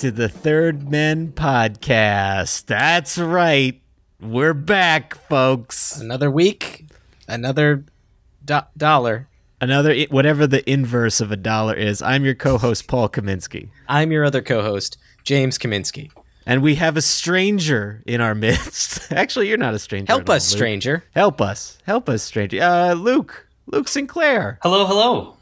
To 0.00 0.10
the 0.10 0.30
Third 0.30 0.90
Men 0.90 1.30
podcast. 1.32 2.64
That's 2.64 3.18
right. 3.18 3.82
We're 4.18 4.54
back, 4.54 5.14
folks. 5.28 6.00
Another 6.00 6.30
week, 6.30 6.86
another 7.28 7.84
do- 8.42 8.60
dollar. 8.78 9.28
Another, 9.60 9.94
whatever 10.04 10.46
the 10.46 10.68
inverse 10.70 11.20
of 11.20 11.30
a 11.30 11.36
dollar 11.36 11.74
is. 11.74 12.00
I'm 12.00 12.24
your 12.24 12.34
co 12.34 12.56
host, 12.56 12.88
Paul 12.88 13.10
Kaminsky. 13.10 13.68
I'm 13.90 14.10
your 14.10 14.24
other 14.24 14.40
co-host, 14.40 14.96
James 15.22 15.58
Kaminsky. 15.58 16.10
And 16.46 16.62
we 16.62 16.76
have 16.76 16.96
a 16.96 17.02
stranger 17.02 18.02
in 18.06 18.22
our 18.22 18.34
midst. 18.34 19.12
Actually, 19.12 19.50
you're 19.50 19.58
not 19.58 19.74
a 19.74 19.78
stranger. 19.78 20.10
Help 20.10 20.22
at 20.22 20.28
all, 20.30 20.36
us, 20.36 20.50
Luke. 20.50 20.56
stranger. 20.56 21.04
Help 21.14 21.42
us. 21.42 21.76
Help 21.84 22.08
us, 22.08 22.22
stranger. 22.22 22.62
Uh, 22.62 22.94
Luke. 22.94 23.46
Luke 23.66 23.86
Sinclair. 23.86 24.58
Hello, 24.62 24.86
hello. 24.86 25.36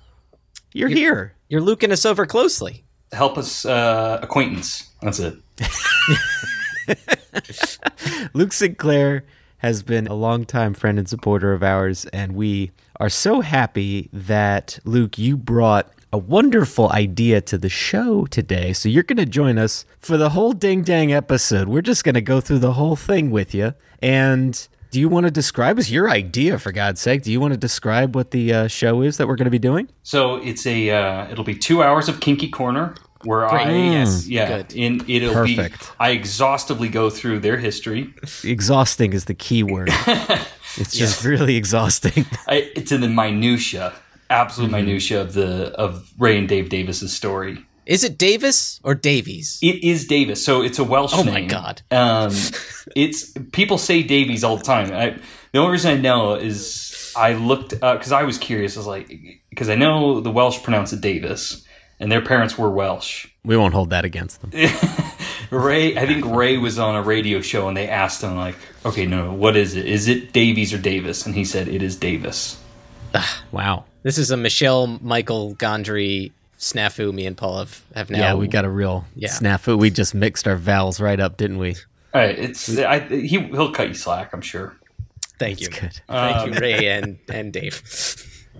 You're 0.72 0.88
here. 0.88 1.36
You're 1.48 1.60
looking 1.60 1.92
us 1.92 2.04
over 2.04 2.26
closely. 2.26 2.84
Help 3.12 3.38
us 3.38 3.64
uh, 3.64 4.18
acquaintance. 4.22 4.90
That's 5.00 5.18
it. 5.18 5.36
Luke 8.34 8.52
Sinclair 8.52 9.24
has 9.58 9.82
been 9.82 10.06
a 10.06 10.14
longtime 10.14 10.74
friend 10.74 10.98
and 10.98 11.08
supporter 11.08 11.52
of 11.52 11.62
ours, 11.62 12.04
and 12.06 12.34
we 12.34 12.70
are 13.00 13.08
so 13.08 13.40
happy 13.40 14.08
that, 14.12 14.78
Luke, 14.84 15.18
you 15.18 15.36
brought 15.36 15.90
a 16.12 16.18
wonderful 16.18 16.90
idea 16.90 17.40
to 17.42 17.58
the 17.58 17.68
show 17.68 18.24
today. 18.26 18.72
So 18.72 18.88
you're 18.88 19.02
going 19.02 19.18
to 19.18 19.26
join 19.26 19.58
us 19.58 19.84
for 19.98 20.16
the 20.16 20.30
whole 20.30 20.52
ding 20.52 20.82
dang 20.82 21.12
episode. 21.12 21.68
We're 21.68 21.82
just 21.82 22.04
going 22.04 22.14
to 22.14 22.20
go 22.20 22.40
through 22.40 22.60
the 22.60 22.74
whole 22.74 22.96
thing 22.96 23.30
with 23.30 23.54
you. 23.54 23.74
And 24.00 24.66
do 24.90 25.00
you 25.00 25.08
want 25.08 25.24
to 25.26 25.30
describe? 25.30 25.78
It's 25.78 25.90
your 25.90 26.08
idea, 26.10 26.58
for 26.58 26.72
God's 26.72 27.00
sake. 27.00 27.22
Do 27.22 27.30
you 27.32 27.40
want 27.40 27.52
to 27.54 27.58
describe 27.58 28.14
what 28.14 28.30
the 28.30 28.52
uh, 28.52 28.66
show 28.68 29.02
is 29.02 29.16
that 29.18 29.26
we're 29.28 29.36
going 29.36 29.44
to 29.46 29.50
be 29.50 29.58
doing? 29.58 29.88
So 30.02 30.36
it's 30.36 30.66
a 30.66 30.90
uh, 30.90 31.30
it'll 31.30 31.44
be 31.44 31.54
two 31.56 31.82
hours 31.82 32.08
of 32.08 32.20
Kinky 32.20 32.48
Corner 32.48 32.94
where 33.24 33.46
I 33.46 33.64
Great. 33.64 33.90
Yes. 33.92 34.28
yeah 34.28 34.58
Good. 34.62 34.74
in 34.74 35.04
it'll 35.08 35.34
Perfect. 35.34 35.80
be 35.80 35.86
I 35.98 36.10
exhaustively 36.10 36.88
go 36.88 37.10
through 37.10 37.40
their 37.40 37.56
history. 37.58 38.14
Exhausting 38.44 39.12
is 39.12 39.24
the 39.26 39.34
key 39.34 39.62
word. 39.62 39.88
it's 40.76 40.96
just 40.96 41.24
really 41.24 41.56
exhausting. 41.56 42.26
I, 42.46 42.70
it's 42.76 42.92
in 42.92 43.00
the 43.00 43.08
minutia, 43.08 43.92
absolute 44.30 44.66
Mm-hmm. 44.70 44.76
minutia 44.86 45.20
of 45.20 45.32
the 45.34 45.72
of 45.74 46.12
Ray 46.18 46.38
and 46.38 46.48
Dave 46.48 46.68
Davis's 46.68 47.12
story. 47.12 47.64
Is 47.88 48.04
it 48.04 48.18
Davis 48.18 48.80
or 48.84 48.94
Davies? 48.94 49.58
It 49.62 49.82
is 49.82 50.06
Davis, 50.06 50.44
so 50.44 50.60
it's 50.60 50.78
a 50.78 50.84
Welsh 50.84 51.16
name. 51.16 51.20
Oh 51.20 51.32
name. 51.32 51.34
my 51.34 51.48
God. 51.48 51.82
Um, 51.90 52.32
it's 52.94 53.32
people 53.52 53.78
say 53.78 54.02
Davies 54.02 54.44
all 54.44 54.58
the 54.58 54.62
time. 54.62 54.92
I, 54.92 55.18
the 55.52 55.58
only 55.58 55.72
reason 55.72 55.92
I 55.92 55.96
know 55.98 56.34
is 56.34 57.10
I 57.16 57.32
looked 57.32 57.70
because 57.70 58.12
I 58.12 58.24
was 58.24 58.36
curious. 58.36 58.76
I 58.76 58.80
was 58.80 58.86
like, 58.86 59.10
because 59.48 59.70
I 59.70 59.74
know 59.74 60.20
the 60.20 60.30
Welsh 60.30 60.62
pronounce 60.62 60.92
it 60.92 61.00
Davis, 61.00 61.64
and 61.98 62.12
their 62.12 62.20
parents 62.20 62.58
were 62.58 62.68
Welsh. 62.68 63.26
We 63.42 63.56
won't 63.56 63.72
hold 63.72 63.88
that 63.88 64.04
against 64.04 64.42
them. 64.42 64.50
Ray, 65.50 65.96
I 65.96 66.04
think 66.04 66.26
Ray 66.26 66.58
was 66.58 66.78
on 66.78 66.94
a 66.94 67.00
radio 67.00 67.40
show, 67.40 67.68
and 67.68 67.76
they 67.76 67.88
asked 67.88 68.22
him 68.22 68.36
like, 68.36 68.56
"Okay, 68.84 69.06
no, 69.06 69.32
what 69.32 69.56
is 69.56 69.74
it? 69.74 69.86
Is 69.86 70.08
it 70.08 70.34
Davies 70.34 70.74
or 70.74 70.78
Davis?" 70.78 71.24
And 71.24 71.34
he 71.34 71.44
said, 71.46 71.68
"It 71.68 71.82
is 71.82 71.96
Davis." 71.96 72.62
Wow. 73.50 73.84
This 74.02 74.18
is 74.18 74.30
a 74.30 74.36
Michelle 74.36 74.86
Michael 75.02 75.54
Gondry 75.56 76.32
snafu. 76.58 77.12
Me 77.12 77.26
and 77.26 77.36
Paul 77.36 77.58
have, 77.58 77.82
have 77.94 78.10
now. 78.10 78.18
Yeah, 78.18 78.34
we 78.34 78.48
got 78.48 78.64
a 78.64 78.70
real 78.70 79.04
Yeah. 79.14 79.28
snafu. 79.30 79.78
We 79.78 79.90
just 79.90 80.14
mixed 80.14 80.46
our 80.48 80.56
vowels 80.56 81.00
right 81.00 81.18
up, 81.20 81.36
didn't 81.36 81.58
we? 81.58 81.76
All 82.14 82.20
right, 82.22 82.38
it's 82.38 82.76
I, 82.78 83.00
he 83.00 83.26
he'll 83.38 83.72
cut 83.72 83.88
you 83.88 83.94
slack, 83.94 84.32
I'm 84.32 84.40
sure. 84.40 84.76
Thank 85.38 85.60
you, 85.60 85.68
good. 85.68 86.00
thank 86.08 86.54
you, 86.54 86.60
Ray 86.60 86.88
and 86.96 87.18
and 87.32 87.52
Dave. 87.52 87.82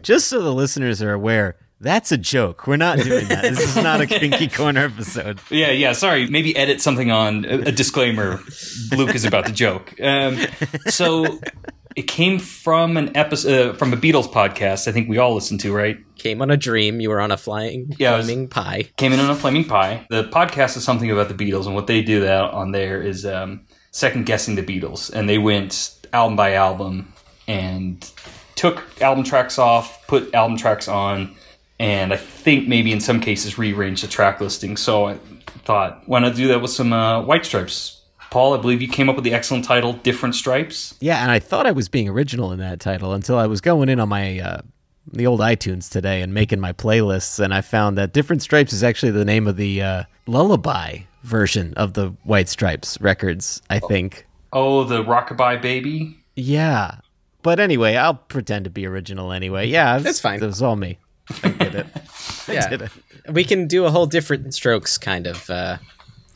Just 0.03 0.29
so 0.29 0.41
the 0.43 0.53
listeners 0.55 1.03
are 1.03 1.13
aware, 1.13 1.57
that's 1.81 2.13
a 2.13 2.19
joke. 2.19 2.67
We're 2.67 2.77
not 2.77 2.99
doing 2.99 3.27
that. 3.29 3.43
This 3.43 3.61
is 3.77 3.83
not 3.83 4.01
a 4.01 4.07
kinky 4.21 4.49
corner 4.49 4.85
episode. 4.85 5.41
Yeah, 5.51 5.71
yeah. 5.71 5.93
Sorry, 5.93 6.27
maybe 6.29 6.55
edit 6.57 6.81
something 6.81 7.11
on 7.11 7.45
a, 7.47 7.59
a 7.69 7.73
disclaimer. 7.73 8.41
Luke 8.97 9.15
is 9.15 9.25
about 9.25 9.47
to 9.47 9.53
joke. 9.53 9.95
Um, 10.01 10.39
so 10.87 11.41
it 11.99 12.07
came 12.07 12.39
from 12.39 12.97
an 12.97 13.17
episode 13.17 13.71
uh, 13.71 13.73
from 13.77 13.93
a 13.93 13.97
Beatles 13.97 14.31
podcast. 14.33 14.87
I 14.87 14.93
think 14.93 15.09
we 15.09 15.19
all 15.19 15.35
listened 15.35 15.61
to, 15.61 15.73
right? 15.75 15.99
Came 16.17 16.41
on 16.41 16.51
a 16.51 16.57
dream. 16.57 17.01
You 17.01 17.11
were 17.11 17.21
on 17.21 17.33
a 17.33 17.37
flying 17.37 17.93
Yeah, 17.99 18.15
I 18.15 18.17
was- 18.19 18.27
flaming 18.27 18.49
pie. 18.49 18.85
Came 18.97 19.13
in 19.13 19.19
on 19.21 19.31
a 19.31 19.35
flaming 19.35 19.65
pie. 19.65 20.07
The 20.09 20.25
podcast 20.25 20.77
is 20.77 20.85
something 20.85 21.11
about 21.11 21.29
the 21.29 21.35
Beatles, 21.35 21.67
and 21.67 21.75
what 21.75 21.87
they 21.89 22.03
do 22.03 22.21
that 22.21 22.43
on 22.53 22.71
there 22.73 23.03
is 23.03 23.27
um, 23.27 23.63
second 23.91 24.27
guessing 24.27 24.55
the 24.55 24.63
Beatles, 24.63 25.13
and 25.13 25.29
they 25.29 25.39
went 25.39 25.97
album 26.13 26.37
by 26.37 26.55
album 26.55 27.13
and 27.49 28.09
took 28.55 28.85
album 29.03 29.25
tracks 29.25 29.59
off, 29.59 30.07
put 30.07 30.33
album 30.35 30.57
tracks 30.57 30.87
on, 30.89 31.35
and 31.81 32.13
I 32.13 32.17
think 32.17 32.69
maybe 32.69 32.93
in 32.93 33.01
some 33.01 33.21
cases 33.21 33.59
rearranged 33.59 34.03
the 34.05 34.09
track 34.09 34.41
listing. 34.41 34.77
So 34.77 35.07
I 35.07 35.15
thought, 35.65 36.03
why 36.07 36.21
not 36.21 36.35
do 36.37 36.47
that 36.49 36.61
with 36.63 36.71
some 36.71 36.93
uh, 36.93 37.23
White 37.23 37.45
Stripes? 37.45 37.98
Paul, 38.31 38.55
I 38.55 38.61
believe 38.61 38.83
you 38.83 38.89
came 38.89 39.09
up 39.09 39.15
with 39.17 39.25
the 39.25 39.33
excellent 39.33 39.65
title, 39.65 39.95
Different 39.95 40.35
Stripes. 40.35 40.95
Yeah, 41.01 41.23
and 41.23 41.31
I 41.31 41.39
thought 41.39 41.67
I 41.67 41.73
was 41.73 41.89
being 41.89 42.09
original 42.09 42.53
in 42.53 42.59
that 42.59 42.79
title 42.81 43.13
until 43.15 43.39
I 43.39 43.47
was 43.47 43.61
going 43.61 43.89
in 43.89 43.99
on 44.01 44.09
my 44.09 44.39
uh, 44.41 44.61
the 45.11 45.27
old 45.27 45.41
iTunes 45.41 45.91
today 45.91 46.21
and 46.21 46.35
making 46.35 46.61
my 46.61 46.73
playlists, 46.73 47.41
and 47.41 47.55
I 47.55 47.63
found 47.63 47.97
that 47.97 48.13
Different 48.13 48.43
Stripes 48.43 48.73
is 48.73 48.85
actually 48.85 49.13
the 49.13 49.25
name 49.25 49.47
of 49.47 49.57
the 49.57 49.81
uh, 49.83 50.05
lullaby 50.27 50.99
version 51.23 51.73
of 51.75 51.95
the 51.95 52.09
White 52.25 52.49
Stripes 52.49 53.01
records. 53.01 53.63
I 53.71 53.79
think. 53.79 54.27
Oh, 54.53 54.85
the 54.85 55.03
Rockabye 55.03 55.61
Baby. 55.63 56.17
Yeah. 56.37 56.97
But 57.43 57.61
anyway, 57.61 57.97
I'll 57.97 58.15
pretend 58.15 58.65
to 58.65 58.71
be 58.71 58.87
original 58.87 59.33
anyway. 59.33 59.69
Yeah, 59.69 59.93
it 59.93 59.95
was- 59.97 60.05
That's 60.05 60.21
fine. 60.21 60.43
It 60.43 60.47
was 60.47 60.61
all 60.63 60.77
me. 60.77 60.99
I 61.43 61.49
did 61.51 61.75
it. 61.75 61.87
Yeah, 62.49 62.67
did 62.69 62.81
it. 62.83 62.91
we 63.31 63.45
can 63.45 63.67
do 63.67 63.85
a 63.85 63.91
whole 63.91 64.07
different 64.07 64.55
strokes 64.55 64.97
kind 64.97 65.27
of 65.27 65.51
uh, 65.51 65.77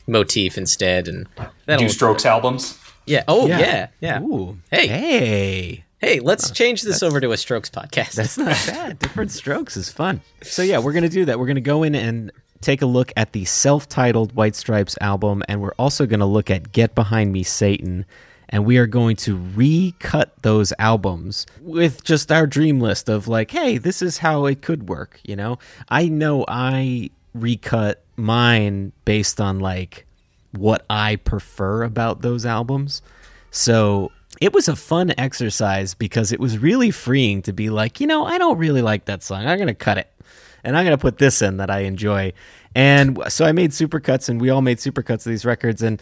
motif 0.07 0.57
instead, 0.57 1.07
and 1.07 1.27
that'll 1.65 1.85
Do 1.87 1.89
Strokes 1.89 2.25
albums. 2.25 2.77
yeah. 3.05 3.23
Oh 3.27 3.47
yeah, 3.47 3.87
yeah. 3.99 4.21
Ooh. 4.21 4.57
Hey. 4.71 4.87
Hey. 4.87 5.83
Hey, 5.99 6.19
let's 6.19 6.51
change 6.51 6.81
this 6.81 7.01
over 7.01 7.21
to 7.21 7.31
a 7.31 7.37
Strokes 7.37 7.69
podcast. 7.69 8.13
That's 8.15 8.37
not 8.37 8.47
bad. 8.67 8.99
Different 8.99 9.31
strokes 9.31 9.77
is 9.77 9.89
fun. 9.89 10.19
So 10.41 10.61
yeah, 10.61 10.79
we're 10.79 10.91
gonna 10.91 11.07
do 11.07 11.23
that. 11.25 11.39
We're 11.39 11.47
gonna 11.47 11.61
go 11.61 11.83
in 11.83 11.95
and 11.95 12.29
take 12.59 12.81
a 12.81 12.85
look 12.85 13.13
at 13.15 13.31
the 13.31 13.45
self-titled 13.45 14.35
White 14.35 14.55
Stripes 14.55 14.97
album, 14.99 15.43
and 15.47 15.61
we're 15.61 15.73
also 15.79 16.05
gonna 16.05 16.25
look 16.25 16.49
at 16.51 16.73
Get 16.73 16.93
Behind 16.93 17.31
Me, 17.31 17.43
Satan. 17.43 18.05
And 18.49 18.65
we 18.65 18.77
are 18.77 18.85
going 18.85 19.15
to 19.15 19.35
recut 19.55 20.33
those 20.43 20.73
albums 20.77 21.47
with 21.61 22.03
just 22.03 22.31
our 22.31 22.45
dream 22.45 22.79
list 22.79 23.09
of 23.09 23.27
like, 23.27 23.49
hey, 23.49 23.79
this 23.79 24.03
is 24.03 24.19
how 24.19 24.45
it 24.45 24.61
could 24.61 24.87
work. 24.89 25.19
You 25.23 25.35
know, 25.35 25.57
I 25.89 26.07
know 26.07 26.45
I 26.47 27.09
recut 27.33 28.02
mine 28.15 28.91
based 29.05 29.39
on 29.41 29.59
like 29.59 30.05
what 30.51 30.85
I 30.89 31.15
prefer 31.17 31.83
about 31.83 32.21
those 32.21 32.45
albums. 32.45 33.01
So 33.51 34.11
it 34.41 34.53
was 34.53 34.67
a 34.67 34.75
fun 34.75 35.13
exercise 35.17 35.93
because 35.93 36.31
it 36.31 36.39
was 36.39 36.57
really 36.57 36.91
freeing 36.91 37.41
to 37.43 37.53
be 37.53 37.69
like, 37.69 37.99
you 37.99 38.07
know, 38.07 38.25
I 38.25 38.37
don't 38.37 38.57
really 38.57 38.81
like 38.81 39.05
that 39.05 39.23
song. 39.23 39.45
I'm 39.45 39.57
going 39.57 39.67
to 39.67 39.73
cut 39.73 39.97
it. 39.97 40.09
And 40.63 40.77
I'm 40.77 40.85
going 40.85 40.97
to 40.97 41.01
put 41.01 41.17
this 41.17 41.41
in 41.41 41.57
that 41.57 41.69
I 41.69 41.79
enjoy. 41.79 42.33
And 42.73 43.19
so 43.27 43.45
I 43.45 43.51
made 43.51 43.71
supercuts 43.71 44.29
and 44.29 44.39
we 44.39 44.49
all 44.49 44.61
made 44.61 44.77
supercuts 44.77 45.25
of 45.25 45.31
these 45.31 45.45
records. 45.45 45.81
And 45.81 46.01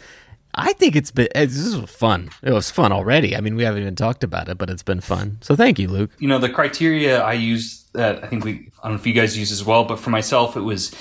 I 0.54 0.72
think 0.74 0.94
it's 0.96 1.10
been, 1.10 1.26
it's- 1.34 1.54
this 1.56 1.74
was 1.74 1.90
fun. 1.90 2.30
It 2.42 2.52
was 2.52 2.70
fun 2.70 2.92
already. 2.92 3.36
I 3.36 3.40
mean, 3.40 3.56
we 3.56 3.64
haven't 3.64 3.82
even 3.82 3.96
talked 3.96 4.22
about 4.22 4.48
it, 4.48 4.58
but 4.58 4.70
it's 4.70 4.82
been 4.82 5.00
fun. 5.00 5.38
So 5.40 5.56
thank 5.56 5.78
you, 5.78 5.88
Luke. 5.88 6.10
you 6.18 6.28
know 6.28 6.38
the 6.38 6.48
criteria 6.48 7.20
I 7.22 7.32
used 7.32 7.92
that 7.94 8.22
I 8.24 8.28
think 8.28 8.44
we 8.44 8.70
I 8.82 8.88
don't 8.88 8.92
know 8.96 9.00
if 9.00 9.06
you 9.06 9.12
guys 9.14 9.36
use 9.36 9.50
as 9.52 9.64
well, 9.64 9.84
but 9.84 9.98
for 9.98 10.10
myself 10.10 10.56
it 10.56 10.60
was 10.62 10.94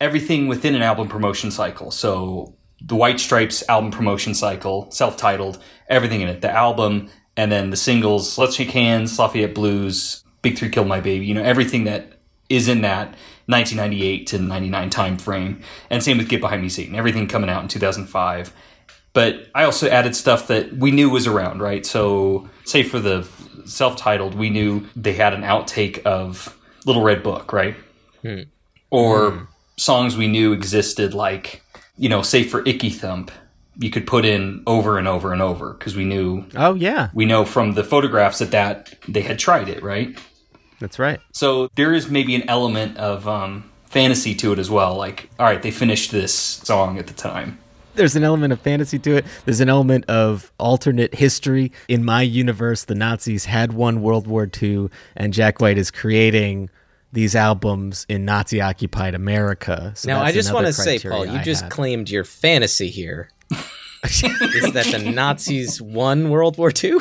everything 0.00 0.46
within 0.46 0.74
an 0.74 0.82
album 0.82 1.08
promotion 1.08 1.50
cycle. 1.50 1.90
So 1.90 2.54
the 2.80 2.96
White 2.96 3.20
Stripes 3.20 3.62
album 3.68 3.90
promotion 3.90 4.34
cycle, 4.34 4.90
self-titled, 4.90 5.62
everything 5.88 6.20
in 6.20 6.28
it, 6.28 6.40
the 6.40 6.50
album, 6.50 7.10
and 7.36 7.52
then 7.52 7.70
the 7.70 7.76
singles, 7.76 8.38
Let's 8.38 8.56
Shake 8.56 8.70
Hands, 8.70 9.18
Lafayette 9.18 9.54
Blues, 9.54 10.24
Big 10.42 10.58
Three 10.58 10.70
Killed 10.70 10.88
My 10.88 11.00
Baby, 11.00 11.26
you 11.26 11.34
know, 11.34 11.42
everything 11.42 11.84
that 11.84 12.20
is 12.48 12.68
in 12.68 12.80
that 12.80 13.14
1998 13.46 14.26
to 14.28 14.38
99 14.38 14.90
time 14.90 15.18
frame. 15.18 15.60
And 15.90 16.02
same 16.02 16.18
with 16.18 16.28
Get 16.28 16.40
Behind 16.40 16.62
Me 16.62 16.68
Satan, 16.68 16.94
everything 16.94 17.28
coming 17.28 17.50
out 17.50 17.62
in 17.62 17.68
2005 17.68 18.52
but 19.12 19.48
I 19.54 19.64
also 19.64 19.88
added 19.88 20.14
stuff 20.14 20.46
that 20.48 20.72
we 20.74 20.90
knew 20.90 21.10
was 21.10 21.26
around, 21.26 21.60
right? 21.60 21.84
So, 21.84 22.48
say 22.64 22.82
for 22.82 23.00
the 23.00 23.26
self-titled, 23.64 24.34
we 24.34 24.50
knew 24.50 24.86
they 24.94 25.14
had 25.14 25.34
an 25.34 25.42
outtake 25.42 26.02
of 26.04 26.56
Little 26.86 27.02
Red 27.02 27.22
Book, 27.22 27.52
right? 27.52 27.76
Hmm. 28.22 28.42
Or 28.90 29.30
hmm. 29.30 29.44
Songs 29.80 30.16
we 30.16 30.28
knew 30.28 30.52
existed, 30.52 31.14
like 31.14 31.62
you 31.96 32.08
know, 32.08 32.22
say 32.22 32.42
for 32.42 32.66
Icky 32.66 32.90
Thump, 32.90 33.30
you 33.78 33.90
could 33.90 34.06
put 34.06 34.24
in 34.24 34.62
over 34.66 34.98
and 34.98 35.06
over 35.08 35.32
and 35.32 35.42
over 35.42 35.72
because 35.74 35.94
we 35.96 36.04
knew 36.04 36.44
Oh, 36.56 36.74
yeah. 36.74 37.08
we 37.14 37.24
know 37.26 37.44
from 37.44 37.72
the 37.74 37.84
photographs 37.84 38.38
that 38.38 38.50
that 38.50 38.94
they 39.08 39.22
had 39.22 39.38
tried 39.38 39.68
it, 39.68 39.82
right? 39.82 40.18
That's 40.80 40.98
right. 40.98 41.20
So 41.32 41.68
there 41.76 41.92
is 41.92 42.08
maybe 42.10 42.34
an 42.34 42.48
element 42.48 42.96
of 42.96 43.28
um, 43.28 43.70
fantasy 43.86 44.34
to 44.36 44.52
it 44.52 44.58
as 44.58 44.70
well. 44.70 44.96
Like, 44.96 45.28
all 45.38 45.46
right, 45.46 45.60
they 45.62 45.70
finished 45.70 46.10
this 46.10 46.32
song 46.32 46.98
at 46.98 47.06
the 47.06 47.12
time. 47.14 47.58
there's 47.96 48.16
an 48.16 48.24
element 48.24 48.52
of 48.54 48.60
fantasy 48.60 48.98
to 49.00 49.16
it. 49.16 49.26
There's 49.44 49.60
an 49.60 49.68
element 49.68 50.06
of 50.08 50.50
alternate 50.58 51.14
history. 51.14 51.70
In 51.88 52.02
my 52.04 52.22
universe, 52.22 52.84
the 52.84 52.94
Nazis 52.94 53.44
had 53.44 53.72
won 53.74 54.00
World 54.00 54.26
War 54.26 54.48
II, 54.62 54.88
and 55.16 55.34
Jack 55.34 55.60
White 55.60 55.76
is 55.76 55.90
creating 55.90 56.70
these 57.12 57.34
albums 57.34 58.06
in 58.08 58.24
Nazi 58.24 58.60
occupied 58.60 59.14
America. 59.14 59.92
So 59.96 60.08
now, 60.08 60.22
I 60.22 60.32
just 60.32 60.52
want 60.52 60.66
to 60.66 60.72
say, 60.72 60.98
Paul, 60.98 61.26
you 61.26 61.38
I 61.38 61.42
just 61.42 61.62
had. 61.64 61.72
claimed 61.72 62.10
your 62.10 62.24
fantasy 62.24 62.88
here. 62.88 63.30
is 64.04 64.72
that 64.72 64.86
the 64.92 65.10
Nazis 65.12 65.80
won 65.82 66.30
World 66.30 66.56
War 66.56 66.72
II? 66.72 66.98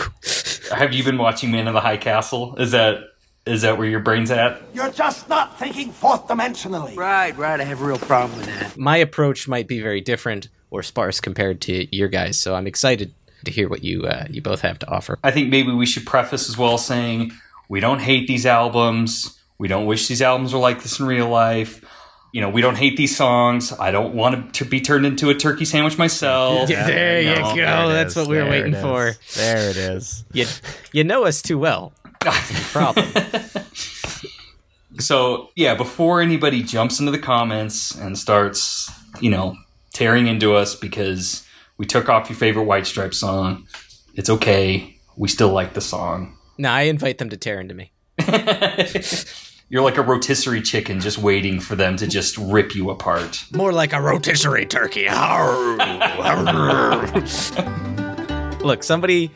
Have 0.72 0.94
you 0.94 1.04
been 1.04 1.18
watching 1.18 1.52
Man 1.52 1.68
in 1.68 1.74
the 1.74 1.82
High 1.82 1.98
Castle? 1.98 2.56
Is 2.58 2.72
that 2.72 3.04
is 3.46 3.62
that 3.62 3.78
where 3.78 3.88
your 3.88 4.02
brain's 4.02 4.30
at? 4.32 4.62
You're 4.74 4.92
just 4.92 5.30
not 5.30 5.58
thinking 5.58 5.92
fourth 5.92 6.28
dimensionally. 6.28 6.96
Right, 6.96 7.36
right. 7.38 7.60
I 7.60 7.64
have 7.64 7.82
a 7.82 7.86
real 7.86 7.98
problem 7.98 8.38
with 8.38 8.48
that. 8.48 8.78
My 8.78 8.98
approach 8.98 9.48
might 9.48 9.68
be 9.68 9.82
very 9.82 10.02
different 10.02 10.50
or 10.70 10.84
sparse 10.84 11.20
compared 11.20 11.62
to 11.62 11.96
your 11.96 12.10
guys, 12.10 12.40
so 12.40 12.54
I'm 12.54 12.68
excited 12.68 13.14
to 13.46 13.52
hear 13.52 13.70
what 13.70 13.84
you 13.84 14.06
uh, 14.06 14.26
you 14.30 14.42
both 14.42 14.62
have 14.62 14.78
to 14.80 14.88
offer. 14.90 15.18
I 15.24 15.32
think 15.32 15.50
maybe 15.50 15.72
we 15.72 15.86
should 15.86 16.06
preface 16.06 16.50
as 16.50 16.58
well 16.58 16.78
saying 16.78 17.32
we 17.70 17.80
don't 17.80 18.00
hate 18.00 18.28
these 18.28 18.46
albums. 18.46 19.39
We 19.60 19.68
don't 19.68 19.86
wish 19.86 20.08
these 20.08 20.22
albums 20.22 20.54
were 20.54 20.60
like 20.60 20.82
this 20.82 21.00
in 21.00 21.06
real 21.06 21.28
life. 21.30 21.84
You 22.32 22.42
know, 22.42 22.50
we 22.50 22.62
don't 22.62 22.76
hate 22.78 22.96
these 22.96 23.16
songs. 23.18 23.74
I 23.74 23.92
don't 23.92 24.14
want 24.16 24.54
to 24.56 24.66
be 24.66 24.80
turned 24.82 25.06
into 25.06 25.30
a 25.30 25.34
turkey 25.36 25.66
sandwich 25.66 25.98
myself. 25.98 26.68
there 26.70 27.22
you 27.22 27.36
No. 27.36 27.42
go. 27.50 27.56
There 27.56 27.88
That's 27.90 28.12
is. 28.12 28.16
what 28.18 28.28
we 28.28 28.38
were 28.38 28.44
There 28.44 28.52
waiting 28.52 28.74
for. 28.76 29.14
There 29.36 29.70
it 29.70 29.78
is. 29.78 30.24
You 30.34 30.46
you 30.94 31.04
know 31.04 31.26
us 31.26 31.42
too 31.42 31.58
well. 31.58 31.92
Problem. 32.72 33.08
So 35.00 35.50
yeah, 35.56 35.76
before 35.76 36.22
anybody 36.22 36.62
jumps 36.62 37.00
into 37.00 37.12
the 37.12 37.20
comments 37.20 37.96
and 37.96 38.18
starts, 38.18 38.92
you 39.22 39.30
know, 39.32 39.56
tearing 39.94 40.28
into 40.28 40.54
us 40.56 40.76
because 40.76 41.46
we 41.78 41.86
took 41.86 42.10
off 42.10 42.30
your 42.30 42.38
favorite 42.38 42.64
White 42.64 42.86
Stripe 42.86 43.14
song, 43.14 43.66
it's 44.16 44.30
okay. 44.30 44.98
We 45.16 45.30
still 45.30 45.50
like 45.50 45.74
the 45.74 45.82
song. 45.82 46.38
no, 46.58 46.70
I 46.70 46.82
invite 46.84 47.18
them 47.18 47.30
to 47.30 47.38
tear 47.38 47.60
into 47.62 47.74
me. 47.74 47.92
You're 49.72 49.84
like 49.84 49.98
a 49.98 50.02
rotisserie 50.02 50.64
chicken 50.64 51.00
just 51.00 51.20
waiting 51.20 51.60
for 51.60 51.76
them 51.76 51.96
to 51.98 52.08
just 52.08 52.40
rip 52.40 52.74
you 52.74 52.90
apart. 52.90 53.46
More 53.54 53.72
like 53.72 53.94
a 53.94 54.02
rotisserie 54.02 54.66
turkey. 54.66 55.08
Look, 58.64 58.84
somebody 58.84 59.30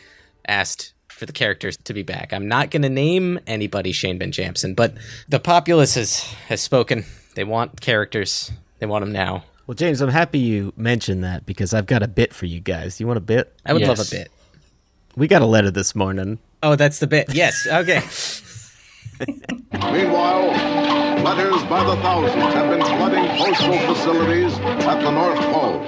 asked 0.47 0.93
for 1.09 1.27
the 1.27 1.33
characters 1.33 1.77
to 1.83 1.93
be 1.93 2.01
back. 2.01 2.33
I'm 2.33 2.47
not 2.47 2.71
going 2.71 2.81
to 2.81 2.89
name 2.89 3.39
anybody 3.45 3.91
Shane 3.91 4.17
Ben 4.17 4.31
Jampson, 4.31 4.73
but 4.73 4.95
the 5.29 5.39
populace 5.39 5.93
has 5.93 6.23
has 6.47 6.61
spoken. 6.61 7.05
They 7.35 7.43
want 7.43 7.79
characters. 7.79 8.51
They 8.79 8.87
want 8.87 9.05
them 9.05 9.11
now. 9.11 9.43
Well, 9.67 9.75
James, 9.75 10.01
I'm 10.01 10.09
happy 10.09 10.39
you 10.39 10.73
mentioned 10.75 11.23
that 11.23 11.45
because 11.45 11.75
I've 11.75 11.85
got 11.85 12.01
a 12.01 12.07
bit 12.07 12.33
for 12.33 12.47
you 12.47 12.59
guys. 12.59 12.99
You 12.99 13.05
want 13.05 13.17
a 13.17 13.21
bit? 13.21 13.53
I 13.67 13.73
would 13.73 13.83
love 13.83 13.99
a 13.99 14.09
bit. 14.09 14.31
We 15.15 15.27
got 15.27 15.43
a 15.43 15.45
letter 15.45 15.69
this 15.69 15.93
morning. 15.93 16.39
Oh, 16.63 16.75
that's 16.75 16.97
the 16.97 17.07
bit. 17.07 17.35
Yes. 17.35 17.67
Okay. 17.67 18.01
Meanwhile, 19.27 20.47
letters 21.23 21.63
by 21.69 21.83
the 21.83 21.95
thousands 22.01 22.53
have 22.53 22.69
been 22.69 22.83
flooding 22.83 23.25
postal 23.37 23.77
facilities 23.93 24.57
at 24.59 24.99
the 25.01 25.11
North 25.11 25.39
Pole. 25.53 25.79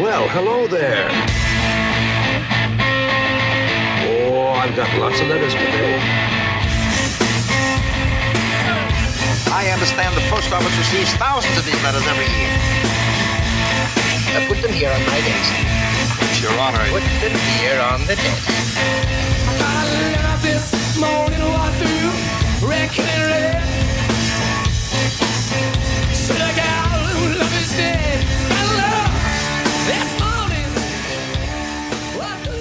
Well, 0.00 0.28
hello 0.28 0.68
there. 0.68 1.08
Oh, 4.30 4.52
I've 4.52 4.76
got 4.76 4.96
lots 4.98 5.20
of 5.20 5.26
letters 5.28 5.54
today. 5.54 5.98
I 9.50 9.70
understand 9.72 10.14
the 10.14 10.20
post 10.30 10.52
office 10.52 10.76
receives 10.78 11.12
thousands 11.14 11.58
of 11.58 11.64
these 11.64 11.82
letters 11.82 12.06
every 12.06 12.26
year. 12.38 12.52
I 14.36 14.46
put 14.46 14.62
them 14.62 14.72
here 14.72 14.90
on 14.90 15.00
my 15.00 15.18
desk. 15.20 15.85
It's 16.38 16.44
your 16.44 16.60
honor. 16.60 16.84
Put 16.90 17.00
them 17.00 17.32
here 17.32 17.80
on 17.80 18.00
the 18.02 18.14
desk. 18.14 18.46
this 20.42 21.00
morning 21.00 21.40
walk 21.40 21.72
through 21.76 22.68
red 22.68 22.90
and 22.92 23.22
red. 23.24 23.62
So 26.12 26.34
look 26.34 26.58
out, 26.58 26.92
love 27.38 27.62
is 27.62 27.72
dead. 27.72 28.26
I 28.50 28.62
love 28.76 29.16
this 29.86 30.10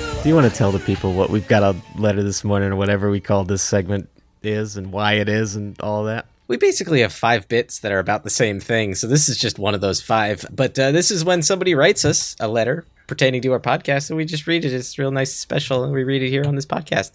morning. 0.08 0.24
Do 0.24 0.29
you 0.29 0.36
want 0.36 0.50
to 0.50 0.58
tell 0.58 0.72
the 0.72 0.79
people 0.79 1.12
what 1.12 1.29
we've 1.29 1.46
got 1.50 1.62
a 1.62 1.75
letter 2.00 2.24
this 2.24 2.46
morning 2.46 2.72
or 2.72 2.77
whatever 2.77 3.12
we 3.12 3.20
call 3.20 3.44
this 3.44 3.62
segment 3.62 4.08
is 4.41 4.77
and 4.77 4.94
why 4.94 5.15
it 5.15 5.27
is 5.27 5.58
and 5.58 5.77
all 5.82 6.05
that? 6.05 6.27
We 6.48 6.55
basically 6.55 7.01
have 7.01 7.12
five 7.12 7.50
bits 7.50 7.79
that 7.79 7.91
are 7.91 8.00
about 8.00 8.24
the 8.24 8.29
same 8.29 8.62
thing, 8.62 8.96
so 8.96 9.05
this 9.08 9.27
is 9.27 9.38
just 9.38 9.60
one 9.60 9.75
of 9.75 9.82
those 9.82 10.01
five. 10.01 10.46
But 10.50 10.79
uh, 10.79 10.94
this 10.94 11.12
is 11.12 11.25
when 11.25 11.41
somebody 11.41 11.75
writes 11.75 12.05
us 12.05 12.38
a 12.39 12.48
letter 12.48 12.86
pertaining 13.07 13.41
to 13.43 13.51
our 13.51 13.59
podcast, 13.59 14.09
and 14.09 14.17
we 14.17 14.25
just 14.25 14.47
read 14.47 14.65
it. 14.65 14.74
It's 14.74 14.97
real 14.97 15.12
nice, 15.12 15.33
special, 15.33 15.83
and 15.83 15.93
we 15.93 16.03
read 16.03 16.24
it 16.24 16.29
here 16.29 16.45
on 16.45 16.55
this 16.55 16.65
podcast. 16.65 17.13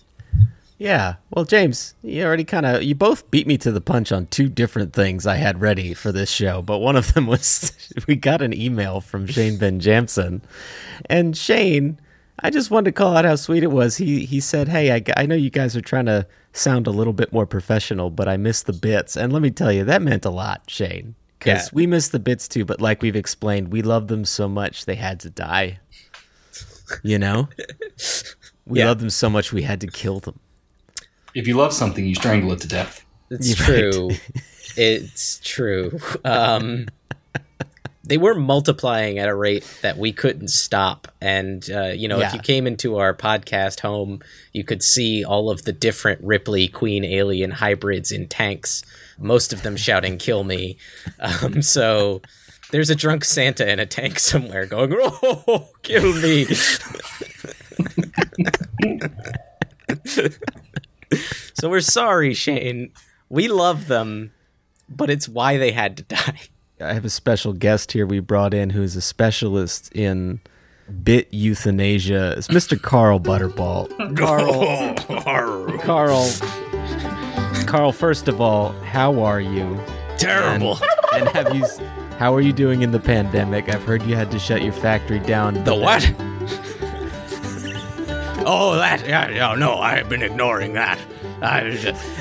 Yeah. 0.80 1.16
Well, 1.28 1.44
James, 1.44 1.94
you 2.02 2.25
already 2.25 2.44
kind 2.44 2.64
of 2.64 2.82
you 2.82 2.94
both 2.94 3.30
beat 3.30 3.47
me 3.47 3.59
to 3.59 3.70
the 3.70 3.82
punch 3.82 4.11
on 4.12 4.26
two 4.26 4.49
different 4.49 4.94
things 4.94 5.26
I 5.26 5.37
had 5.37 5.61
ready 5.61 5.92
for 5.92 6.11
this 6.11 6.30
show, 6.30 6.62
but 6.62 6.78
one 6.78 6.97
of 6.97 7.12
them 7.12 7.26
was 7.28 7.73
we 8.09 8.16
got 8.16 8.40
an 8.40 8.59
email 8.59 9.02
from 9.02 9.26
Shane 9.26 9.59
Ben 9.59 9.78
Jamson, 9.78 10.40
and 11.04 11.37
Shane, 11.37 12.00
I 12.38 12.49
just 12.49 12.70
wanted 12.70 12.87
to 12.87 12.92
call 12.92 13.14
out 13.14 13.26
how 13.26 13.37
sweet 13.37 13.62
it 13.62 13.70
was. 13.70 13.99
He 13.99 14.25
he 14.25 14.40
said, 14.40 14.68
"Hey, 14.68 14.90
I, 14.90 15.02
I 15.18 15.26
know 15.26 15.35
you 15.35 15.50
guys 15.50 15.76
are 15.76 15.82
trying 15.82 16.06
to 16.06 16.26
sound 16.54 16.87
a 16.87 16.90
little 16.90 17.12
bit 17.12 17.30
more 17.30 17.44
professional, 17.47 18.09
but 18.09 18.26
I 18.26 18.38
missed 18.38 18.64
the 18.64 18.73
bits." 18.73 19.18
And 19.18 19.35
let 19.35 19.42
me 19.42 19.50
tell 19.50 19.70
you, 19.70 19.85
that 19.85 20.00
meant 20.00 20.25
a 20.25 20.30
lot, 20.30 20.62
Shane, 20.66 21.14
because 21.40 21.64
Yeah. 21.64 21.68
we 21.73 21.87
missed 21.88 22.12
the 22.12 22.20
bits 22.20 22.47
too. 22.47 22.64
But 22.64 22.80
like 22.80 23.02
we've 23.02 23.16
explained, 23.16 23.73
we 23.73 23.82
love 23.82 24.06
them 24.06 24.25
so 24.25 24.49
much 24.49 24.85
they 24.85 24.94
had 24.94 25.18
to 25.20 25.30
die. 25.30 25.80
You 27.02 27.18
know, 27.18 27.49
we 28.66 28.78
Yeah. 28.80 28.87
love 28.87 29.00
them 29.00 29.11
so 29.11 29.28
much 29.28 29.52
we 29.52 29.62
had 29.62 29.80
to 29.80 29.87
kill 29.88 30.20
them. 30.20 30.38
If 31.35 31.47
you 31.49 31.56
love 31.56 31.73
something, 31.73 32.04
you 32.06 32.14
strangle 32.14 32.52
it 32.52 32.61
to 32.61 32.68
death. 32.68 33.04
It's 33.30 33.59
You're 33.68 33.68
right. 33.76 33.92
true. 33.92 34.11
it's 34.76 35.40
true. 35.44 35.99
Um, 36.25 36.87
they 38.02 38.18
were 38.18 38.35
multiplying 38.35 39.18
at 39.20 39.28
a 39.28 39.35
rate 39.35 39.64
that 39.82 39.97
we 39.97 40.12
couldn't 40.12 40.49
stop. 40.49 41.06
And 41.20 41.68
uh, 41.70 41.92
you 41.94 42.09
know, 42.09 42.18
if 42.18 42.35
you 42.35 42.40
came 42.40 42.66
into 42.66 42.97
our 42.97 43.14
podcast 43.14 43.80
home, 43.80 44.20
you 44.52 44.64
could 44.64 44.82
see 44.82 45.25
all 45.25 45.49
of 45.49 45.62
the 45.62 45.73
different 45.73 46.20
Ripley 46.25 46.66
Queen 46.66 47.04
Alien 47.04 47.52
hybrids 47.52 48.11
in 48.11 48.26
tanks. 48.26 48.82
Most 49.21 49.53
of 49.53 49.62
them 49.62 49.77
shouting 49.77 50.19
"Kill 50.19 50.45
me!" 50.45 50.77
Um, 51.21 51.62
so 51.62 52.23
there's 52.71 52.91
a 52.91 52.95
drunk 52.95 53.25
Santa 53.25 53.71
in 53.71 53.79
a 53.79 53.87
tank 53.87 54.19
somewhere 54.19 54.67
going, 54.67 54.93
"Oh, 54.97 55.69
kill 55.83 56.12
me!" 56.21 56.47
so 61.55 61.69
we're 61.69 61.81
sorry, 61.81 62.35
Shane. 62.35 62.93
We 63.29 63.49
love 63.49 63.87
them, 63.87 64.33
but 64.89 65.11
it's 65.11 65.29
why 65.29 65.57
they 65.57 65.73
had 65.73 65.97
to 65.99 66.03
die. 66.05 66.41
I 66.81 66.95
have 66.95 67.05
a 67.05 67.11
special 67.11 67.53
guest 67.53 67.93
here 67.93 68.07
we 68.07 68.21
brought 68.21 68.55
in 68.55 68.71
who's 68.71 68.97
a 68.97 69.03
specialist 69.03 69.93
in 69.93 70.41
bit 71.05 71.29
euthanasia. 71.33 72.35
It's 72.37 72.49
Mr. 72.49 72.81
Carl 72.81 73.21
Butterball. 73.21 74.17
Carl, 74.17 74.95
Carl, 75.83 76.31
Carl. 77.71 77.93
First 77.93 78.27
of 78.27 78.41
all, 78.41 78.73
how 78.83 79.23
are 79.23 79.41
you? 79.41 79.79
Terrible. 80.19 80.79
And, 81.12 81.29
and 81.29 81.37
have 81.37 81.55
you? 81.55 81.65
How 82.19 82.35
are 82.35 82.41
you 82.41 82.53
doing 82.53 82.83
in 82.83 82.91
the 82.91 82.99
pandemic? 82.99 83.73
I've 83.73 83.85
heard 83.85 84.03
you 84.03 84.17
had 84.17 84.33
to 84.33 84.41
shut 84.41 84.62
your 84.62 84.73
factory 84.73 85.21
down. 85.21 85.62
The 85.62 85.77
what? 85.77 86.03
oh, 88.45 88.75
that. 88.75 89.07
Yeah, 89.07 89.29
yeah, 89.29 89.55
no, 89.55 89.77
I've 89.77 90.09
been 90.09 90.23
ignoring 90.23 90.73
that. 90.73 90.99
I, 91.43 91.61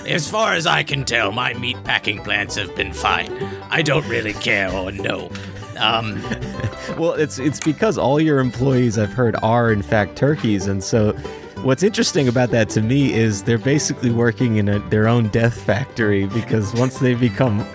as 0.07 0.29
far 0.29 0.53
as 0.53 0.67
I 0.67 0.83
can 0.83 1.03
tell, 1.03 1.31
my 1.31 1.55
meat 1.55 1.83
packing 1.83 2.23
plants 2.23 2.55
have 2.55 2.73
been 2.75 2.93
fine. 2.93 3.33
I 3.71 3.81
don't 3.81 4.07
really 4.07 4.33
care 4.33 4.71
or 4.71 4.91
know. 4.91 5.31
Um, 5.77 6.21
Well, 6.97 7.13
it's 7.13 7.39
it's 7.39 7.59
because 7.59 7.97
all 7.97 8.19
your 8.19 8.39
employees 8.39 8.97
I've 8.97 9.13
heard 9.13 9.35
are 9.43 9.71
in 9.71 9.81
fact 9.81 10.15
turkeys, 10.17 10.67
and 10.67 10.83
so 10.83 11.15
what's 11.63 11.83
interesting 11.83 12.27
about 12.27 12.49
that 12.51 12.69
to 12.69 12.81
me 12.81 13.13
is 13.13 13.43
they're 13.43 13.57
basically 13.57 14.11
working 14.11 14.55
in 14.57 14.69
a, 14.69 14.79
their 14.89 15.07
own 15.07 15.27
death 15.29 15.59
factory 15.61 16.25
because 16.27 16.73
once 16.73 16.99
they 16.99 17.13
become 17.13 17.65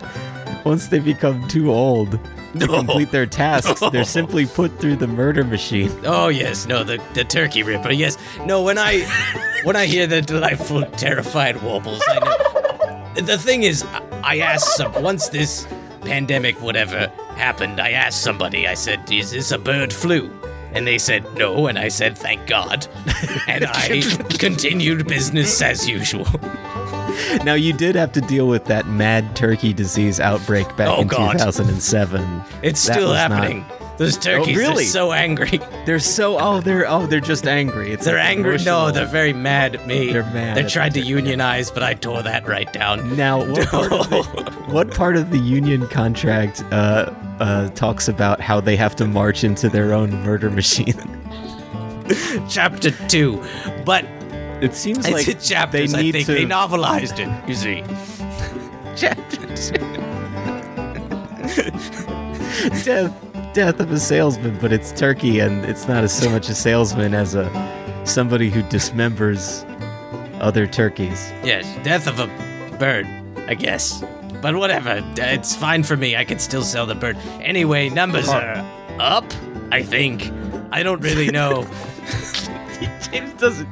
once 0.64 0.88
they 0.88 0.99
become 0.99 1.47
too 1.49 1.71
old 1.73 2.12
to 2.12 2.67
No. 2.67 2.67
complete 2.69 3.11
their 3.11 3.26
tasks, 3.26 3.81
No. 3.81 3.91
they're 3.93 4.05
simply 4.05 4.47
put 4.47 4.79
through 4.81 4.97
the 4.97 5.07
murder 5.09 5.45
machine. 5.45 5.91
oh 6.07 6.29
yes, 6.29 6.67
no, 6.67 6.85
the 6.85 7.03
the 7.14 7.25
turkey 7.25 7.62
ripper. 7.62 7.93
Yes, 7.93 8.17
no. 8.47 8.62
When 8.62 8.79
I 8.79 9.00
when 9.64 9.76
I 9.76 9.87
hear 9.87 10.07
the 10.07 10.23
delightful, 10.23 10.83
terrified 10.93 11.61
warbles, 11.62 12.03
I 12.09 12.19
know. 12.21 13.23
The 13.23 13.38
thing 13.38 13.62
is, 13.64 13.83
I- 13.85 14.03
I 14.25 14.38
asked 14.38 14.76
some 14.76 14.93
once 15.03 15.29
this 15.29 15.67
pandemic 16.00 16.61
whatever 16.62 17.09
happened. 17.37 17.79
I 17.81 17.91
asked 17.91 18.23
somebody. 18.23 18.67
I 18.67 18.75
said, 18.75 19.00
"Is 19.12 19.33
this 19.33 19.53
a 19.53 19.59
bird 19.59 19.93
flu?" 19.93 20.31
And 20.75 20.87
they 20.87 20.99
said 20.99 21.25
no, 21.37 21.66
and 21.69 21.78
I 21.78 21.88
said, 21.88 22.19
"Thank 22.19 22.47
God." 22.47 22.87
And 23.47 23.64
I 23.66 24.00
continued 24.38 25.07
business 25.07 25.61
as 25.62 25.88
usual. 25.88 26.26
Now 27.45 27.54
you 27.54 27.73
did 27.73 27.95
have 27.95 28.11
to 28.12 28.21
deal 28.23 28.49
with 28.49 28.64
that 28.66 28.87
mad 28.88 29.37
turkey 29.37 29.73
disease 29.73 30.19
outbreak 30.19 30.66
back 30.76 30.88
Oh, 30.88 31.02
in 31.02 31.07
God. 31.09 31.33
2007. 31.33 32.43
It's 32.62 32.85
That 32.87 32.95
still 32.95 33.09
was 33.11 33.19
not- 33.19 33.31
happening. 33.33 33.64
Those 33.96 34.16
turkeys 34.18 34.56
really? 34.56 34.84
are 34.84 34.88
so 34.88 35.12
angry. 35.12 35.60
They're 35.86 35.98
so 36.00 36.36
oh 36.40 36.60
they're 36.60 36.88
oh 36.90 37.06
they're 37.06 37.20
just 37.20 37.46
angry. 37.46 37.92
It's 37.92 38.04
They're 38.04 38.16
like 38.16 38.26
angry. 38.26 38.54
emotional. 38.56 38.86
No, 38.86 38.90
they're 38.90 39.06
very 39.06 39.32
mad 39.32 39.76
at 39.76 39.86
me. 39.86 40.12
They're 40.12 40.24
mad 40.24 40.56
They 40.56 40.64
tried 40.64 40.94
to 40.94 41.00
unionize, 41.00 41.70
but 41.70 41.82
I 41.84 41.94
tore 41.94 42.22
that 42.22 42.46
right 42.48 42.72
down. 42.72 43.16
Now, 43.16 43.44
what 43.44 43.68
part, 43.70 43.92
of 43.92 44.10
the, 44.10 44.22
what 44.72 44.90
part 44.92 45.16
of 45.16 45.30
the 45.30 45.38
union 45.38 45.86
contract 45.88 46.64
uh, 46.72 47.12
uh, 47.38 47.68
talks 47.70 48.08
about 48.08 48.40
how 48.40 48.60
they 48.60 48.74
have 48.76 48.96
to 48.96 49.04
march 49.06 49.44
into 49.44 49.68
their 49.68 49.92
own 49.92 50.10
murder 50.24 50.50
machine? 50.50 50.94
Chapter 52.48 52.90
two, 53.08 53.42
but 53.84 54.04
It 54.60 54.74
seems 54.74 54.98
it's 55.06 55.10
like 55.10 55.28
in 55.28 55.38
chapters. 55.40 55.92
they 55.92 55.98
I 55.98 56.02
need 56.02 56.12
think 56.12 56.26
to 56.26 56.32
they 56.32 56.44
novelized 56.46 57.18
it. 57.20 57.48
You 57.48 57.54
see, 57.54 57.82
chapter 58.96 59.36
two. 59.56 59.78
death, 62.84 63.24
death 63.54 63.80
of 63.80 63.90
a 63.92 63.99
salesman, 63.99 64.58
but 64.61 64.73
it's 64.73 64.92
turkey, 64.92 65.38
and 65.40 65.64
it's 65.64 65.88
not 65.88 66.04
as 66.04 66.16
so 66.16 66.28
much 66.28 66.49
a 66.49 66.54
salesman 66.54 67.14
as 67.14 67.34
a 67.34 67.49
somebody 68.04 68.50
who 68.50 68.62
dismembers 68.64 69.64
other 70.40 70.66
turkeys. 70.66 71.32
yes, 71.42 71.64
death 71.84 72.06
of 72.06 72.18
a 72.20 72.26
bird, 72.78 73.06
I 73.49 73.54
guess. 73.54 74.02
But 74.42 74.56
whatever, 74.56 75.00
it's 75.16 75.56
fine 75.56 75.82
for 75.84 75.96
me. 75.96 76.16
I 76.16 76.25
can 76.25 76.38
still 76.38 76.62
sell 76.62 76.84
the 76.84 76.94
bird. 76.94 77.16
Anyway, 77.40 77.88
numbers 77.88 78.28
are 78.28 78.56
up. 78.99 79.25
I 79.73 79.82
think. 79.82 80.30
I 80.70 80.82
don't 80.82 81.00
really 81.00 81.28
know. 81.30 81.66
James 83.11 83.32
doesn't. 83.40 83.68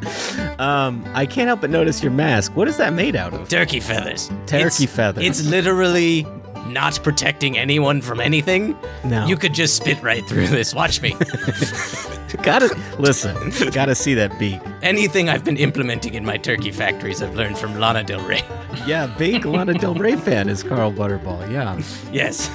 Um, 0.61 1.05
I 1.15 1.27
can't 1.27 1.49
help 1.49 1.61
but 1.61 1.69
notice 1.71 2.03
your 2.03 2.13
mask. 2.13 2.57
What 2.57 2.69
is 2.69 2.77
that 2.79 2.93
made 2.95 3.17
out 3.17 3.35
of? 3.35 3.49
Turkey 3.49 3.81
feathers. 3.81 4.29
Turkey 4.47 4.65
It's- 4.85 4.95
feathers. 4.97 5.25
It's 5.25 5.43
literally 5.45 6.27
not 6.67 6.99
protecting 7.03 7.59
anyone 7.59 8.01
from 8.01 8.21
anything. 8.21 8.77
No. 9.05 9.27
You 9.27 9.37
could 9.37 9.55
just 9.55 9.77
spit 9.77 10.03
right 10.03 10.25
through 10.27 10.49
this. 10.49 10.75
Watch 10.75 11.01
me. 11.03 11.17
Gotta 12.43 12.75
listen. 12.99 13.53
Gotta 13.73 13.95
see 13.95 14.15
that 14.15 14.39
beak. 14.39 14.59
Anything 14.81 15.29
I've 15.29 15.45
been 15.45 15.59
implementing 15.59 16.15
in 16.15 16.25
my 16.25 16.39
turkey 16.39 16.71
factories, 16.71 17.23
I've 17.23 17.35
learned 17.35 17.59
from 17.59 17.79
Lana 17.79 18.05
Del 18.05 18.25
Rey. 18.27 18.43
Yeah, 18.87 19.07
big 19.19 19.45
Lana 19.45 19.75
Del 19.75 19.95
Rey 19.95 20.17
fan 20.17 20.49
is 20.49 20.63
Carl 20.63 20.91
Butterball. 20.93 21.49
Yeah. 21.53 21.81
yes. 22.11 22.49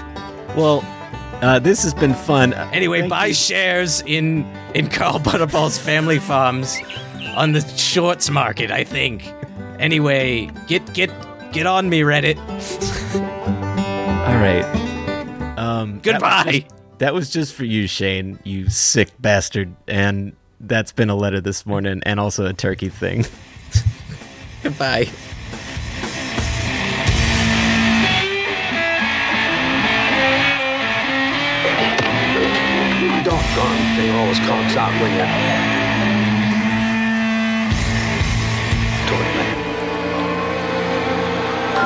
Well, 0.58 0.84
uh, 1.44 1.60
this 1.60 1.84
has 1.84 1.94
been 1.94 2.16
fun. 2.16 2.54
Anyway, 2.54 3.02
thank 3.02 3.12
buy 3.12 3.26
you. 3.28 3.34
shares 3.36 4.02
in 4.08 4.44
in 4.74 4.90
Carl 4.90 5.20
Butterball's 5.20 5.78
family 5.78 6.18
farms 6.18 6.76
on 7.36 7.52
the 7.54 7.62
shorts 7.78 8.32
market. 8.32 8.72
I 8.72 8.84
think. 8.84 9.32
Anyway, 9.80 10.50
get 10.68 10.92
get 10.96 11.12
get 11.52 11.68
on 11.68 11.88
me, 11.88 12.02
Reddit. 12.02 12.36
All 14.28 14.36
right. 14.36 14.66
Um, 15.58 16.00
that 16.02 16.22
was 16.22 16.22
Goodbye. 16.22 16.52
just- 16.52 16.74
That 17.00 17.14
was 17.14 17.30
just 17.30 17.54
for 17.54 17.64
you, 17.64 17.88
Shane. 17.88 18.40
You 18.44 18.70
sick 18.70 19.10
bastard. 19.20 19.76
And 19.88 20.36
that's 20.60 20.92
been 20.92 21.10
a 21.10 21.16
letter 21.16 21.40
this 21.40 21.66
morning, 21.66 22.02
and 22.06 22.20
also 22.20 22.46
a 22.46 22.54
turkey 22.54 22.90
thing. 22.90 23.26
Goodbye. 24.64 25.08
Doggone 33.24 33.86
thing 33.98 34.12
always 34.16 34.40
comes 34.40 34.76
out 34.78 34.92
when 35.02 35.12
you. 35.12 35.28
Toward. 39.08 39.28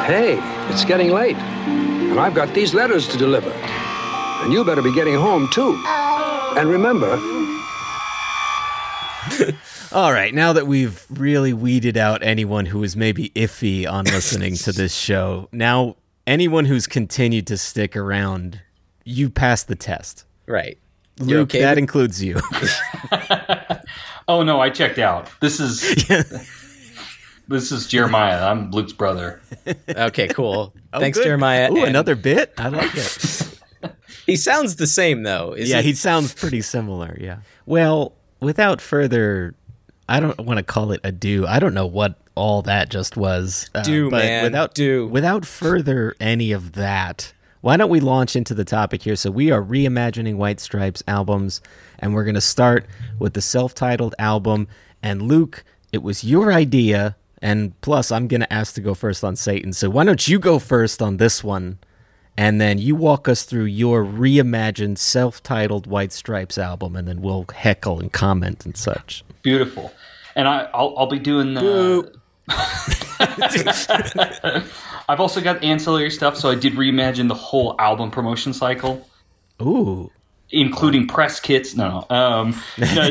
Hey, 0.05 0.35
it's 0.71 0.85
getting 0.85 1.11
late. 1.11 1.35
And 1.35 2.19
I've 2.19 2.33
got 2.33 2.53
these 2.53 2.73
letters 2.73 3.07
to 3.09 3.17
deliver. 3.17 3.51
And 3.51 4.53
you 4.53 4.63
better 4.63 4.81
be 4.81 4.93
getting 4.93 5.15
home, 5.15 5.49
too. 5.51 5.81
And 6.57 6.69
remember, 6.69 7.07
All 9.93 10.11
right, 10.13 10.33
now 10.33 10.53
that 10.53 10.65
we've 10.67 11.05
really 11.09 11.53
weeded 11.53 11.97
out 11.97 12.23
anyone 12.23 12.65
who 12.65 12.81
is 12.83 12.95
maybe 12.95 13.29
iffy 13.35 13.89
on 13.89 14.05
listening 14.15 14.55
to 14.55 14.71
this 14.71 14.95
show, 14.95 15.49
now 15.51 15.95
anyone 16.25 16.65
who's 16.65 16.87
continued 16.87 17.45
to 17.47 17.57
stick 17.57 17.95
around, 17.95 18.61
you 19.03 19.29
passed 19.29 19.67
the 19.67 19.75
test. 19.75 20.25
Right. 20.47 20.77
You're 21.17 21.39
Luke, 21.39 21.49
okay 21.49 21.61
that 21.61 21.71
with- 21.71 21.79
includes 21.79 22.23
you. 22.23 22.39
Oh 24.27 24.43
no, 24.43 24.61
I 24.61 24.69
checked 24.69 24.99
out. 24.99 25.29
This 25.41 25.59
is 25.59 25.81
this 27.51 27.71
is 27.71 27.87
Jeremiah. 27.87 28.45
I'm 28.49 28.71
Luke's 28.71 28.93
brother. 28.93 29.41
Okay, 29.89 30.27
cool. 30.29 30.73
Oh, 30.93 30.99
Thanks, 30.99 31.17
good. 31.17 31.25
Jeremiah. 31.25 31.71
Ooh, 31.71 31.77
and 31.77 31.89
another 31.89 32.15
bit? 32.15 32.53
I 32.57 32.69
like 32.69 32.95
it. 32.95 33.47
He 34.25 34.35
sounds 34.35 34.75
the 34.75 34.87
same 34.87 35.23
though. 35.23 35.53
Is 35.53 35.69
yeah, 35.69 35.79
it? 35.79 35.85
he 35.85 35.93
sounds 35.93 36.33
pretty 36.33 36.61
similar. 36.61 37.17
Yeah. 37.19 37.39
Well, 37.65 38.13
without 38.39 38.79
further, 38.79 39.55
I 40.07 40.19
don't 40.19 40.39
want 40.41 40.57
to 40.57 40.63
call 40.63 40.91
it 40.91 41.01
ado. 41.03 41.45
I 41.47 41.59
don't 41.59 41.73
know 41.73 41.87
what 41.87 42.19
all 42.35 42.61
that 42.61 42.89
just 42.89 43.17
was. 43.17 43.69
Uh, 43.73 43.81
Do, 43.81 44.09
but 44.09 44.23
man, 44.23 44.43
Without 44.43 44.73
do. 44.73 45.07
Without 45.07 45.45
further 45.45 46.15
any 46.19 46.51
of 46.51 46.73
that, 46.73 47.33
why 47.61 47.77
don't 47.77 47.89
we 47.89 47.99
launch 47.99 48.35
into 48.35 48.53
the 48.53 48.63
topic 48.63 49.01
here? 49.01 49.15
So 49.15 49.31
we 49.31 49.51
are 49.51 49.61
reimagining 49.61 50.35
White 50.35 50.59
Stripes 50.59 51.03
albums, 51.07 51.59
and 51.99 52.13
we're 52.13 52.23
going 52.23 52.35
to 52.35 52.41
start 52.41 52.85
with 53.19 53.33
the 53.33 53.41
self-titled 53.41 54.15
album. 54.19 54.67
And 55.03 55.23
Luke, 55.23 55.63
it 55.91 56.03
was 56.03 56.23
your 56.23 56.53
idea, 56.53 57.15
and 57.41 57.79
plus 57.81 58.11
I'm 58.11 58.27
going 58.27 58.41
to 58.41 58.53
ask 58.53 58.75
to 58.75 58.81
go 58.81 58.93
first 58.93 59.23
on 59.23 59.35
Satan. 59.35 59.73
So 59.73 59.89
why 59.89 60.03
don't 60.03 60.27
you 60.27 60.39
go 60.39 60.59
first 60.59 61.01
on 61.01 61.17
this 61.17 61.43
one? 61.43 61.79
and 62.37 62.61
then 62.61 62.77
you 62.77 62.95
walk 62.95 63.27
us 63.27 63.43
through 63.43 63.65
your 63.65 64.05
reimagined 64.05 64.97
self-titled 64.97 65.85
White 65.85 66.13
Stripes 66.13 66.57
album, 66.57 66.95
and 66.95 67.07
then 67.07 67.21
we'll 67.21 67.45
heckle 67.53 67.99
and 67.99 68.11
comment 68.11 68.65
and 68.65 68.77
such. 68.77 69.23
Beautiful. 69.41 69.91
And 70.35 70.47
I, 70.47 70.69
I'll, 70.73 70.93
I'll 70.97 71.07
be 71.07 71.19
doing. 71.19 71.53
the. 71.53 72.13
I've 75.09 75.19
also 75.19 75.41
got 75.41 75.63
ancillary 75.63 76.09
stuff, 76.09 76.37
so 76.37 76.49
I 76.49 76.55
did 76.55 76.73
reimagine 76.73 77.27
the 77.27 77.35
whole 77.35 77.75
album 77.79 78.11
promotion 78.11 78.53
cycle. 78.53 79.07
Ooh. 79.61 80.09
including 80.49 81.07
press 81.07 81.39
kits. 81.39 81.75
No, 81.75 82.05
no, 82.09 82.15
um, 82.15 82.59
no, 82.77 83.09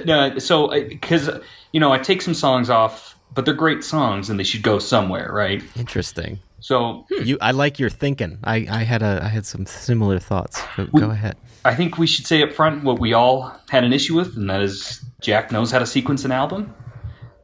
no. 0.06 0.38
So, 0.38 0.68
because 0.88 1.28
you 1.72 1.80
know, 1.80 1.92
I 1.92 1.98
take 1.98 2.22
some 2.22 2.34
songs 2.34 2.70
off, 2.70 3.16
but 3.34 3.44
they're 3.44 3.54
great 3.54 3.84
songs 3.84 4.28
and 4.30 4.38
they 4.38 4.44
should 4.44 4.62
go 4.62 4.78
somewhere, 4.78 5.30
right? 5.32 5.62
Interesting. 5.76 6.40
So, 6.60 7.06
You, 7.10 7.38
I 7.40 7.50
like 7.50 7.80
your 7.80 7.90
thinking. 7.90 8.38
I, 8.44 8.66
I 8.70 8.82
had 8.84 9.02
a, 9.02 9.20
I 9.22 9.28
had 9.28 9.44
some 9.44 9.66
similar 9.66 10.20
thoughts. 10.20 10.62
Go, 10.76 10.86
go 10.86 11.10
ahead. 11.10 11.36
I 11.64 11.74
think 11.74 11.98
we 11.98 12.06
should 12.06 12.26
say 12.26 12.42
up 12.42 12.52
front 12.52 12.84
what 12.84 13.00
we 13.00 13.12
all 13.12 13.52
had 13.68 13.82
an 13.84 13.92
issue 13.92 14.14
with, 14.16 14.36
and 14.36 14.48
that 14.48 14.62
is 14.62 15.04
Jack 15.20 15.50
knows 15.50 15.70
how 15.72 15.80
to 15.80 15.86
sequence 15.86 16.24
an 16.24 16.32
album. 16.32 16.74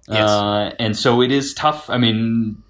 Yes. 0.09 0.29
Uh, 0.29 0.75
and 0.79 0.97
so 0.97 1.21
it 1.21 1.33
is 1.33 1.53
tough. 1.55 1.91
I 1.91 1.99
mean, 1.99 2.63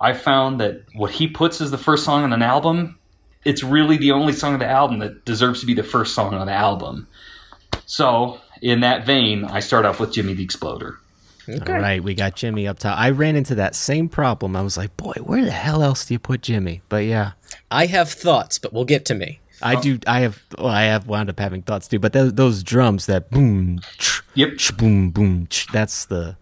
I 0.00 0.12
found 0.12 0.60
that 0.60 0.82
what 0.94 1.12
he 1.12 1.26
puts 1.28 1.60
as 1.60 1.70
the 1.70 1.78
first 1.78 2.04
song 2.04 2.22
on 2.22 2.32
an 2.32 2.42
album, 2.42 2.98
it's 3.44 3.62
really 3.62 3.96
the 3.96 4.12
only 4.12 4.32
song 4.32 4.54
on 4.54 4.58
the 4.58 4.66
album 4.66 4.98
that 5.00 5.24
deserves 5.24 5.60
to 5.60 5.66
be 5.66 5.74
the 5.74 5.82
first 5.82 6.14
song 6.14 6.34
on 6.34 6.46
the 6.46 6.52
album. 6.52 7.08
So, 7.86 8.40
in 8.62 8.80
that 8.80 9.04
vein, 9.04 9.44
I 9.44 9.60
start 9.60 9.84
off 9.84 10.00
with 10.00 10.12
Jimmy 10.12 10.34
the 10.34 10.42
Exploder. 10.44 10.98
All 11.48 11.74
right, 11.74 12.02
we 12.02 12.14
got 12.14 12.34
Jimmy 12.36 12.66
up 12.66 12.78
top. 12.78 12.98
I 12.98 13.10
ran 13.10 13.36
into 13.36 13.54
that 13.56 13.74
same 13.74 14.08
problem. 14.08 14.56
I 14.56 14.62
was 14.62 14.76
like, 14.76 14.96
boy, 14.96 15.14
where 15.22 15.44
the 15.44 15.50
hell 15.52 15.82
else 15.82 16.04
do 16.04 16.14
you 16.14 16.18
put 16.18 16.42
Jimmy? 16.42 16.82
But 16.88 17.04
yeah, 17.04 17.32
I 17.70 17.86
have 17.86 18.10
thoughts, 18.10 18.58
but 18.58 18.72
we'll 18.72 18.84
get 18.84 19.04
to 19.06 19.14
me. 19.14 19.40
I 19.62 19.80
do. 19.80 19.98
I 20.06 20.20
have. 20.20 20.42
Well, 20.58 20.66
I 20.68 20.82
have 20.84 21.06
wound 21.06 21.30
up 21.30 21.38
having 21.38 21.62
thoughts 21.62 21.88
too. 21.88 21.98
But 21.98 22.12
those, 22.12 22.34
those 22.34 22.62
drums, 22.62 23.06
that 23.06 23.30
boom, 23.30 23.80
ch, 23.98 24.22
Yep. 24.34 24.56
ch, 24.58 24.76
boom, 24.76 25.10
boom. 25.10 25.46
Ch, 25.48 25.66
that's 25.72 26.04
the. 26.06 26.36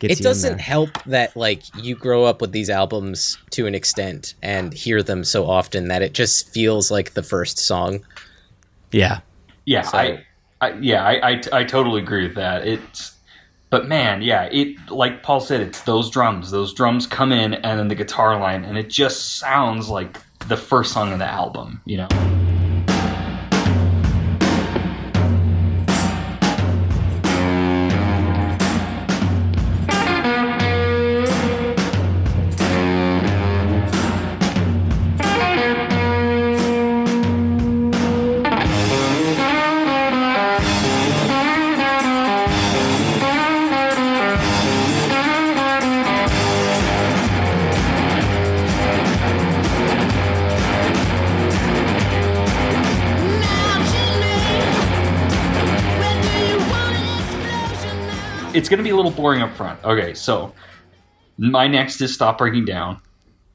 It 0.00 0.18
doesn't 0.18 0.58
help 0.58 1.00
that 1.04 1.36
like 1.36 1.62
you 1.80 1.94
grow 1.94 2.24
up 2.24 2.40
with 2.40 2.50
these 2.50 2.68
albums 2.70 3.38
to 3.50 3.66
an 3.68 3.74
extent 3.74 4.34
and 4.42 4.72
hear 4.74 5.00
them 5.00 5.22
so 5.22 5.48
often 5.48 5.86
that 5.88 6.02
it 6.02 6.12
just 6.12 6.48
feels 6.52 6.90
like 6.90 7.14
the 7.14 7.22
first 7.22 7.56
song. 7.58 8.04
Yeah, 8.90 9.20
Yeah, 9.64 9.82
So- 9.82 9.98
I, 9.98 10.24
I 10.60 10.72
yeah, 10.80 11.04
I, 11.04 11.30
I, 11.34 11.40
I 11.52 11.64
totally 11.64 12.02
agree 12.02 12.26
with 12.26 12.34
that. 12.34 12.66
It's, 12.66 13.11
but 13.72 13.88
man, 13.88 14.20
yeah, 14.20 14.50
it 14.52 14.90
like 14.90 15.22
Paul 15.22 15.40
said, 15.40 15.62
it's 15.62 15.80
those 15.84 16.10
drums. 16.10 16.50
Those 16.50 16.74
drums 16.74 17.06
come 17.06 17.32
in, 17.32 17.54
and 17.54 17.78
then 17.78 17.88
the 17.88 17.94
guitar 17.94 18.38
line, 18.38 18.64
and 18.64 18.76
it 18.76 18.90
just 18.90 19.38
sounds 19.38 19.88
like 19.88 20.20
the 20.46 20.58
first 20.58 20.92
song 20.92 21.10
of 21.10 21.18
the 21.18 21.24
album. 21.24 21.80
You 21.86 21.96
know. 21.96 22.51
It's 58.62 58.68
going 58.68 58.78
to 58.78 58.84
be 58.84 58.90
a 58.90 58.94
little 58.94 59.10
boring 59.10 59.42
up 59.42 59.50
front. 59.56 59.82
Okay, 59.82 60.14
so 60.14 60.54
my 61.36 61.66
next 61.66 62.00
is 62.00 62.14
Stop 62.14 62.38
Breaking 62.38 62.64
Down. 62.64 63.00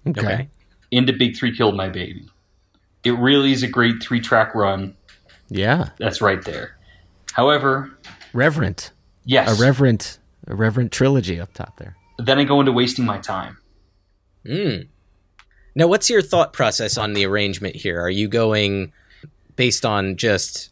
okay. 0.06 0.50
Into 0.92 1.14
Big 1.14 1.38
Three 1.38 1.56
Killed 1.56 1.78
My 1.78 1.88
Baby. 1.88 2.28
It 3.06 3.12
really 3.12 3.54
is 3.54 3.64
a 3.64 3.70
great 3.70 4.04
three 4.04 4.20
track 4.20 4.54
run. 4.54 4.98
Yeah, 5.48 5.92
That's 5.98 6.20
right 6.20 6.44
there. 6.44 6.76
However, 7.32 7.98
reverent. 8.34 8.92
yes, 9.24 9.58
A 9.58 9.64
reverent, 9.64 10.20
a 10.46 10.56
reverent 10.56 10.92
trilogy 10.92 11.40
up 11.40 11.54
top 11.54 11.78
there. 11.78 11.96
then 12.20 12.38
I 12.38 12.44
go 12.44 12.60
into 12.60 12.74
Wasting 12.74 13.06
My 13.06 13.18
Time. 13.20 13.58
Hmm. 14.46 14.76
Now, 15.74 15.88
what's 15.88 16.10
your 16.10 16.22
thought 16.22 16.52
process 16.52 16.98
on 16.98 17.14
the 17.14 17.26
arrangement 17.26 17.78
here? 17.78 18.02
Are 18.02 18.10
you 18.10 18.28
going 18.28 18.92
based 19.56 19.86
on 19.86 20.18
just 20.18 20.72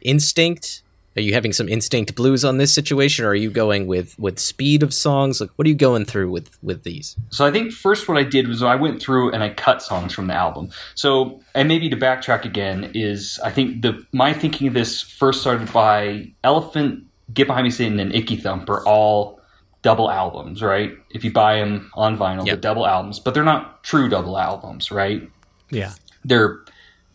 instinct? 0.00 0.82
Are 1.18 1.20
you 1.20 1.34
having 1.34 1.52
some 1.52 1.68
instinct 1.68 2.14
blues 2.14 2.44
on 2.44 2.58
this 2.58 2.72
situation, 2.72 3.24
or 3.24 3.30
are 3.30 3.34
you 3.34 3.50
going 3.50 3.88
with 3.88 4.16
with 4.20 4.38
speed 4.38 4.84
of 4.84 4.94
songs? 4.94 5.40
Like, 5.40 5.50
what 5.56 5.66
are 5.66 5.68
you 5.68 5.74
going 5.74 6.04
through 6.04 6.30
with 6.30 6.48
with 6.62 6.84
these? 6.84 7.16
So 7.30 7.44
I 7.44 7.50
think 7.50 7.72
first 7.72 8.06
what 8.08 8.16
I 8.16 8.22
did 8.22 8.46
was 8.46 8.62
I 8.62 8.76
went 8.76 9.02
through 9.02 9.32
and 9.32 9.42
I 9.42 9.48
cut 9.48 9.82
songs 9.82 10.12
from 10.14 10.28
the 10.28 10.34
album. 10.34 10.70
So 10.94 11.40
and 11.56 11.66
maybe 11.66 11.88
to 11.90 11.96
backtrack 11.96 12.44
again 12.44 12.92
is 12.94 13.40
I 13.44 13.50
think 13.50 13.82
the 13.82 14.00
my 14.12 14.32
thinking 14.32 14.68
of 14.68 14.74
this 14.74 15.02
first 15.02 15.40
started 15.40 15.72
by 15.72 16.30
Elephant, 16.44 17.02
Get 17.34 17.48
Behind 17.48 17.64
Me 17.64 17.70
Satan, 17.70 17.98
and 17.98 18.14
Icky 18.14 18.36
Thump 18.36 18.70
are 18.70 18.86
all 18.86 19.40
double 19.82 20.10
albums, 20.10 20.62
right? 20.62 20.92
If 21.10 21.24
you 21.24 21.32
buy 21.32 21.56
them 21.58 21.90
on 21.94 22.16
vinyl, 22.16 22.46
Yep. 22.46 22.46
they're 22.46 22.56
double 22.70 22.86
albums, 22.86 23.18
but 23.18 23.34
they're 23.34 23.42
not 23.42 23.82
true 23.82 24.08
double 24.08 24.38
albums, 24.38 24.92
right? 24.92 25.28
Yeah, 25.70 25.94
they're 26.24 26.60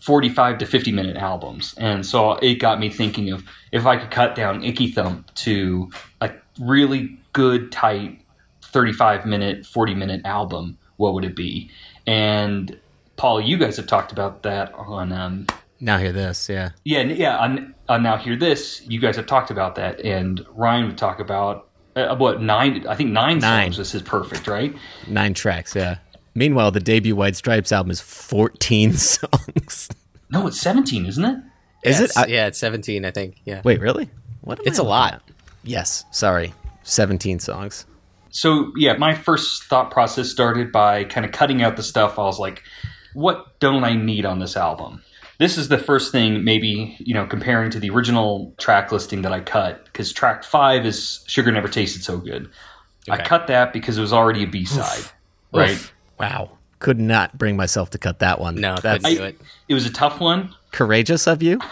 45 0.03 0.57
to 0.57 0.65
50 0.65 0.91
minute 0.91 1.15
albums. 1.15 1.73
And 1.77 2.05
so 2.05 2.33
it 2.33 2.55
got 2.55 2.77
me 2.77 2.89
thinking 2.89 3.31
of 3.31 3.45
if 3.71 3.85
I 3.85 3.95
could 3.95 4.11
cut 4.11 4.35
down 4.35 4.61
Icky 4.61 4.91
Thump 4.91 5.33
to 5.35 5.89
a 6.19 6.31
really 6.59 7.17
good, 7.31 7.71
tight 7.71 8.19
35 8.63 9.25
minute, 9.25 9.65
40 9.65 9.95
minute 9.95 10.21
album, 10.25 10.77
what 10.97 11.13
would 11.13 11.23
it 11.23 11.37
be? 11.37 11.69
And 12.05 12.77
Paul, 13.15 13.39
you 13.39 13.57
guys 13.57 13.77
have 13.77 13.87
talked 13.87 14.11
about 14.11 14.43
that 14.43 14.73
on, 14.73 15.13
um, 15.13 15.47
now 15.79 15.97
hear 15.97 16.11
this. 16.11 16.49
Yeah, 16.49 16.71
yeah, 16.83 17.03
yeah, 17.03 17.37
on, 17.37 17.73
on 17.87 18.03
Now 18.03 18.17
Hear 18.17 18.35
This, 18.35 18.81
you 18.87 18.99
guys 18.99 19.15
have 19.15 19.25
talked 19.25 19.51
about 19.51 19.75
that. 19.75 20.01
And 20.01 20.45
Ryan 20.53 20.87
would 20.87 20.97
talk 20.97 21.19
about, 21.21 21.69
uh, 21.95 22.15
what, 22.17 22.41
nine, 22.41 22.85
I 22.87 22.95
think 22.95 23.11
nine, 23.11 23.39
Nine. 23.39 23.67
songs. 23.71 23.77
This 23.77 23.95
is 23.95 24.01
perfect, 24.01 24.47
right? 24.47 24.73
nine 25.07 25.33
tracks. 25.33 25.75
Yeah. 25.75 25.97
Meanwhile, 26.35 26.71
the 26.71 26.79
debut 26.79 27.15
White 27.15 27.35
Stripes 27.35 27.71
album 27.71 27.91
is 27.91 28.01
14 28.01 28.93
songs. 28.93 29.89
No, 30.29 30.47
it's 30.47 30.59
17, 30.59 31.05
isn't 31.05 31.23
it? 31.25 31.37
Is 31.83 31.99
Yeah, 31.99 32.05
it? 32.05 32.11
I- 32.17 32.25
yeah, 32.27 32.47
it's 32.47 32.57
seventeen, 32.57 33.03
I 33.05 33.11
think. 33.11 33.41
Yeah, 33.45 33.61
Wait, 33.63 33.79
really? 33.81 34.09
What? 34.41 34.59
it's 34.65 34.79
I 34.79 34.81
a 34.81 34.85
looking 34.85 34.89
lot. 34.89 35.13
at? 35.15 35.21
Yes. 35.63 36.05
Sorry. 36.11 36.53
17 36.85 37.39
songs. 37.39 37.85
so 38.29 38.71
yeah, 38.75 38.93
my 38.97 39.13
first 39.15 39.63
thought 39.65 39.89
process 39.91 40.29
started 40.29 40.69
by 40.71 41.03
kind 41.05 41.25
of 41.25 41.31
cutting 41.31 41.61
out 41.61 41.77
the 41.77 41.83
stuff. 41.83 42.17
I 42.19 42.23
was 42.23 42.39
like, 42.39 42.61
what 43.13 43.57
don't 43.59 43.83
I 43.85 43.93
need 43.95 44.25
on 44.25 44.39
this 44.39 44.57
album? 44.57 45.01
This 45.39 45.57
is 45.57 45.67
the 45.69 45.77
first 45.77 46.11
thing, 46.11 46.43
maybe, 46.43 46.95
you 46.99 47.13
know, 47.13 47.25
comparing 47.25 47.69
to 47.71 47.79
the 47.79 47.89
original 47.89 48.53
track 48.57 48.91
listing 48.91 49.21
that 49.21 49.31
I 49.31 49.39
cut, 49.39 49.85
because 49.85 50.11
track 50.11 50.43
five 50.43 50.85
is 50.85 51.23
Sugar 51.27 51.51
Never 51.51 51.67
Tasted 51.69 52.03
So 52.03 52.17
Good. 52.17 52.49
I 53.09 53.17
cut 53.23 53.47
that 53.47 53.71
because 53.73 53.97
it 53.97 54.01
was 54.01 54.11
already 54.13 54.43
a 54.43 54.47
B 54.47 54.65
side, 54.65 55.03
right? 55.53 55.71
Oof. 55.71 55.93
Wow. 56.19 56.51
Could 56.79 56.99
not 56.99 57.37
bring 57.37 57.55
myself 57.55 57.89
to 57.91 57.97
cut 57.97 58.19
that 58.19 58.39
one. 58.39 58.55
No, 58.55 58.75
That's 58.81 59.03
couldn't 59.03 59.17
do 59.17 59.23
it. 59.23 59.39
It 59.69 59.73
was 59.73 59.85
a 59.85 59.91
tough 59.91 60.19
one. 60.19 60.53
courageous 60.71 61.27
of 61.27 61.41
you. 61.43 61.59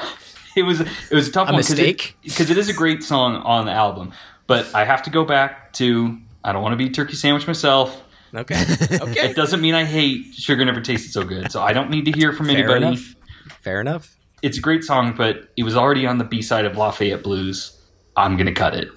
It 0.53 0.63
was 0.63 0.81
it 0.81 0.89
was 1.11 1.29
a 1.29 1.31
tough 1.31 1.47
A 1.47 1.53
one 1.53 1.61
'cause 1.61 1.69
it- 1.71 1.77
mistake? 1.77 2.17
because 2.23 2.49
it 2.49 2.57
is 2.57 2.67
a 2.67 2.73
great 2.73 3.03
song 3.03 3.37
on 3.37 3.65
the 3.65 3.71
album. 3.71 4.11
But 4.47 4.67
I 4.75 4.83
have 4.83 5.01
to 5.03 5.09
go 5.09 5.23
back 5.23 5.71
to 5.75 6.17
I 6.43 6.51
don't 6.51 6.61
want 6.61 6.73
to 6.73 6.77
be 6.77 6.87
a 6.87 6.89
turkey 6.89 7.15
sandwich 7.15 7.47
myself. 7.47 8.03
Okay, 8.35 8.55
okay, 9.01 9.29
It 9.29 9.35
doesn't 9.37 9.61
mean 9.61 9.75
I 9.75 9.85
hate 9.85 10.33
Sugar 10.35 10.65
Never 10.65 10.81
Tasted 10.81 11.13
So 11.13 11.23
Good. 11.23 11.53
So 11.53 11.61
I 11.61 11.71
don't 11.71 11.89
need 11.89 12.03
to 12.03 12.11
hear 12.11 12.33
from 12.33 12.47
fair 12.47 12.57
anybody. 12.57 12.85
enough. 12.85 13.15
Fair 13.61 13.79
enough. 13.79 14.17
It's 14.41 14.57
a 14.57 14.61
great 14.61 14.83
song, 14.83 15.13
but 15.15 15.47
it 15.55 15.63
was 15.63 15.77
already 15.77 16.05
on 16.05 16.17
the 16.17 16.25
B 16.25 16.41
side 16.41 16.65
of 16.65 16.75
Lafayette 16.75 17.23
Blues. 17.23 17.79
I'm 18.17 18.35
gonna 18.35 18.51
cut 18.53 18.75
it. 18.75 18.89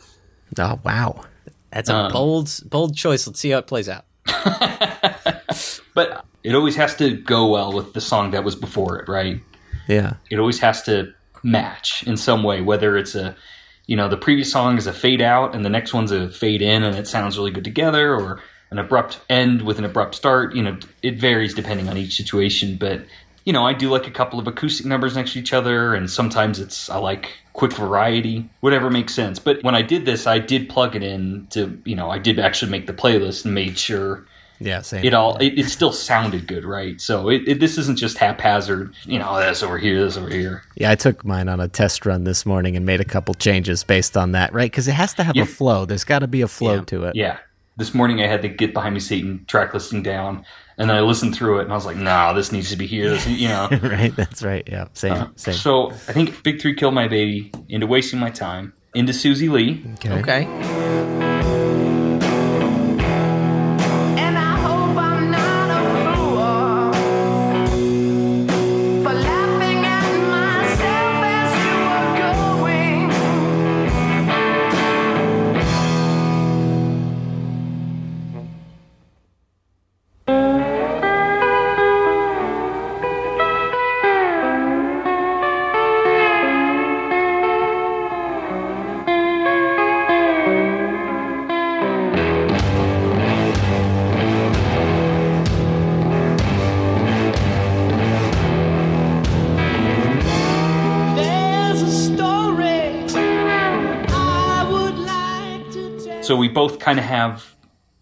Oh, 0.59 0.81
wow. 0.85 1.21
That's 1.71 1.89
a 1.89 1.95
Um, 1.95 2.13
bold 2.13 2.51
bold 2.69 2.97
choice. 2.97 3.29
Let's 3.29 3.39
see 3.39 3.51
how 3.51 3.59
it 3.59 3.69
plays 3.69 3.89
out. 3.89 4.07
But 5.95 6.25
it 6.43 6.55
always 6.55 6.77
has 6.77 6.95
to 6.97 7.17
go 7.17 7.47
well 7.47 7.73
with 7.73 7.93
the 7.95 8.01
song 8.01 8.33
that 8.33 8.45
was 8.45 8.57
before 8.57 8.99
it, 8.99 9.09
right? 9.09 9.41
Yeah. 9.89 10.15
It 10.31 10.39
always 10.39 10.59
has 10.61 10.83
to 10.83 11.15
match 11.43 12.03
in 12.07 12.17
some 12.17 12.43
way, 12.43 12.61
whether 12.61 12.97
it's 12.97 13.15
a 13.15 13.37
you 13.87 13.97
know, 13.97 14.09
the 14.09 14.17
previous 14.17 14.51
song 14.51 14.79
is 14.79 14.87
a 14.87 14.93
fade 14.93 15.21
out 15.21 15.55
and 15.55 15.65
the 15.65 15.71
next 15.71 15.93
one's 15.93 16.11
a 16.11 16.29
fade 16.29 16.63
in 16.63 16.83
and 16.83 16.97
it 16.97 17.07
sounds 17.07 17.37
really 17.37 17.51
good 17.51 17.65
together 17.65 18.15
or 18.15 18.41
an 18.71 18.79
abrupt 18.79 19.21
end 19.29 19.63
with 19.63 19.79
an 19.79 19.85
abrupt 19.85 20.15
start. 20.15 20.55
You 20.55 20.63
know, 20.63 20.79
it 21.03 21.17
varies 21.17 21.55
depending 21.55 21.89
on 21.89 21.97
each 21.97 22.17
situation, 22.17 22.77
but 22.77 23.05
you 23.45 23.53
know, 23.53 23.67
I 23.67 23.75
do 23.75 23.91
like 23.91 24.07
a 24.07 24.11
couple 24.11 24.39
of 24.39 24.47
acoustic 24.47 24.87
numbers 24.87 25.17
next 25.17 25.35
to 25.35 25.39
each 25.39 25.53
other 25.53 25.95
and 25.95 26.11
sometimes 26.11 26.59
it's 26.59 26.89
I 26.89 26.97
like 26.97 27.33
quick 27.53 27.75
variety, 27.75 28.49
whatever 28.61 28.89
makes 28.89 29.15
sense. 29.15 29.39
But 29.39 29.63
when 29.63 29.75
I 29.75 29.83
did 29.83 30.07
this, 30.07 30.27
I 30.27 30.39
did 30.39 30.71
plug 30.71 30.97
it 30.97 31.03
in 31.03 31.47
to, 31.51 31.79
you 31.85 31.95
know, 31.95 32.11
I 32.11 32.19
did 32.19 32.39
actually 32.39 32.71
make 32.71 32.87
the 32.87 32.95
playlist 32.95 33.45
and 33.45 33.55
made 33.55 33.79
sure 33.79 34.25
Yeah. 34.65 34.81
Same. 34.83 35.05
it 35.05 35.15
all 35.15 35.37
it, 35.37 35.59
it 35.59 35.69
still 35.69 35.93
sounded 35.93 36.47
good, 36.47 36.65
right? 36.65 37.01
So 37.01 37.29
it, 37.29 37.43
it, 37.47 37.61
this 37.61 37.79
isn't 37.79 37.99
just 37.99 38.19
haphazard, 38.19 38.95
you 39.05 39.19
know, 39.19 39.39
this 39.39 39.63
over 39.63 39.79
here, 39.79 40.03
this 40.05 40.17
over 40.17 40.29
here. 40.31 40.63
Yeah, 40.77 40.91
I 40.91 40.95
took 40.95 41.25
mine 41.25 41.49
on 41.49 41.61
a 41.61 41.69
test 41.69 42.07
run 42.07 42.25
this 42.25 42.45
morning 42.47 42.77
and 42.77 42.85
made 42.87 43.01
a 43.01 43.05
couple 43.05 43.35
changes 43.35 43.85
based 43.85 44.17
on 44.17 44.33
that, 44.33 44.53
right? 44.55 44.71
Because 44.71 44.89
it 44.89 44.93
has 44.95 45.15
to 45.15 45.23
have 45.25 45.37
Yeah. 45.37 45.43
a 45.43 45.47
flow. 45.47 45.85
There's 45.85 46.05
got 46.05 46.21
to 46.21 46.27
be 46.27 46.41
a 46.43 46.49
flow 46.49 46.77
Yeah. 46.77 46.85
to 46.87 47.05
it. 47.05 47.17
Yeah. 47.17 47.39
this 47.77 47.93
morning 47.93 48.23
I 48.23 48.29
had 48.29 48.41
the 48.43 48.49
Get 48.49 48.73
Behind 48.73 48.95
Me 48.95 49.01
Satan 49.01 49.45
track 49.49 49.75
listing 49.75 50.01
down, 50.03 50.45
and 50.79 50.89
then 50.89 50.97
I 50.97 51.01
listened 51.01 51.35
through 51.35 51.59
it, 51.59 51.65
and 51.65 51.73
I 51.73 51.75
was 51.75 51.85
like, 51.85 51.97
nah, 51.97 52.33
this 52.33 52.53
needs 52.53 52.71
to 52.71 52.77
be 52.77 52.87
here. 52.87 53.11
This, 53.11 53.27
you 53.27 53.49
know. 53.49 53.69
right, 53.83 54.15
that's 54.15 54.45
right. 54.45 54.63
Yeah, 54.71 54.87
same, 54.93 55.13
uh, 55.13 55.27
same. 55.35 55.55
So 55.55 55.91
I 55.91 56.13
think 56.13 56.43
Big 56.45 56.61
Three 56.63 56.75
killed 56.77 56.95
my 56.95 57.09
baby. 57.09 57.51
Into 57.69 57.89
wasting 57.89 58.21
my 58.21 58.31
time. 58.31 58.73
Into 58.95 59.13
Susie 59.13 59.49
Lee. 59.49 59.85
okay. 59.95 60.13
Okay. 60.21 60.94
Kind 106.85 106.99
of 106.99 107.07
have 107.07 107.55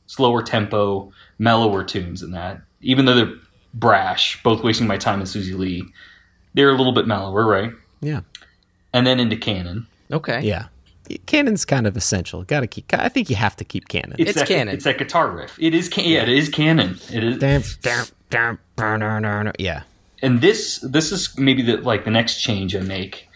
slower 0.07 0.43
tempo, 0.43 1.13
mellower 1.39 1.85
tunes 1.85 2.21
in 2.21 2.33
that. 2.33 2.61
Even 2.81 3.05
though 3.05 3.15
they're 3.15 3.35
brash, 3.73 4.43
both 4.43 4.65
wasting 4.65 4.89
my 4.89 4.97
time 4.97 5.21
and 5.21 5.29
Susie 5.29 5.55
Lee, 5.55 5.85
they're 6.55 6.71
a 6.71 6.77
little 6.77 6.93
bit 6.93 7.07
mellower, 7.07 7.47
right? 7.47 7.73
Yeah, 8.01 8.23
And 8.93 9.07
then 9.07 9.21
into 9.21 9.37
Cannon. 9.37 9.87
Okay. 10.11 10.41
yeah. 10.41 10.67
Cannon's 11.27 11.65
kind 11.65 11.87
of 11.87 11.97
essential. 11.97 12.43
Got 12.43 12.61
to 12.61 12.67
keep. 12.67 12.93
I 12.93 13.09
think 13.09 13.31
you 13.31 13.37
have 13.37 13.55
to 13.57 13.65
keep 13.65 13.87
Cannon. 13.87 14.17
It's 14.19 14.35
that, 14.35 14.49
Cannon. 14.49 14.75
It's 14.75 14.83
that 14.85 14.99
guitar 14.99 15.31
riff. 15.31 15.57
It 15.61 15.75
is. 15.75 15.89
Can- 15.89 16.05
yeah, 16.05 16.23
it 16.23 16.29
is 16.29 16.49
Cannon. 16.49 16.99
It 17.13 17.23
is. 17.23 17.39
Damn, 17.39 17.63
damn, 17.83 18.07
damn, 18.31 18.59
burn, 18.77 18.99
burn, 19.01 19.23
burn. 19.23 19.53
Yeah, 19.59 19.83
and 20.23 20.41
this 20.41 20.79
this 20.79 21.13
is 21.13 21.37
maybe 21.39 21.63
the 21.63 21.77
like 21.79 22.05
the 22.05 22.11
next 22.11 22.41
change 22.41 22.75
I 22.75 22.81
make 22.81 23.29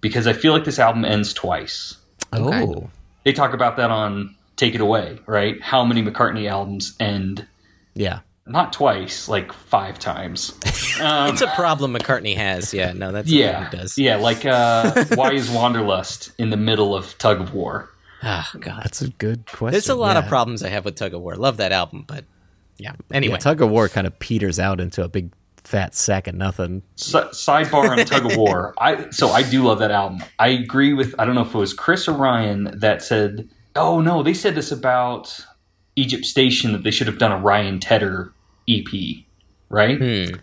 because 0.00 0.26
I 0.26 0.32
feel 0.32 0.52
like 0.52 0.64
this 0.64 0.78
album 0.78 1.04
ends 1.04 1.32
twice. 1.32 1.96
Oh. 2.32 2.48
Okay. 2.48 2.62
Oh, 2.62 2.90
They 3.24 3.32
talk 3.32 3.52
about 3.54 3.76
that 3.76 3.90
on 3.90 4.34
Take 4.56 4.74
It 4.74 4.80
Away, 4.80 5.18
right? 5.26 5.60
How 5.62 5.84
many 5.84 6.02
McCartney 6.02 6.48
albums 6.48 6.94
end 7.00 7.46
yeah. 7.94 8.20
not 8.46 8.72
twice, 8.72 9.28
like 9.28 9.52
five 9.52 9.98
times. 9.98 10.58
It's 11.04 11.40
a 11.40 11.48
problem 11.48 11.94
McCartney 11.94 12.36
has. 12.36 12.72
Yeah. 12.72 12.92
No, 12.92 13.10
that's 13.12 13.28
Yeah, 13.28 13.68
he 13.70 13.76
does. 13.76 13.98
yeah. 13.98 14.16
Like 14.16 14.44
uh, 14.44 15.04
why 15.14 15.32
is 15.32 15.50
Wanderlust 15.50 16.32
in 16.38 16.50
the 16.50 16.56
middle 16.56 16.94
of 16.94 17.16
Tug 17.18 17.40
of 17.40 17.54
War? 17.54 17.88
Oh 18.22 18.48
God. 18.60 18.82
That's 18.84 19.02
a 19.02 19.08
good 19.08 19.46
question. 19.46 19.72
There's 19.72 19.88
a 19.88 19.94
lot 19.94 20.16
of 20.16 20.26
problems 20.28 20.62
I 20.62 20.68
have 20.68 20.84
with 20.84 20.94
Tug 20.94 21.14
of 21.14 21.22
War. 21.22 21.34
Love 21.34 21.56
that 21.56 21.72
album, 21.72 22.04
but 22.06 22.24
yeah. 22.78 22.92
Anyway. 23.12 23.32
Yeah, 23.34 23.38
tug 23.38 23.62
of 23.62 23.70
war 23.70 23.88
kind 23.88 24.06
of 24.06 24.18
peters 24.18 24.58
out 24.60 24.80
into 24.80 25.02
a 25.02 25.08
big 25.08 25.32
fat 25.64 25.94
sack 25.94 26.26
of 26.26 26.34
nothing. 26.34 26.82
S- 26.98 27.12
sidebar 27.14 27.88
on 27.88 28.04
Tug 28.04 28.26
of 28.30 28.36
War. 28.36 28.74
I 28.78 29.10
so 29.10 29.28
I 29.28 29.42
do 29.42 29.64
love 29.64 29.78
that 29.78 29.90
album. 29.90 30.22
I 30.38 30.48
agree 30.48 30.92
with 30.92 31.14
I 31.18 31.24
don't 31.24 31.34
know 31.34 31.42
if 31.42 31.54
it 31.54 31.58
was 31.58 31.72
Chris 31.72 32.06
or 32.06 32.12
Ryan 32.12 32.70
that 32.78 33.02
said, 33.02 33.48
"Oh 33.76 34.00
no, 34.00 34.22
they 34.22 34.34
said 34.34 34.54
this 34.54 34.70
about 34.72 35.44
Egypt 35.96 36.24
Station 36.24 36.72
that 36.72 36.82
they 36.82 36.90
should 36.90 37.06
have 37.06 37.18
done 37.18 37.32
a 37.32 37.38
Ryan 37.38 37.78
Tedder 37.80 38.32
EP." 38.68 38.86
Right? 39.68 39.98
Hmm. 39.98 40.36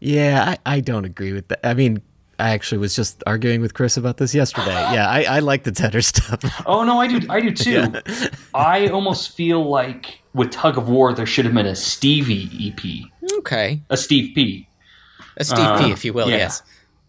Yeah, 0.00 0.56
I, 0.66 0.76
I 0.76 0.80
don't 0.80 1.04
agree 1.04 1.32
with 1.32 1.48
that. 1.48 1.60
I 1.64 1.74
mean, 1.74 2.02
I 2.38 2.50
actually 2.50 2.78
was 2.78 2.96
just 2.96 3.22
arguing 3.26 3.60
with 3.60 3.74
Chris 3.74 3.96
about 3.96 4.16
this 4.16 4.34
yesterday. 4.34 4.72
Yeah, 4.92 5.08
I, 5.08 5.22
I 5.24 5.38
like 5.38 5.62
the 5.62 5.70
Tedder 5.72 6.02
stuff. 6.02 6.40
Oh 6.66 6.82
no, 6.84 7.00
I 7.00 7.06
do. 7.06 7.20
I 7.30 7.40
do 7.40 7.52
too. 7.52 7.92
I 8.54 8.88
almost 8.88 9.36
feel 9.36 9.68
like 9.68 10.22
with 10.34 10.50
Tug 10.50 10.76
of 10.76 10.88
War 10.88 11.12
there 11.14 11.26
should 11.26 11.44
have 11.44 11.54
been 11.54 11.66
a 11.66 11.76
Stevie 11.76 12.50
EP, 12.60 13.10
Okay. 13.38 13.82
a 13.90 13.96
Steve 13.96 14.34
P. 14.34 14.68
A 15.36 15.44
Steve 15.44 15.78
P, 15.78 15.90
if 15.92 16.04
you 16.04 16.12
will. 16.12 16.28
yeah. 16.28 16.38
Yes. 16.38 16.62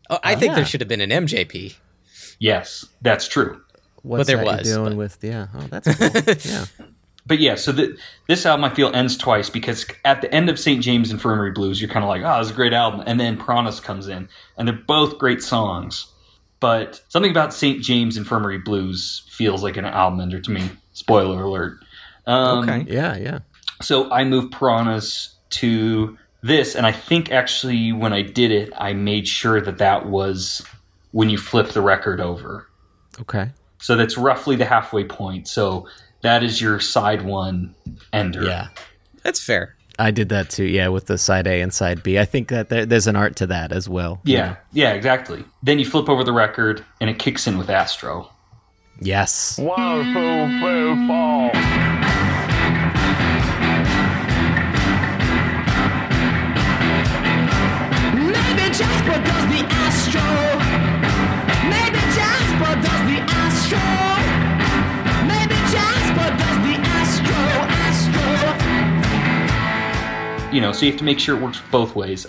Oh, 0.10 0.20
I 0.24 0.36
think 0.36 0.52
yeah. 0.52 0.56
there 0.58 0.66
should 0.66 0.82
have 0.82 0.88
been 0.88 1.02
an 1.02 1.10
MJP. 1.10 1.76
Yes, 2.40 2.86
that's 3.02 3.28
true. 3.28 3.62
What's 4.04 4.28
there 4.28 4.38
that 4.38 4.46
you're 4.46 4.58
was, 4.58 4.68
doing 4.74 4.90
but- 4.90 4.98
with? 4.98 5.18
Yeah, 5.22 5.48
oh, 5.56 5.68
that's 5.70 5.96
cool. 6.46 6.52
yeah. 6.52 6.66
But 7.26 7.40
yeah, 7.40 7.56
so 7.56 7.72
the, 7.72 7.98
this 8.28 8.46
album 8.46 8.66
I 8.66 8.70
feel 8.74 8.94
ends 8.94 9.18
twice 9.18 9.50
because 9.50 9.86
at 10.04 10.20
the 10.22 10.34
end 10.34 10.50
of 10.50 10.60
St. 10.60 10.84
James 10.84 11.10
Infirmary 11.10 11.52
Blues, 11.52 11.82
you're 11.82 11.90
kind 11.90 12.04
of 12.04 12.10
like, 12.10 12.22
oh, 12.22 12.38
this 12.40 12.48
is 12.48 12.52
a 12.52 12.56
great 12.56 12.74
album. 12.74 13.02
And 13.06 13.18
then 13.18 13.38
Piranhas 13.38 13.80
comes 13.80 14.10
in, 14.10 14.28
and 14.58 14.68
they're 14.68 14.76
both 14.76 15.18
great 15.18 15.42
songs. 15.42 16.08
But 16.60 17.02
something 17.08 17.32
about 17.32 17.54
St. 17.54 17.82
James 17.82 18.18
Infirmary 18.18 18.58
Blues 18.58 19.24
feels 19.30 19.64
like 19.64 19.78
an 19.78 19.86
album 19.86 20.20
ender 20.20 20.42
to 20.42 20.52
me. 20.52 20.70
Spoiler 20.92 21.44
alert. 21.44 21.78
Um, 22.28 22.68
Okay. 22.70 22.86
Yeah, 22.94 23.16
yeah. 23.16 23.40
So 23.82 24.12
I 24.12 24.26
moved 24.26 24.52
Piranhas 24.54 25.36
to 25.52 26.18
this, 26.42 26.76
and 26.76 26.86
I 26.86 26.92
think 26.92 27.32
actually 27.32 27.94
when 27.94 28.12
I 28.12 28.22
did 28.22 28.52
it, 28.52 28.70
I 28.78 28.92
made 28.94 29.30
sure 29.30 29.62
that 29.62 29.78
that 29.78 30.08
was 30.08 30.62
when 31.12 31.30
you 31.30 31.38
flip 31.38 31.70
the 31.70 31.82
record 31.82 32.20
over. 32.20 32.68
Okay. 33.22 33.52
So 33.84 33.98
that's 33.98 34.18
roughly 34.18 34.56
the 34.56 34.64
halfway 34.64 35.04
point. 35.04 35.46
So 35.46 35.90
that 36.22 36.42
is 36.42 36.62
your 36.62 36.80
side 36.80 37.24
one 37.24 37.76
ender. 38.14 38.46
Yeah. 38.46 38.70
That's 39.24 39.44
fair. 39.44 39.76
I 40.00 40.10
did 40.10 40.30
that 40.30 40.50
too. 40.50 40.64
Yeah, 40.64 40.88
with 40.88 41.08
the 41.08 41.18
side 41.18 41.48
A 41.48 41.60
and 41.60 41.74
side 41.74 42.02
B. 42.02 42.18
I 42.18 42.24
think 42.24 42.48
that 42.48 42.70
there, 42.70 42.86
there's 42.86 43.08
an 43.08 43.18
art 43.18 43.36
to 43.38 43.48
that 43.48 43.74
as 43.74 43.90
well. 43.90 44.22
Yeah, 44.24 44.56
yeah, 44.72 44.94
exactly. 44.94 45.44
Then 45.62 45.80
you 45.80 45.86
flip 45.86 46.08
over 46.08 46.24
the 46.24 46.32
record 46.32 46.86
and 47.02 47.10
it 47.10 47.20
kicks 47.20 47.46
in 47.46 47.58
with 47.58 47.70
Astro. 47.70 48.32
Yes. 49.02 49.60
One, 49.60 50.06
two, 50.14 50.60
three, 50.60 51.08
four. 51.08 52.33
You 70.54 70.62
know, 70.62 70.72
so 70.72 70.86
you 70.86 70.92
have 70.92 71.00
to 71.00 71.06
make 71.06 71.20
sure 71.20 71.36
it 71.36 71.42
works 71.42 71.62
both 71.72 71.96
ways. 71.96 72.28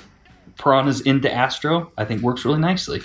Piranha's 0.56 1.00
into 1.02 1.30
Astro, 1.30 1.92
I 1.98 2.04
think 2.04 2.22
works 2.22 2.44
really 2.44 2.58
nicely. 2.58 3.02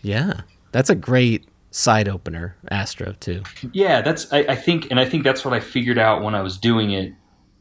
Yeah. 0.00 0.40
That's 0.72 0.88
a 0.88 0.94
great 0.94 1.46
side 1.70 2.08
opener, 2.08 2.56
Astro 2.70 3.14
too. 3.20 3.42
Yeah, 3.72 4.00
that's 4.00 4.32
I, 4.32 4.38
I 4.40 4.56
think, 4.56 4.90
and 4.90 4.98
I 4.98 5.04
think 5.04 5.24
that's 5.24 5.44
what 5.44 5.52
I 5.52 5.60
figured 5.60 5.98
out 5.98 6.22
when 6.22 6.34
I 6.34 6.40
was 6.40 6.56
doing 6.58 6.90
it. 6.90 7.12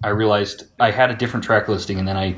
I 0.04 0.10
realized 0.10 0.64
I 0.80 0.92
had 0.92 1.12
a 1.12 1.16
different 1.16 1.44
track 1.44 1.68
listing, 1.68 2.00
and 2.00 2.08
then 2.08 2.18
I 2.18 2.38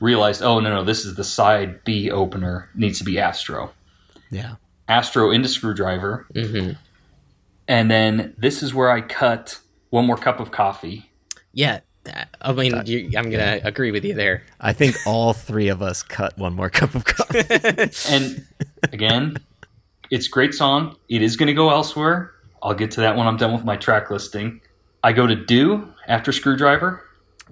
realized, 0.00 0.42
oh 0.42 0.60
no, 0.60 0.70
no, 0.70 0.84
this 0.84 1.04
is 1.04 1.16
the 1.16 1.24
side 1.24 1.82
B 1.84 2.10
opener. 2.10 2.70
It 2.74 2.80
needs 2.80 2.98
to 2.98 3.04
be 3.04 3.18
Astro. 3.18 3.72
Yeah. 4.30 4.54
Astro 4.86 5.30
into 5.30 5.48
Screwdriver, 5.48 6.26
mm-hmm. 6.34 6.72
and 7.66 7.90
then 7.90 8.34
this 8.38 8.62
is 8.62 8.72
where 8.72 8.90
I 8.90 9.00
cut 9.00 9.58
one 9.90 10.06
more 10.06 10.16
cup 10.16 10.40
of 10.40 10.50
coffee. 10.50 11.10
Yeah. 11.52 11.80
That- 12.08 12.28
I 12.40 12.52
mean, 12.52 12.82
you, 12.86 13.06
I'm 13.16 13.30
going 13.30 13.60
to 13.60 13.66
agree 13.66 13.90
with 13.90 14.04
you 14.04 14.14
there. 14.14 14.42
I 14.60 14.72
think 14.72 14.96
all 15.06 15.32
three 15.32 15.68
of 15.68 15.82
us 15.82 16.02
cut 16.02 16.36
one 16.38 16.54
more 16.54 16.70
cup 16.70 16.94
of 16.94 17.04
coffee. 17.04 17.42
And 18.10 18.46
again, 18.92 19.36
it's 20.10 20.28
great 20.28 20.54
song. 20.54 20.96
It 21.08 21.22
is 21.22 21.36
going 21.36 21.46
to 21.48 21.54
go 21.54 21.70
elsewhere. 21.70 22.32
I'll 22.62 22.74
get 22.74 22.90
to 22.92 23.00
that 23.02 23.16
when 23.16 23.26
I'm 23.26 23.36
done 23.36 23.52
with 23.52 23.64
my 23.64 23.76
track 23.76 24.10
listing. 24.10 24.60
I 25.04 25.12
go 25.12 25.26
to 25.26 25.36
Do 25.36 25.92
after 26.08 26.32
Screwdriver, 26.32 27.04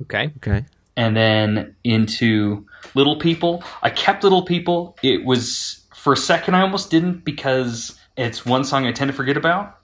Okay. 0.02 0.32
okay. 0.38 0.64
and 0.96 1.16
then 1.16 1.76
into 1.84 2.66
Little 2.94 3.16
People. 3.16 3.62
I 3.82 3.90
kept 3.90 4.24
Little 4.24 4.42
People. 4.42 4.96
It 5.02 5.24
was 5.24 5.84
for 5.94 6.12
a 6.12 6.16
second 6.16 6.54
I 6.54 6.62
almost 6.62 6.90
didn't 6.90 7.24
because 7.24 7.98
it's 8.16 8.44
one 8.44 8.64
song 8.64 8.86
I 8.86 8.92
tend 8.92 9.10
to 9.10 9.16
forget 9.16 9.36
about. 9.36 9.78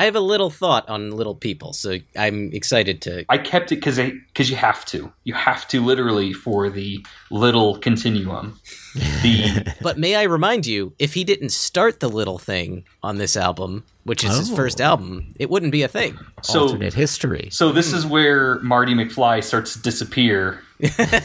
I 0.00 0.04
have 0.04 0.14
a 0.14 0.20
little 0.20 0.48
thought 0.48 0.88
on 0.88 1.10
Little 1.10 1.34
People, 1.34 1.72
so 1.72 1.96
I'm 2.16 2.52
excited 2.52 3.02
to. 3.02 3.24
I 3.28 3.36
kept 3.38 3.72
it 3.72 3.76
because 3.76 3.96
because 3.96 4.48
you 4.48 4.54
have 4.54 4.84
to. 4.86 5.12
You 5.24 5.34
have 5.34 5.66
to 5.68 5.84
literally 5.84 6.32
for 6.32 6.70
the 6.70 7.04
little 7.32 7.78
continuum. 7.78 8.60
The 8.94 9.74
But 9.82 9.98
may 9.98 10.14
I 10.14 10.22
remind 10.22 10.66
you, 10.66 10.92
if 11.00 11.14
he 11.14 11.24
didn't 11.24 11.50
start 11.50 11.98
the 11.98 12.08
little 12.08 12.38
thing 12.38 12.84
on 13.02 13.18
this 13.18 13.36
album, 13.36 13.82
which 14.04 14.22
is 14.22 14.36
his 14.38 14.52
Oh. 14.52 14.56
first 14.56 14.80
album, 14.80 15.34
it 15.38 15.50
wouldn't 15.50 15.72
be 15.72 15.82
a 15.82 15.88
thing. 15.88 16.16
so 16.42 16.60
Alternate 16.62 16.94
history. 16.94 17.48
So 17.50 17.72
this 17.72 17.92
is 17.92 18.06
where 18.06 18.60
Marty 18.60 18.94
McFly 18.94 19.42
starts 19.42 19.72
to 19.72 19.82
disappear 19.82 20.62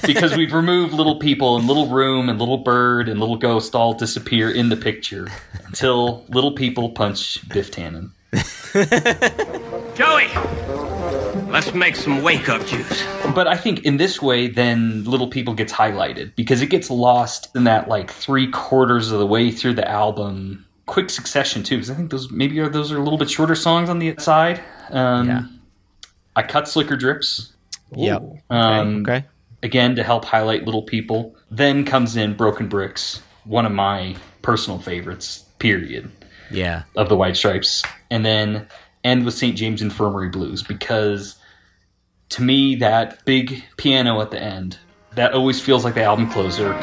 because 0.05 0.35
we've 0.35 0.51
removed 0.53 0.93
little 0.95 1.19
people 1.19 1.57
and 1.57 1.67
little 1.67 1.87
room 1.89 2.27
and 2.27 2.39
little 2.39 2.57
bird 2.57 3.07
and 3.07 3.19
little 3.19 3.37
ghost 3.37 3.75
all 3.75 3.93
disappear 3.93 4.49
in 4.49 4.69
the 4.69 4.77
picture 4.77 5.27
until 5.67 6.25
little 6.29 6.53
people 6.53 6.89
punch 6.89 7.47
Biff 7.49 7.69
Tannen. 7.71 8.09
Joey, 9.95 10.27
Let's 11.53 11.71
make 11.75 11.95
some 11.95 12.23
wake 12.23 12.49
up 12.49 12.65
juice. 12.65 13.03
But 13.35 13.47
I 13.47 13.55
think 13.55 13.83
in 13.85 13.97
this 13.97 14.19
way, 14.19 14.47
then 14.47 15.03
Little 15.03 15.27
People 15.27 15.53
gets 15.53 15.71
highlighted 15.71 16.35
because 16.35 16.63
it 16.63 16.67
gets 16.67 16.89
lost 16.89 17.55
in 17.55 17.65
that 17.65 17.87
like 17.87 18.09
three 18.09 18.49
quarters 18.49 19.11
of 19.11 19.19
the 19.19 19.27
way 19.27 19.51
through 19.51 19.75
the 19.75 19.87
album, 19.87 20.65
quick 20.87 21.11
succession 21.11 21.61
too. 21.61 21.75
Because 21.75 21.91
I 21.91 21.93
think 21.93 22.09
those 22.09 22.31
maybe 22.31 22.59
are 22.59 22.69
those 22.69 22.91
are 22.91 22.97
a 22.97 23.03
little 23.03 23.19
bit 23.19 23.29
shorter 23.29 23.53
songs 23.53 23.87
on 23.87 23.99
the 23.99 24.15
side. 24.17 24.61
Um, 24.89 25.27
Yeah. 25.27 25.43
I 26.35 26.41
cut 26.41 26.67
Slicker 26.67 26.95
Drips. 26.95 27.53
Yep. 27.95 28.23
Um, 28.49 29.01
Okay. 29.07 29.25
Again 29.61 29.95
to 29.97 30.03
help 30.03 30.25
highlight 30.25 30.65
Little 30.65 30.81
People. 30.81 31.35
Then 31.51 31.85
comes 31.85 32.15
in 32.15 32.33
Broken 32.33 32.67
Bricks, 32.67 33.21
one 33.43 33.67
of 33.67 33.71
my 33.71 34.15
personal 34.41 34.79
favorites. 34.79 35.45
Period 35.59 36.11
Yeah. 36.53 36.83
of 36.95 37.09
the 37.09 37.17
White 37.17 37.35
Stripes, 37.35 37.83
and 38.09 38.25
then 38.25 38.67
end 39.03 39.25
with 39.25 39.33
St. 39.33 39.57
James 39.57 39.81
Infirmary 39.81 40.29
Blues 40.29 40.63
because 40.63 41.35
to 42.29 42.41
me 42.41 42.75
that 42.75 43.23
big 43.25 43.63
piano 43.77 44.21
at 44.21 44.31
the 44.31 44.41
end 44.41 44.77
that 45.15 45.33
always 45.33 45.61
feels 45.61 45.83
like 45.83 45.93
the 45.93 46.03
album 46.03 46.29
closer. 46.29 46.73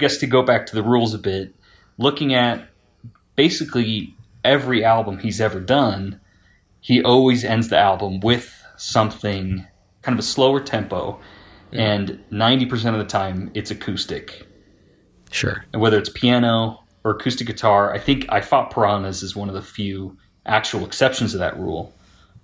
Guess 0.00 0.16
to 0.18 0.26
go 0.26 0.42
back 0.42 0.66
to 0.66 0.74
the 0.74 0.82
rules 0.82 1.14
a 1.14 1.18
bit, 1.18 1.54
looking 1.98 2.34
at 2.34 2.68
basically 3.36 4.16
every 4.44 4.84
album 4.84 5.18
he's 5.18 5.40
ever 5.40 5.60
done, 5.60 6.20
he 6.80 7.02
always 7.02 7.44
ends 7.44 7.68
the 7.68 7.78
album 7.78 8.20
with 8.20 8.64
something 8.76 9.66
kind 10.02 10.18
of 10.18 10.18
a 10.18 10.26
slower 10.26 10.60
tempo, 10.60 11.20
and 11.72 12.18
90% 12.32 12.92
of 12.92 12.98
the 12.98 13.04
time 13.04 13.50
it's 13.54 13.70
acoustic. 13.70 14.46
Sure. 15.30 15.64
and 15.72 15.80
whether 15.80 15.96
it's 15.96 16.08
piano 16.08 16.82
or 17.04 17.12
acoustic 17.12 17.46
guitar, 17.46 17.94
I 17.94 17.98
think 17.98 18.26
I 18.30 18.40
Fought 18.40 18.72
Piranhas 18.72 19.22
is 19.22 19.36
one 19.36 19.48
of 19.48 19.54
the 19.54 19.62
few 19.62 20.16
actual 20.44 20.84
exceptions 20.84 21.32
to 21.32 21.38
that 21.38 21.56
rule. 21.58 21.94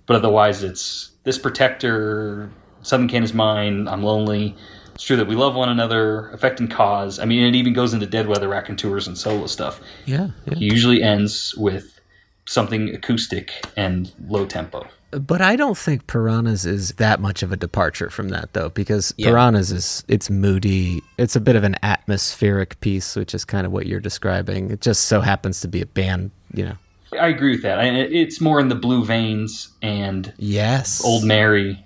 But 0.05 0.15
otherwise, 0.15 0.63
it's 0.63 1.11
This 1.23 1.37
Protector, 1.37 2.49
Southern 2.81 3.09
Can 3.09 3.23
is 3.23 3.33
Mine, 3.33 3.87
I'm 3.89 4.03
Lonely. 4.03 4.55
It's 4.97 5.03
true 5.03 5.17
that 5.17 5.27
we 5.27 5.35
love 5.35 5.53
one 5.53 5.69
another, 5.69 6.29
Effect 6.31 6.59
and 6.59 6.71
Cause. 6.71 7.19
I 7.19 7.25
mean, 7.25 7.43
it 7.45 7.53
even 7.55 7.71
goes 7.73 7.93
into 7.93 8.07
Dead 8.07 8.27
Weather 8.27 8.47
Raconteurs 8.47 9.05
and 9.05 9.15
solo 9.15 9.45
stuff. 9.45 9.79
Yeah. 10.05 10.29
He 10.55 10.65
usually 10.65 11.03
ends 11.03 11.53
with 11.55 11.99
something 12.47 12.89
acoustic 12.95 13.51
and 13.77 14.11
low 14.27 14.47
tempo. 14.47 14.87
But 15.11 15.39
I 15.39 15.55
don't 15.55 15.77
think 15.77 16.07
Piranhas 16.07 16.65
is 16.65 16.93
that 16.93 17.19
much 17.19 17.43
of 17.43 17.51
a 17.51 17.55
departure 17.55 18.09
from 18.09 18.29
that 18.29 18.53
though, 18.53 18.69
because 18.69 19.13
Yeah. 19.17 19.27
Piranhas 19.27 19.71
is 19.71 20.03
it's 20.07 20.31
moody. 20.31 21.03
It's 21.19 21.35
a 21.35 21.39
bit 21.41 21.55
of 21.55 21.63
an 21.63 21.75
atmospheric 21.83 22.79
piece, 22.79 23.15
which 23.15 23.35
is 23.35 23.45
kind 23.45 23.67
of 23.67 23.71
what 23.71 23.85
you're 23.85 23.99
describing. 23.99 24.71
It 24.71 24.81
just 24.81 25.03
so 25.03 25.21
happens 25.21 25.61
to 25.61 25.67
be 25.67 25.79
a 25.79 25.85
band, 25.85 26.31
you 26.55 26.65
know. 26.65 26.77
I 27.21 27.27
agree 27.27 27.51
with 27.51 27.61
that. 27.61 27.77
I, 27.79 27.85
it's 27.85 28.41
more 28.41 28.59
in 28.59 28.69
the 28.69 28.75
blue 28.75 29.05
veins 29.05 29.69
and 29.83 30.33
Yes. 30.37 31.05
Old 31.05 31.23
Mary. 31.23 31.83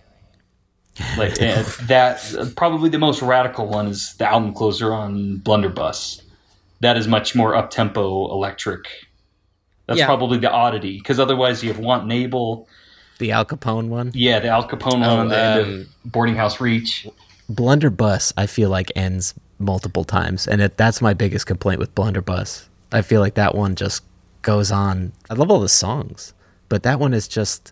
Like 1.18 1.36
that, 1.36 2.54
probably 2.56 2.90
the 2.90 3.00
most 3.00 3.22
radical 3.22 3.68
one 3.68 3.88
is 3.88 4.14
the 4.16 4.26
album 4.28 4.54
closer 4.54 4.94
on 4.94 5.38
Blunderbuss. 5.38 6.22
That 6.80 6.98
is 6.98 7.08
much 7.08 7.36
more 7.36 7.56
up 7.56 7.70
tempo, 7.72 8.32
electric. 8.32 8.86
That's 9.88 10.00
Yeah. 10.00 10.06
probably 10.06 10.38
the 10.38 10.50
oddity 10.52 10.98
because 10.98 11.20
otherwise 11.20 11.64
you 11.64 11.70
have 11.72 11.80
Want 11.80 12.04
and 12.04 12.14
Able, 12.14 12.68
the 13.20 13.32
Al 13.32 13.46
Capone 13.46 13.88
one. 13.90 14.12
yeah, 14.14 14.40
the 14.40 14.48
Al 14.48 14.68
Capone 14.68 15.06
Oh, 15.06 15.18
one, 15.18 15.28
the 15.28 15.38
end 15.38 15.64
um, 15.66 15.74
of 15.82 16.12
Boarding 16.12 16.36
House 16.36 16.60
Reach. 16.62 17.08
Blunderbuss, 17.50 18.32
I 18.38 18.48
feel 18.48 18.70
like 18.70 18.92
ends 18.96 19.34
multiple 19.60 20.04
times, 20.04 20.48
and 20.48 20.62
it, 20.62 20.78
that's 20.78 21.02
my 21.02 21.14
biggest 21.14 21.46
complaint 21.46 21.80
with 21.80 21.94
Blunderbuss. 21.94 22.68
I 22.92 23.02
feel 23.02 23.22
like 23.22 23.36
that 23.36 23.54
one 23.54 23.76
just 23.76 24.04
goes 24.42 24.72
on. 24.72 25.12
I 25.30 25.34
love 25.36 25.52
all 25.52 25.60
the 25.60 25.70
songs, 25.70 26.34
but 26.70 26.84
that 26.84 27.00
one 27.00 27.14
is 27.14 27.28
just 27.28 27.72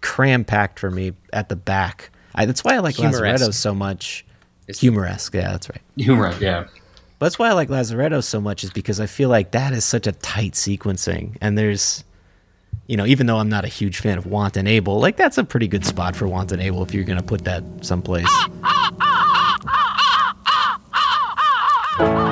cram 0.00 0.44
packed 0.44 0.78
for 0.78 0.90
me 0.90 1.12
at 1.32 1.48
the 1.48 1.56
back. 1.56 2.10
I, 2.36 2.44
that's 2.44 2.62
why 2.62 2.74
I 2.74 2.78
like 2.78 2.96
Humoresque. 2.96 3.42
Lazaretto 3.42 3.54
so 3.54 3.74
much. 3.74 4.24
Humoresque, 4.68 5.34
yeah, 5.34 5.52
that's 5.52 5.68
right. 5.70 5.80
Humor, 5.96 6.34
yeah. 6.40 6.66
But 7.18 7.26
that's 7.26 7.38
why 7.38 7.48
I 7.48 7.52
like 7.52 7.68
Lazaretto 7.68 8.22
so 8.22 8.40
much 8.40 8.62
is 8.62 8.70
because 8.70 9.00
I 9.00 9.06
feel 9.06 9.28
like 9.28 9.52
that 9.52 9.72
is 9.72 9.84
such 9.84 10.06
a 10.06 10.12
tight 10.12 10.52
sequencing, 10.52 11.36
and 11.40 11.56
there's, 11.56 12.04
you 12.86 12.96
know, 12.96 13.06
even 13.06 13.26
though 13.26 13.38
I'm 13.38 13.48
not 13.48 13.64
a 13.64 13.68
huge 13.68 13.98
fan 13.98 14.18
of 14.18 14.26
Want 14.26 14.56
and 14.56 14.68
Able, 14.68 15.00
like 15.00 15.16
that's 15.16 15.38
a 15.38 15.44
pretty 15.44 15.68
good 15.68 15.86
spot 15.86 16.14
for 16.14 16.28
Want 16.28 16.52
and 16.52 16.60
Able 16.60 16.82
if 16.82 16.92
you're 16.92 17.04
gonna 17.04 17.22
put 17.22 17.44
that 17.44 17.64
someplace. 17.80 18.28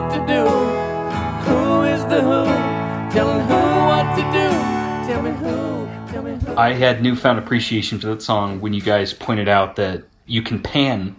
what 0.00 0.10
to 0.12 0.26
do? 0.26 0.46
Who 1.50 1.82
is 1.82 2.02
the 2.04 2.20
who 2.20 2.44
telling 3.12 3.40
who 3.40 3.54
what 3.54 4.14
to 4.14 4.22
do? 4.32 4.48
Tell 5.08 5.22
me 5.22 5.30
who, 5.32 6.12
tell 6.12 6.22
me 6.22 6.36
who. 6.36 6.56
I 6.56 6.72
had 6.72 7.02
newfound 7.02 7.38
appreciation 7.38 7.98
for 7.98 8.06
that 8.08 8.22
song 8.22 8.60
when 8.60 8.72
you 8.72 8.80
guys 8.80 9.12
pointed 9.12 9.48
out 9.48 9.74
that 9.76 10.04
you 10.26 10.42
can 10.42 10.62
pan. 10.62 11.16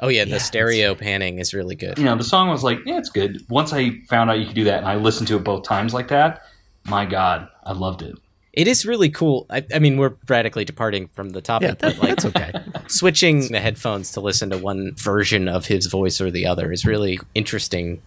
Oh 0.00 0.08
yeah, 0.08 0.24
the 0.24 0.40
stereo 0.40 0.94
panning 0.94 1.38
is 1.38 1.54
really 1.54 1.76
good. 1.76 1.98
You 1.98 2.04
know, 2.04 2.16
the 2.16 2.24
song 2.24 2.48
was 2.48 2.64
like, 2.64 2.78
yeah, 2.84 2.98
it's 2.98 3.10
good. 3.10 3.44
Once 3.48 3.72
I 3.72 4.00
found 4.08 4.30
out 4.30 4.38
you 4.40 4.46
could 4.46 4.54
do 4.54 4.64
that 4.64 4.78
and 4.78 4.88
I 4.88 4.96
listened 4.96 5.28
to 5.28 5.36
it 5.36 5.44
both 5.44 5.62
times 5.62 5.94
like 5.94 6.08
that, 6.08 6.42
my 6.86 7.04
God, 7.04 7.48
I 7.64 7.74
loved 7.74 8.02
it. 8.02 8.16
It 8.52 8.66
is 8.66 8.84
really 8.84 9.10
cool. 9.10 9.46
I, 9.48 9.64
I 9.72 9.78
mean, 9.78 9.96
we're 9.96 10.14
radically 10.28 10.64
departing 10.64 11.06
from 11.08 11.30
the 11.30 11.40
topic, 11.40 11.68
Yeah, 11.68 11.74
that, 11.74 11.80
but 11.80 11.98
like 11.98 12.08
that's 12.08 12.24
okay. 12.24 12.52
switching 12.88 13.52
the 13.52 13.60
headphones 13.60 14.10
to 14.12 14.20
listen 14.20 14.50
to 14.50 14.58
one 14.58 14.92
version 14.96 15.46
of 15.48 15.66
his 15.66 15.86
voice 15.86 16.20
or 16.20 16.30
the 16.32 16.46
other 16.46 16.72
is 16.72 16.84
really 16.84 17.20
interesting 17.34 18.02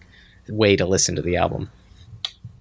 way 0.48 0.76
to 0.76 0.84
listen 0.84 1.16
to 1.16 1.22
the 1.22 1.36
album. 1.36 1.70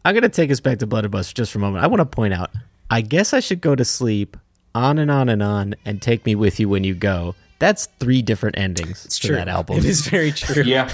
I'm 0.05 0.13
gonna 0.15 0.29
take 0.29 0.51
us 0.51 0.59
back 0.61 0.79
to 0.79 0.87
Blunderbuss 0.87 1.29
for 1.29 1.35
just 1.35 1.51
for 1.51 1.57
a 1.59 1.61
moment. 1.61 1.83
I 1.83 1.87
want 1.87 1.99
to 1.99 2.05
point 2.05 2.33
out. 2.33 2.51
I 2.89 3.01
guess 3.01 3.33
I 3.33 3.39
should 3.41 3.59
go 3.61 3.75
to 3.75 3.83
sleep, 3.85 4.37
on 4.75 4.97
and 4.99 5.09
on 5.11 5.27
and 5.29 5.41
on, 5.43 5.75
and 5.85 6.01
take 6.01 6.25
me 6.25 6.35
with 6.35 6.59
you 6.59 6.69
when 6.69 6.83
you 6.83 6.93
go. 6.93 7.35
That's 7.59 7.87
three 7.99 8.21
different 8.21 8.57
endings 8.57 9.07
to 9.19 9.33
that 9.33 9.47
album. 9.47 9.77
It 9.77 9.85
is 9.85 10.07
very 10.07 10.31
true. 10.33 10.63
Yeah. 10.63 10.91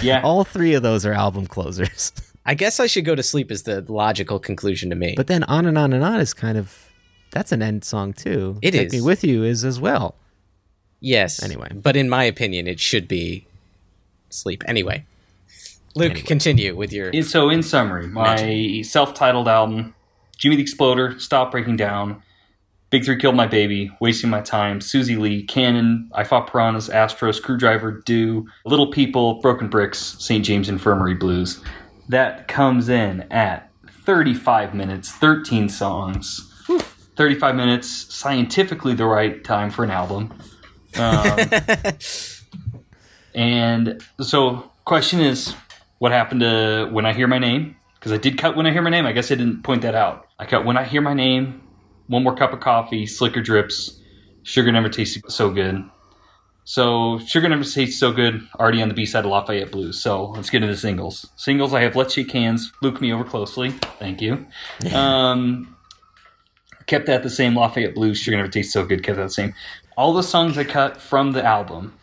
Yeah. 0.00 0.22
All 0.22 0.44
three 0.44 0.74
of 0.74 0.82
those 0.82 1.04
are 1.06 1.12
album 1.12 1.46
closers. 1.46 2.12
I 2.44 2.54
guess 2.54 2.80
I 2.80 2.86
should 2.86 3.04
go 3.04 3.14
to 3.14 3.22
sleep 3.22 3.50
is 3.50 3.62
the 3.62 3.84
logical 3.88 4.38
conclusion 4.38 4.90
to 4.90 4.96
me. 4.96 5.14
But 5.16 5.28
then 5.28 5.44
on 5.44 5.66
and 5.66 5.78
on 5.78 5.92
and 5.92 6.02
on 6.02 6.20
is 6.20 6.34
kind 6.34 6.58
of 6.58 6.90
that's 7.30 7.52
an 7.52 7.62
end 7.62 7.84
song 7.84 8.12
too. 8.12 8.58
It 8.62 8.72
Take 8.72 8.92
Me 8.92 9.00
with 9.00 9.24
you 9.24 9.42
is 9.44 9.64
as 9.64 9.80
well. 9.80 10.14
yes. 11.00 11.42
Anyway. 11.42 11.68
But 11.74 11.96
in 11.96 12.08
my 12.08 12.24
opinion, 12.24 12.66
it 12.66 12.78
should 12.78 13.08
be 13.08 13.46
sleep. 14.30 14.62
Anyway. 14.66 15.04
Luke, 15.94 16.16
continue 16.24 16.74
with 16.74 16.92
your 16.92 17.12
so, 17.22 17.50
in 17.50 17.62
summary, 17.62 18.06
my 18.06 18.80
self-titled 18.80 19.46
album, 19.46 19.94
Jimmy 20.38 20.56
the 20.56 20.62
Exploder, 20.62 21.18
Stop 21.18 21.50
Breaking 21.50 21.76
Down, 21.76 22.22
Big 22.88 23.04
Three 23.04 23.18
Killed 23.18 23.36
My 23.36 23.46
Baby, 23.46 23.90
Wasting 24.00 24.30
My 24.30 24.40
Time, 24.40 24.80
Susie 24.80 25.16
Lee, 25.16 25.42
Cannon, 25.42 26.10
I 26.14 26.24
Fought 26.24 26.50
Piranhas, 26.50 26.88
Astro, 26.88 27.30
Screwdriver, 27.30 28.02
Do, 28.06 28.46
Little 28.64 28.90
People, 28.90 29.40
Broken 29.42 29.68
Bricks, 29.68 30.16
St. 30.18 30.42
James 30.42 30.68
Infirmary 30.68 31.14
Blues. 31.14 31.60
That 32.08 32.48
comes 32.48 32.88
in 32.88 33.22
at 33.30 33.70
35 33.86 34.74
minutes, 34.74 35.10
13 35.12 35.68
songs. 35.68 36.48
35 37.16 37.54
minutes, 37.54 38.14
scientifically 38.14 38.94
the 38.94 39.04
right 39.04 39.44
time 39.44 39.70
for 39.70 39.84
an 39.84 39.90
album. 39.90 40.32
Um, 40.96 41.38
and 43.34 44.02
so, 44.20 44.70
question 44.84 45.20
is, 45.20 45.54
what 45.98 46.12
happened 46.12 46.40
to 46.40 46.88
when 46.90 47.06
I 47.06 47.12
hear 47.12 47.28
my 47.28 47.38
name? 47.38 47.76
Because 47.94 48.12
I 48.12 48.16
did 48.16 48.38
cut 48.38 48.56
when 48.56 48.66
I 48.66 48.72
hear 48.72 48.82
my 48.82 48.90
name. 48.90 49.06
I 49.06 49.12
guess 49.12 49.30
I 49.30 49.36
didn't 49.36 49.62
point 49.62 49.82
that 49.82 49.94
out. 49.94 50.26
I 50.38 50.46
cut 50.46 50.64
when 50.64 50.76
I 50.76 50.84
hear 50.84 51.00
my 51.00 51.14
name. 51.14 51.62
One 52.08 52.24
more 52.24 52.34
cup 52.34 52.52
of 52.52 52.60
coffee. 52.60 53.06
Slicker 53.06 53.40
drips. 53.40 54.00
Sugar 54.42 54.72
never 54.72 54.88
tasted 54.88 55.30
so 55.30 55.50
good. 55.50 55.88
So 56.64 57.18
sugar 57.26 57.48
never 57.48 57.64
tastes 57.64 57.98
so 57.98 58.12
good. 58.12 58.46
Already 58.58 58.80
on 58.82 58.88
the 58.88 58.94
B 58.94 59.04
side 59.04 59.24
of 59.24 59.30
Lafayette 59.30 59.70
Blues. 59.72 60.00
So 60.00 60.26
let's 60.30 60.48
get 60.50 60.62
into 60.62 60.72
the 60.74 60.78
singles. 60.80 61.28
Singles. 61.36 61.74
I 61.74 61.80
have 61.82 61.96
Let's 61.96 62.14
Shake 62.14 62.30
Hands. 62.32 62.72
Luke 62.82 63.00
me 63.00 63.12
over 63.12 63.24
closely. 63.24 63.70
Thank 63.98 64.20
you. 64.22 64.46
Um, 64.94 65.76
kept 66.86 67.06
that 67.06 67.22
the 67.22 67.30
same. 67.30 67.56
Lafayette 67.56 67.94
Blues. 67.94 68.18
Sugar 68.18 68.36
never 68.36 68.48
tastes 68.48 68.72
so 68.72 68.84
good. 68.84 69.02
Kept 69.02 69.16
that 69.16 69.24
the 69.24 69.30
same. 69.30 69.54
all 69.96 70.12
the 70.14 70.22
songs 70.22 70.56
I 70.56 70.64
cut 70.64 70.96
from 70.96 71.32
the 71.32 71.44
album, 71.44 71.94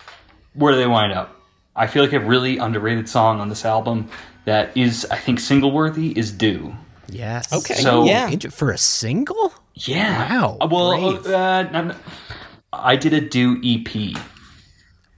where 0.54 0.74
do 0.74 0.78
they 0.78 0.88
wind 0.88 1.14
up? 1.14 1.36
I 1.76 1.88
feel 1.88 2.04
like 2.04 2.14
a 2.14 2.20
really 2.20 2.58
underrated 2.58 3.08
song 3.08 3.40
on 3.40 3.48
this 3.50 3.64
album 3.66 4.10
that 4.46 4.76
is, 4.76 5.06
I 5.10 5.16
think, 5.18 5.40
single 5.40 5.72
worthy 5.72 6.18
is 6.18 6.32
"Do." 6.32 6.76
Yes. 7.08 7.52
Okay, 7.54 7.76
So- 7.76 8.04
yeah. 8.06 8.30
For 8.52 8.72
a 8.72 8.78
single? 8.78 9.54
Yeah. 9.76 10.30
Wow, 10.42 10.58
Uh, 10.60 10.68
Well, 10.70 11.34
uh, 11.34 11.64
no, 11.64 11.84
no. 11.86 11.96
I 12.74 12.96
did 12.98 13.14
a 13.14 13.22
"Do" 13.22 13.60
EP 13.64 14.16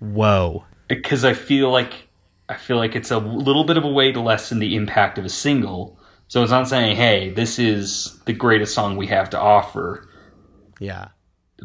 Whoa. 0.02 0.66
because 0.90 1.24
I 1.24 1.34
feel 1.34 1.72
like 1.72 2.10
I 2.50 2.56
feel 2.58 2.76
like 2.76 2.98
it's 2.98 3.12
a 3.12 3.18
little 3.20 3.64
bit 3.64 3.78
of 3.78 3.86
a 3.86 3.90
way 3.90 4.12
to 4.12 4.20
lessen 4.20 4.60
the 4.60 4.76
impact 4.76 5.18
of 5.18 5.24
a 5.24 5.30
single. 5.30 5.98
So 6.28 6.42
it's 6.42 6.52
not 6.52 6.68
saying, 6.68 6.98
"Hey, 6.98 7.30
this 7.30 7.58
is 7.60 8.20
the 8.26 8.34
greatest 8.34 8.74
song 8.74 8.98
we 8.98 9.08
have 9.08 9.30
to 9.30 9.40
offer." 9.40 10.10
Yeah. 10.80 11.10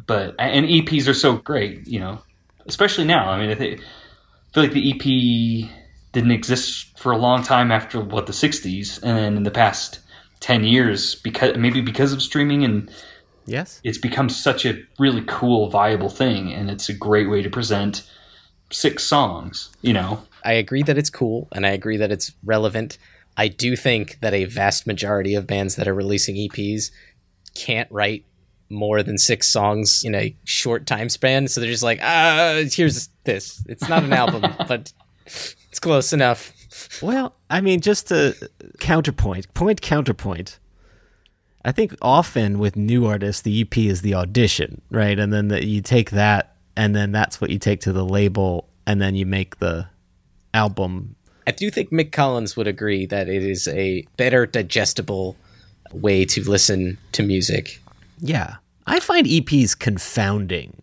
but 0.06 0.34
and 0.38 0.66
EPs 0.66 1.08
are 1.08 1.14
so 1.14 1.38
great, 1.38 1.86
you 1.88 1.98
know, 1.98 2.20
especially 2.66 3.04
now. 3.06 3.30
I 3.30 3.40
mean, 3.40 3.48
I, 3.50 3.54
think, 3.54 3.80
I 3.80 4.52
feel 4.52 4.62
like 4.64 4.72
the 4.72 4.90
EP 4.92 5.70
didn't 6.12 6.30
exist 6.32 6.98
for 6.98 7.10
a 7.12 7.16
long 7.16 7.42
time 7.42 7.72
after 7.72 7.98
what 8.00 8.26
the 8.26 8.32
'60s, 8.34 8.98
and 9.02 9.16
then 9.16 9.36
in 9.38 9.42
the 9.44 9.50
past 9.50 10.00
ten 10.40 10.62
years, 10.64 11.14
because 11.14 11.56
maybe 11.56 11.80
because 11.80 12.12
of 12.12 12.20
streaming, 12.22 12.62
and 12.62 12.90
Yes. 13.46 13.80
it's 13.84 13.98
become 13.98 14.28
such 14.28 14.66
a 14.66 14.82
really 14.98 15.22
cool, 15.26 15.70
viable 15.70 16.10
thing, 16.10 16.52
and 16.52 16.70
it's 16.70 16.88
a 16.90 16.94
great 16.94 17.30
way 17.30 17.40
to 17.42 17.48
present 17.50 18.02
six 18.70 19.04
songs. 19.04 19.70
You 19.82 19.92
know, 19.92 20.22
I 20.44 20.52
agree 20.52 20.82
that 20.82 20.98
it's 20.98 21.10
cool 21.10 21.48
and 21.52 21.66
I 21.66 21.70
agree 21.70 21.96
that 21.96 22.10
it's 22.10 22.32
relevant. 22.44 22.98
I 23.36 23.48
do 23.48 23.76
think 23.76 24.18
that 24.20 24.32
a 24.32 24.44
vast 24.44 24.86
majority 24.86 25.34
of 25.34 25.46
bands 25.46 25.76
that 25.76 25.86
are 25.86 25.94
releasing 25.94 26.36
EPs 26.36 26.90
can't 27.54 27.90
write 27.90 28.24
more 28.68 29.02
than 29.02 29.18
six 29.18 29.48
songs 29.48 30.02
in 30.04 30.14
a 30.14 30.34
short 30.44 30.86
time 30.86 31.08
span. 31.08 31.48
So 31.48 31.60
they're 31.60 31.70
just 31.70 31.82
like, 31.82 32.00
ah, 32.02 32.62
here's 32.70 33.08
this. 33.24 33.62
It's 33.68 33.88
not 33.88 34.04
an 34.04 34.12
album, 34.12 34.42
but 34.68 34.92
it's 35.26 35.80
close 35.80 36.12
enough. 36.12 36.52
Well, 37.02 37.34
I 37.48 37.60
mean, 37.60 37.80
just 37.80 38.08
to 38.08 38.34
counterpoint, 38.80 39.52
point 39.54 39.80
counterpoint. 39.80 40.58
I 41.64 41.72
think 41.72 41.96
often 42.00 42.58
with 42.58 42.76
new 42.76 43.06
artists, 43.06 43.42
the 43.42 43.60
EP 43.60 43.76
is 43.78 44.02
the 44.02 44.14
audition, 44.14 44.82
right? 44.90 45.18
And 45.18 45.32
then 45.32 45.48
the, 45.48 45.64
you 45.64 45.80
take 45.82 46.10
that, 46.10 46.55
and 46.76 46.94
then 46.94 47.12
that's 47.12 47.40
what 47.40 47.50
you 47.50 47.58
take 47.58 47.80
to 47.82 47.92
the 47.92 48.04
label, 48.04 48.68
and 48.86 49.00
then 49.00 49.14
you 49.14 49.26
make 49.26 49.58
the 49.58 49.88
album. 50.54 51.16
I 51.46 51.52
do 51.52 51.70
think 51.70 51.90
Mick 51.90 52.12
Collins 52.12 52.56
would 52.56 52.66
agree 52.66 53.06
that 53.06 53.28
it 53.28 53.44
is 53.44 53.68
a 53.68 54.06
better 54.16 54.46
digestible 54.46 55.36
way 55.92 56.24
to 56.26 56.48
listen 56.48 56.98
to 57.12 57.22
music. 57.22 57.80
Yeah, 58.18 58.56
I 58.86 59.00
find 59.00 59.26
EPs 59.26 59.78
confounding 59.78 60.82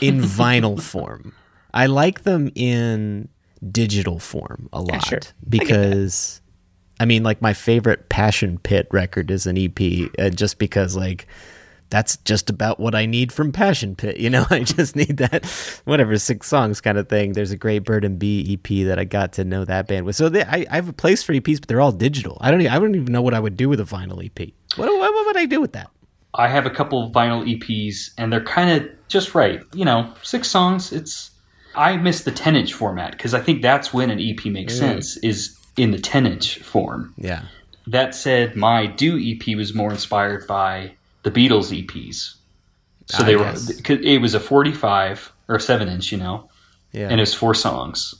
in 0.00 0.20
vinyl 0.22 0.80
form. 0.80 1.34
I 1.74 1.86
like 1.86 2.22
them 2.22 2.50
in 2.54 3.28
digital 3.70 4.18
form 4.18 4.68
a 4.72 4.80
lot 4.80 5.04
sure. 5.06 5.18
I 5.22 5.32
because 5.48 6.40
I 6.98 7.04
mean, 7.04 7.22
like 7.22 7.42
my 7.42 7.52
favorite 7.52 8.08
Passion 8.08 8.58
Pit 8.58 8.88
record 8.90 9.30
is 9.30 9.46
an 9.46 9.58
EP, 9.58 10.10
uh, 10.18 10.30
just 10.30 10.58
because 10.58 10.96
like 10.96 11.26
that's 11.90 12.16
just 12.18 12.50
about 12.50 12.80
what 12.80 12.94
I 12.94 13.06
need 13.06 13.32
from 13.32 13.52
Passion 13.52 13.94
Pit. 13.94 14.16
You 14.18 14.30
know, 14.30 14.46
I 14.50 14.60
just 14.60 14.96
need 14.96 15.18
that 15.18 15.46
whatever 15.84 16.18
six 16.18 16.48
songs 16.48 16.80
kind 16.80 16.98
of 16.98 17.08
thing. 17.08 17.32
There's 17.32 17.50
a 17.50 17.56
great 17.56 17.80
Bird 17.80 18.04
and 18.04 18.18
Bee 18.18 18.54
EP 18.54 18.86
that 18.86 18.98
I 18.98 19.04
got 19.04 19.32
to 19.34 19.44
know 19.44 19.64
that 19.64 19.86
band 19.86 20.06
with. 20.06 20.16
So 20.16 20.28
they, 20.28 20.42
I, 20.44 20.66
I 20.70 20.76
have 20.76 20.88
a 20.88 20.92
place 20.92 21.22
for 21.22 21.32
EPs, 21.32 21.60
but 21.60 21.68
they're 21.68 21.80
all 21.80 21.92
digital. 21.92 22.38
I 22.40 22.50
don't 22.50 22.60
e- 22.60 22.68
I 22.68 22.78
don't 22.78 22.94
even 22.94 23.12
know 23.12 23.22
what 23.22 23.34
I 23.34 23.40
would 23.40 23.56
do 23.56 23.68
with 23.68 23.80
a 23.80 23.84
vinyl 23.84 24.24
EP. 24.24 24.52
What, 24.76 24.88
what, 24.88 25.14
what 25.14 25.26
would 25.26 25.36
I 25.36 25.46
do 25.46 25.60
with 25.60 25.72
that? 25.72 25.90
I 26.34 26.48
have 26.48 26.66
a 26.66 26.70
couple 26.70 27.02
of 27.02 27.12
vinyl 27.12 27.46
EPs, 27.46 28.10
and 28.18 28.32
they're 28.32 28.44
kind 28.44 28.70
of 28.70 28.90
just 29.08 29.34
right. 29.34 29.62
You 29.74 29.84
know, 29.84 30.12
six 30.22 30.50
songs. 30.50 30.92
It's 30.92 31.30
I 31.74 31.96
miss 31.96 32.22
the 32.22 32.32
10 32.32 32.56
inch 32.56 32.72
format 32.72 33.12
because 33.12 33.34
I 33.34 33.40
think 33.40 33.62
that's 33.62 33.92
when 33.92 34.10
an 34.10 34.20
EP 34.20 34.44
makes 34.46 34.74
mm. 34.74 34.78
sense 34.78 35.16
is 35.18 35.56
in 35.76 35.90
the 35.90 35.98
10 35.98 36.26
inch 36.26 36.58
form. 36.58 37.14
Yeah. 37.16 37.42
That 37.86 38.14
said, 38.14 38.56
my 38.56 38.86
Do 38.86 39.18
EP 39.18 39.56
was 39.56 39.74
more 39.74 39.92
inspired 39.92 40.46
by 40.46 40.95
the 41.26 41.30
Beatles 41.30 41.70
EPs. 41.72 42.34
So 43.06 43.22
I 43.22 43.26
they 43.26 43.36
were 43.36 43.52
it 43.88 44.20
was 44.20 44.34
a 44.34 44.40
45 44.40 45.32
or 45.48 45.58
7 45.58 45.88
inch, 45.88 46.10
you 46.12 46.18
know, 46.18 46.48
Yeah. 46.92 47.08
and 47.10 47.20
it 47.20 47.22
was 47.22 47.34
four 47.34 47.54
songs. 47.54 48.14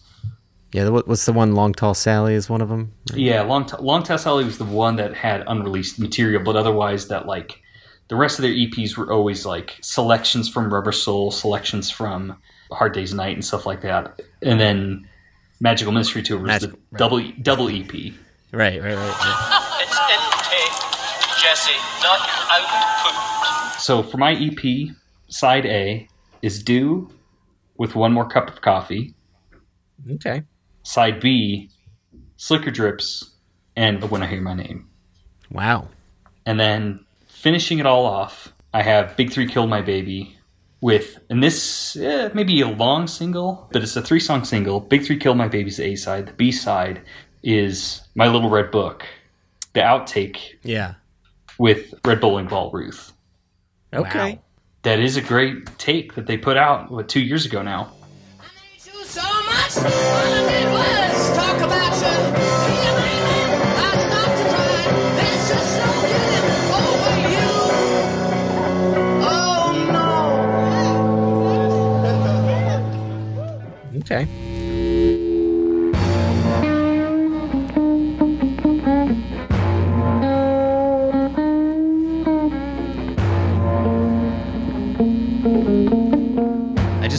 Yeah, 0.72 0.88
what's 0.90 1.24
the 1.24 1.32
one? 1.32 1.54
Long 1.54 1.72
Tall 1.72 1.94
Sally 1.94 2.34
is 2.34 2.50
one 2.50 2.60
of 2.60 2.68
them. 2.68 2.92
Yeah, 3.14 3.42
Long 3.42 3.64
T- 3.64 3.76
Long 3.80 4.02
Tall 4.02 4.18
Sally 4.18 4.44
was 4.44 4.58
the 4.58 4.64
one 4.64 4.96
that 4.96 5.14
had 5.14 5.42
unreleased 5.46 5.98
material, 5.98 6.42
but 6.42 6.54
otherwise 6.56 7.08
that 7.08 7.26
like 7.26 7.62
the 8.08 8.16
rest 8.16 8.38
of 8.38 8.42
their 8.42 8.52
EPs 8.52 8.96
were 8.96 9.10
always 9.12 9.46
like 9.46 9.78
selections 9.80 10.48
from 10.48 10.72
Rubber 10.74 10.92
Soul, 10.92 11.30
selections 11.30 11.90
from 11.90 12.36
Hard 12.70 12.92
Day's 12.92 13.14
Night, 13.14 13.34
and 13.34 13.44
stuff 13.44 13.64
like 13.64 13.80
that. 13.82 14.20
And 14.42 14.60
then 14.60 15.08
Magical 15.60 15.92
Mystery 15.92 16.22
Tour 16.22 16.38
was 16.40 16.48
Magic- 16.48 16.70
the 16.72 16.76
right. 16.90 16.98
double 16.98 17.22
double 17.42 17.70
E 17.70 17.80
EP. 17.82 18.12
Right, 18.52 18.82
right, 18.82 18.94
right. 18.94 18.96
right. 18.96 19.65
It's 21.48 21.68
intake, 21.68 21.76
Jesse, 21.76 22.02
not 22.02 22.28
output. 22.50 23.80
So 23.80 24.02
for 24.02 24.16
my 24.16 24.32
EP, 24.32 24.96
side 25.28 25.66
A 25.66 26.08
is 26.42 26.62
Do 26.62 27.10
with 27.76 27.94
one 27.94 28.12
more 28.12 28.26
cup 28.26 28.48
of 28.48 28.60
coffee. 28.60 29.14
Okay. 30.10 30.42
Side 30.82 31.20
B, 31.20 31.70
Slicker 32.36 32.70
Drips, 32.70 33.34
and 33.76 34.10
When 34.10 34.22
I 34.22 34.26
Hear 34.26 34.40
My 34.40 34.54
Name. 34.54 34.88
Wow. 35.50 35.88
And 36.44 36.58
then 36.58 37.04
finishing 37.26 37.78
it 37.78 37.86
all 37.86 38.06
off, 38.06 38.52
I 38.72 38.82
have 38.82 39.16
Big 39.16 39.30
Three 39.30 39.46
Killed 39.46 39.70
My 39.70 39.82
Baby 39.82 40.38
with, 40.80 41.18
and 41.30 41.42
this 41.42 41.96
eh, 41.96 42.30
maybe 42.34 42.60
a 42.60 42.68
long 42.68 43.06
single, 43.06 43.68
but 43.72 43.82
it's 43.82 43.96
a 43.96 44.02
three 44.02 44.20
song 44.20 44.44
single. 44.44 44.80
Big 44.80 45.04
Three 45.04 45.18
Killed 45.18 45.36
My 45.36 45.48
Baby's 45.48 45.80
A 45.80 45.96
side. 45.96 46.26
The 46.26 46.32
B 46.32 46.52
side 46.52 47.02
is 47.42 48.02
My 48.14 48.28
Little 48.28 48.50
Red 48.50 48.70
Book, 48.70 49.06
the 49.72 49.80
outtake 49.80 50.56
Yeah. 50.62 50.94
With 51.58 51.94
Red 52.04 52.20
Bowling 52.20 52.46
Ball 52.46 52.70
Ruth. 52.70 53.12
Okay. 53.92 54.32
Wow. 54.32 54.38
That 54.82 54.98
is 55.00 55.16
a 55.16 55.20
great 55.20 55.66
take 55.78 56.14
that 56.14 56.26
they 56.26 56.36
put 56.36 56.56
out, 56.56 56.90
what, 56.90 57.08
two 57.08 57.20
years 57.20 57.46
ago 57.46 57.62
now. 57.62 57.92
so 59.04 59.22
much. 59.22 59.76
I 59.78 60.46
did 60.48 60.68
was 60.72 61.36
talk 61.36 61.60
about 61.60 61.96
you. 73.92 74.00
Be 74.00 74.02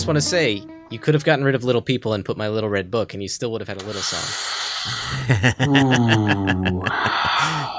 just 0.08 0.16
want 0.16 0.24
to 0.24 0.30
say, 0.30 0.64
you 0.90 1.00
could 1.00 1.16
have 1.16 1.26
gotten 1.26 1.44
rid 1.44 1.54
of 1.54 1.66
Little 1.66 1.82
People 1.82 2.14
and 2.14 2.24
put 2.24 2.38
My 2.38 2.48
Little 2.48 2.70
Red 2.70 2.90
Book, 2.90 3.14
and 3.14 3.22
you 3.22 3.28
still 3.28 3.52
would 3.52 3.60
have 3.60 3.68
had 3.68 3.82
a 3.82 3.86
little 3.86 4.02
song. 4.02 4.24
Ooh. 5.68 6.84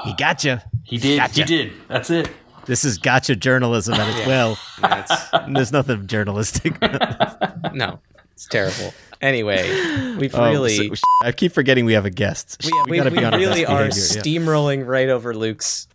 He 0.05 0.13
gotcha. 0.13 0.63
He 0.83 0.97
did. 0.97 1.17
Gotcha. 1.17 1.41
He 1.41 1.45
did. 1.45 1.73
That's 1.89 2.09
it. 2.09 2.29
This 2.65 2.85
is 2.85 2.97
gotcha 2.97 3.35
journalism 3.35 3.95
at 3.95 4.07
its 4.17 4.25
well. 4.27 4.57
That's, 4.79 5.11
There's 5.53 5.71
nothing 5.73 6.07
journalistic. 6.07 6.79
no, 7.73 7.99
it's 8.31 8.47
terrible. 8.47 8.93
Anyway, 9.21 10.15
we've 10.15 10.33
Oh, 10.33 10.49
really, 10.49 10.95
so- 10.95 11.01
I 11.23 11.31
keep 11.33 11.51
forgetting 11.51 11.83
we 11.85 11.93
have 11.93 12.05
a 12.05 12.09
guest. 12.09 12.61
we, 12.63 12.71
We 12.71 12.91
we, 12.91 12.97
gotta 12.97 13.09
we 13.09 13.17
be 13.19 13.25
on 13.25 13.33
really 13.33 13.65
are 13.65 13.87
behavior, 13.87 14.03
yeah. 14.15 14.21
steamrolling 14.21 14.87
right 14.87 15.09
over 15.09 15.35
Luke's 15.35 15.87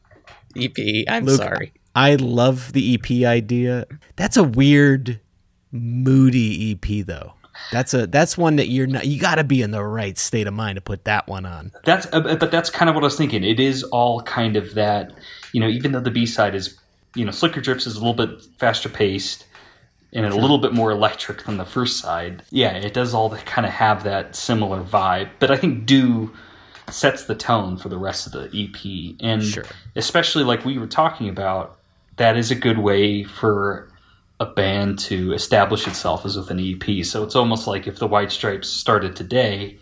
EP. 0.56 0.76
I'm 1.08 1.24
Luke, 1.24 1.38
sorry. 1.38 1.72
I 1.94 2.16
love 2.16 2.72
the 2.74 2.94
EP 2.94 3.26
idea. 3.26 3.86
That's 4.16 4.36
a 4.36 4.44
weird, 4.44 5.18
moody 5.74 6.72
EP 6.72 7.04
though. 7.04 7.34
That's 7.70 7.94
a 7.94 8.06
that's 8.06 8.36
one 8.36 8.56
that 8.56 8.68
you're 8.68 8.86
not. 8.86 9.06
You 9.06 9.20
got 9.20 9.36
to 9.36 9.44
be 9.44 9.62
in 9.62 9.70
the 9.70 9.84
right 9.84 10.18
state 10.18 10.46
of 10.46 10.54
mind 10.54 10.76
to 10.76 10.80
put 10.80 11.04
that 11.04 11.28
one 11.28 11.46
on. 11.46 11.70
That's 11.84 12.06
uh, 12.12 12.20
but 12.20 12.50
that's 12.50 12.68
kind 12.70 12.88
of 12.88 12.94
what 12.94 13.04
I 13.04 13.06
was 13.06 13.16
thinking. 13.16 13.44
It 13.44 13.60
is 13.60 13.84
all 13.84 14.22
kind 14.22 14.56
of 14.56 14.74
that, 14.74 15.12
you 15.52 15.60
know. 15.60 15.68
Even 15.68 15.92
though 15.92 16.00
the 16.00 16.10
B 16.10 16.26
side 16.26 16.54
is, 16.54 16.76
you 17.14 17.24
know, 17.24 17.30
Slicker 17.30 17.60
Drips 17.60 17.86
is 17.86 17.96
a 17.96 18.04
little 18.04 18.14
bit 18.14 18.42
faster 18.58 18.88
paced 18.88 19.46
and 20.12 20.24
a 20.26 20.34
little 20.36 20.58
bit 20.58 20.72
more 20.72 20.90
electric 20.92 21.44
than 21.44 21.56
the 21.56 21.64
first 21.64 21.98
side. 21.98 22.42
Yeah, 22.50 22.72
it 22.76 22.94
does 22.94 23.14
all 23.14 23.30
kind 23.30 23.66
of 23.66 23.72
have 23.72 24.04
that 24.04 24.36
similar 24.36 24.82
vibe. 24.82 25.28
But 25.40 25.50
I 25.50 25.56
think 25.56 25.86
Do 25.86 26.32
sets 26.88 27.24
the 27.24 27.34
tone 27.34 27.76
for 27.76 27.88
the 27.88 27.98
rest 27.98 28.26
of 28.26 28.32
the 28.32 28.48
EP, 28.52 29.16
and 29.20 29.42
Sure. 29.42 29.64
especially 29.96 30.44
like 30.44 30.64
we 30.64 30.78
were 30.78 30.86
talking 30.86 31.28
about, 31.28 31.78
that 32.16 32.36
is 32.36 32.50
a 32.52 32.54
good 32.54 32.78
way 32.78 33.24
for 33.24 33.88
a 34.40 34.46
band 34.46 34.98
to 34.98 35.32
establish 35.32 35.86
itself 35.86 36.26
as 36.26 36.36
with 36.36 36.50
an 36.50 36.60
EP. 36.60 37.04
So 37.04 37.22
it's 37.22 37.36
almost 37.36 37.66
like 37.66 37.86
if 37.86 37.98
the 37.98 38.06
White 38.06 38.32
Stripes 38.32 38.68
started 38.68 39.14
today, 39.14 39.78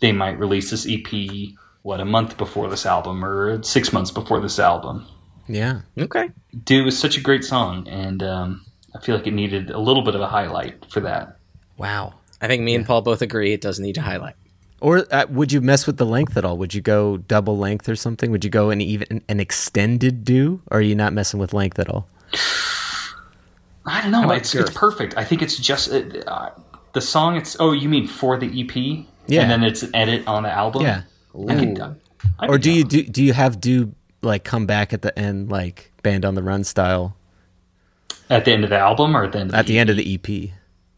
they 0.00 0.12
might 0.12 0.38
release 0.38 0.70
this 0.70 0.86
EP 0.88 1.54
what 1.82 2.00
a 2.00 2.04
month 2.04 2.38
before 2.38 2.70
this 2.70 2.86
album 2.86 3.22
or 3.22 3.62
six 3.62 3.92
months 3.92 4.10
before 4.10 4.40
this 4.40 4.58
album. 4.58 5.06
Yeah. 5.46 5.82
Okay. 5.98 6.30
"Do" 6.64 6.86
is 6.86 6.98
such 6.98 7.18
a 7.18 7.20
great 7.20 7.44
song, 7.44 7.86
and 7.86 8.22
um, 8.22 8.64
I 8.94 9.00
feel 9.00 9.16
like 9.16 9.26
it 9.26 9.34
needed 9.34 9.70
a 9.70 9.78
little 9.78 10.02
bit 10.02 10.14
of 10.14 10.22
a 10.22 10.26
highlight 10.26 10.90
for 10.90 11.00
that. 11.00 11.36
Wow. 11.76 12.14
I 12.40 12.48
think 12.48 12.62
me 12.62 12.74
and 12.74 12.86
Paul 12.86 13.02
both 13.02 13.20
agree 13.20 13.52
it 13.52 13.60
does 13.60 13.78
need 13.78 13.98
a 13.98 14.02
highlight. 14.02 14.34
Or 14.80 15.06
uh, 15.12 15.26
would 15.28 15.52
you 15.52 15.60
mess 15.60 15.86
with 15.86 15.98
the 15.98 16.06
length 16.06 16.36
at 16.36 16.44
all? 16.44 16.56
Would 16.58 16.74
you 16.74 16.80
go 16.80 17.18
double 17.18 17.56
length 17.56 17.88
or 17.88 17.96
something? 17.96 18.30
Would 18.30 18.44
you 18.44 18.50
go 18.50 18.70
an 18.70 18.80
even 18.80 19.22
an 19.28 19.40
extended 19.40 20.24
do? 20.24 20.60
Or 20.70 20.78
are 20.78 20.82
you 20.82 20.94
not 20.94 21.12
messing 21.12 21.40
with 21.40 21.52
length 21.52 21.78
at 21.78 21.88
all? 21.88 22.08
I 23.86 24.02
don't 24.02 24.12
know. 24.12 24.24
about 24.24 24.38
It's 24.38 24.54
it's 24.54 24.70
perfect. 24.70 25.16
I 25.16 25.24
think 25.24 25.42
it's 25.42 25.56
just 25.56 25.92
uh, 25.92 26.50
the 26.92 27.00
song. 27.00 27.36
It's 27.36 27.56
oh, 27.60 27.72
you 27.72 27.88
mean 27.88 28.06
for 28.06 28.38
the 28.38 28.46
EP? 28.46 29.04
Yeah. 29.26 29.42
and 29.42 29.50
then 29.50 29.64
it's 29.64 29.82
an 29.82 29.94
edit 29.94 30.26
on 30.26 30.42
the 30.42 30.50
album. 30.50 30.82
Yeah. 30.82 31.02
I 31.48 31.54
could, 31.56 31.96
I'd 32.38 32.50
or 32.50 32.58
be 32.58 32.62
do 32.62 32.72
you 32.72 32.84
do 32.84 33.02
do 33.02 33.24
you 33.24 33.32
have 33.32 33.60
do 33.60 33.94
like 34.22 34.44
come 34.44 34.66
back 34.66 34.92
at 34.92 35.02
the 35.02 35.16
end 35.18 35.50
like 35.50 35.92
band 36.02 36.24
on 36.24 36.34
the 36.34 36.42
run 36.42 36.64
style 36.64 37.16
at 38.30 38.44
the 38.44 38.52
end 38.52 38.64
of 38.64 38.70
the 38.70 38.78
album 38.78 39.16
or 39.16 39.24
at 39.24 39.32
the 39.32 39.40
end? 39.40 39.50
Of 39.50 39.56
at 39.56 39.66
the 39.66 39.78
end 39.78 39.90
of 39.90 39.96
the 39.96 40.14
EP? 40.14 40.50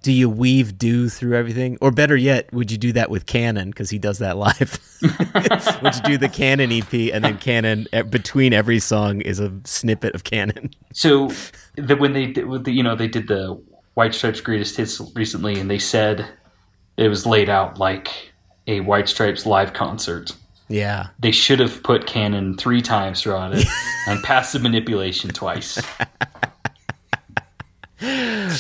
Do 0.07 0.13
you 0.13 0.31
weave 0.31 0.79
do 0.79 1.09
through 1.09 1.37
everything, 1.37 1.79
or 1.81 1.91
better 1.91 2.17
yet, 2.17 2.53
would 2.53 2.71
you 2.71 2.79
do 2.79 2.93
that 2.93 3.11
with 3.11 3.27
Cannon 3.27 3.71
because 3.71 3.91
he 3.91 3.99
does 3.99 4.21
that 4.21 4.37
live? 4.37 4.79
would 5.83 5.97
you 5.97 6.03
do 6.03 6.17
the 6.17 6.31
Cannon 6.33 6.71
EP 6.71 7.13
and 7.13 7.25
then 7.25 7.39
Cannon 7.39 7.89
between 8.09 8.53
every 8.53 8.79
song 8.79 9.21
is 9.21 9.41
a 9.41 9.53
snippet 9.65 10.15
of 10.15 10.23
Cannon? 10.23 10.71
So 10.93 11.33
the, 11.75 11.97
when 11.97 12.13
they 12.13 12.27
did, 12.27 12.47
the, 12.63 12.71
you 12.71 12.85
know, 12.85 12.95
they 12.95 13.09
did 13.09 13.27
the 13.27 13.61
White 13.95 14.15
Stripes 14.15 14.41
greatest 14.41 14.77
hits 14.77 15.01
recently, 15.17 15.59
and 15.59 15.69
they 15.69 15.81
said 15.81 16.25
it 16.97 17.09
was 17.09 17.27
laid 17.27 17.49
out 17.49 17.81
like 17.81 18.33
a 18.69 18.83
White 18.83 19.09
Stripes 19.09 19.45
live 19.45 19.73
concert. 19.73 20.31
Yeah, 20.69 21.09
They 21.19 21.33
should 21.33 21.59
have 21.59 21.83
put 21.83 22.07
Cannon 22.07 22.57
three 22.57 22.81
times 22.81 23.23
throughout 23.23 23.57
it 23.57 23.67
and 24.07 24.23
passive 24.23 24.63
manipulation 24.63 25.31
twice. 25.31 25.83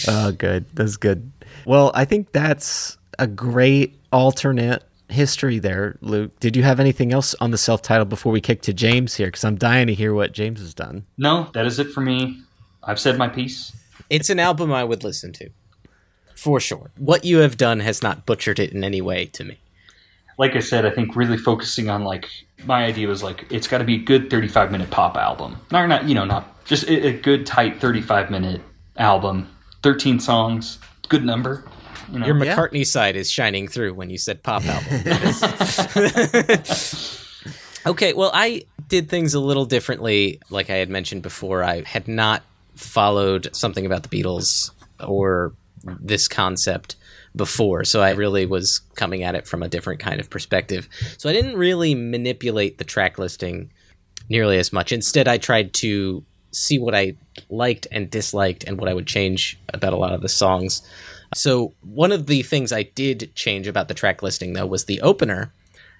Oh, 0.09 0.33
good. 0.33 0.65
That's 0.75 0.97
good. 0.97 1.31
Well, 1.67 1.91
I 1.95 2.05
think 2.05 2.31
that's 2.31 2.97
a 3.19 3.27
great 3.27 3.99
alternate 4.12 4.85
history 5.09 5.59
there, 5.59 5.99
Luke. 6.01 6.39
Did 6.39 6.55
you 6.55 6.62
have 6.62 6.79
anything 6.79 7.12
else 7.12 7.35
on 7.41 7.51
the 7.51 7.59
self 7.59 7.83
title 7.83 8.05
before 8.05 8.31
we 8.31 8.41
kick 8.41 8.62
to 8.62 8.73
James 8.73 9.17
here? 9.17 9.27
Because 9.27 9.45
I'm 9.45 9.57
dying 9.57 9.89
to 9.89 9.95
hear 9.95 10.14
what 10.14 10.31
James 10.33 10.61
has 10.61 10.75
done. 10.75 11.07
No, 11.19 11.51
that 11.55 11.67
is 11.67 11.81
it 11.81 11.91
for 11.91 12.01
me. 12.03 12.41
I've 12.85 13.01
said 13.01 13.19
my 13.19 13.27
piece. 13.27 13.77
It's 14.09 14.31
an 14.31 14.39
album 14.39 14.73
I 14.73 14.85
would 14.85 15.03
listen 15.03 15.33
to. 15.35 15.51
For 16.37 16.61
sure. 16.61 16.93
What 16.99 17.25
you 17.25 17.39
have 17.39 17.57
done 17.57 17.81
has 17.81 18.01
not 18.01 18.27
butchered 18.27 18.61
it 18.61 18.73
in 18.73 18.85
any 18.85 19.01
way 19.01 19.27
to 19.27 19.43
me. 19.43 19.59
Like 20.39 20.55
I 20.55 20.61
said, 20.61 20.87
I 20.87 20.91
think 20.91 21.17
really 21.17 21.39
focusing 21.39 21.91
on 21.91 22.05
like 22.05 22.29
my 22.64 22.85
idea 22.85 23.09
was 23.09 23.25
like 23.25 23.45
it's 23.51 23.67
got 23.67 23.79
to 23.79 23.85
be 23.85 23.97
a 23.97 23.99
good 23.99 24.31
35 24.31 24.71
minute 24.71 24.91
pop 24.91 25.17
album. 25.17 25.57
Not 25.73 25.89
not 25.89 26.05
you 26.05 26.14
know 26.14 26.25
not 26.25 26.64
just 26.64 26.85
a, 26.85 27.09
a 27.09 27.12
good 27.12 27.45
tight 27.45 27.81
35 27.81 28.31
minute 28.31 28.61
album. 28.97 29.51
13 29.83 30.19
songs, 30.19 30.79
good 31.09 31.25
number. 31.25 31.65
You 32.13 32.21
know, 32.21 32.27
Your 32.27 32.35
McCartney 32.37 32.87
side 32.87 33.17
is 33.17 33.31
shining 33.31 33.69
through 33.69 33.95
when 33.95 34.11
you 34.11 34.19
said 34.19 34.43
pop 34.43 34.65
album. 34.65 34.93
okay, 37.87 38.13
well, 38.13 38.31
I 38.33 38.63
did 38.89 39.09
things 39.09 39.35
a 39.35 39.41
little 39.41 39.65
differently. 39.65 40.41
Like 40.51 40.71
I 40.71 40.77
had 40.77 40.89
mentioned 40.89 41.23
before, 41.23 41.65
I 41.65 41.83
had 41.83 42.07
not 42.07 42.43
followed 42.77 43.49
something 43.55 43.85
about 43.87 44.05
the 44.05 44.09
Beatles 44.09 44.71
or 45.05 45.53
this 45.85 46.29
concept 46.29 46.97
before. 47.35 47.85
So 47.85 48.03
I 48.03 48.11
really 48.13 48.47
was 48.47 48.81
coming 48.95 49.23
at 49.23 49.35
it 49.35 49.47
from 49.47 49.63
a 49.63 49.69
different 49.69 50.01
kind 50.01 50.21
of 50.21 50.31
perspective. 50.31 50.89
So 51.19 51.29
I 51.29 51.33
didn't 51.33 51.57
really 51.57 51.95
manipulate 51.95 52.79
the 52.79 52.85
track 52.85 53.19
listing 53.19 53.71
nearly 54.29 54.59
as 54.59 54.73
much. 54.73 54.93
Instead, 54.93 55.29
I 55.29 55.39
tried 55.39 55.75
to 55.75 56.25
see 56.57 56.79
what 56.79 56.95
I 56.95 57.15
liked 57.49 57.87
and 57.91 58.11
disliked 58.11 58.65
and 58.65 58.79
what 58.79 58.89
I 58.89 58.95
would 58.95 59.07
change 59.07 59.59
about 59.73 59.93
a 59.93 59.97
lot 59.97 60.13
of 60.13 60.23
the 60.23 60.29
songs. 60.29 60.83
So, 61.35 61.75
one 61.83 62.13
of 62.13 62.27
the 62.27 62.43
things 62.43 62.73
I 62.73 62.85
did 62.85 63.35
change 63.35 63.67
about 63.67 63.89
the 63.89 63.95
track 63.95 64.23
listing, 64.23 64.53
though, 64.53 64.67
was 64.67 64.85
the 64.85 65.01
opener. 65.01 65.53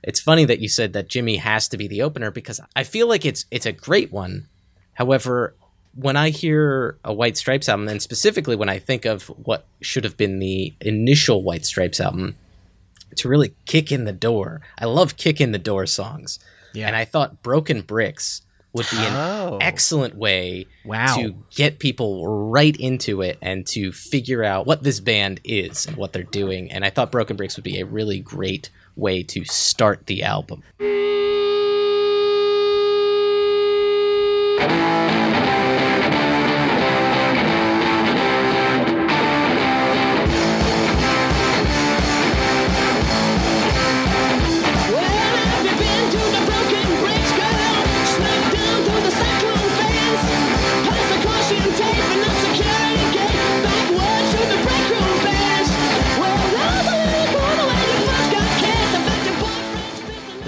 It's 0.03 0.21
funny 0.21 0.45
that 0.45 0.61
you 0.61 0.69
said 0.69 0.93
that 0.93 1.09
Jimmy 1.09 1.37
has 1.37 1.69
to 1.69 1.77
be 1.77 1.89
the 1.89 2.03
opener 2.03 2.31
because 2.31 2.61
I 2.75 2.85
feel 2.85 3.09
like 3.09 3.25
it's 3.25 3.45
it's 3.51 3.67
a 3.67 3.73
great 3.73 4.13
one. 4.13 4.47
However, 4.95 5.55
when 5.95 6.17
I 6.17 6.31
hear 6.31 6.99
a 7.05 7.13
White 7.13 7.37
Stripes 7.37 7.69
album, 7.69 7.89
and 7.89 8.01
specifically 8.01 8.57
when 8.57 8.69
I 8.69 8.79
think 8.79 9.05
of 9.05 9.25
what 9.25 9.67
should 9.81 10.05
have 10.05 10.17
been 10.17 10.39
the 10.39 10.75
initial 10.81 11.43
White 11.43 11.67
Stripes 11.67 12.01
album, 12.01 12.37
to 13.17 13.29
really 13.29 13.55
kick 13.65 13.91
in 13.91 14.05
the 14.05 14.13
door, 14.13 14.61
I 14.79 14.85
love 14.85 15.17
kick 15.17 15.41
in 15.41 15.53
the 15.53 15.59
door 15.59 15.87
songs. 15.87 16.39
Yeah. 16.73 16.87
And 16.87 16.95
I 16.95 17.05
thought 17.05 17.43
Broken 17.43 17.81
Bricks 17.81 18.43
would 18.77 18.87
be 18.91 18.99
an 18.99 19.13
Oh. 19.15 19.59
excellent 19.61 20.15
way 20.17 20.67
Wow. 20.85 21.17
to 21.17 21.35
get 21.55 21.79
people 21.79 22.27
right 22.51 22.77
into 22.77 23.23
it 23.23 23.39
and 23.43 23.67
to 23.69 23.91
figure 23.93 24.45
out 24.45 24.67
what 24.67 24.83
this 24.83 25.01
band 25.01 25.41
is 25.45 25.87
and 25.87 25.97
what 25.97 26.13
they're 26.13 26.23
doing. 26.23 26.71
And 26.71 26.85
I 26.85 26.91
thought 26.91 27.11
Broken 27.11 27.37
Bricks 27.37 27.57
would 27.57 27.65
be 27.65 27.81
a 27.81 27.87
really 27.87 28.21
great 28.21 28.71
way 28.95 29.23
to 29.25 29.45
start 29.45 30.07
the 30.07 30.23
album. 30.23 30.63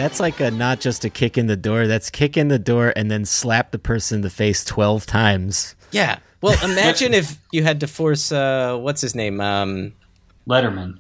That's 0.09 0.21
like 0.21 0.41
a 0.41 0.51
not 0.51 0.81
just 0.81 1.05
a 1.05 1.11
kick 1.11 1.37
in 1.37 1.49
the 1.49 1.57
door. 1.57 1.87
That's 1.87 2.09
kick 2.09 2.39
in 2.39 2.49
the 2.49 2.59
door 2.59 2.95
and 2.97 3.11
then 3.11 3.27
slap 3.27 3.73
the 3.73 3.79
person 3.79 4.17
in 4.17 4.23
the 4.23 4.31
face 4.31 4.65
twelve 4.65 5.05
times. 5.05 5.75
Yeah. 5.91 6.21
Well, 6.41 6.57
imagine 6.65 7.13
if 7.13 7.39
you 7.53 7.63
had 7.63 7.81
to 7.81 7.87
force 7.87 8.33
uh, 8.33 8.79
what's 8.79 9.03
his 9.03 9.15
name, 9.15 9.39
um, 9.43 9.93
Letterman. 10.49 10.99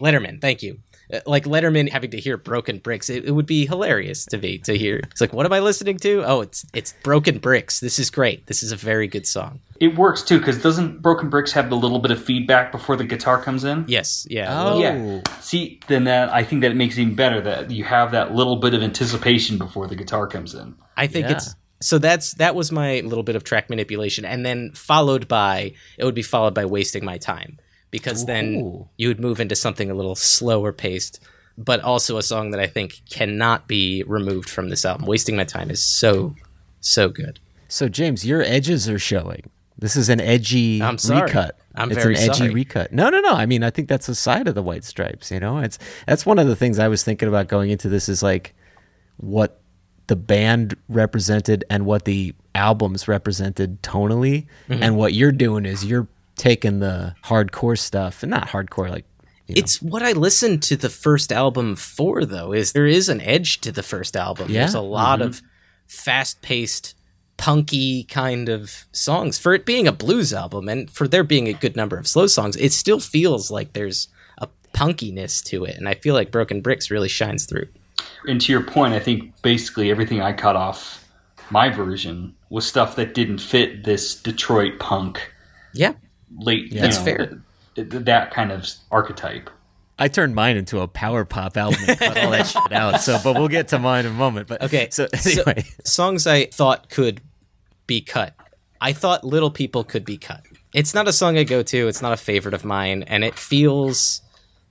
Letterman. 0.00 0.40
Thank 0.40 0.62
you. 0.62 0.78
Uh, 1.12 1.20
Like 1.26 1.44
Letterman 1.44 1.90
having 1.90 2.10
to 2.12 2.18
hear 2.18 2.38
Broken 2.38 2.78
Bricks, 2.78 3.10
it, 3.10 3.26
it 3.26 3.32
would 3.32 3.44
be 3.44 3.66
hilarious 3.66 4.24
to 4.24 4.38
me 4.38 4.56
to 4.60 4.78
hear. 4.78 5.02
It's 5.10 5.20
like, 5.20 5.34
what 5.34 5.44
am 5.44 5.52
I 5.52 5.60
listening 5.60 5.98
to? 5.98 6.24
Oh, 6.24 6.40
it's 6.40 6.64
it's 6.72 6.94
Broken 7.02 7.40
Bricks. 7.40 7.80
This 7.80 7.98
is 7.98 8.08
great. 8.08 8.46
This 8.46 8.62
is 8.62 8.72
a 8.72 8.76
very 8.76 9.08
good 9.08 9.26
song. 9.26 9.60
It 9.80 9.96
works 9.96 10.22
too 10.22 10.38
because 10.38 10.60
doesn't 10.60 11.02
Broken 11.02 11.30
Bricks 11.30 11.52
have 11.52 11.70
the 11.70 11.76
little 11.76 12.00
bit 12.00 12.10
of 12.10 12.22
feedback 12.22 12.72
before 12.72 12.96
the 12.96 13.04
guitar 13.04 13.40
comes 13.40 13.64
in? 13.64 13.84
Yes. 13.86 14.26
Yeah. 14.28 14.46
Oh. 14.50 14.80
Yeah. 14.80 15.20
See, 15.40 15.80
then 15.86 16.04
that 16.04 16.30
I 16.30 16.42
think 16.42 16.62
that 16.62 16.70
it 16.72 16.76
makes 16.76 16.98
it 16.98 17.02
even 17.02 17.14
better 17.14 17.40
that 17.42 17.70
you 17.70 17.84
have 17.84 18.10
that 18.12 18.34
little 18.34 18.56
bit 18.56 18.74
of 18.74 18.82
anticipation 18.82 19.56
before 19.56 19.86
the 19.86 19.94
guitar 19.96 20.26
comes 20.26 20.54
in. 20.54 20.74
I 20.96 21.06
think 21.06 21.26
Yeah. 21.26 21.36
it's 21.36 21.54
so 21.80 21.98
that's 21.98 22.34
that 22.34 22.56
was 22.56 22.72
my 22.72 23.00
little 23.00 23.22
bit 23.22 23.36
of 23.36 23.44
track 23.44 23.70
manipulation, 23.70 24.24
and 24.24 24.44
then 24.44 24.72
followed 24.74 25.28
by 25.28 25.74
it 25.96 26.04
would 26.04 26.14
be 26.14 26.22
followed 26.22 26.54
by 26.54 26.64
wasting 26.64 27.04
my 27.04 27.18
time 27.18 27.58
because 27.92 28.26
then 28.26 28.86
you 28.96 29.08
would 29.08 29.20
move 29.20 29.38
into 29.38 29.54
something 29.54 29.90
a 29.90 29.94
little 29.94 30.16
slower 30.16 30.72
paced, 30.72 31.20
but 31.56 31.80
also 31.80 32.16
a 32.18 32.22
song 32.22 32.50
that 32.50 32.60
I 32.60 32.66
think 32.66 33.00
cannot 33.08 33.68
be 33.68 34.02
removed 34.08 34.50
from 34.50 34.70
this 34.70 34.84
album. 34.84 35.06
Wasting 35.06 35.36
my 35.36 35.44
time 35.44 35.70
is 35.70 35.84
so 35.84 36.34
so 36.80 37.08
good. 37.08 37.38
So 37.68 37.88
James, 37.88 38.26
your 38.26 38.42
edges 38.42 38.88
are 38.88 38.98
showing. 38.98 39.44
This 39.78 39.94
is 39.96 40.08
an 40.08 40.20
edgy 40.20 40.74
recut. 40.80 40.88
I'm 40.88 40.98
sorry. 40.98 41.22
recut. 41.22 41.58
I'm 41.76 41.90
it's 41.92 42.02
very 42.02 42.14
an 42.16 42.20
edgy 42.22 42.32
sorry. 42.34 42.50
recut. 42.50 42.92
No, 42.92 43.08
no, 43.10 43.20
no. 43.20 43.32
I 43.34 43.46
mean, 43.46 43.62
I 43.62 43.70
think 43.70 43.88
that's 43.88 44.08
a 44.08 44.14
side 44.14 44.48
of 44.48 44.54
the 44.56 44.62
White 44.62 44.82
Stripes. 44.84 45.30
You 45.30 45.38
know, 45.40 45.58
it's 45.58 45.78
that's 46.06 46.26
one 46.26 46.38
of 46.40 46.48
the 46.48 46.56
things 46.56 46.78
I 46.78 46.88
was 46.88 47.04
thinking 47.04 47.28
about 47.28 47.46
going 47.48 47.70
into 47.70 47.88
this 47.88 48.08
is 48.08 48.22
like 48.22 48.54
what 49.18 49.60
the 50.08 50.16
band 50.16 50.74
represented 50.88 51.64
and 51.70 51.86
what 51.86 52.04
the 52.06 52.34
albums 52.54 53.06
represented 53.08 53.80
tonally, 53.82 54.46
Mm-hmm. 54.68 54.82
and 54.82 54.96
what 54.96 55.12
you're 55.14 55.30
doing 55.32 55.64
is 55.66 55.84
you're 55.84 56.08
taking 56.36 56.80
the 56.80 57.14
hardcore 57.24 57.78
stuff 57.78 58.22
and 58.22 58.30
not 58.30 58.48
hardcore 58.48 58.90
like. 58.90 59.04
You 59.46 59.54
know, 59.54 59.60
It's 59.60 59.80
what 59.80 60.02
I 60.02 60.12
listened 60.12 60.62
to 60.64 60.76
the 60.76 60.90
first 60.90 61.32
album 61.32 61.74
for, 61.76 62.24
though. 62.24 62.52
Is 62.52 62.72
there 62.72 62.86
is 62.86 63.08
an 63.08 63.20
edge 63.22 63.60
to 63.62 63.72
the 63.72 63.82
first 63.82 64.16
album? 64.16 64.50
Yeah? 64.50 64.60
There's 64.60 64.74
a 64.74 64.80
lot 64.80 65.22
of 65.22 65.40
fast-paced, 65.86 66.94
punky 67.38 68.04
kind 68.04 68.50
of 68.50 68.84
songs. 68.92 69.38
For 69.38 69.54
it 69.54 69.64
being 69.64 69.88
a 69.88 69.92
blues 69.92 70.34
album, 70.34 70.68
and 70.68 70.90
for 70.90 71.08
there 71.08 71.24
being 71.24 71.48
a 71.48 71.54
good 71.54 71.74
number 71.76 71.96
of 71.96 72.06
slow 72.06 72.26
songs, 72.26 72.54
it 72.56 72.72
still 72.74 73.00
feels 73.00 73.50
like 73.50 73.72
there's 73.72 74.08
a 74.38 74.48
punkiness 74.74 75.42
to 75.44 75.64
it, 75.64 75.76
and 75.76 75.88
I 75.88 75.94
feel 75.94 76.14
like 76.14 76.30
Broken 76.30 76.60
Bricks 76.60 76.90
really 76.90 77.08
shines 77.08 77.46
through. 77.46 77.68
And 78.26 78.40
to 78.42 78.52
your 78.52 78.62
point, 78.62 78.92
I 78.94 78.98
think 79.00 79.40
basically 79.42 79.90
everything 79.90 80.20
I 80.20 80.32
cut 80.34 80.54
off 80.56 81.04
my 81.50 81.70
version 81.70 82.34
was 82.50 82.66
stuff 82.66 82.96
that 82.96 83.14
didn't 83.14 83.38
fit 83.38 83.84
this 83.84 84.14
Detroit 84.20 84.78
punk 84.78 85.32
Yeah, 85.72 85.94
late. 86.38 86.72
you 86.72 86.80
That's 86.80 86.98
know, 86.98 87.04
fair. 87.04 87.40
th- 87.74 87.90
th- 87.90 88.04
that 88.04 88.30
kind 88.32 88.52
of 88.52 88.66
archetype. 88.90 89.48
I 90.00 90.06
turned 90.08 90.34
mine 90.34 90.56
into 90.56 90.80
a 90.80 90.86
power 90.86 91.24
pop 91.24 91.56
album 91.56 91.80
and 91.88 91.98
cut 91.98 92.16
all 92.18 92.30
that 92.30 92.46
shit 92.48 92.72
out. 92.72 93.00
So, 93.00 93.18
but 93.24 93.34
we'll 93.34 93.48
get 93.48 93.68
to 93.68 93.78
mine 93.80 94.06
in 94.06 94.12
a 94.12 94.14
moment. 94.14 94.46
But 94.46 94.62
Okay. 94.62 94.88
so 94.90 95.08
so- 95.18 95.42
anyway, 95.42 95.64
songs 95.84 96.26
I 96.26 96.46
thought 96.46 96.88
could 96.90 97.20
be 97.88 98.00
cut. 98.00 98.34
I 98.80 98.92
thought 98.92 99.24
Little 99.24 99.50
People 99.50 99.82
could 99.82 100.04
be 100.04 100.16
cut. 100.16 100.44
It's 100.72 100.94
not 100.94 101.08
a 101.08 101.12
song 101.12 101.36
I 101.36 101.42
go 101.42 101.64
to. 101.64 101.88
It's 101.88 102.00
not 102.00 102.12
a 102.12 102.16
favorite 102.16 102.54
of 102.54 102.64
mine, 102.64 103.02
and 103.02 103.24
it 103.24 103.34
feels. 103.34 104.22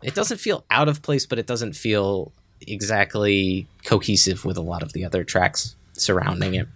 It 0.02 0.16
doesn't 0.16 0.38
feel 0.38 0.64
out 0.72 0.88
of 0.88 1.02
place, 1.02 1.26
but 1.26 1.40
it 1.40 1.48
doesn't 1.48 1.74
feel 1.74 2.32
exactly 2.62 3.68
cohesive 3.84 4.46
with 4.46 4.56
a 4.56 4.62
lot 4.62 4.84
of 4.84 4.94
the 4.94 5.04
other 5.04 5.26
tracks 5.26 5.76
surrounding 5.94 6.54
it. 6.54 6.68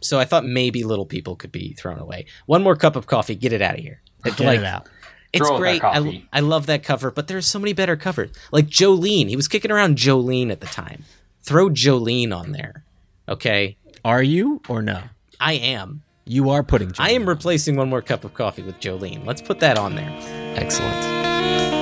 So 0.00 0.18
I 0.18 0.24
thought 0.24 0.46
maybe 0.46 0.82
Little 0.84 1.04
People 1.04 1.36
could 1.36 1.52
be 1.52 1.74
thrown 1.74 1.98
away. 1.98 2.24
One 2.46 2.62
more 2.62 2.76
cup 2.76 2.96
of 2.96 3.06
coffee, 3.06 3.34
get 3.34 3.52
it 3.52 3.60
out 3.60 3.74
of 3.74 3.80
here. 3.80 4.00
It's 4.24 4.36
Get 4.36 4.54
it 4.54 4.64
out. 4.64 4.88
It's 5.32 5.46
Throw 5.46 5.58
great. 5.58 5.84
I. 5.84 6.24
I 6.32 6.40
love 6.40 6.66
that 6.66 6.82
cover, 6.82 7.10
but 7.10 7.28
there's 7.28 7.46
so 7.46 7.58
many 7.58 7.72
better 7.72 7.96
covers. 7.96 8.30
Like 8.50 8.66
Jolene, 8.66 9.28
he 9.28 9.36
was 9.36 9.48
kicking 9.48 9.70
around 9.70 9.96
Jolene 9.96 10.50
at 10.50 10.60
the 10.60 10.66
time. 10.66 11.04
Throw 11.42 11.68
Jolene 11.68 12.34
on 12.36 12.52
there. 12.52 12.84
Okay, 13.28 13.76
Are 14.04 14.22
you 14.22 14.60
or 14.68 14.82
no? 14.82 15.02
I 15.40 15.54
am. 15.54 16.02
You 16.26 16.50
are 16.50 16.62
putting. 16.62 16.92
I 16.98 17.12
am 17.12 17.26
replacing 17.26 17.76
one 17.76 17.88
more 17.88 18.02
cup 18.02 18.24
of 18.24 18.34
coffee 18.34 18.62
with 18.62 18.78
Jolene. 18.78 19.26
Let's 19.26 19.42
put 19.42 19.60
that 19.60 19.78
on 19.78 19.96
there. 19.96 20.14
Excellent. 20.54 21.79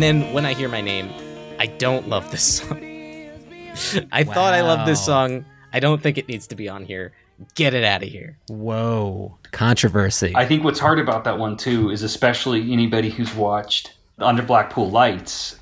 And 0.00 0.22
then 0.22 0.32
when 0.32 0.46
I 0.46 0.54
hear 0.54 0.70
my 0.70 0.80
name, 0.80 1.12
I 1.58 1.66
don't 1.66 2.08
love 2.08 2.30
this 2.30 2.42
song. 2.42 2.78
I 4.10 4.24
thought 4.24 4.54
I 4.54 4.62
loved 4.62 4.88
this 4.88 5.04
song. 5.04 5.44
I 5.74 5.80
don't 5.80 6.00
think 6.00 6.16
it 6.16 6.26
needs 6.26 6.46
to 6.46 6.54
be 6.54 6.70
on 6.70 6.86
here. 6.86 7.12
Get 7.54 7.74
it 7.74 7.84
out 7.84 8.02
of 8.02 8.08
here. 8.08 8.38
Whoa, 8.48 9.36
controversy. 9.52 10.32
I 10.34 10.46
think 10.46 10.64
what's 10.64 10.80
hard 10.80 10.98
about 10.98 11.24
that 11.24 11.38
one 11.38 11.58
too 11.58 11.90
is 11.90 12.02
especially 12.02 12.72
anybody 12.72 13.10
who's 13.10 13.34
watched 13.34 13.92
Under 14.18 14.42
Blackpool 14.42 14.88
Lights, 14.88 15.60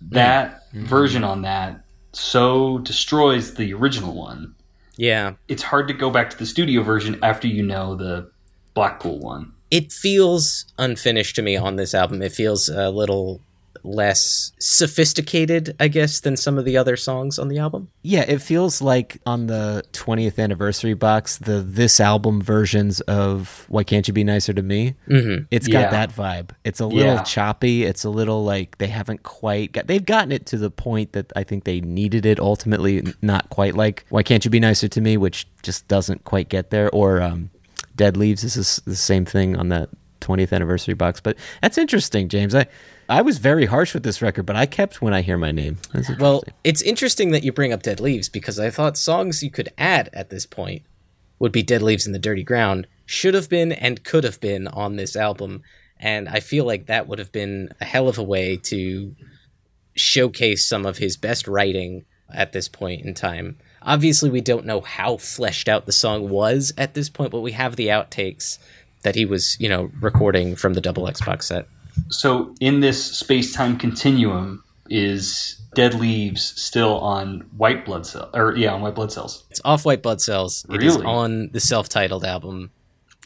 hmm. 0.00 0.08
that 0.14 0.62
hmm. 0.72 0.86
version 0.86 1.22
on 1.22 1.42
that 1.42 1.84
so 2.14 2.78
destroys 2.78 3.56
the 3.56 3.74
original 3.74 4.14
one. 4.14 4.54
Yeah. 4.96 5.34
It's 5.48 5.64
hard 5.64 5.86
to 5.88 5.92
go 5.92 6.08
back 6.08 6.30
to 6.30 6.38
the 6.38 6.46
studio 6.46 6.82
version 6.82 7.18
after 7.22 7.46
you 7.46 7.62
know 7.62 7.94
the 7.94 8.30
Blackpool 8.72 9.18
one. 9.18 9.52
It 9.70 9.92
feels 9.92 10.64
unfinished 10.78 11.36
to 11.36 11.42
me 11.42 11.56
on 11.56 11.76
this 11.76 11.92
album. 11.92 12.22
It 12.22 12.32
feels 12.32 12.70
a 12.70 12.88
little 12.88 13.42
less 13.86 14.52
sophisticated, 14.58 15.76
I 15.78 15.88
guess, 15.88 16.20
than 16.20 16.36
some 16.36 16.58
of 16.58 16.64
the 16.64 16.76
other 16.76 16.96
songs 16.96 17.38
on 17.38 17.48
the 17.48 17.58
album. 17.58 17.88
Yeah, 18.02 18.22
it 18.26 18.42
feels 18.42 18.80
like 18.82 19.18
on 19.26 19.46
the 19.46 19.84
20th 19.92 20.38
anniversary 20.38 20.94
box, 20.94 21.38
the 21.38 21.60
this 21.60 22.00
album 22.00 22.40
versions 22.40 23.00
of 23.02 23.64
Why 23.68 23.84
Can't 23.84 24.06
You 24.08 24.14
Be 24.14 24.24
Nicer 24.24 24.52
to 24.52 24.62
Me? 24.62 24.94
Mhm. 25.08 25.46
It's 25.50 25.68
Yeah. 25.68 25.82
got 25.82 25.90
that 25.92 26.14
vibe. 26.14 26.50
It's 26.64 26.80
a 26.80 26.86
little 26.86 27.14
Yeah. 27.14 27.22
choppy. 27.22 27.84
It's 27.84 28.04
a 28.04 28.10
little 28.10 28.44
like 28.44 28.78
they 28.78 28.88
haven't 28.88 29.22
quite 29.22 29.72
got. 29.72 29.86
They've 29.86 30.04
gotten 30.04 30.32
it 30.32 30.46
to 30.46 30.56
the 30.58 30.70
point 30.70 31.12
that 31.12 31.32
I 31.36 31.44
think 31.44 31.64
they 31.64 31.80
needed 31.80 32.26
it. 32.26 32.40
Ultimately, 32.40 33.02
not 33.22 33.48
quite 33.50 33.74
like 33.76 34.04
Why 34.08 34.22
Can't 34.22 34.44
You 34.44 34.50
Be 34.50 34.60
Nicer 34.60 34.88
to 34.88 35.00
Me, 35.00 35.16
which 35.16 35.46
just 35.62 35.86
doesn't 35.88 36.24
quite 36.24 36.48
get 36.48 36.70
there. 36.70 36.88
Or 36.90 37.20
um, 37.22 37.50
Dead 37.94 38.16
Leaves. 38.16 38.42
This 38.42 38.56
is 38.56 38.80
the 38.86 38.96
same 38.96 39.24
thing 39.24 39.56
on 39.56 39.68
that 39.70 39.88
20th 40.26 40.52
anniversary 40.52 40.94
box. 40.94 41.20
But 41.20 41.36
that's 41.62 41.78
interesting, 41.78 42.28
James. 42.28 42.54
I 42.54 42.66
I 43.08 43.22
was 43.22 43.38
very 43.38 43.66
harsh 43.66 43.94
with 43.94 44.02
this 44.02 44.20
record, 44.20 44.46
but 44.46 44.56
I 44.56 44.66
kept 44.66 45.00
when 45.00 45.14
I 45.14 45.22
hear 45.22 45.38
my 45.38 45.52
name. 45.52 45.78
Well, 46.18 46.42
it's 46.64 46.82
interesting 46.82 47.30
that 47.30 47.44
you 47.44 47.52
bring 47.52 47.72
up 47.72 47.82
Dead 47.82 48.00
Leaves 48.00 48.28
because 48.28 48.58
I 48.58 48.70
thought 48.70 48.98
songs 48.98 49.42
you 49.42 49.50
could 49.50 49.68
add 49.78 50.10
at 50.12 50.30
this 50.30 50.44
point 50.44 50.82
would 51.38 51.52
be 51.52 51.62
Dead 51.62 51.82
Leaves 51.82 52.06
in 52.06 52.12
the 52.12 52.18
Dirty 52.18 52.42
Ground, 52.42 52.86
should 53.04 53.34
have 53.34 53.48
been 53.48 53.70
and 53.70 54.02
could 54.02 54.24
have 54.24 54.40
been 54.40 54.66
on 54.68 54.96
this 54.96 55.14
album. 55.14 55.62
And 55.98 56.28
I 56.28 56.40
feel 56.40 56.64
like 56.64 56.86
that 56.86 57.06
would 57.06 57.18
have 57.18 57.30
been 57.30 57.70
a 57.80 57.84
hell 57.84 58.08
of 58.08 58.18
a 58.18 58.22
way 58.22 58.56
to 58.56 59.14
showcase 59.94 60.66
some 60.66 60.84
of 60.84 60.98
his 60.98 61.16
best 61.16 61.46
writing 61.46 62.04
at 62.34 62.52
this 62.52 62.68
point 62.68 63.04
in 63.04 63.14
time. 63.14 63.56
Obviously, 63.82 64.30
we 64.30 64.40
don't 64.40 64.66
know 64.66 64.80
how 64.80 65.16
fleshed 65.16 65.68
out 65.68 65.86
the 65.86 65.92
song 65.92 66.28
was 66.28 66.72
at 66.76 66.94
this 66.94 67.08
point, 67.08 67.30
but 67.30 67.40
we 67.40 67.52
have 67.52 67.76
the 67.76 67.86
outtakes 67.86 68.58
that 69.06 69.14
he 69.14 69.24
was, 69.24 69.56
you 69.60 69.68
know, 69.68 69.88
recording 70.00 70.56
from 70.56 70.74
the 70.74 70.80
double 70.80 71.06
X 71.06 71.20
box 71.20 71.46
set. 71.46 71.68
So 72.08 72.52
in 72.58 72.80
this 72.80 73.00
space 73.16 73.54
time 73.54 73.78
continuum 73.78 74.64
is 74.90 75.62
Dead 75.76 75.94
Leaves 75.94 76.42
still 76.60 76.98
on 76.98 77.42
White 77.56 77.84
Blood 77.84 78.04
Cell 78.04 78.30
or 78.34 78.56
yeah, 78.56 78.74
on 78.74 78.80
White 78.80 78.96
Blood 78.96 79.12
Cells. 79.12 79.44
It's 79.48 79.60
off 79.64 79.84
White 79.84 80.02
Blood 80.02 80.20
Cells. 80.20 80.66
It 80.70 80.82
is 80.82 80.96
Really? 80.96 81.06
on 81.06 81.50
the 81.52 81.60
self-titled 81.60 82.24
album. 82.24 82.72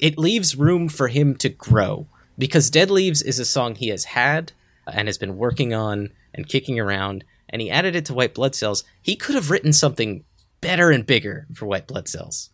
It 0.03 0.19
leaves 0.19 0.55
room 0.55 0.91
for 0.91 1.09
him 1.09 1.35
to 1.37 1.49
grow 1.49 2.09
because 2.37 2.69
Dead 2.69 2.91
Leaves 2.91 3.23
is 3.23 3.39
a 3.39 3.47
song 3.47 3.75
he 3.75 3.89
has 3.89 4.05
had 4.05 4.53
uh, 4.87 4.91
and 4.95 5.09
has 5.09 5.17
been 5.17 5.39
working 5.39 5.73
on 5.73 6.11
and 6.35 6.47
kicking 6.47 6.79
around, 6.79 7.25
and 7.49 7.63
he 7.63 7.71
added 7.71 7.97
it 7.97 8.05
to 8.07 8.15
White 8.15 8.35
Blood 8.35 8.55
Cells. 8.55 8.85
He 9.01 9.17
could 9.17 9.35
have 9.35 9.51
written 9.51 9.73
something 9.73 10.25
better 10.61 10.91
and 10.91 11.07
bigger 11.07 11.47
for 11.55 11.65
White 11.65 11.87
Blood 11.87 12.07
Cells. 12.07 12.51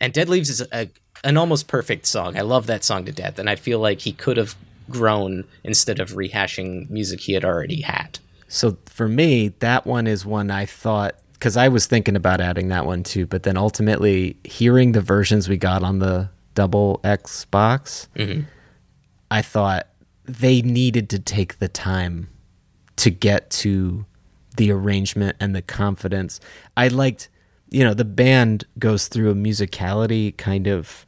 And 0.00 0.12
Dead 0.12 0.28
Leaves 0.28 0.48
is 0.48 0.60
a, 0.72 0.88
an 1.24 1.36
almost 1.36 1.68
perfect 1.68 2.06
song. 2.06 2.36
I 2.36 2.42
love 2.42 2.66
that 2.66 2.84
song 2.84 3.04
to 3.04 3.12
death, 3.12 3.38
and 3.38 3.48
I 3.48 3.56
feel 3.56 3.78
like 3.78 4.00
he 4.00 4.12
could 4.12 4.36
have 4.36 4.56
grown 4.90 5.44
instead 5.64 6.00
of 6.00 6.10
rehashing 6.10 6.90
music 6.90 7.20
he 7.20 7.32
had 7.32 7.44
already 7.44 7.82
had. 7.82 8.18
So 8.48 8.76
for 8.86 9.08
me, 9.08 9.48
that 9.60 9.86
one 9.86 10.06
is 10.06 10.26
one 10.26 10.50
I 10.50 10.66
thought 10.66 11.16
because 11.32 11.56
I 11.56 11.68
was 11.68 11.86
thinking 11.86 12.14
about 12.14 12.40
adding 12.40 12.68
that 12.68 12.86
one 12.86 13.02
too, 13.02 13.26
but 13.26 13.42
then 13.42 13.56
ultimately 13.56 14.36
hearing 14.44 14.92
the 14.92 15.00
versions 15.00 15.48
we 15.48 15.56
got 15.56 15.82
on 15.82 15.98
the 15.98 16.30
double 16.54 17.00
X 17.02 17.46
box, 17.46 18.08
mm-hmm. 18.14 18.42
I 19.30 19.42
thought 19.42 19.88
they 20.24 20.62
needed 20.62 21.10
to 21.10 21.18
take 21.18 21.58
the 21.58 21.66
time 21.66 22.28
to 22.96 23.10
get 23.10 23.50
to 23.50 24.06
the 24.56 24.70
arrangement 24.70 25.36
and 25.40 25.52
the 25.52 25.62
confidence. 25.62 26.38
I 26.76 26.88
liked, 26.88 27.28
you 27.70 27.82
know, 27.82 27.94
the 27.94 28.04
band 28.04 28.64
goes 28.78 29.08
through 29.08 29.30
a 29.30 29.34
musicality 29.34 30.36
kind 30.36 30.68
of 30.68 31.06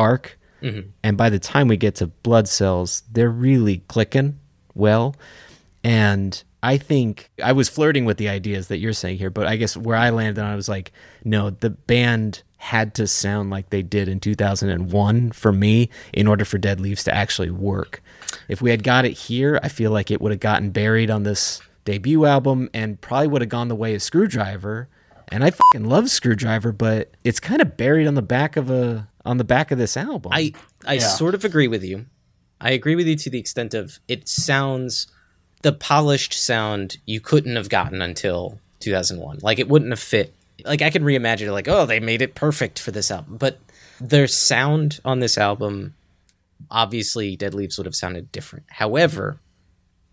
arc. 0.00 0.38
Mm-hmm. 0.62 0.90
And 1.02 1.16
by 1.16 1.30
the 1.30 1.38
time 1.38 1.68
we 1.68 1.76
get 1.76 1.94
to 1.96 2.06
Blood 2.06 2.48
Cells, 2.48 3.02
they're 3.10 3.30
really 3.30 3.78
clicking 3.88 4.38
well. 4.74 5.14
And 5.82 6.42
I 6.62 6.76
think 6.76 7.30
I 7.42 7.52
was 7.52 7.68
flirting 7.68 8.04
with 8.04 8.18
the 8.18 8.28
ideas 8.28 8.68
that 8.68 8.78
you're 8.78 8.92
saying 8.92 9.18
here, 9.18 9.30
but 9.30 9.46
I 9.46 9.56
guess 9.56 9.76
where 9.76 9.96
I 9.96 10.10
landed 10.10 10.42
on, 10.42 10.50
I 10.50 10.56
was 10.56 10.68
like, 10.68 10.92
no, 11.24 11.50
the 11.50 11.70
band 11.70 12.42
had 12.58 12.94
to 12.94 13.06
sound 13.06 13.48
like 13.48 13.70
they 13.70 13.80
did 13.80 14.06
in 14.06 14.20
2001 14.20 15.32
for 15.32 15.52
me 15.52 15.88
in 16.12 16.26
order 16.26 16.44
for 16.44 16.58
Dead 16.58 16.78
Leaves 16.78 17.04
to 17.04 17.14
actually 17.14 17.50
work. 17.50 18.02
If 18.48 18.60
we 18.60 18.70
had 18.70 18.82
got 18.82 19.06
it 19.06 19.12
here, 19.12 19.58
I 19.62 19.68
feel 19.68 19.90
like 19.90 20.10
it 20.10 20.20
would 20.20 20.32
have 20.32 20.40
gotten 20.40 20.70
buried 20.70 21.10
on 21.10 21.22
this 21.22 21.62
debut 21.86 22.26
album 22.26 22.68
and 22.74 23.00
probably 23.00 23.28
would 23.28 23.40
have 23.40 23.48
gone 23.48 23.68
the 23.68 23.74
way 23.74 23.94
of 23.94 24.02
Screwdriver. 24.02 24.88
And 25.28 25.42
I 25.42 25.50
fucking 25.50 25.88
love 25.88 26.10
Screwdriver, 26.10 26.72
but 26.72 27.12
it's 27.24 27.40
kind 27.40 27.62
of 27.62 27.78
buried 27.78 28.06
on 28.06 28.14
the 28.14 28.22
back 28.22 28.56
of 28.56 28.68
a 28.68 29.08
on 29.24 29.36
the 29.38 29.44
back 29.44 29.70
of 29.70 29.78
this 29.78 29.96
album. 29.96 30.32
I 30.34 30.52
I 30.86 30.94
Yeah. 30.94 31.00
sort 31.08 31.34
of 31.34 31.44
agree 31.44 31.68
with 31.68 31.84
you. 31.84 32.06
I 32.60 32.70
agree 32.72 32.94
with 32.94 33.06
you 33.06 33.16
to 33.16 33.30
the 33.30 33.38
extent 33.38 33.74
of 33.74 33.98
it 34.08 34.28
sounds 34.28 35.06
the 35.62 35.72
polished 35.72 36.32
sound 36.32 36.98
you 37.06 37.20
couldn't 37.20 37.56
have 37.56 37.68
gotten 37.68 38.00
until 38.02 38.58
2001. 38.80 39.38
Like 39.42 39.58
it 39.58 39.68
wouldn't 39.68 39.90
have 39.92 40.00
fit. 40.00 40.34
Like 40.64 40.82
I 40.82 40.90
can 40.90 41.02
reimagine 41.02 41.46
it 41.48 41.52
like, 41.52 41.68
oh, 41.68 41.86
they 41.86 42.00
made 42.00 42.22
it 42.22 42.34
perfect 42.34 42.78
for 42.78 42.90
this 42.90 43.10
album. 43.10 43.36
But 43.38 43.58
their 44.00 44.26
sound 44.26 45.00
on 45.04 45.20
this 45.20 45.36
album 45.38 45.94
obviously 46.70 47.36
Dead 47.36 47.54
Leaves 47.54 47.78
would 47.78 47.86
have 47.86 47.94
sounded 47.94 48.30
different. 48.32 48.64
However, 48.68 49.38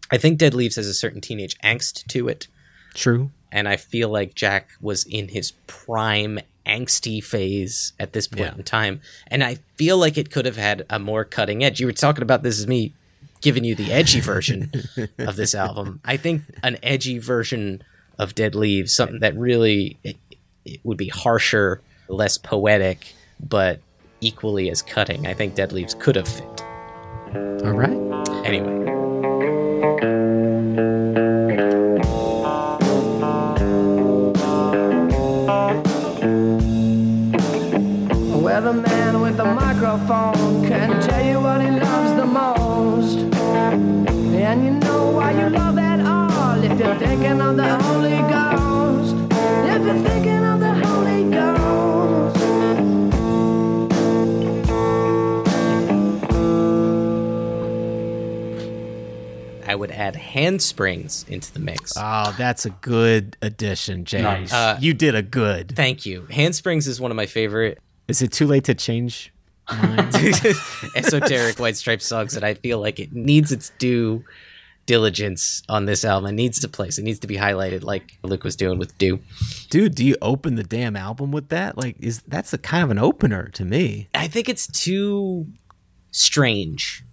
I 0.09 0.17
think 0.17 0.37
Dead 0.37 0.53
Leaves 0.53 0.75
has 0.77 0.87
a 0.87 0.93
certain 0.93 1.21
teenage 1.21 1.57
angst 1.59 2.05
to 2.07 2.27
it 2.29 2.47
True. 2.93 3.31
and 3.51 3.67
I 3.67 3.75
feel 3.75 4.09
like 4.09 4.33
Jack 4.35 4.69
was 4.79 5.03
in 5.05 5.27
his 5.29 5.51
prime 5.67 6.39
angsty 6.67 7.23
phase 7.23 7.93
at 7.99 8.13
this 8.13 8.27
point 8.27 8.41
Yeah. 8.51 8.55
in 8.57 8.63
time, 8.63 9.01
and 9.27 9.43
I 9.43 9.59
feel 9.75 9.97
like 9.97 10.17
it 10.17 10.29
could 10.31 10.45
have 10.45 10.57
had 10.57 10.85
a 10.89 10.99
more 10.99 11.23
cutting 11.25 11.63
edge. 11.63 11.79
You 11.79 11.85
were 11.87 11.93
talking 11.93 12.21
about 12.21 12.43
this 12.43 12.59
is 12.59 12.67
me 12.67 12.93
giving 13.41 13.63
you 13.63 13.75
the 13.75 13.91
edgy 13.91 14.19
version 14.19 14.71
of 15.19 15.35
this 15.35 15.53
album. 15.65 16.01
I 16.03 16.17
think 16.17 16.41
an 16.63 16.77
edgy 16.83 17.19
version 17.19 17.83
of 18.19 18.33
Dead 18.35 18.55
Leaves, 18.55 18.93
something 18.93 19.19
that 19.19 19.35
really 19.37 19.97
it, 20.03 20.17
it 20.65 20.79
would 20.83 20.97
be 20.97 21.07
harsher, 21.09 21.81
less 22.09 22.37
poetic, 22.37 23.13
but 23.39 23.79
equally 24.21 24.69
as 24.71 24.81
cutting. 24.81 25.27
I 25.27 25.33
think 25.35 25.53
Dead 25.55 25.71
Leaves 25.71 25.93
could 25.93 26.15
have 26.15 26.27
fit. 26.27 26.61
All 27.63 27.73
right. 27.73 27.91
Anyway, 28.45 28.73
thinking 46.99 47.41
of 47.41 47.55
the 47.55 47.77
Holy 47.83 48.17
Ghost, 48.17 49.15
if 49.31 49.85
you're 49.85 49.99
thinking 50.03 50.43
of 50.45 50.59
the 50.59 50.73
Holy 50.73 51.29
Ghost. 51.29 52.37
I 59.67 59.75
would 59.75 59.91
add 59.91 60.15
handsprings 60.15 61.25
into 61.27 61.53
the 61.53 61.59
mix. 61.59 61.93
Oh, 61.97 62.33
that's 62.37 62.65
a 62.65 62.69
good 62.69 63.37
addition, 63.41 64.05
James. 64.05 64.23
Nice. 64.23 64.53
Uh, 64.53 64.77
you 64.79 64.93
did 64.93 65.13
a 65.13 65.21
good. 65.21 65.75
Thank 65.75 66.05
you. 66.05 66.25
Handsprings 66.31 66.87
is 66.87 67.01
one 67.01 67.11
of 67.11 67.17
my 67.17 67.25
favorite 67.25 67.77
Is 68.07 68.21
it 68.21 68.31
too 68.31 68.47
late 68.47 68.63
to 68.65 68.73
change? 68.73 69.33
esoteric 70.95 71.59
White 71.59 71.75
Stripes 71.75 72.05
songs 72.05 72.33
that 72.33 72.43
I 72.45 72.53
feel 72.53 72.79
like 72.79 72.99
it 72.99 73.11
needs 73.11 73.51
its 73.51 73.71
due 73.77 74.23
diligence 74.87 75.61
on 75.69 75.85
this 75.85 76.03
album. 76.03 76.29
It 76.29 76.33
needs 76.33 76.59
to 76.61 76.67
place. 76.67 76.97
It 76.97 77.03
needs 77.03 77.19
to 77.19 77.27
be 77.27 77.35
highlighted 77.35 77.83
like 77.83 78.17
Luke 78.23 78.43
was 78.43 78.55
doing 78.55 78.79
with 78.79 78.97
Do. 78.97 79.19
Dude, 79.69 79.93
do 79.93 80.03
you 80.03 80.15
open 80.21 80.55
the 80.55 80.63
damn 80.63 80.95
album 80.95 81.31
with 81.31 81.49
that? 81.49 81.77
Like, 81.77 81.97
is 81.99 82.23
that's 82.23 82.51
a 82.53 82.57
kind 82.57 82.83
of 82.83 82.89
an 82.89 82.97
opener 82.97 83.49
to 83.49 83.63
me? 83.63 84.07
I 84.15 84.27
think 84.27 84.49
it's 84.49 84.65
too 84.65 85.45
strange 86.11 87.03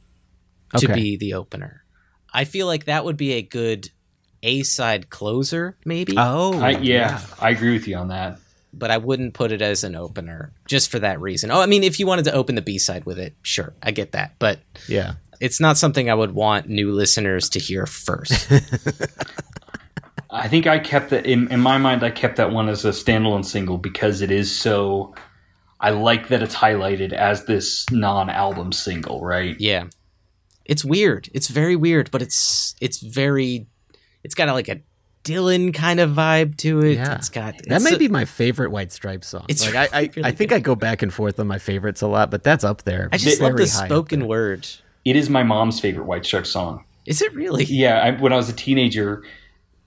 to 0.78 0.88
be 0.88 1.16
the 1.16 1.34
opener. 1.34 1.84
I 2.32 2.44
feel 2.44 2.66
like 2.66 2.86
that 2.86 3.04
would 3.04 3.16
be 3.16 3.34
a 3.34 3.42
good 3.42 3.90
A 4.42 4.62
side 4.62 5.10
closer, 5.10 5.76
maybe. 5.84 6.14
Oh, 6.16 6.58
I, 6.58 6.70
yeah, 6.70 7.20
I 7.40 7.50
agree 7.50 7.72
with 7.74 7.86
you 7.86 7.96
on 7.96 8.08
that. 8.08 8.38
but 8.72 8.90
I 8.90 8.98
wouldn't 8.98 9.34
put 9.34 9.52
it 9.52 9.62
as 9.62 9.84
an 9.84 9.94
opener 9.94 10.52
just 10.66 10.90
for 10.90 10.98
that 10.98 11.20
reason. 11.20 11.52
Oh, 11.52 11.60
I 11.60 11.66
mean, 11.66 11.84
if 11.84 12.00
you 12.00 12.06
wanted 12.08 12.24
to 12.24 12.32
open 12.32 12.56
the 12.56 12.62
B 12.62 12.76
side 12.78 13.04
with 13.04 13.20
it, 13.20 13.34
sure, 13.42 13.72
I 13.82 13.92
get 13.92 14.12
that, 14.12 14.34
but 14.40 14.58
yeah. 14.88 15.14
It's 15.40 15.60
not 15.60 15.76
something 15.76 16.10
I 16.10 16.14
would 16.14 16.32
want 16.32 16.68
new 16.68 16.92
listeners 16.92 17.48
to 17.50 17.58
hear 17.58 17.86
first. 17.86 18.50
I 20.30 20.48
think 20.48 20.66
I 20.66 20.78
kept 20.80 21.10
that 21.10 21.26
in, 21.26 21.50
in 21.52 21.60
my 21.60 21.78
mind. 21.78 22.02
I 22.02 22.10
kept 22.10 22.36
that 22.36 22.50
one 22.50 22.68
as 22.68 22.84
a 22.84 22.90
standalone 22.90 23.44
single 23.44 23.78
because 23.78 24.20
it 24.20 24.30
is 24.30 24.54
so. 24.54 25.14
I 25.80 25.90
like 25.90 26.28
that 26.28 26.42
it's 26.42 26.54
highlighted 26.56 27.12
as 27.12 27.44
this 27.44 27.84
non-album 27.90 28.72
single, 28.72 29.20
right? 29.20 29.54
yeah, 29.60 29.84
it's 30.64 30.84
weird. 30.84 31.28
It's 31.34 31.48
very 31.48 31.76
weird, 31.76 32.10
but 32.10 32.22
it's 32.22 32.74
it's 32.80 32.98
very. 33.00 33.66
It's 34.24 34.34
got 34.34 34.48
like 34.54 34.68
a 34.68 34.80
Dylan 35.24 35.72
kind 35.74 36.00
of 36.00 36.10
vibe 36.10 36.56
to 36.58 36.80
it. 36.80 36.94
Yeah. 36.94 37.14
It's 37.14 37.28
got 37.28 37.56
That 37.58 37.76
it's 37.76 37.84
may 37.84 37.94
a- 37.94 37.98
be 37.98 38.08
my 38.08 38.24
favorite 38.24 38.70
White 38.70 38.90
Stripes 38.92 39.28
song. 39.28 39.44
It's 39.48 39.64
like 39.64 39.74
I, 39.74 39.88
I, 39.98 40.10
really 40.16 40.24
I 40.28 40.32
think 40.32 40.52
I 40.52 40.58
go 40.60 40.74
back 40.74 41.02
and 41.02 41.12
forth 41.12 41.38
on 41.38 41.46
my 41.46 41.58
favorites 41.58 42.02
a 42.02 42.06
lot, 42.08 42.30
but 42.30 42.42
that's 42.42 42.64
up 42.64 42.82
there. 42.84 43.08
I 43.12 43.18
just 43.18 43.40
love 43.40 43.56
the 43.56 43.66
spoken 43.66 44.26
word. 44.26 44.66
It 45.04 45.16
is 45.16 45.28
my 45.28 45.42
mom's 45.42 45.80
favorite 45.80 46.04
White 46.06 46.24
Stripes 46.24 46.50
song. 46.50 46.84
Is 47.06 47.20
it 47.20 47.34
really? 47.34 47.64
Yeah, 47.64 48.00
I, 48.00 48.10
when 48.12 48.32
I 48.32 48.36
was 48.36 48.48
a 48.48 48.52
teenager, 48.54 49.22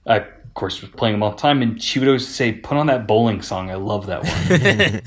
I 0.06 0.16
of 0.18 0.54
course 0.54 0.80
was 0.80 0.90
playing 0.90 1.14
them 1.14 1.22
all 1.22 1.30
the 1.32 1.36
time, 1.36 1.62
and 1.62 1.82
she 1.82 1.98
would 1.98 2.08
always 2.08 2.26
say, 2.28 2.52
"Put 2.52 2.76
on 2.76 2.86
that 2.86 3.06
bowling 3.08 3.42
song." 3.42 3.70
I 3.70 3.74
love 3.74 4.06
that 4.06 4.22
one. 4.22 5.02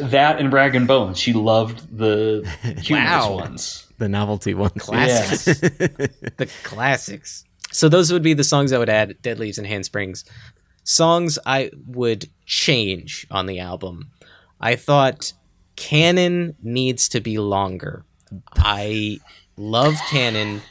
that 0.10 0.38
and 0.38 0.52
Rag 0.52 0.74
and 0.74 0.86
Bone. 0.86 1.14
She 1.14 1.32
loved 1.32 1.96
the 1.96 2.48
humorous 2.82 3.10
Wow. 3.10 3.34
ones. 3.34 3.80
The 3.98 4.08
novelty 4.08 4.54
ones, 4.54 4.72
Classics. 4.76 5.60
the 5.60 6.50
classics. 6.64 7.44
So 7.70 7.88
those 7.88 8.12
would 8.12 8.22
be 8.22 8.34
the 8.34 8.44
songs 8.44 8.72
I 8.72 8.78
would 8.78 8.88
add, 8.88 9.16
Dead 9.22 9.38
Leaves 9.38 9.58
and 9.58 9.66
Handsprings. 9.66 10.24
Songs 10.82 11.38
I 11.46 11.70
would 11.86 12.28
change 12.44 13.26
on 13.30 13.46
the 13.46 13.60
album. 13.60 14.10
I 14.60 14.74
thought 14.76 15.32
Cannon 15.76 16.56
needs 16.62 17.08
to 17.10 17.20
be 17.20 17.38
longer. 17.38 18.04
I 18.56 19.18
love 19.56 19.94
Cannon. 20.10 20.62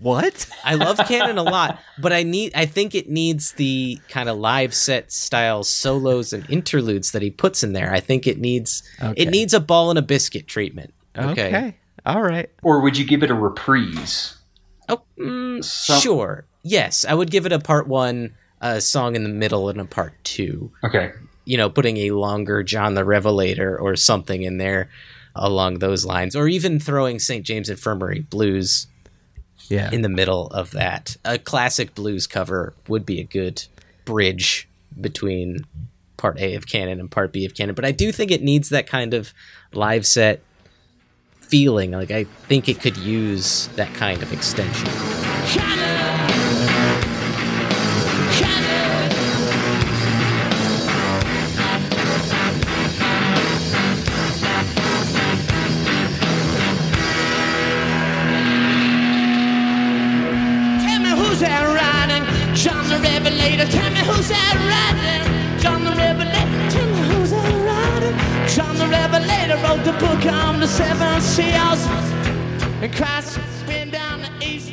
What? 0.00 0.46
I 0.64 0.74
love 0.76 0.96
Cannon 1.08 1.36
a 1.38 1.42
lot, 1.42 1.78
but 1.98 2.12
I 2.12 2.22
need 2.22 2.52
I 2.54 2.64
think 2.66 2.94
it 2.94 3.08
needs 3.10 3.52
the 3.52 3.98
kind 4.08 4.28
of 4.28 4.38
live 4.38 4.74
set 4.74 5.12
style 5.12 5.62
solos 5.62 6.32
and 6.32 6.48
interludes 6.48 7.12
that 7.12 7.20
he 7.22 7.30
puts 7.30 7.62
in 7.62 7.74
there. 7.74 7.92
I 7.92 8.00
think 8.00 8.26
it 8.26 8.38
needs 8.38 8.82
Okay. 9.02 9.22
it 9.22 9.30
needs 9.30 9.52
a 9.52 9.60
ball 9.60 9.90
and 9.90 9.98
a 9.98 10.02
biscuit 10.02 10.46
treatment. 10.46 10.94
Okay. 11.16 11.48
Okay. 11.48 11.76
All 12.06 12.22
right. 12.22 12.50
Or 12.62 12.80
would 12.80 12.96
you 12.98 13.04
give 13.04 13.22
it 13.22 13.30
a 13.30 13.34
reprise? 13.34 14.36
Oh, 14.88 15.02
mm, 15.18 15.62
Some- 15.64 16.00
sure. 16.00 16.46
Yes, 16.62 17.04
I 17.06 17.14
would 17.14 17.30
give 17.30 17.44
it 17.46 17.52
a 17.52 17.58
part 17.58 17.86
one, 17.86 18.34
a 18.60 18.80
song 18.80 19.16
in 19.16 19.22
the 19.22 19.28
middle, 19.28 19.68
and 19.68 19.80
a 19.80 19.84
part 19.84 20.14
two. 20.24 20.72
Okay. 20.82 21.12
You 21.44 21.58
know, 21.58 21.68
putting 21.68 21.98
a 21.98 22.10
longer 22.12 22.62
John 22.62 22.94
the 22.94 23.04
Revelator 23.04 23.78
or 23.78 23.96
something 23.96 24.42
in 24.42 24.56
there 24.56 24.88
along 25.34 25.78
those 25.78 26.04
lines, 26.04 26.36
or 26.36 26.48
even 26.48 26.78
throwing 26.78 27.18
St. 27.18 27.44
James 27.44 27.68
Infirmary 27.68 28.20
blues 28.20 28.86
Yeah. 29.68 29.90
in 29.90 30.02
the 30.02 30.08
middle 30.08 30.46
of 30.48 30.70
that. 30.72 31.16
A 31.24 31.38
classic 31.38 31.94
blues 31.94 32.26
cover 32.26 32.74
would 32.88 33.04
be 33.06 33.18
a 33.20 33.24
good 33.24 33.64
bridge 34.04 34.68
between 35.00 35.64
part 36.16 36.38
A 36.38 36.54
of 36.54 36.66
Cannon 36.68 37.00
and 37.00 37.10
part 37.10 37.32
B 37.32 37.44
of 37.44 37.54
Cannon. 37.54 37.74
But 37.74 37.84
I 37.84 37.90
do 37.92 38.12
think 38.12 38.30
it 38.30 38.42
needs 38.42 38.68
that 38.68 38.86
kind 38.86 39.12
of 39.14 39.32
live 39.72 40.06
set 40.06 40.40
feeling. 41.40 41.90
Like, 41.92 42.10
I 42.10 42.24
think 42.24 42.68
it 42.68 42.80
could 42.80 42.96
use 42.96 43.68
that 43.76 43.92
kind 43.94 44.22
of 44.22 44.32
extension. 44.32 44.86
Tell 44.86 45.83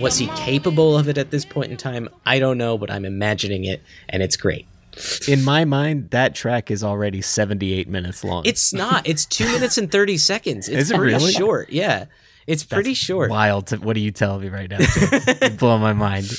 Was 0.02 0.18
he 0.18 0.28
capable 0.30 0.98
of 0.98 1.08
it 1.08 1.18
at 1.18 1.30
this 1.30 1.46
point 1.46 1.72
in 1.72 1.78
time? 1.78 2.10
I 2.26 2.40
don't 2.40 2.58
know, 2.58 2.78
but 2.78 2.90
I'm 2.90 3.06
imagining 3.06 3.66
it, 3.66 3.82
and 4.10 4.24
it's 4.24 4.36
great. 4.36 4.66
In 5.28 5.44
my 5.44 5.64
mind, 5.64 6.10
that 6.10 6.34
track 6.36 6.72
is 6.72 6.84
already 6.84 7.22
78 7.22 7.88
minutes 7.88 8.24
long. 8.24 8.44
It's 8.46 8.74
not. 8.74 9.08
It's 9.08 9.26
two 9.26 9.46
minutes 9.54 9.78
and 9.78 9.92
thirty 9.92 10.18
seconds. 10.18 10.68
It's 10.68 10.78
Is 10.84 10.92
it 10.92 10.98
pretty 10.98 11.14
really? 11.14 11.32
short. 11.32 11.70
Yeah, 11.70 12.06
it's 12.48 12.64
pretty 12.64 12.94
short. 12.96 13.30
wild. 13.30 13.68
To, 13.68 13.78
what 13.78 13.96
are 13.96 14.00
you 14.00 14.12
telling 14.12 14.42
me 14.42 14.50
right 14.50 14.70
now? 14.70 14.80
you 15.44 15.50
blow 15.52 15.78
my 15.78 15.94
mind. 15.94 16.32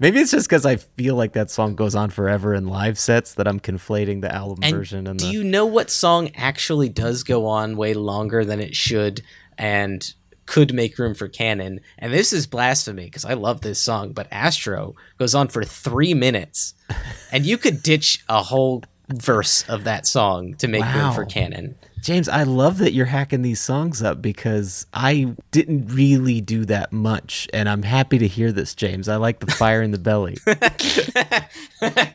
Maybe 0.00 0.20
it's 0.20 0.30
just 0.30 0.48
because 0.48 0.66
I 0.66 0.76
feel 0.76 1.14
like 1.14 1.32
that 1.34 1.50
song 1.50 1.74
goes 1.74 1.94
on 1.94 2.10
forever 2.10 2.54
in 2.54 2.66
live 2.66 2.98
sets 2.98 3.34
that 3.34 3.46
I'm 3.48 3.60
conflating 3.60 4.20
the 4.20 4.32
album 4.32 4.58
And 4.62 4.74
version 4.74 5.06
and 5.06 5.18
do 5.18 5.26
the. 5.26 5.32
you 5.32 5.44
know 5.44 5.66
what 5.66 5.90
song 5.90 6.30
actually 6.34 6.88
does 6.88 7.22
go 7.22 7.46
on 7.46 7.76
way 7.76 7.94
longer 7.94 8.44
than 8.44 8.60
it 8.60 8.74
should 8.74 9.22
and 9.58 10.12
could 10.46 10.74
make 10.74 10.98
room 10.98 11.14
for 11.14 11.28
cannon? 11.28 11.80
And 11.98 12.12
this 12.12 12.32
is 12.32 12.46
blasphemy 12.46 13.04
because 13.04 13.24
I 13.24 13.34
love 13.34 13.62
this 13.62 13.78
song, 13.80 14.12
but 14.12 14.28
Astro 14.30 14.94
goes 15.18 15.34
on 15.34 15.48
for 15.48 15.64
three 15.64 16.14
minutes, 16.14 16.74
and 17.32 17.46
you 17.46 17.56
could 17.58 17.82
ditch 17.82 18.22
a 18.28 18.42
whole 18.42 18.82
verse 19.08 19.64
of 19.68 19.84
that 19.84 20.06
song 20.06 20.54
to 20.54 20.68
make 20.68 20.84
room 20.84 21.12
for 21.12 21.24
cannon. 21.24 21.76
James, 22.04 22.28
I 22.28 22.42
love 22.42 22.76
that 22.78 22.92
you're 22.92 23.06
hacking 23.06 23.40
these 23.40 23.62
songs 23.62 24.02
up 24.02 24.20
because 24.20 24.86
I 24.92 25.34
didn't 25.52 25.88
really 25.88 26.42
do 26.42 26.66
that 26.66 26.92
much, 26.92 27.48
and 27.54 27.66
I'm 27.66 27.82
happy 27.82 28.18
to 28.18 28.28
hear 28.28 28.52
this, 28.52 28.74
James. 28.74 29.08
I 29.08 29.16
like 29.16 29.40
the 29.40 29.50
fire 29.50 29.80
in 29.80 29.90
the 29.90 29.98
belly. 29.98 30.36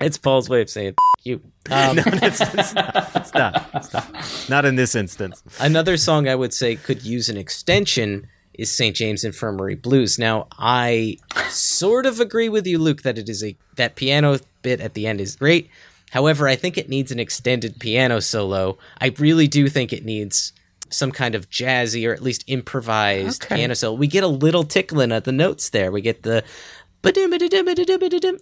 It's 0.00 0.18
Paul's 0.18 0.50
way 0.50 0.60
of 0.60 0.68
saying 0.68 0.88
"F- 0.88 1.24
you. 1.24 1.40
Um, 1.70 1.96
no, 1.96 2.02
it's, 2.06 2.40
it's 2.40 2.74
not. 2.74 3.10
It's 3.14 3.32
not. 3.32 3.70
It's 3.74 3.92
not. 3.92 4.46
Not 4.50 4.64
in 4.64 4.74
this 4.74 4.96
instance. 4.96 5.40
Another 5.60 5.96
song 5.96 6.28
I 6.28 6.34
would 6.34 6.52
say 6.52 6.74
could 6.74 7.04
use 7.04 7.28
an 7.28 7.36
extension 7.36 8.26
is 8.54 8.72
St. 8.72 8.94
James 8.94 9.24
Infirmary 9.24 9.76
Blues. 9.76 10.18
Now, 10.18 10.48
I 10.58 11.18
sort 11.48 12.06
of 12.06 12.18
agree 12.18 12.48
with 12.48 12.66
you, 12.66 12.78
Luke, 12.78 13.02
that 13.02 13.18
it 13.18 13.28
is 13.28 13.44
a 13.44 13.56
that 13.76 13.94
piano 13.94 14.40
bit 14.62 14.80
at 14.80 14.94
the 14.94 15.06
end 15.06 15.20
is 15.20 15.36
great. 15.36 15.70
However, 16.14 16.46
I 16.46 16.54
think 16.54 16.78
it 16.78 16.88
needs 16.88 17.10
an 17.10 17.18
extended 17.18 17.80
piano 17.80 18.20
solo. 18.20 18.78
I 19.00 19.12
really 19.18 19.48
do 19.48 19.68
think 19.68 19.92
it 19.92 20.04
needs 20.04 20.52
some 20.88 21.10
kind 21.10 21.34
of 21.34 21.50
jazzy 21.50 22.08
or 22.08 22.12
at 22.12 22.22
least 22.22 22.44
improvised 22.46 23.44
Okay. 23.44 23.56
piano 23.56 23.74
solo. 23.74 23.96
We 23.96 24.06
get 24.06 24.22
a 24.22 24.28
little 24.28 24.62
tickling 24.62 25.10
at 25.10 25.24
the 25.24 25.32
notes 25.32 25.70
there. 25.70 25.90
We 25.90 26.00
get 26.00 26.22
the 26.22 26.44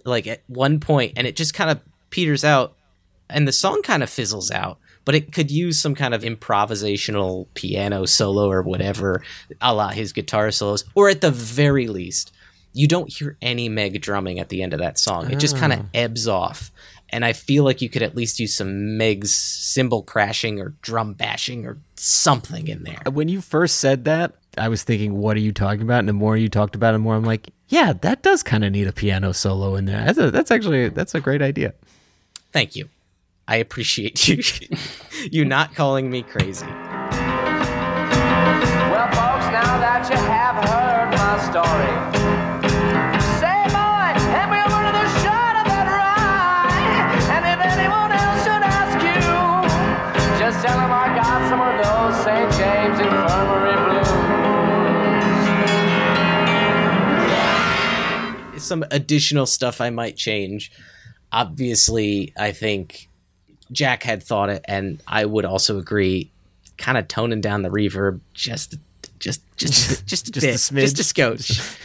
like 0.05 0.27
at 0.27 0.43
one 0.45 0.79
point, 0.79 1.13
and 1.17 1.25
it 1.25 1.35
just 1.35 1.55
kind 1.55 1.71
of 1.71 1.81
peters 2.11 2.43
out 2.43 2.75
and 3.27 3.47
the 3.47 3.51
song 3.51 3.81
kind 3.81 4.03
of 4.03 4.09
fizzles 4.09 4.51
out 4.51 4.77
but 5.05 5.15
it 5.15 5.33
could 5.33 5.51
use 5.51 5.81
some 5.81 5.95
kind 5.95 6.13
of 6.13 6.21
improvisational 6.21 7.47
piano 7.55 8.05
solo 8.05 8.49
or 8.49 8.61
whatever 8.61 9.23
a 9.61 9.73
la 9.73 9.89
his 9.89 10.13
guitar 10.13 10.51
solos 10.51 10.85
or 10.93 11.09
at 11.09 11.21
the 11.21 11.31
very 11.31 11.87
least 11.87 12.31
you 12.73 12.87
don't 12.87 13.11
hear 13.11 13.35
any 13.41 13.67
meg 13.67 13.99
drumming 13.99 14.39
at 14.39 14.49
the 14.49 14.61
end 14.61 14.73
of 14.73 14.79
that 14.79 14.99
song 14.99 15.31
it 15.31 15.39
just 15.39 15.57
kind 15.57 15.73
of 15.73 15.79
ah. 15.79 15.85
ebbs 15.95 16.27
off 16.27 16.71
and 17.13 17.23
i 17.23 17.31
feel 17.31 17.63
like 17.63 17.81
you 17.81 17.89
could 17.89 18.01
at 18.01 18.15
least 18.15 18.39
use 18.39 18.53
some 18.55 18.97
meg's 18.97 19.33
cymbal 19.33 20.03
crashing 20.03 20.59
or 20.59 20.73
drum 20.81 21.13
bashing 21.13 21.65
or 21.65 21.77
something 21.95 22.67
in 22.67 22.83
there 22.83 23.01
When 23.09 23.29
you 23.29 23.39
first 23.39 23.79
said 23.79 24.03
that, 24.05 24.33
I 24.57 24.67
was 24.69 24.83
thinking, 24.83 25.17
what 25.17 25.35
are 25.37 25.39
you 25.39 25.51
talking 25.51 25.81
about? 25.81 25.99
And 25.99 26.07
the 26.09 26.13
more 26.13 26.37
you 26.37 26.47
talked 26.49 26.75
about 26.75 26.89
it, 26.89 26.93
the 26.93 26.99
more 26.99 27.15
I'm 27.15 27.23
like, 27.23 27.49
yeah, 27.69 27.93
that 28.01 28.21
does 28.21 28.43
kind 28.43 28.63
of 28.63 28.71
need 28.71 28.85
a 28.87 28.93
piano 28.93 29.33
solo 29.33 29.75
in 29.75 29.85
there. 29.85 30.05
That's 30.05 30.17
a, 30.19 30.29
that's 30.31 30.51
actually 30.51 30.89
that's 30.89 31.15
a 31.15 31.21
great 31.21 31.41
idea. 31.41 31.73
Thank 32.51 32.75
you. 32.75 32.89
I 33.47 33.55
appreciate 33.57 34.27
you 34.27 34.43
you 35.31 35.45
not 35.45 35.73
calling 35.75 36.09
me 36.09 36.23
crazy. 36.23 36.65
Well, 36.67 37.09
folks, 39.07 39.45
now 39.51 39.79
that 39.79 40.07
you 40.09 40.17
have 40.17 40.55
heard 40.69 41.11
my 41.17 41.37
story, 41.49 42.22
Some 58.73 58.83
additional 58.89 59.45
stuff 59.45 59.79
I 59.81 59.91
might 59.91 60.15
change. 60.17 60.71
Obviously, 61.31 62.33
I 62.35 62.51
think 62.53 63.07
Jack 63.71 64.01
had 64.01 64.23
thought 64.23 64.49
it, 64.49 64.65
and 64.67 64.99
I 65.07 65.25
would 65.25 65.45
also 65.45 65.77
agree. 65.77 66.31
Kind 66.79 66.97
of 66.97 67.07
toning 67.07 67.39
down 67.39 67.61
the 67.61 67.69
reverb 67.69 68.19
just, 68.33 68.77
just, 69.19 69.41
just, 69.57 70.05
just 70.07 70.27
a 70.27 70.31
Just 70.31 70.37
a 70.37 70.41
bit, 70.41 70.55
smidge? 70.55 70.81
just 70.81 70.99
a 70.99 71.03
scotch, 71.03 71.77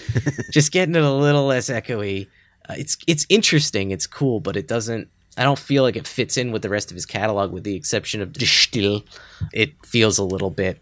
just 0.51 0.73
getting 0.73 0.95
it 0.95 1.03
a 1.03 1.13
little 1.13 1.45
less 1.45 1.69
echoey. 1.69 2.27
Uh, 2.67 2.75
it's 2.79 2.97
it's 3.07 3.27
interesting, 3.29 3.91
it's 3.91 4.07
cool, 4.07 4.41
but 4.41 4.57
it 4.57 4.67
doesn't. 4.67 5.09
I 5.37 5.43
don't 5.45 5.59
feel 5.59 5.83
like 5.83 5.97
it 5.97 6.07
fits 6.07 6.39
in 6.39 6.53
with 6.53 6.63
the 6.63 6.71
rest 6.71 6.91
of 6.91 6.95
his 6.95 7.05
catalog, 7.05 7.53
with 7.53 7.65
the 7.65 7.77
exception 7.77 8.23
of 8.23 8.33
De 8.33 8.47
Stijl. 8.47 9.05
It 9.53 9.75
feels 9.85 10.17
a 10.17 10.25
little 10.25 10.51
bit 10.51 10.81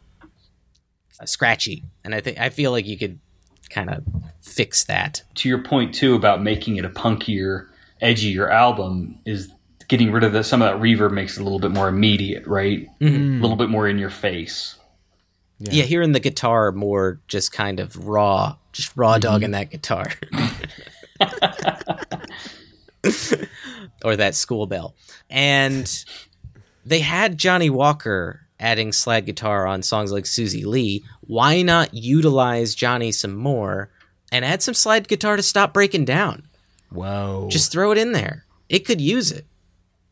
uh, 1.21 1.27
scratchy, 1.27 1.83
and 2.05 2.15
I 2.15 2.21
think 2.21 2.39
I 2.39 2.51
feel 2.51 2.71
like 2.71 2.87
you 2.87 2.97
could 2.97 3.19
kind 3.71 3.91
of 3.91 4.05
fix 4.41 4.85
that. 4.85 5.23
to 5.37 5.49
your 5.49 5.63
point 5.63 5.95
too 5.95 6.15
about 6.15 6.43
making 6.43 6.77
it 6.77 6.85
a 6.85 6.89
punkier, 6.89 7.69
edgier 8.03 8.51
album 8.51 9.19
is 9.25 9.51
getting 9.89 10.13
rid 10.13 10.25
of 10.25 10.33
the, 10.33 10.43
some 10.43 10.63
of 10.63 10.73
that 10.73 10.83
reverb 10.83 11.13
makes 11.13 11.37
it 11.37 11.41
a 11.41 11.45
little 11.45 11.59
bit 11.59 11.71
more 11.71 11.89
immediate, 11.89 12.47
right? 12.47 12.89
Mm-hmm. 13.01 13.39
A 13.39 13.41
little 13.41 13.57
bit 13.57 13.71
more 13.71 13.89
in 13.89 13.99
your 13.99 14.11
face. 14.11 14.77
Yeah. 15.59 15.85
hearing 15.85 16.13
the 16.13 16.21
guitar 16.21 16.71
more 16.73 17.21
just 17.29 17.53
kind 17.53 17.81
of 17.81 18.07
raw, 18.07 18.57
just 18.73 18.95
raw 18.97 19.13
mm-hmm. 19.13 19.21
dogging 19.21 19.51
that 19.53 19.71
guitar. 19.71 20.07
or 24.05 24.17
that 24.17 24.35
school 24.35 24.67
bell. 24.67 24.95
And 25.31 26.05
they 26.85 27.01
had 27.01 27.39
Johnny 27.39 27.71
Walker 27.71 28.46
adding 28.59 28.93
slide 28.93 29.27
guitar 29.27 29.67
on 29.67 29.83
songs 29.83 30.13
like 30.13 30.27
Suzy 30.27 30.65
Lee. 30.65 31.05
Why 31.27 31.63
not 31.63 31.93
utilize 31.95 32.75
Johnny 32.75 33.13
some 33.13 33.35
more 33.35 33.91
and 34.33 34.45
add 34.45 34.63
some 34.63 34.75
slide 34.75 35.09
guitar 35.09 35.37
to 35.37 35.43
stop 35.43 35.73
breaking 35.75 36.05
down? 36.07 36.45
Whoa, 36.91 37.49
Just 37.51 37.73
throw 37.73 37.91
it 37.93 37.99
in 37.99 38.13
there. 38.13 38.45
It 38.69 38.81
could 38.87 39.01
use 39.01 39.31
it. 39.33 39.45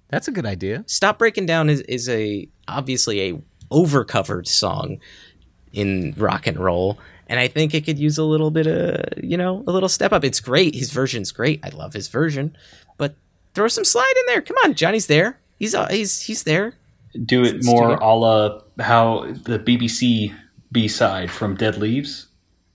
that's 0.08 0.28
a 0.28 0.32
good 0.32 0.46
idea. 0.46 0.84
Stop 0.86 1.18
Breaking 1.18 1.46
Down 1.46 1.68
is, 1.70 1.80
is 1.82 2.08
a 2.08 2.48
obviously 2.68 3.20
a 3.30 3.42
overcovered 3.70 4.46
song 4.46 4.98
in 5.72 6.14
rock 6.16 6.46
and 6.46 6.58
roll. 6.58 6.98
And 7.26 7.40
I 7.40 7.48
think 7.48 7.74
it 7.74 7.84
could 7.84 7.98
use 7.98 8.18
a 8.18 8.24
little 8.24 8.50
bit 8.50 8.66
of, 8.66 9.24
you 9.24 9.36
know, 9.36 9.64
a 9.66 9.72
little 9.72 9.88
step 9.88 10.12
up. 10.12 10.24
It's 10.24 10.40
great. 10.40 10.74
His 10.74 10.90
version's 10.92 11.32
great. 11.32 11.60
I 11.64 11.70
love 11.70 11.94
his 11.94 12.08
version. 12.08 12.56
But 12.98 13.14
throw 13.54 13.66
some 13.68 13.84
slide 13.84 14.12
in 14.20 14.26
there. 14.26 14.42
Come 14.42 14.56
on, 14.64 14.74
Johnny's 14.74 15.06
there. 15.06 15.38
He's 15.58 15.74
uh, 15.74 15.88
he's 15.88 16.20
he's 16.22 16.42
there. 16.42 16.74
Do 17.24 17.44
it 17.44 17.64
more 17.64 17.94
a 17.94 18.14
la 18.14 18.60
how 18.80 19.26
the 19.44 19.58
BBC 19.58 20.34
B 20.74 20.88
side 20.88 21.30
from 21.30 21.54
Dead 21.54 21.78
Leaves. 21.78 22.26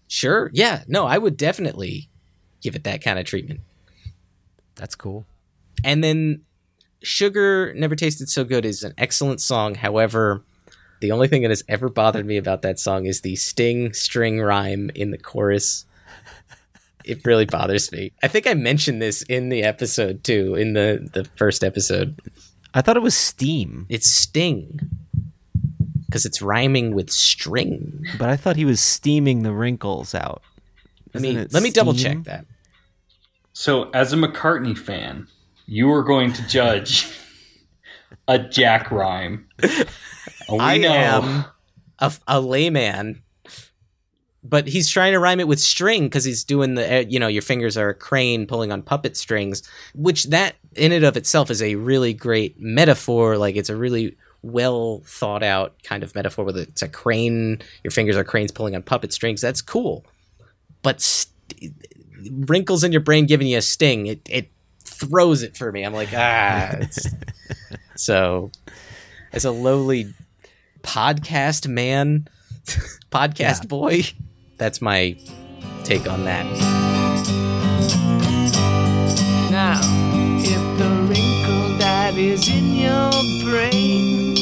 Sure. 0.08 0.50
Yeah. 0.54 0.84
No, 0.88 1.06
I 1.06 1.18
would 1.18 1.38
definitely 1.38 2.10
give 2.62 2.76
it 2.76 2.84
that 2.86 3.04
kind 3.04 3.20
of 3.20 3.26
treatment. 3.26 3.60
That's 4.76 4.96
cool. 4.96 5.26
And 5.84 6.04
then 6.04 6.42
Sugar 7.04 7.74
Never 7.76 7.96
Tasted 7.96 8.30
So 8.30 8.44
Good 8.44 8.66
is 8.66 8.84
an 8.84 8.94
excellent 8.98 9.42
song. 9.42 9.76
However, 9.76 10.44
the 11.02 11.12
only 11.12 11.28
thing 11.28 11.44
that 11.44 11.52
has 11.52 11.64
ever 11.68 11.90
bothered 11.90 12.26
me 12.26 12.38
about 12.38 12.62
that 12.64 12.80
song 12.80 13.06
is 13.06 13.22
the 13.22 13.36
sting 13.36 13.94
string 13.94 14.42
rhyme 14.42 14.90
in 14.96 15.12
the 15.12 15.18
chorus. 15.18 15.86
It 17.06 17.26
really 17.26 17.46
bothers 17.46 17.92
me. 17.92 18.12
I 18.22 18.28
think 18.28 18.46
I 18.48 18.54
mentioned 18.54 19.02
this 19.02 19.22
in 19.24 19.50
the 19.50 19.64
episode 19.64 20.24
too, 20.24 20.56
in 20.56 20.74
the, 20.74 21.10
the 21.14 21.26
first 21.36 21.64
episode. 21.64 22.20
I 22.74 22.82
thought 22.82 22.98
it 22.98 23.02
was 23.04 23.16
Steam, 23.18 23.86
It's 23.90 24.10
sting 24.10 24.80
because 26.06 26.26
it's 26.26 26.42
rhyming 26.42 26.94
with 26.96 27.10
string. 27.12 28.06
but 28.18 28.30
I 28.30 28.36
thought 28.36 28.56
he 28.56 28.66
was 28.66 28.80
steaming 28.80 29.44
the 29.44 29.54
wrinkles 29.54 30.14
out. 30.16 30.42
Let 31.14 31.22
me 31.22 31.30
Isn't 31.30 31.42
it 31.44 31.54
let 31.54 31.64
me 31.64 31.72
double 31.72 31.94
check 31.94 32.24
that. 32.24 32.46
So, 33.54 33.90
as 33.92 34.14
a 34.14 34.16
McCartney 34.16 34.78
fan, 34.78 35.28
you 35.66 35.92
are 35.92 36.04
going 36.04 36.32
to 36.34 36.48
judge 36.48 37.08
a 38.28 38.40
Jack 38.40 38.92
rhyme. 38.92 39.48
And 39.62 39.88
oh, 40.50 40.54
we 40.56 40.60
I 40.60 40.78
know 40.78 40.90
am 40.94 41.46
a, 42.00 42.14
a 42.28 42.40
layman, 42.40 43.22
but 44.50 44.68
he's 44.68 44.90
trying 44.90 45.14
to 45.14 45.20
rhyme 45.20 45.40
it 45.40 45.48
with 45.48 45.60
string 45.60 46.04
because 46.04 46.24
he's 46.24 46.44
doing 46.44 46.76
the, 46.76 46.98
uh, 46.98 47.00
you 47.08 47.20
know, 47.20 47.28
your 47.28 47.42
fingers 47.42 47.78
are 47.78 47.90
a 47.90 47.94
crane 47.94 48.48
pulling 48.48 48.72
on 48.72 48.82
puppet 48.82 49.16
strings, 49.16 49.62
which 49.94 50.26
that 50.26 50.56
in 50.76 50.92
and 50.92 51.06
of 51.06 51.16
itself 51.16 51.52
is 51.52 51.62
a 51.62 51.76
really 51.76 52.14
great 52.14 52.60
metaphor. 52.60 53.38
Like 53.38 53.56
it's 53.56 53.70
a 53.70 53.76
really 53.76 54.18
well 54.42 55.02
thought 55.06 55.44
out 55.44 55.76
kind 55.84 56.04
of 56.04 56.16
metaphor 56.16 56.46
with. 56.46 56.58
It's 56.58 56.82
a 56.82 56.90
crane, 56.90 57.62
your 57.84 57.92
fingers 57.92 58.18
are 58.18 58.24
cranes 58.24 58.52
pulling 58.52 58.76
on 58.76 58.82
puppet 58.82 59.14
strings. 59.14 59.42
That's 59.42 59.62
cool. 59.62 60.06
But 60.82 61.02
st- 61.02 61.74
wrinkles 62.32 62.84
in 62.84 62.92
your 62.92 63.02
brain 63.02 63.26
giving 63.28 63.48
you 63.48 63.58
a 63.58 63.62
sting, 63.62 64.08
it, 64.08 64.22
it 64.30 64.50
throws 64.84 65.44
it 65.44 65.58
for 65.58 65.72
me. 65.72 65.84
I'm 65.84 65.94
like, 65.94 66.10
ah. 66.14 66.70
It's, 66.80 67.08
so 67.96 68.52
as 69.32 69.46
a 69.46 69.52
lowly 69.52 70.14
podcast 70.82 71.68
man, 71.68 72.28
podcast 73.12 73.68
boy. 73.68 74.04
That's 74.60 74.82
my 74.82 75.16
take 75.86 76.06
on 76.06 76.26
that. 76.26 76.46
Now, 79.50 79.80
if 80.44 80.62
the 80.78 80.90
wrinkle 81.08 81.78
that 81.78 82.16
is 82.18 82.50
in 82.50 82.74
your 82.76 83.10
brain 83.50 84.36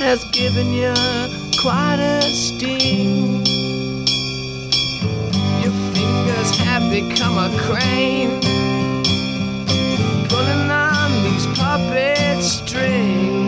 has 0.00 0.24
given 0.32 0.72
you 0.72 0.92
quite 1.62 2.00
a 2.00 2.22
sting, 2.22 3.46
your 5.62 5.72
fingers 5.94 6.50
have 6.58 6.90
become 6.90 7.38
a 7.38 7.56
crane, 7.62 8.40
pulling 10.28 10.70
on 10.72 11.22
these 11.22 11.46
puppet 11.56 12.42
strings. 12.42 13.45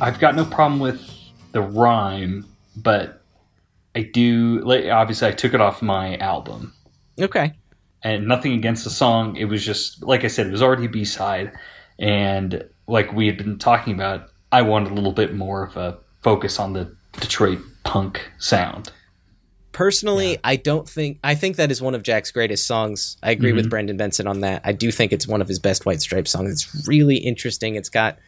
I've 0.00 0.18
got 0.18 0.34
no 0.34 0.44
problem 0.44 0.80
with 0.80 1.10
the 1.52 1.60
rhyme, 1.60 2.46
but 2.76 3.22
I 3.94 4.02
do. 4.02 4.60
like, 4.60 4.86
Obviously, 4.86 5.28
I 5.28 5.32
took 5.32 5.54
it 5.54 5.60
off 5.60 5.82
my 5.82 6.16
album, 6.16 6.72
Okay. 7.18 7.54
and 8.02 8.26
nothing 8.26 8.52
against 8.52 8.84
the 8.84 8.90
song. 8.90 9.36
It 9.36 9.46
was 9.46 9.64
just 9.64 10.02
like 10.02 10.24
I 10.24 10.28
said, 10.28 10.46
it 10.46 10.52
was 10.52 10.62
already 10.62 10.86
B 10.86 11.04
side, 11.04 11.52
and 11.98 12.64
like 12.86 13.12
we 13.12 13.26
had 13.26 13.36
been 13.36 13.58
talking 13.58 13.94
about, 13.94 14.28
I 14.52 14.62
wanted 14.62 14.92
a 14.92 14.94
little 14.94 15.12
bit 15.12 15.34
more 15.34 15.64
of 15.64 15.76
a 15.76 15.98
focus 16.22 16.58
on 16.58 16.72
the 16.72 16.94
Detroit 17.20 17.60
punk 17.84 18.30
sound. 18.38 18.92
Personally, 19.72 20.38
I 20.44 20.56
don't 20.56 20.88
think 20.88 21.18
I 21.22 21.34
think 21.34 21.56
that 21.56 21.70
is 21.70 21.80
one 21.80 21.94
of 21.94 22.02
Jack's 22.02 22.30
greatest 22.30 22.66
songs. 22.66 23.16
I 23.22 23.30
agree 23.30 23.52
with 23.52 23.64
mm-hmm. 23.64 23.70
Brendan 23.70 23.96
Benson 23.96 24.26
on 24.26 24.40
that. 24.40 24.62
I 24.64 24.72
do 24.72 24.90
think 24.90 25.12
it's 25.12 25.26
one 25.28 25.40
of 25.40 25.48
his 25.48 25.58
best 25.58 25.86
White 25.86 26.00
Stripes 26.00 26.30
songs. 26.30 26.50
It's 26.74 26.88
really 26.88 27.16
interesting. 27.16 27.76
It's 27.76 27.88
got 27.88 28.18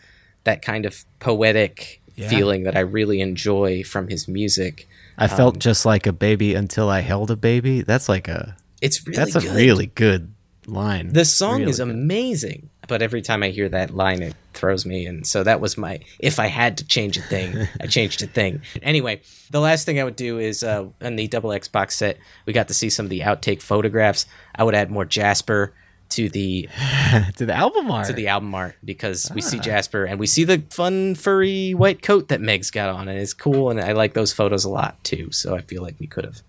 that 0.44 0.62
kind 0.62 0.86
of 0.86 1.04
poetic 1.20 2.00
feeling 2.28 2.64
that 2.64 2.76
I 2.76 2.80
really 2.80 3.20
enjoy 3.20 3.82
from 3.84 4.08
his 4.08 4.28
music. 4.28 4.88
I 5.18 5.28
felt 5.28 5.58
just 5.58 5.84
like 5.86 6.06
a 6.06 6.12
baby 6.12 6.54
until 6.54 6.88
I 6.88 7.00
held 7.00 7.30
a 7.30 7.36
baby. 7.36 7.82
That's 7.82 8.08
like 8.08 8.28
a 8.28 8.56
It's 8.80 9.06
really 9.06 9.16
that's 9.16 9.34
a 9.36 9.40
good. 9.40 9.54
really 9.56 9.86
good 9.86 10.32
line. 10.66 11.12
The 11.12 11.24
song 11.24 11.60
Really 11.60 11.70
is 11.70 11.78
good. 11.78 11.90
amazing, 11.90 12.70
but 12.86 13.02
every 13.02 13.22
time 13.22 13.42
I 13.42 13.48
hear 13.48 13.68
that 13.70 13.94
line, 13.94 14.22
it 14.22 14.34
throws 14.54 14.86
me. 14.86 15.06
And 15.06 15.26
so 15.26 15.42
that 15.42 15.60
was 15.60 15.76
my. 15.76 16.00
If 16.20 16.38
I 16.38 16.46
had 16.46 16.78
to 16.78 16.86
change 16.86 17.16
a 17.16 17.22
thing, 17.22 17.66
I 17.80 17.86
changed 17.88 18.22
a 18.22 18.26
thing. 18.26 18.62
Anyway, 18.82 19.20
the 19.50 19.60
last 19.60 19.84
thing 19.86 19.98
I 20.00 20.04
would 20.04 20.16
do 20.16 20.38
is 20.38 20.62
uh, 20.62 20.86
in 21.00 21.16
the 21.16 21.26
double 21.28 21.52
X 21.52 21.66
box 21.68 21.96
set, 21.96 22.18
we 22.46 22.52
got 22.52 22.68
to 22.68 22.74
see 22.74 22.90
some 22.90 23.06
of 23.06 23.10
the 23.10 23.20
outtake 23.20 23.60
photographs. 23.62 24.26
I 24.54 24.64
would 24.64 24.74
add 24.74 24.90
more 24.90 25.04
Jasper 25.04 25.72
to 26.12 26.28
the 26.28 26.68
to 27.36 27.46
the 27.46 27.54
album 27.54 27.90
art. 27.90 28.06
to 28.06 28.12
the 28.12 28.28
album 28.28 28.54
art 28.54 28.76
because 28.84 29.30
we 29.34 29.40
see 29.40 29.58
ah. 29.58 29.62
Jasper 29.62 30.04
and 30.04 30.18
we 30.18 30.26
see 30.26 30.44
the 30.44 30.62
fun 30.70 31.14
furry 31.14 31.72
white 31.72 32.02
coat 32.02 32.28
that 32.28 32.40
Meg's 32.40 32.70
got 32.70 32.88
on, 32.88 33.08
and 33.08 33.18
it's 33.18 33.34
cool. 33.34 33.70
And 33.70 33.80
I 33.80 33.92
like 33.92 34.14
those 34.14 34.32
photos 34.32 34.64
a 34.64 34.70
lot 34.70 35.02
too. 35.04 35.30
So 35.32 35.54
I 35.54 35.60
feel 35.62 35.82
like 35.82 35.96
we 35.98 36.06
could 36.06 36.24
have, 36.24 36.42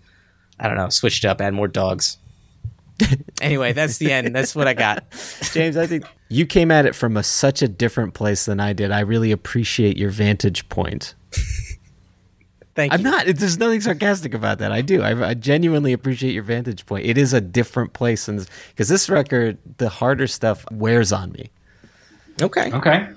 I 0.59 0.67
don't 0.67 0.77
know, 0.77 0.89
switched 0.89 1.25
up, 1.25 1.41
add 1.41 1.53
more 1.53 1.67
dogs. 1.67 2.17
anyway, 3.41 3.73
that's 3.73 3.97
the 3.97 4.11
end. 4.11 4.35
That's 4.35 4.55
what 4.55 4.67
I 4.67 4.73
got. 4.73 5.03
James, 5.53 5.77
I 5.77 5.87
think 5.87 6.05
You 6.29 6.45
came 6.45 6.71
at 6.71 6.85
it 6.85 6.95
from 6.95 7.17
a 7.17 7.23
such 7.23 7.61
a 7.61 7.67
different 7.67 8.13
place 8.13 8.45
than 8.45 8.59
I 8.59 8.73
did. 8.73 8.91
I 8.91 9.01
really 9.01 9.31
appreciate 9.31 9.97
your 9.97 10.09
vantage 10.09 10.69
point. 10.69 11.15
Thank 12.75 12.91
I'm 12.93 13.01
you. 13.01 13.03
not. 13.11 13.27
it- 13.27 13.37
There's 13.37 13.57
nothing 13.57 13.81
sarcastic 13.81 14.33
about 14.33 14.57
that. 14.59 14.71
I 14.71 14.81
do. 14.81 15.01
I, 15.01 15.29
I 15.29 15.33
genuinely 15.35 15.93
appreciate 15.93 16.33
your 16.33 16.43
vantage 16.43 16.85
point. 16.85 17.05
It 17.05 17.17
is 17.17 17.33
a 17.33 17.41
different 17.41 17.93
place, 17.93 18.27
and 18.27 18.47
because 18.69 18.87
this 18.89 19.09
record, 19.09 19.57
the 19.77 19.89
harder 19.89 20.27
stuff 20.27 20.65
wears 20.71 21.11
on 21.11 21.31
me. 21.33 21.49
Okay. 22.41 22.71
Okay. 22.71 23.09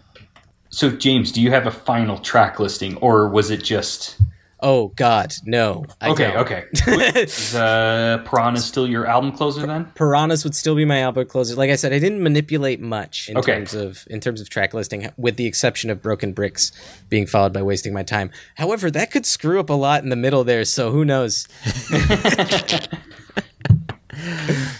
So, 0.68 0.90
James, 0.90 1.32
do 1.32 1.40
you 1.40 1.50
have 1.52 1.66
a 1.66 1.70
final 1.70 2.18
track 2.18 2.60
listing, 2.60 2.96
or 2.98 3.28
was 3.28 3.50
it 3.50 3.62
just 3.64 4.20
Oh 4.60 4.88
God, 4.88 5.34
no. 5.44 5.84
I 6.00 6.10
okay? 6.10 6.28
don't. 6.32 6.36
Okay. 6.38 6.64
Is 7.20 7.54
uh, 7.54 8.22
Piranha 8.24 8.58
still 8.58 8.88
your 8.88 9.06
album 9.06 9.32
closer 9.32 9.66
then? 9.66 9.84
Piranhas 9.94 10.44
would 10.44 10.54
still 10.54 10.74
be 10.74 10.86
my 10.86 11.00
album 11.02 11.26
closer. 11.26 11.54
Like 11.54 11.68
I 11.70 11.76
said, 11.76 11.92
I 11.92 11.98
didn't 11.98 12.22
manipulate 12.22 12.80
much 12.80 13.28
in 13.28 13.36
Okay. 13.36 13.52
terms 13.52 13.74
of 13.74 14.04
in 14.08 14.20
terms 14.20 14.40
of 14.40 14.48
track 14.48 14.72
listing, 14.72 15.10
with 15.18 15.36
the 15.36 15.44
exception 15.46 15.90
of 15.90 16.00
Broken 16.00 16.32
Bricks 16.32 16.72
being 17.10 17.26
followed 17.26 17.52
by 17.52 17.62
Wasting 17.62 17.92
My 17.92 18.02
Time. 18.02 18.30
However, 18.54 18.90
that 18.90 19.10
could 19.10 19.26
screw 19.26 19.60
up 19.60 19.68
a 19.68 19.74
lot 19.74 20.02
in 20.02 20.08
the 20.08 20.16
middle 20.16 20.42
there, 20.42 20.64
so 20.64 20.90
who 20.90 21.04
knows? 21.04 21.46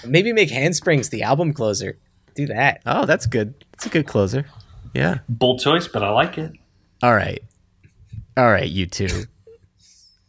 Maybe 0.07 0.33
make 0.33 0.51
Handsprings 0.51 1.11
the 1.11 1.23
album 1.23 1.53
closer. 1.53 1.99
Do 2.35 2.47
that. 2.47 2.81
Oh, 2.87 3.07
that's 3.07 3.27
good. 3.27 3.55
That's 3.73 3.87
a 3.87 3.91
good 3.91 4.07
closer. 4.07 4.47
Yeah. 4.95 5.19
Bold 5.29 5.61
choice, 5.61 5.89
but 5.89 6.03
I 6.03 6.11
like 6.11 6.39
it. 6.39 6.53
All 7.03 7.15
right. 7.15 7.43
All 8.37 8.51
right, 8.51 8.69
you 8.69 8.87
two. 8.87 9.25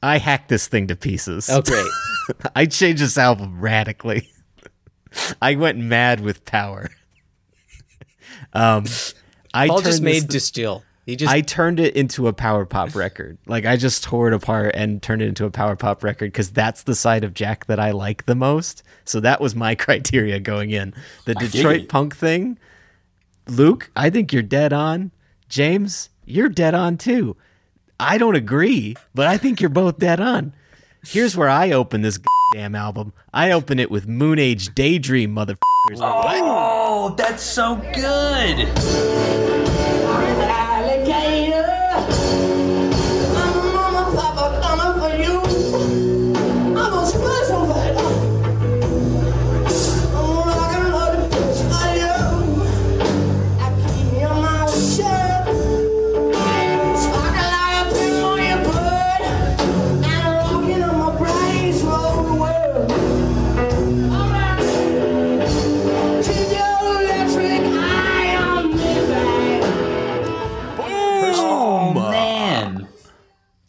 I 0.02 0.18
hacked 0.18 0.50
this 0.50 0.68
thing 0.68 0.88
to 0.88 0.96
pieces. 0.96 1.50
Oh, 1.50 1.62
great. 1.62 1.88
I 2.56 2.66
changed 2.66 3.02
this 3.02 3.18
album 3.18 3.60
radically. 3.60 4.30
I 5.42 5.56
went 5.56 5.78
mad 5.78 6.20
with 6.22 6.46
power. 6.46 6.90
Um, 8.54 8.86
I 9.54 9.68
Paul 9.68 9.82
just 9.82 9.98
turned 9.98 10.08
this 10.08 10.22
made 10.22 10.30
Distill. 10.30 10.84
He 11.06 11.16
just 11.16 11.32
I 11.32 11.42
turned 11.42 11.80
it 11.80 11.96
into 11.96 12.28
a 12.28 12.34
power 12.34 12.66
pop 12.66 12.96
record. 12.96 13.38
Like 13.48 13.66
I 13.66 13.78
just 13.78 14.04
tore 14.04 14.28
it 14.28 14.34
apart 14.34 14.72
and 14.76 15.02
turned 15.02 15.22
it 15.22 15.28
into 15.28 15.46
a 15.46 15.50
power 15.50 15.76
pop 15.76 16.04
record 16.04 16.32
because 16.32 16.52
that's 16.52 16.84
the 16.84 16.96
side 16.96 17.24
of 17.24 17.34
Jack 17.34 17.66
that 17.68 17.80
I 17.80 17.92
like 17.92 18.26
the 18.26 18.36
most. 18.36 18.84
So 19.06 19.20
that 19.22 19.40
was 19.40 19.56
my 19.56 19.74
criteria 19.76 20.40
going 20.40 20.72
in. 20.72 20.94
The 21.26 21.36
Detroit 21.36 21.88
punk 21.88 22.16
thing. 22.16 22.60
Luke, 23.48 23.90
I 23.96 24.10
think 24.10 24.34
you're 24.34 24.44
dead 24.44 24.74
on. 24.74 25.12
James, 25.48 26.10
you're 26.26 26.50
dead 26.50 26.74
on 26.74 26.98
too. 26.98 27.38
I 28.00 28.18
don't 28.18 28.36
agree, 28.36 28.96
but 29.16 29.28
I 29.28 29.38
think 29.38 29.60
you're 29.60 29.70
both 29.70 29.98
dead 29.98 30.20
on. 30.20 30.54
Here's 31.06 31.36
where 31.36 31.50
I 31.50 31.72
open 31.72 32.02
this 32.02 32.20
damn 32.54 32.76
album. 32.76 33.14
I 33.34 33.52
open 33.52 33.80
it 33.80 33.90
with 33.90 34.08
Moon 34.08 34.38
Age 34.40 34.74
Daydream, 34.76 35.36
motherfuckers. 35.36 36.00
Oh, 36.00 37.16
that's 37.18 37.44
so 37.44 37.76
good. 37.96 39.67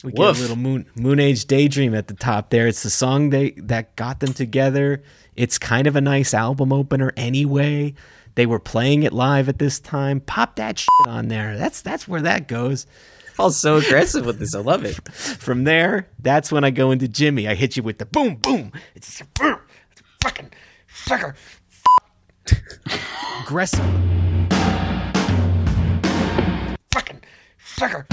We 0.04 0.12
get 0.12 0.36
a 0.36 0.40
little 0.40 0.56
moon 0.56 0.86
moon 0.94 1.18
age 1.18 1.46
daydream 1.46 1.94
at 1.94 2.06
the 2.06 2.14
top 2.14 2.50
there. 2.50 2.68
It's 2.68 2.82
the 2.84 2.90
song 2.90 3.30
they 3.30 3.50
that 3.52 3.96
got 3.96 4.20
them 4.20 4.32
together. 4.32 5.02
It's 5.34 5.58
kind 5.58 5.86
of 5.86 5.96
a 5.96 6.00
nice 6.00 6.34
album 6.34 6.72
opener 6.72 7.12
anyway. 7.16 7.94
They 8.36 8.46
were 8.46 8.60
playing 8.60 9.02
it 9.02 9.12
live 9.12 9.48
at 9.48 9.58
this 9.58 9.80
time. 9.80 10.20
Pop 10.20 10.54
that 10.56 10.78
shit 10.78 10.88
on 11.06 11.26
there. 11.26 11.58
That's 11.58 11.82
that's 11.82 12.06
where 12.06 12.22
that 12.22 12.46
goes. 12.46 12.86
Paul's 13.36 13.56
so 13.56 13.76
aggressive 13.76 14.24
with 14.24 14.38
this. 14.38 14.54
I 14.54 14.60
love 14.60 14.84
it. 14.84 14.94
From 15.12 15.64
there, 15.64 16.08
that's 16.20 16.52
when 16.52 16.62
I 16.62 16.70
go 16.70 16.92
into 16.92 17.08
Jimmy. 17.08 17.48
I 17.48 17.54
hit 17.54 17.76
you 17.76 17.82
with 17.82 17.98
the 17.98 18.06
boom 18.06 18.36
boom. 18.36 18.70
It's 18.94 19.06
just 19.08 19.20
a 19.22 19.26
boom. 19.40 19.58
It's 19.90 20.02
fucking 20.22 20.52
sucker. 20.92 21.34
Aggressive. 23.42 23.84
Fucking 26.92 27.20
sucker. 27.58 28.06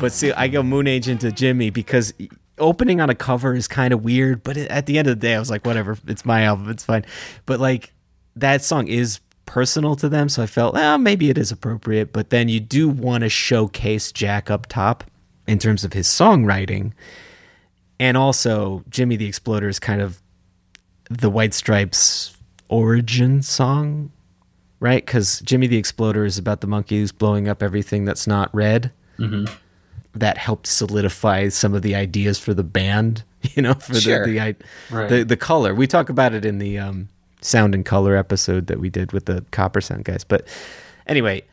But 0.00 0.12
see, 0.12 0.32
I 0.32 0.48
go 0.48 0.62
Moon 0.62 0.86
Age 0.86 1.08
into 1.08 1.30
Jimmy 1.30 1.70
because 1.70 2.14
opening 2.58 3.00
on 3.00 3.10
a 3.10 3.14
cover 3.14 3.54
is 3.54 3.68
kind 3.68 3.92
of 3.92 4.02
weird. 4.04 4.42
But 4.42 4.56
at 4.56 4.86
the 4.86 4.98
end 4.98 5.08
of 5.08 5.18
the 5.18 5.26
day, 5.26 5.34
I 5.34 5.38
was 5.38 5.50
like, 5.50 5.66
whatever, 5.66 5.96
it's 6.06 6.24
my 6.24 6.42
album, 6.44 6.70
it's 6.70 6.84
fine. 6.84 7.04
But 7.46 7.60
like 7.60 7.92
that 8.36 8.62
song 8.62 8.88
is 8.88 9.20
personal 9.46 9.96
to 9.96 10.08
them, 10.08 10.28
so 10.28 10.42
I 10.42 10.46
felt, 10.46 10.76
oh, 10.76 10.98
maybe 10.98 11.28
it 11.28 11.36
is 11.36 11.50
appropriate. 11.50 12.12
But 12.12 12.30
then 12.30 12.48
you 12.48 12.60
do 12.60 12.88
want 12.88 13.22
to 13.22 13.28
showcase 13.28 14.12
Jack 14.12 14.50
up 14.50 14.66
top 14.66 15.04
in 15.46 15.58
terms 15.58 15.84
of 15.84 15.92
his 15.92 16.06
songwriting, 16.06 16.92
and 17.98 18.16
also 18.16 18.84
Jimmy 18.88 19.16
the 19.16 19.26
Exploder 19.26 19.68
is 19.68 19.78
kind 19.78 20.00
of 20.00 20.22
the 21.10 21.28
White 21.28 21.52
Stripes 21.52 22.36
origin 22.70 23.42
song, 23.42 24.10
right? 24.80 25.04
Because 25.04 25.40
Jimmy 25.40 25.66
the 25.66 25.76
Exploder 25.76 26.24
is 26.24 26.38
about 26.38 26.62
the 26.62 26.66
monkeys 26.66 27.12
blowing 27.12 27.46
up 27.48 27.62
everything 27.62 28.04
that's 28.06 28.26
not 28.26 28.54
red 28.54 28.90
that 30.14 30.38
helped 30.38 30.66
solidify 30.66 31.48
some 31.50 31.74
of 31.74 31.82
the 31.82 31.94
ideas 31.94 32.38
for 32.38 32.54
the 32.54 32.64
band. 32.64 33.24
You 33.54 33.62
know, 33.62 33.72
for 33.74 33.94
Sure. 33.94 34.26
the 34.26 34.32
the, 34.38 34.56
Right. 34.90 35.08
the 35.08 35.22
the 35.24 35.36
color. 35.36 35.74
We 35.74 35.86
talk 35.86 36.10
about 36.10 36.34
it 36.34 36.44
in 36.44 36.58
the 36.58 36.78
um, 36.78 37.08
sound 37.40 37.74
and 37.74 37.86
color 37.86 38.14
episode 38.14 38.66
that 38.66 38.78
we 38.80 38.90
did 38.90 39.12
with 39.12 39.24
the 39.24 39.44
Copper 39.50 39.80
Sound 39.80 40.04
guys. 40.04 40.24
But 40.24 40.46
anyway, 41.06 41.44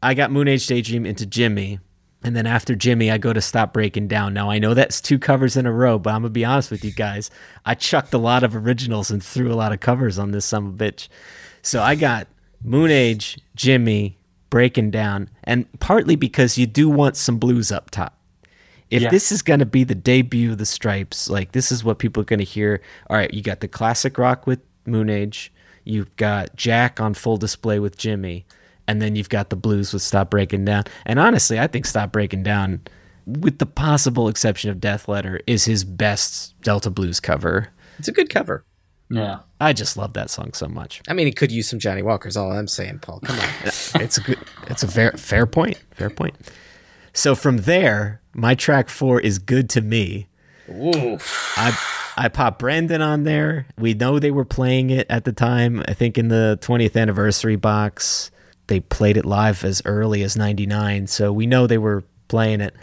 I 0.00 0.14
got 0.14 0.30
Moon 0.30 0.46
Age 0.46 0.64
Daydream 0.68 1.04
into 1.04 1.26
Jimmy. 1.26 1.80
And 2.24 2.34
then 2.34 2.46
after 2.46 2.74
Jimmy, 2.74 3.10
I 3.10 3.18
go 3.18 3.32
to 3.34 3.40
Stop 3.42 3.74
Breaking 3.74 4.08
Down. 4.08 4.32
Now, 4.32 4.50
I 4.50 4.58
know 4.58 4.72
that's 4.72 5.00
two 5.00 5.18
covers 5.18 5.56
in 5.58 5.66
a 5.66 5.72
row, 5.72 5.98
but 5.98 6.10
I'm 6.10 6.22
going 6.22 6.30
to 6.30 6.34
be 6.34 6.44
honest 6.44 6.70
with 6.70 6.82
you 6.82 6.90
guys. 6.90 7.30
I 7.66 7.74
chucked 7.74 8.14
a 8.14 8.18
lot 8.18 8.42
of 8.42 8.56
originals 8.56 9.10
and 9.10 9.22
threw 9.22 9.52
a 9.52 9.54
lot 9.54 9.72
of 9.72 9.80
covers 9.80 10.18
on 10.18 10.30
this 10.30 10.46
son 10.46 10.66
of 10.66 10.80
a 10.80 10.84
bitch. 10.84 11.08
So 11.60 11.82
I 11.82 11.94
got 11.94 12.26
Moon 12.62 12.90
Age, 12.90 13.38
Jimmy, 13.54 14.16
Breaking 14.48 14.90
Down, 14.90 15.28
and 15.42 15.66
partly 15.80 16.16
because 16.16 16.56
you 16.56 16.66
do 16.66 16.88
want 16.88 17.16
some 17.16 17.38
blues 17.38 17.70
up 17.70 17.90
top. 17.90 18.16
If 18.90 19.02
Yeah. 19.02 19.10
this 19.10 19.30
is 19.30 19.42
going 19.42 19.60
to 19.60 19.66
be 19.66 19.84
the 19.84 19.94
debut 19.94 20.52
of 20.52 20.58
the 20.58 20.66
Stripes, 20.66 21.28
like 21.28 21.52
this 21.52 21.70
is 21.70 21.84
what 21.84 21.98
people 21.98 22.22
are 22.22 22.26
going 22.26 22.38
to 22.38 22.44
hear. 22.44 22.80
All 23.10 23.16
right, 23.16 23.32
you 23.34 23.42
got 23.42 23.60
the 23.60 23.68
classic 23.68 24.16
rock 24.16 24.46
with 24.46 24.60
Moon 24.86 25.10
Age, 25.10 25.52
you've 25.84 26.14
got 26.16 26.56
Jack 26.56 27.00
on 27.00 27.12
full 27.14 27.36
display 27.36 27.78
with 27.78 27.96
Jimmy, 27.98 28.46
and 28.86 29.00
then 29.00 29.16
you've 29.16 29.28
got 29.28 29.50
the 29.50 29.56
blues 29.56 29.92
with 29.92 30.02
Stop 30.02 30.30
Breaking 30.30 30.64
Down. 30.64 30.84
And 31.06 31.18
honestly, 31.18 31.58
I 31.58 31.66
think 31.66 31.86
Stop 31.86 32.12
Breaking 32.12 32.42
Down, 32.42 32.82
with 33.26 33.58
the 33.58 33.66
possible 33.66 34.28
exception 34.28 34.70
of 34.70 34.80
Death 34.80 35.08
Letter, 35.08 35.40
is 35.46 35.64
his 35.64 35.84
best 35.84 36.60
Delta 36.62 36.90
Blues 36.90 37.20
cover. 37.20 37.68
It's 37.98 38.08
a 38.08 38.12
good 38.12 38.30
cover. 38.30 38.64
Yeah. 39.10 39.40
I 39.60 39.72
just 39.72 39.96
love 39.96 40.14
that 40.14 40.30
song 40.30 40.52
so 40.54 40.66
much. 40.66 41.02
I 41.08 41.12
mean, 41.12 41.26
he 41.26 41.32
could 41.32 41.52
use 41.52 41.68
some 41.68 41.78
Johnny 41.78 42.02
Walker's. 42.02 42.36
All 42.36 42.52
I'm 42.52 42.66
saying, 42.66 43.00
Paul. 43.00 43.20
Come 43.20 43.38
on. 43.38 43.48
it's 44.00 44.18
a 44.18 44.20
good 44.20 44.38
it's 44.66 44.82
a 44.82 44.88
fair 44.88 45.12
fair 45.12 45.46
point 45.46 45.76
fair 45.92 46.10
point 46.10 46.34
so 47.12 47.34
from 47.34 47.58
there 47.58 48.20
my 48.34 48.54
track 48.54 48.88
four 48.88 49.20
is 49.20 49.38
good 49.38 49.68
to 49.70 49.80
me 49.80 50.26
Ooh. 50.68 51.18
i 51.56 51.76
i 52.16 52.28
pop 52.28 52.58
brendan 52.58 53.02
on 53.02 53.24
there 53.24 53.66
we 53.78 53.94
know 53.94 54.18
they 54.18 54.30
were 54.30 54.44
playing 54.44 54.90
it 54.90 55.06
at 55.10 55.24
the 55.24 55.32
time 55.32 55.82
i 55.86 55.94
think 55.94 56.18
in 56.18 56.28
the 56.28 56.58
20th 56.62 57.00
anniversary 57.00 57.56
box 57.56 58.30
they 58.66 58.80
played 58.80 59.16
it 59.16 59.24
live 59.24 59.64
as 59.64 59.82
early 59.84 60.22
as 60.22 60.36
99 60.36 61.06
so 61.06 61.32
we 61.32 61.46
know 61.46 61.66
they 61.66 61.78
were 61.78 62.04
playing 62.28 62.60
it 62.60 62.74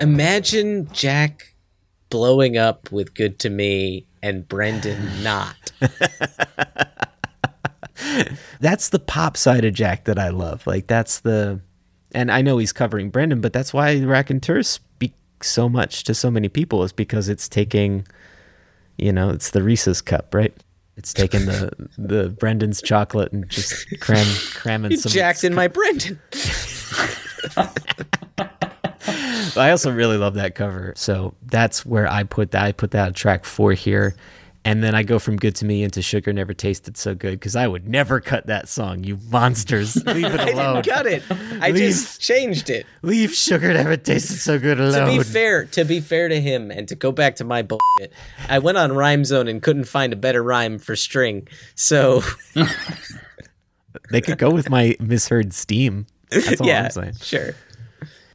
Imagine 0.00 0.88
Jack 0.92 1.52
blowing 2.10 2.56
up 2.56 2.90
with 2.90 3.14
Good 3.14 3.38
to 3.40 3.50
Me 3.50 4.06
and 4.22 4.48
Brendan 4.48 4.98
not. 5.22 5.70
That's 8.60 8.88
the 8.88 8.98
pop 8.98 9.36
side 9.36 9.64
of 9.64 9.72
Jack 9.72 10.06
that 10.06 10.18
I 10.18 10.30
love. 10.30 10.66
Like 10.66 10.88
that's 10.88 11.20
the, 11.20 11.60
and 12.10 12.32
I 12.32 12.42
know 12.42 12.58
he's 12.58 12.72
covering 12.72 13.10
Brendan, 13.10 13.40
but 13.40 13.52
that's 13.52 13.72
why 13.72 14.00
Raconteur 14.02 14.64
speak 14.64 15.14
so 15.40 15.68
much 15.68 16.02
to 16.04 16.14
so 16.14 16.28
many 16.30 16.48
people 16.48 16.82
is 16.82 16.90
because 16.92 17.28
it's 17.28 17.48
taking, 17.48 18.04
you 18.96 19.12
know, 19.12 19.30
it's 19.30 19.50
the 19.50 19.62
Reese's 19.62 20.00
cup, 20.00 20.34
right? 20.34 20.52
It's 20.96 21.12
taking 21.14 21.46
the 21.46 21.70
the 21.98 22.30
Brendan's 22.30 22.82
chocolate 22.82 23.30
and 23.30 23.48
just 23.48 23.86
cram 24.00 24.26
cramming 24.54 24.90
You 24.90 24.96
some. 24.96 25.12
jacked 25.12 25.44
in 25.44 25.54
my 25.54 25.68
Brendan. 25.68 26.18
I 29.56 29.70
also 29.70 29.90
really 29.90 30.16
love 30.16 30.34
that 30.34 30.54
cover, 30.54 30.92
so 30.96 31.34
that's 31.42 31.84
where 31.84 32.10
I 32.10 32.24
put 32.24 32.52
that. 32.52 32.64
I 32.64 32.72
put 32.72 32.92
that 32.92 33.08
at 33.08 33.14
track 33.14 33.44
four 33.44 33.72
here, 33.72 34.14
and 34.64 34.82
then 34.84 34.94
I 34.94 35.02
go 35.02 35.18
from 35.18 35.36
"Good 35.36 35.56
to 35.56 35.64
Me" 35.64 35.82
into 35.82 36.02
"Sugar 36.02 36.32
Never 36.32 36.52
Tasted 36.54 36.96
So 36.96 37.14
Good" 37.14 37.32
because 37.32 37.56
I 37.56 37.66
would 37.66 37.88
never 37.88 38.20
cut 38.20 38.46
that 38.46 38.68
song. 38.68 39.02
You 39.04 39.18
monsters, 39.30 39.96
leave 40.06 40.26
it 40.26 40.52
alone. 40.52 40.76
I 40.76 40.82
didn't 40.82 40.94
cut 40.94 41.06
it. 41.06 41.22
I 41.62 41.70
Leave. 41.70 41.76
just 41.76 42.20
changed 42.20 42.70
it. 42.70 42.86
Leave 43.02 43.32
"Sugar 43.34 43.72
Never 43.72 43.96
Tasted 43.96 44.36
So 44.36 44.58
Good" 44.58 44.78
alone. 44.78 45.10
To 45.10 45.18
be 45.18 45.24
fair, 45.24 45.64
to 45.64 45.84
be 45.84 46.00
fair 46.00 46.28
to 46.28 46.40
him, 46.40 46.70
and 46.70 46.86
to 46.88 46.94
go 46.94 47.10
back 47.12 47.36
to 47.36 47.44
my 47.44 47.62
bullshit, 47.62 48.12
I 48.48 48.58
went 48.58 48.78
on 48.78 48.92
Rhyme 48.92 49.24
Zone 49.24 49.48
and 49.48 49.62
couldn't 49.62 49.84
find 49.84 50.12
a 50.12 50.16
better 50.16 50.42
rhyme 50.42 50.78
for 50.78 50.94
string. 50.96 51.48
So 51.74 52.22
they 54.10 54.20
could 54.20 54.38
go 54.38 54.50
with 54.50 54.70
my 54.70 54.96
misheard 55.00 55.52
steam. 55.52 56.06
That's 56.30 56.60
all 56.60 56.66
yeah, 56.66 56.84
I'm 56.84 56.90
saying. 56.90 57.14
sure. 57.20 57.54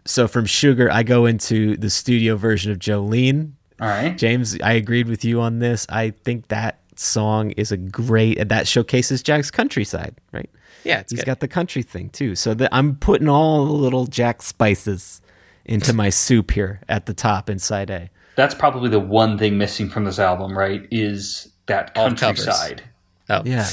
So 0.05 0.27
from 0.27 0.45
Sugar, 0.45 0.91
I 0.91 1.03
go 1.03 1.25
into 1.25 1.77
the 1.77 1.89
studio 1.89 2.35
version 2.35 2.71
of 2.71 2.79
Jolene. 2.79 3.51
All 3.79 3.87
right. 3.87 4.17
James, 4.17 4.59
I 4.61 4.73
agreed 4.73 5.07
with 5.07 5.23
you 5.23 5.39
on 5.41 5.59
this. 5.59 5.85
I 5.89 6.11
think 6.11 6.49
that 6.49 6.79
song 6.95 7.51
is 7.51 7.71
a 7.71 7.77
great 7.77 8.49
that 8.49 8.67
showcases 8.67 9.23
Jack's 9.23 9.49
countryside, 9.49 10.15
right? 10.31 10.49
Yeah, 10.83 10.99
it's 10.99 11.11
He's 11.11 11.21
good. 11.21 11.25
got 11.25 11.39
the 11.39 11.47
country 11.47 11.81
thing 11.81 12.09
too. 12.09 12.35
So 12.35 12.53
that 12.53 12.69
I'm 12.73 12.95
putting 12.97 13.29
all 13.29 13.65
the 13.65 13.71
little 13.71 14.05
Jack 14.05 14.41
spices 14.41 15.21
into 15.65 15.93
my 15.93 16.09
soup 16.09 16.51
here 16.51 16.81
at 16.89 17.05
the 17.05 17.13
top 17.13 17.49
in 17.49 17.57
side 17.59 17.89
A. 17.89 18.09
That's 18.35 18.53
probably 18.53 18.89
the 18.89 18.99
one 18.99 19.37
thing 19.37 19.57
missing 19.57 19.89
from 19.89 20.03
this 20.03 20.19
album, 20.19 20.57
right? 20.57 20.85
Is 20.91 21.47
that 21.67 21.91
All 21.95 22.05
covers. 22.07 22.19
countryside. 22.19 22.83
Oh, 23.29 23.41
Yeah. 23.45 23.67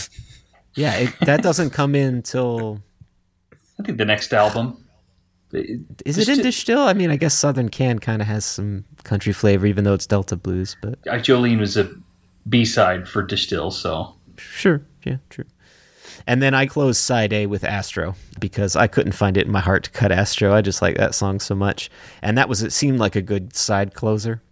Yeah, 0.74 0.94
it, 0.96 1.14
that 1.22 1.42
doesn't 1.42 1.70
come 1.70 1.96
in 1.96 2.22
till 2.22 2.80
I 3.80 3.82
think 3.82 3.98
the 3.98 4.04
next 4.04 4.32
album. 4.32 4.76
Is 5.52 6.16
it 6.16 6.28
in 6.28 6.38
De 6.38 6.48
Stijl? 6.48 6.86
I 6.86 6.92
mean, 6.92 7.10
I 7.10 7.16
guess 7.16 7.34
Southern 7.34 7.70
Can 7.70 7.98
kind 7.98 8.22
of 8.22 8.28
has 8.28 8.44
some 8.44 8.84
country 9.02 9.32
flavor, 9.32 9.66
even 9.66 9.82
though 9.82 9.94
it's 9.94 10.06
Delta 10.06 10.36
blues. 10.36 10.76
But 10.80 11.02
Jolene 11.02 11.58
was 11.58 11.76
a 11.76 11.90
B 12.48 12.64
side 12.64 13.08
for 13.08 13.22
De 13.22 13.34
Stijl, 13.34 13.72
so 13.72 14.14
Sure. 14.36 14.82
Yeah, 15.04 15.16
true. 15.28 15.44
And 16.26 16.42
then 16.42 16.54
I 16.54 16.66
closed 16.66 17.00
side 17.00 17.32
A 17.32 17.46
with 17.46 17.64
Astro 17.64 18.14
because 18.38 18.76
I 18.76 18.86
couldn't 18.86 19.12
find 19.12 19.36
it 19.36 19.46
in 19.46 19.52
my 19.52 19.60
heart 19.60 19.84
to 19.84 19.90
cut 19.90 20.12
Astro. 20.12 20.54
I 20.54 20.60
just 20.60 20.82
like 20.82 20.96
that 20.96 21.14
song 21.14 21.40
so 21.40 21.54
much. 21.54 21.90
And 22.22 22.36
that 22.36 22.48
was, 22.48 22.62
it 22.62 22.72
seemed 22.72 22.98
like 22.98 23.16
a 23.16 23.22
good 23.22 23.56
side 23.56 23.94
closer. 23.94 24.42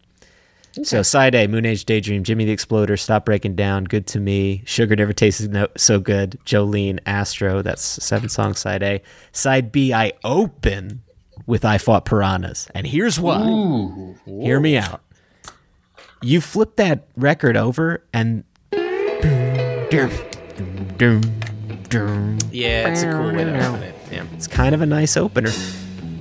So 0.84 1.02
side 1.02 1.34
A, 1.34 1.46
Moon 1.46 1.64
Age 1.66 1.84
Daydream, 1.84 2.24
Jimmy 2.24 2.44
the 2.44 2.52
Exploder, 2.52 2.96
Stop 2.96 3.24
Breaking 3.24 3.54
Down, 3.54 3.84
Good 3.84 4.06
to 4.08 4.20
Me, 4.20 4.62
Sugar 4.66 4.96
Never 4.96 5.12
Tasted 5.12 5.52
no- 5.52 5.68
So 5.76 6.00
Good, 6.00 6.38
Jolene, 6.44 6.98
Astro. 7.06 7.62
That's 7.62 7.82
seven 7.82 8.28
songs 8.28 8.58
side 8.58 8.82
A. 8.82 9.02
Side 9.32 9.72
B, 9.72 9.92
I 9.92 10.12
open 10.24 11.02
with 11.46 11.64
I 11.64 11.78
Fought 11.78 12.04
Piranhas. 12.04 12.68
And 12.74 12.86
here's 12.86 13.18
why. 13.20 13.44
Hear 14.26 14.60
me 14.60 14.76
out. 14.76 15.00
You 16.22 16.40
flip 16.40 16.76
that 16.76 17.06
record 17.16 17.56
over 17.56 18.04
and 18.12 18.44
Yeah, 22.52 22.88
it's 22.88 23.02
a 23.02 23.12
cool 23.12 23.32
way 23.32 23.44
to 23.44 23.66
open 23.68 23.82
it. 23.82 23.94
Yeah. 24.10 24.24
It's 24.34 24.46
kind 24.46 24.74
of 24.74 24.80
a 24.80 24.86
nice 24.86 25.16
opener. 25.16 25.50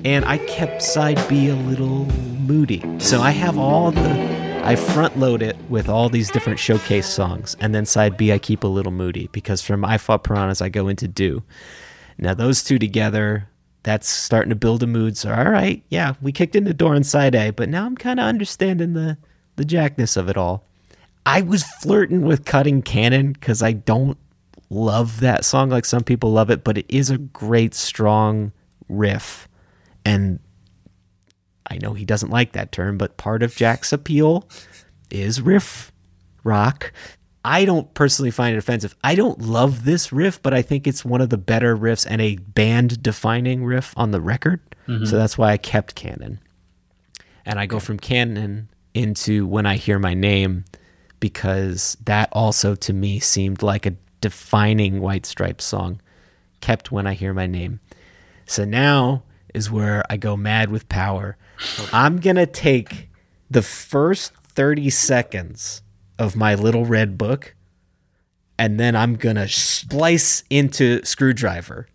And 0.05 0.24
I 0.26 0.38
kept 0.38 0.82
side 0.82 1.20
B 1.28 1.49
a 1.49 1.55
little 1.55 2.05
moody. 2.05 2.84
So 2.99 3.22
I 3.22 3.32
have 3.32 3.58
all 3.58 3.91
the 3.91 4.46
I 4.68 4.76
front 4.76 5.18
load 5.18 5.41
it 5.41 5.55
with 5.70 5.88
all 5.88 6.09
these 6.09 6.30
different 6.30 6.59
showcase 6.59 7.07
songs, 7.07 7.55
and 7.61 7.74
then 7.74 7.86
side 7.86 8.18
B 8.18 8.34
I 8.34 8.38
keep 8.38 8.65
a 8.65 8.68
little 8.68 8.91
moody 8.91 9.30
because 9.32 9.61
from 9.61 9.86
I 9.86 9.97
Fought 9.97 10.26
Piranhas 10.26 10.61
I 10.61 10.68
go 10.68 10.89
into 10.89 11.07
Do. 11.07 11.41
Now 12.18 12.34
those 12.34 12.61
two 12.65 12.78
together, 12.78 13.47
that's 13.84 14.09
starting 14.09 14.49
to 14.49 14.57
build 14.57 14.84
a 14.84 14.88
mood. 14.88 15.15
So 15.15 15.34
all 15.34 15.49
right, 15.49 15.82
yeah, 15.88 16.15
we 16.22 16.34
kicked 16.34 16.53
in 16.53 16.65
the 16.65 16.74
door 16.74 16.95
on 16.95 17.05
side 17.05 17.34
A, 17.34 17.51
but 17.51 17.70
now 17.70 17.86
I'm 17.86 17.95
kind 17.95 18.20
of 18.20 18.26
understanding 18.26 18.91
the 18.91 19.18
the 19.55 19.63
jackness 19.63 20.18
of 20.18 20.28
it 20.28 20.36
all. 20.36 20.65
I 21.26 21.43
was 21.43 21.63
flirting 21.63 22.24
with 22.24 22.43
cutting 22.43 22.82
Cannon 22.82 23.32
because 23.32 23.63
I 23.63 23.72
don't 23.72 24.18
love 24.70 25.22
that 25.22 25.45
song 25.45 25.70
like 25.70 25.86
some 25.86 26.03
people 26.03 26.34
love 26.34 26.49
it, 26.49 26.65
but 26.65 26.78
it 26.78 26.88
is 26.89 27.09
a 27.09 27.18
great 27.18 27.74
strong 27.74 28.51
riff. 28.89 29.47
And 30.03 30.39
I 31.70 31.78
know 31.78 31.93
he 31.93 32.05
doesn't 32.05 32.30
like 32.30 32.53
that 32.53 32.72
term, 32.72 32.97
but 32.97 33.18
part 33.18 33.43
of 33.43 33.55
Jack's 33.55 33.91
appeal 33.91 34.47
is 35.09 35.41
riff 35.41 35.91
rock. 36.43 36.93
I 37.43 37.65
don't 37.65 37.93
personally 37.93 38.32
find 38.32 38.55
it 38.55 38.59
offensive. 38.59 38.95
I 39.03 39.15
don't 39.15 39.39
love 39.41 39.86
this 39.86 40.11
riff, 40.11 40.41
but 40.41 40.53
I 40.53 40.61
think 40.61 40.86
it's 40.86 41.05
one 41.05 41.22
of 41.22 41.30
the 41.30 41.38
better 41.38 41.78
riffs 41.78 42.05
and 42.09 42.22
a 42.22 42.36
band 42.36 43.01
defining 43.01 43.63
riff 43.63 43.93
on 43.95 44.11
the 44.11 44.22
record. 44.22 44.59
So 44.86 44.93
mm-hmm. 44.93 45.15
that's 45.18 45.38
why 45.38 45.51
I 45.51 45.57
kept 45.57 45.95
Cannon. 45.95 46.39
And 47.45 47.59
I 47.59 47.65
go 47.65 47.80
from 47.80 47.99
Cannon 47.99 48.70
into 48.93 49.45
When 49.45 49.65
I 49.65 49.76
Hear 49.76 49.99
My 49.99 50.13
Name 50.13 50.65
because 51.20 51.97
that 52.05 52.30
also 52.32 52.76
to 52.76 52.93
me 52.93 53.20
seemed 53.20 53.61
like 53.61 53.86
a 53.86 53.95
defining 54.22 55.01
White 55.01 55.26
Stripes 55.26 55.65
song. 55.65 56.01
Kept 56.61 56.91
When 56.91 57.05
I 57.05 57.13
Hear 57.13 57.34
My 57.34 57.47
Name. 57.47 57.80
So 58.45 58.65
now 58.65 59.24
is 59.53 59.72
where 59.72 60.03
I 60.09 60.18
go 60.18 60.38
mad 60.38 60.70
with 60.70 60.89
power. 60.89 61.38
I'm 61.91 62.20
going 62.20 62.36
to 62.36 62.45
take 62.45 63.10
the 63.49 63.62
first 63.62 64.34
30 64.34 64.89
seconds 64.89 65.82
of 66.20 66.36
my 66.36 66.55
little 66.55 66.86
red 66.86 67.18
book 67.18 67.55
and 68.60 68.80
then 68.80 68.95
I'm 68.95 69.16
going 69.16 69.36
to 69.36 69.47
splice 69.47 70.43
into 70.49 71.03
Screwdriver. 71.05 71.88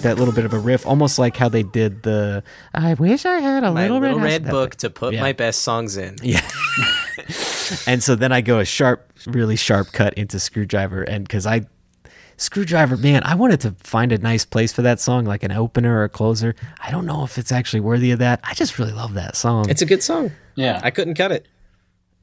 Get 0.00 0.08
that 0.08 0.18
little 0.18 0.34
bit 0.34 0.44
of 0.44 0.52
a 0.52 0.58
riff, 0.58 0.86
almost 0.86 1.18
like 1.18 1.36
how 1.36 1.48
they 1.48 1.62
did 1.62 2.02
the 2.02 2.42
I 2.74 2.94
wish 2.94 3.24
I 3.26 3.40
had 3.40 3.64
a 3.64 3.72
My 3.72 3.82
little, 3.82 4.00
little 4.00 4.18
red, 4.20 4.44
red, 4.44 4.50
book 4.50 4.76
to 4.76 4.90
put 4.90 5.14
Yeah. 5.14 5.20
my 5.20 5.32
best 5.32 5.62
songs 5.62 5.96
in. 5.96 6.16
Yeah. 6.22 6.40
and 7.86 8.02
so 8.02 8.14
then 8.14 8.32
I 8.32 8.40
go 8.40 8.58
a 8.58 8.64
sharp, 8.64 9.12
really 9.26 9.56
sharp 9.56 9.92
cut 9.92 10.14
into 10.14 10.40
Screwdriver. 10.40 11.02
And 11.02 11.24
because 11.26 11.46
I, 11.46 11.62
Screwdriver, 12.36 12.96
man, 12.96 13.22
I 13.24 13.34
wanted 13.34 13.60
to 13.60 13.72
find 13.82 14.12
a 14.12 14.18
nice 14.18 14.44
place 14.44 14.72
for 14.72 14.82
that 14.82 15.00
song, 15.00 15.24
like 15.24 15.42
an 15.42 15.52
opener 15.52 15.98
or 15.98 16.04
a 16.04 16.08
closer. 16.08 16.54
I 16.82 16.90
don't 16.90 17.06
know 17.06 17.24
if 17.24 17.36
it's 17.38 17.52
actually 17.52 17.80
worthy 17.80 18.10
of 18.12 18.18
that. 18.20 18.40
I 18.44 18.54
just 18.54 18.78
really 18.78 18.92
love 18.92 19.14
that 19.14 19.36
song. 19.36 19.68
It's 19.68 19.82
a 19.82 19.86
good 19.86 20.02
song. 20.02 20.32
yeah. 20.54 20.80
I 20.82 20.90
couldn't 20.90 21.14
cut 21.14 21.32
it. 21.32 21.46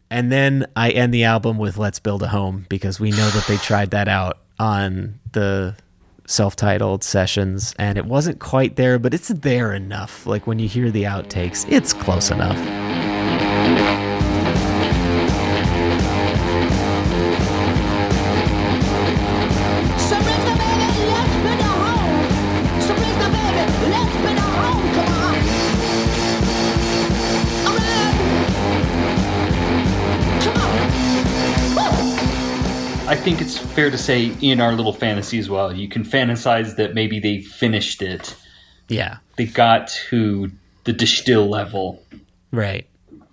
and 0.10 0.32
then 0.32 0.66
I 0.76 0.90
end 0.92 1.14
the 1.14 1.26
album 1.26 1.58
with 1.58 1.78
Let's 1.78 2.00
Build 2.00 2.24
a 2.24 2.30
Home 2.30 2.66
because 2.70 3.00
we 3.00 3.12
know 3.12 3.30
that 3.30 3.46
they 3.48 3.58
tried 3.58 3.92
that 3.92 4.08
out 4.08 4.40
on 4.60 5.20
the 5.34 5.76
self-titled 6.28 7.04
sessions 7.04 7.74
and 7.80 7.98
it 7.98 8.06
wasn't 8.06 8.40
quite 8.40 8.76
there 8.76 9.00
but 9.00 9.14
it's 9.14 9.30
there 9.30 9.74
enough. 9.74 10.26
Like 10.26 10.46
when 10.46 10.60
you 10.60 10.68
hear 10.68 10.92
the 10.92 11.04
outtakes 11.04 11.70
it's 11.72 11.94
close 11.94 12.32
enough 12.32 12.58
think 33.28 33.42
it's 33.42 33.58
fair 33.58 33.90
to 33.92 33.98
say 33.98 34.32
in 34.42 34.62
our 34.62 34.72
little 34.72 34.94
fantasy 34.94 35.38
as 35.38 35.50
well, 35.50 35.74
you 35.74 35.90
can 35.90 36.06
fantasize 36.06 36.78
that 36.78 36.94
maybe 36.94 37.20
they 37.20 37.42
finished 37.42 38.02
it. 38.02 38.38
Yeah. 38.88 39.18
They 39.36 39.44
got 39.44 39.90
to 40.10 40.50
the 40.86 40.94
De 40.94 41.04
Stijl 41.04 41.50
level 41.50 42.02
Right. 42.52 42.88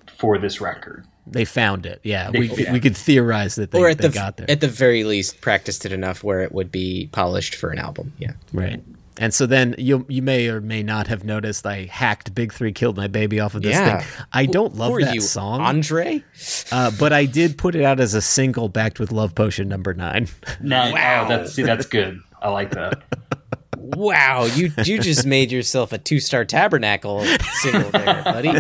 for 0.09 0.37
this 0.39 0.61
record. 0.61 1.07
They 1.29 1.45
found 1.45 1.87
it. 1.87 2.01
Yeah. 2.03 2.33
They- 2.33 2.41
we, 2.41 2.51
yeah. 2.57 2.73
we 2.73 2.81
could 2.81 2.97
theorize 2.97 3.55
that 3.55 3.71
they, 3.71 3.79
or 3.79 3.89
at 3.89 3.99
they 3.99 4.09
the 4.09 4.15
got 4.15 4.37
there. 4.37 4.51
at 4.51 4.61
the 4.61 4.67
very 4.67 5.05
least 5.05 5.41
practiced 5.41 5.87
it 5.87 5.93
enough 5.93 6.25
where 6.25 6.41
it 6.41 6.51
would 6.51 6.73
be 6.73 7.09
polished 7.13 7.55
for 7.55 7.71
an 7.71 7.79
album. 7.79 8.15
Yeah. 8.19 8.33
Right. 8.53 8.83
And 9.19 9.33
so 9.33 9.47
then 9.47 9.75
you 9.79 10.05
you 10.09 10.23
may 10.23 10.49
or 10.49 10.61
may 10.61 10.83
not 10.83 11.07
have 11.07 11.23
noticed 11.25 11.67
I 11.67 11.85
hacked 11.85 12.35
Big 12.35 12.53
Three 12.53 12.73
Killed 12.73 12.97
My 12.97 13.07
Baby 13.07 13.39
off 13.41 13.55
of 13.55 13.63
this 13.63 13.73
Yeah. 13.75 14.01
thing. 14.01 14.09
I 14.33 14.47
don't 14.47 14.75
love 14.77 14.91
Who 14.91 14.97
are 14.97 15.03
that 15.03 15.15
you, 15.15 15.21
song, 15.21 15.61
Andre? 15.61 16.25
uh, 16.73 16.91
but 16.99 17.13
I 17.13 17.25
did 17.27 17.57
put 17.57 17.75
it 17.77 17.85
out 17.85 18.01
as 18.01 18.15
a 18.15 18.21
single 18.21 18.69
backed 18.69 18.99
with 18.99 19.13
Love 19.13 19.35
Potion 19.35 19.69
number 19.69 19.95
nine. 19.95 20.29
Now, 20.61 20.93
Wow. 20.93 21.25
oh, 21.25 21.29
that's 21.29 21.53
see, 21.55 21.63
that's 21.63 21.87
good. 21.87 22.21
I 22.43 22.49
like 22.51 22.71
that. 22.73 23.03
Wow, 23.77 24.45
you 24.47 24.73
you 24.85 24.99
just 24.99 25.27
made 25.27 25.53
yourself 25.53 25.93
a 25.93 25.99
two 25.99 26.19
star 26.19 26.47
tabernacle 26.47 27.23
single 27.61 27.91
there, 27.91 28.23
buddy. 28.25 28.49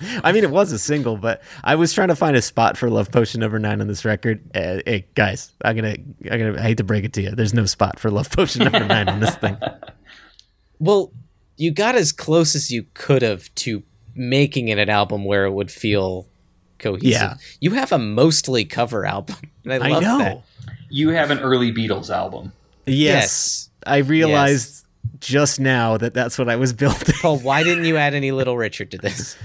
I 0.24 0.32
mean, 0.32 0.44
it 0.44 0.50
was 0.50 0.72
a 0.72 0.78
single, 0.78 1.16
but 1.16 1.42
I 1.64 1.74
was 1.74 1.92
trying 1.92 2.08
to 2.08 2.16
find 2.16 2.36
a 2.36 2.42
spot 2.42 2.76
for 2.76 2.88
Love 2.90 3.10
Potion 3.10 3.40
number 3.40 3.58
nine 3.58 3.80
on 3.80 3.86
this 3.88 4.04
record. 4.04 4.40
Uh, 4.54 4.78
hey, 4.86 5.06
guys, 5.14 5.52
I'm 5.64 5.76
gonna, 5.76 5.96
I'm 6.30 6.38
gonna, 6.38 6.58
I 6.58 6.62
hate 6.62 6.78
to 6.78 6.84
break 6.84 7.04
it 7.04 7.12
to 7.14 7.22
you. 7.22 7.30
There's 7.30 7.54
no 7.54 7.66
spot 7.66 7.98
for 7.98 8.10
Love 8.10 8.30
Potion 8.30 8.64
number 8.64 8.84
nine 8.84 9.08
on 9.08 9.20
this 9.20 9.34
thing. 9.36 9.56
Well, 10.80 11.10
you 11.56 11.72
got 11.72 11.96
as 11.96 12.12
close 12.12 12.54
as 12.54 12.70
you 12.70 12.86
could 12.94 13.22
have 13.22 13.52
to 13.56 13.82
making 14.14 14.68
it 14.68 14.78
an 14.78 14.88
album 14.88 15.24
where 15.24 15.44
it 15.44 15.50
would 15.50 15.70
feel 15.72 16.28
cohesive. 16.78 17.10
Yeah. 17.10 17.34
You 17.60 17.72
have 17.72 17.90
a 17.90 17.98
mostly 17.98 18.64
cover 18.64 19.04
album. 19.04 19.36
And 19.64 19.82
I 19.82 19.88
I 19.88 19.90
love 19.90 20.02
know. 20.02 20.18
that. 20.18 20.42
You 20.88 21.10
have 21.10 21.30
an 21.30 21.40
early 21.40 21.72
Beatles 21.72 22.08
album. 22.08 22.52
Yes, 22.86 23.68
I 23.86 23.98
realized 23.98 24.86
just 25.20 25.60
now 25.60 25.98
that 25.98 26.14
that's 26.14 26.38
what 26.38 26.48
I 26.48 26.56
was 26.56 26.72
building. 26.72 27.14
Paul, 27.20 27.38
why 27.40 27.62
didn't 27.64 27.84
you 27.84 27.98
add 27.98 28.14
any 28.14 28.30
Little 28.30 28.56
Richard 28.56 28.92
to 28.92 28.98
this? 28.98 29.36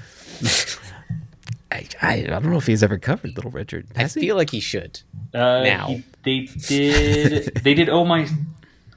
I, 1.71 1.87
I, 2.01 2.13
I 2.13 2.21
don't 2.25 2.45
know 2.51 2.57
if 2.57 2.67
he's 2.67 2.83
ever 2.83 2.97
covered 2.97 3.35
Little 3.35 3.51
Richard. 3.51 3.87
I 3.95 4.01
Has 4.03 4.13
he? 4.13 4.21
feel 4.21 4.35
like 4.35 4.49
he 4.51 4.59
should. 4.59 5.01
Uh, 5.33 5.63
Now. 5.63 5.87
he- 5.87 6.03
they 6.23 6.39
did. 6.67 7.55
they 7.63 7.73
did. 7.73 7.89
Oh 7.89 8.05
my, 8.05 8.27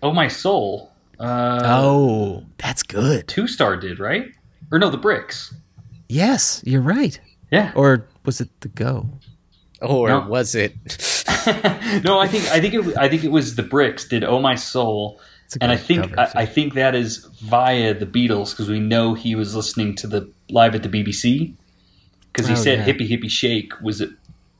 oh 0.03 0.13
my 0.13 0.29
soul. 0.29 0.93
Uh, 1.19 1.61
Oh, 1.65 2.45
that's 2.59 2.83
good. 2.85 3.27
Two 3.27 3.49
Star 3.49 3.77
did 3.77 3.99
right, 3.99 4.31
or 4.71 4.79
no, 4.79 4.91
the 4.91 4.97
Bricks. 4.99 5.53
Yes, 6.09 6.63
you're 6.65 6.83
right. 6.83 7.19
Yeah. 7.51 7.73
Or 7.75 8.07
was 8.25 8.41
it 8.41 8.49
the 8.61 8.69
Go? 8.69 9.09
Or 9.83 10.09
No. 10.09 10.21
was 10.29 10.55
it? 10.55 10.75
No, 12.05 12.19
I 12.19 12.27
think 12.29 12.45
I 12.51 12.61
think 12.61 12.75
it 12.75 12.97
I 12.99 13.09
think 13.09 13.23
it 13.25 13.31
was 13.31 13.55
the 13.57 13.63
Bricks 13.63 14.07
did 14.09 14.25
"Oh 14.25 14.41
My 14.41 14.55
Soul," 14.57 15.21
and 15.61 15.71
I 15.71 15.77
think 15.77 16.15
cover, 16.15 16.31
I. 16.37 16.43
I 16.43 16.47
think 16.47 16.75
that 16.75 16.95
is 16.97 17.25
via 17.41 17.95
the 17.95 18.07
Beatles 18.07 18.51
because 18.51 18.69
we 18.69 18.81
know 18.81 19.15
he 19.15 19.35
was 19.37 19.55
listening 19.55 19.95
to 19.97 20.07
the 20.09 20.33
live 20.51 20.75
at 20.75 20.83
the 20.83 20.89
BBC 20.89 21.55
because 22.33 22.47
he 22.47 22.53
Oh, 22.55 22.57
said 22.57 22.81
yeah. 22.87 22.93
"Hippie 22.95 23.09
Hippie 23.09 23.31
Shake" 23.31 23.81
was 23.81 24.01
it 24.01 24.11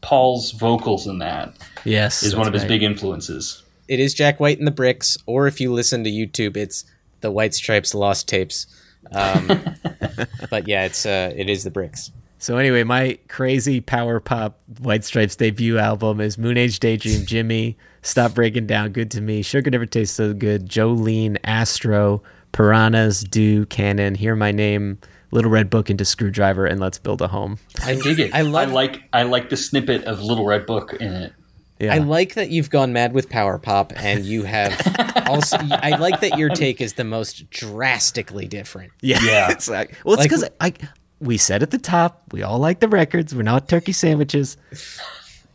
Paul's 0.01 0.53
vocals 0.53 1.07
in 1.07 1.19
that 1.19 1.55
Yes, 1.85 2.23
is 2.23 2.35
one 2.37 2.47
of 2.47 2.53
his 2.53 2.63
right. 2.63 2.69
big 2.69 2.83
influences. 2.83 3.63
It 3.89 4.01
is 4.01 4.15
Jack 4.15 4.41
White 4.41 4.59
and 4.59 4.67
the 4.67 4.73
Bricks, 4.73 5.17
or 5.27 5.47
if 5.47 5.61
you 5.61 5.73
listen 5.73 6.03
to 6.05 6.11
YouTube, 6.11 6.57
it's 6.57 6.85
the 7.21 7.31
White 7.31 7.55
Stripes 7.55 7.95
Lost 7.95 8.29
Tapes. 8.29 8.67
Um, 9.13 9.47
but 10.51 10.67
yeah, 10.67 10.85
it's 10.85 11.07
uh, 11.07 11.33
it 11.37 11.49
is 11.49 11.65
the 11.65 11.71
Bricks. 11.71 12.11
So 12.39 12.59
anyway, 12.59 12.83
my 12.85 13.19
crazy 13.29 13.81
power 13.81 14.21
pop 14.21 14.59
White 14.81 15.05
Stripes 15.05 15.37
debut 15.37 15.79
album 15.79 16.21
is 16.21 16.37
Moon 16.37 16.57
Age 16.59 16.79
Daydream, 16.81 17.25
Jimmy, 17.25 17.77
Stop 18.03 18.35
Breaking 18.35 18.67
Down, 18.67 18.91
Good 18.91 19.11
to 19.13 19.21
Me, 19.21 19.41
Sugar 19.43 19.71
Never 19.71 19.87
Tastes 19.87 20.15
So 20.17 20.35
Good, 20.35 20.69
Jolene, 20.69 21.39
Astro, 21.45 22.23
Piranhas, 22.53 23.23
Do, 23.29 23.65
Cannon, 23.67 24.15
Hear 24.17 24.37
My 24.37 24.53
Name, 24.53 24.99
Little 25.31 25.51
Red 25.51 25.69
Book 25.71 25.91
into 25.91 26.05
Screwdriver, 26.05 26.67
and 26.67 26.81
Let's 26.81 26.99
Build 26.99 27.21
a 27.23 27.29
Home. 27.29 27.59
I 27.85 27.95
dig 27.97 28.21
it. 28.21 28.35
I 28.35 28.43
love- 28.43 28.69
I 28.69 28.73
like 28.73 29.03
I 29.13 29.23
like 29.25 29.51
the 29.51 29.57
snippet 29.57 30.05
of 30.05 30.23
Little 30.23 30.45
Red 30.47 30.67
Book 30.67 30.95
in 30.95 31.13
it. 31.13 31.33
Yeah. 31.79 31.95
I 31.95 31.99
like 31.99 32.35
that 32.35 32.49
you've 32.49 32.71
gone 32.71 32.93
mad 32.95 33.13
with 33.13 33.29
power 33.29 33.59
pop, 33.59 33.93
and 33.97 34.25
you 34.25 34.45
have 34.45 34.73
also. 35.27 35.59
I 35.61 35.97
like 35.99 36.21
that 36.21 36.39
your 36.39 36.49
take 36.49 36.81
is 36.81 36.95
the 36.95 37.05
most 37.05 37.51
drastically 37.51 38.47
different. 38.49 38.93
Yeah. 39.03 39.19
Yeah. 39.23 39.51
it's 39.51 39.69
like, 39.69 39.95
well, 40.05 40.15
it's 40.15 40.21
Like- 40.21 40.31
because 40.31 40.49
I, 40.61 40.73
we 41.21 41.37
said 41.37 41.63
at 41.63 41.71
the 41.71 41.79
top, 41.79 42.23
we 42.33 42.43
all 42.43 42.59
like 42.59 42.81
the 42.81 42.89
records. 42.89 43.35
We're 43.35 43.43
not 43.43 43.69
turkey 43.69 43.93
sandwiches. 43.93 44.57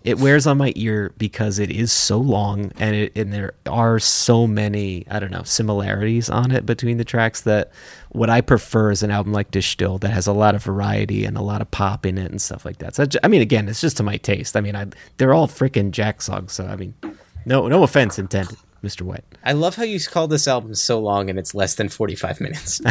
It 0.03 0.19
wears 0.19 0.47
on 0.47 0.57
my 0.57 0.73
ear 0.75 1.13
because 1.17 1.59
it 1.59 1.69
is 1.69 1.91
so 1.91 2.17
long 2.17 2.71
and 2.77 2.95
it, 2.95 3.15
and 3.15 3.31
there 3.31 3.53
are 3.67 3.99
so 3.99 4.47
many, 4.47 5.05
I 5.09 5.19
don't 5.19 5.31
know, 5.31 5.43
similarities 5.43 6.29
on 6.29 6.51
it 6.51 6.65
between 6.65 6.97
the 6.97 7.05
tracks 7.05 7.41
that 7.41 7.71
what 8.09 8.29
I 8.29 8.41
prefer 8.41 8.91
is 8.91 9.03
an 9.03 9.11
album 9.11 9.31
like 9.31 9.51
De 9.51 9.59
Stijl 9.59 9.99
that 10.01 10.11
has 10.11 10.25
a 10.25 10.33
lot 10.33 10.55
of 10.55 10.63
variety 10.63 11.23
and 11.23 11.37
a 11.37 11.41
lot 11.41 11.61
of 11.61 11.69
pop 11.69 12.05
in 12.05 12.17
it 12.17 12.31
and 12.31 12.41
stuff 12.41 12.65
like 12.65 12.79
that. 12.79 12.95
So, 12.95 13.03
I 13.03 13.07
I 13.23 13.27
mean, 13.27 13.41
again, 13.41 13.69
it's 13.69 13.79
just 13.79 13.97
to 13.97 14.03
my 14.03 14.17
taste. 14.17 14.57
I 14.57 14.61
mean, 14.61 14.75
I, 14.75 14.87
they're 15.17 15.33
all 15.33 15.47
freaking 15.47 15.91
Jack 15.91 16.21
songs. 16.21 16.51
So, 16.51 16.65
I 16.65 16.75
mean, 16.75 16.93
no, 17.45 17.67
no 17.67 17.83
offense 17.83 18.19
intended, 18.19 18.57
Mr. 18.83 19.03
White. 19.03 19.23
I 19.43 19.53
love 19.53 19.75
how 19.75 19.83
you 19.83 19.99
call 19.99 20.27
this 20.27 20.47
album 20.47 20.73
so 20.75 20.99
long, 20.99 21.29
and 21.29 21.37
it's 21.37 21.53
less 21.53 21.75
than 21.75 21.89
forty-five 21.89 22.41
minutes. 22.41 22.81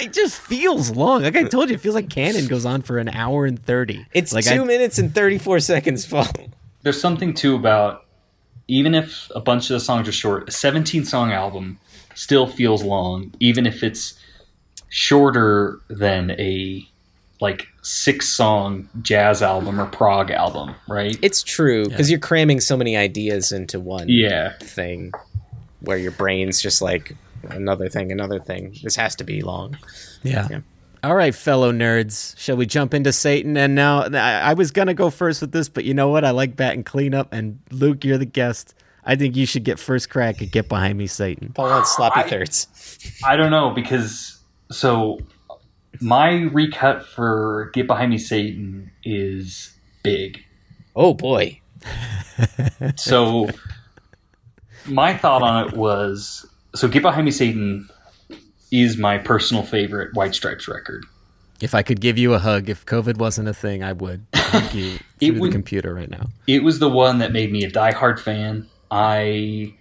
it 0.00 0.12
just 0.12 0.40
feels 0.40 0.90
long. 0.90 1.22
Like 1.22 1.36
I 1.36 1.44
told 1.44 1.68
you, 1.68 1.74
it 1.74 1.80
feels 1.80 1.94
like 1.94 2.08
Cannon 2.08 2.46
goes 2.46 2.64
on 2.64 2.82
for 2.82 2.98
an 2.98 3.08
hour 3.08 3.44
and 3.44 3.62
thirty. 3.62 4.06
It's 4.12 4.32
like 4.32 4.44
two 4.44 4.62
I, 4.62 4.64
minutes 4.64 4.98
and 4.98 5.14
thirty-four 5.14 5.60
seconds. 5.60 6.06
Paul. 6.06 6.26
There's 6.82 7.00
something 7.00 7.34
too 7.34 7.54
about 7.54 8.04
even 8.68 8.94
if 8.94 9.30
a 9.34 9.40
bunch 9.40 9.70
of 9.70 9.74
the 9.74 9.80
songs 9.80 10.08
are 10.08 10.12
short, 10.12 10.48
a 10.48 10.52
17 10.52 11.04
song 11.04 11.32
album 11.32 11.78
still 12.14 12.46
feels 12.46 12.82
long, 12.82 13.32
even 13.40 13.66
if 13.66 13.82
it's 13.82 14.18
shorter 14.88 15.80
than 15.88 16.30
a 16.32 16.86
like 17.40 17.68
six 17.86 18.28
song 18.30 18.88
jazz 19.02 19.42
album 19.42 19.78
or 19.78 19.84
prog 19.86 20.30
album, 20.30 20.74
right? 20.88 21.18
It's 21.20 21.42
true 21.42 21.86
because 21.86 22.10
you're 22.10 22.18
cramming 22.18 22.60
so 22.60 22.76
many 22.76 22.96
ideas 22.96 23.52
into 23.52 23.78
one 23.78 24.06
Yeah. 24.08 24.54
thing, 24.58 25.12
where 25.80 25.98
your 25.98 26.12
brain's 26.12 26.62
just 26.62 26.80
like 26.80 27.14
another 27.50 27.90
thing, 27.90 28.10
another 28.10 28.40
thing. 28.40 28.74
This 28.82 28.96
has 28.96 29.14
to 29.16 29.24
be 29.24 29.42
long. 29.42 29.76
Yeah. 30.22 30.48
Yeah. 30.50 30.60
All 31.02 31.14
right, 31.14 31.34
fellow 31.34 31.70
nerds, 31.70 32.34
shall 32.38 32.56
we 32.56 32.64
jump 32.64 32.94
into 32.94 33.12
Satan? 33.12 33.58
And 33.58 33.74
now 33.74 34.04
I, 34.04 34.40
I 34.40 34.54
was 34.54 34.70
gonna 34.70 34.94
go 34.94 35.10
first 35.10 35.42
with 35.42 35.52
this, 35.52 35.68
but 35.68 35.84
you 35.84 35.92
know 35.92 36.08
what? 36.08 36.24
I 36.24 36.30
like 36.30 36.56
batting 36.56 36.84
cleanup, 36.84 37.30
and 37.34 37.58
Luke, 37.70 38.02
you're 38.06 38.16
the 38.16 38.24
guest. 38.24 38.74
I 39.04 39.14
think 39.16 39.36
you 39.36 39.44
should 39.44 39.64
get 39.64 39.78
first 39.78 40.08
crack 40.08 40.40
and 40.40 40.50
Get 40.50 40.70
Behind 40.70 40.96
Me, 40.96 41.06
Satan. 41.06 41.52
Paul 41.54 41.68
wants 41.68 41.94
sloppy 41.94 42.22
thirds. 42.30 42.66
I 43.22 43.36
don't 43.36 43.50
know 43.50 43.68
because 43.68 44.38
so 44.72 45.18
my 46.00 46.42
recut 46.42 47.06
for 47.06 47.70
Get 47.74 47.86
Behind 47.86 48.10
Me 48.10 48.18
Satan 48.18 48.90
is 49.02 49.74
big. 50.02 50.44
Oh 50.96 51.14
boy. 51.14 51.60
So 52.96 53.48
my 54.86 55.16
thought 55.16 55.42
on 55.42 55.68
it 55.68 55.76
was 55.76 56.44
so 56.74 56.88
Get 56.88 57.02
Behind 57.02 57.24
Me 57.24 57.30
Satan 57.30 57.88
is 58.70 58.96
my 58.96 59.18
personal 59.18 59.62
favorite 59.62 60.14
White 60.14 60.34
Stripes 60.34 60.66
record. 60.66 61.04
If 61.60 61.74
I 61.74 61.82
could 61.82 62.00
give 62.00 62.18
you 62.18 62.34
a 62.34 62.40
hug, 62.40 62.68
if 62.68 62.84
COVID 62.84 63.18
wasn't 63.18 63.48
a 63.48 63.54
thing, 63.54 63.84
I 63.84 63.92
would 63.92 64.26
hug 64.34 64.74
you 64.74 64.98
through 65.20 65.40
the 65.40 65.50
computer 65.50 65.94
right 65.94 66.10
now. 66.10 66.26
It 66.46 66.64
was 66.64 66.80
the 66.80 66.90
one 66.90 67.18
that 67.18 67.32
made 67.32 67.52
me 67.52 67.64
a 67.64 67.70
diehard 67.70 68.18
fan. 68.18 68.66
I 68.90 69.74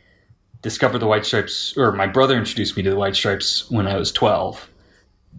discovered 0.61 0.99
the 0.99 1.07
White 1.07 1.25
Stripes, 1.25 1.75
or 1.75 1.91
my 1.91 2.05
brother 2.07 2.37
introduced 2.37 2.77
me 2.77 2.83
to 2.83 2.91
the 2.91 2.95
White 2.95 3.15
Stripes 3.15 3.69
when 3.71 3.87
I 3.87 3.97
was 3.97 4.11
12 4.11 4.69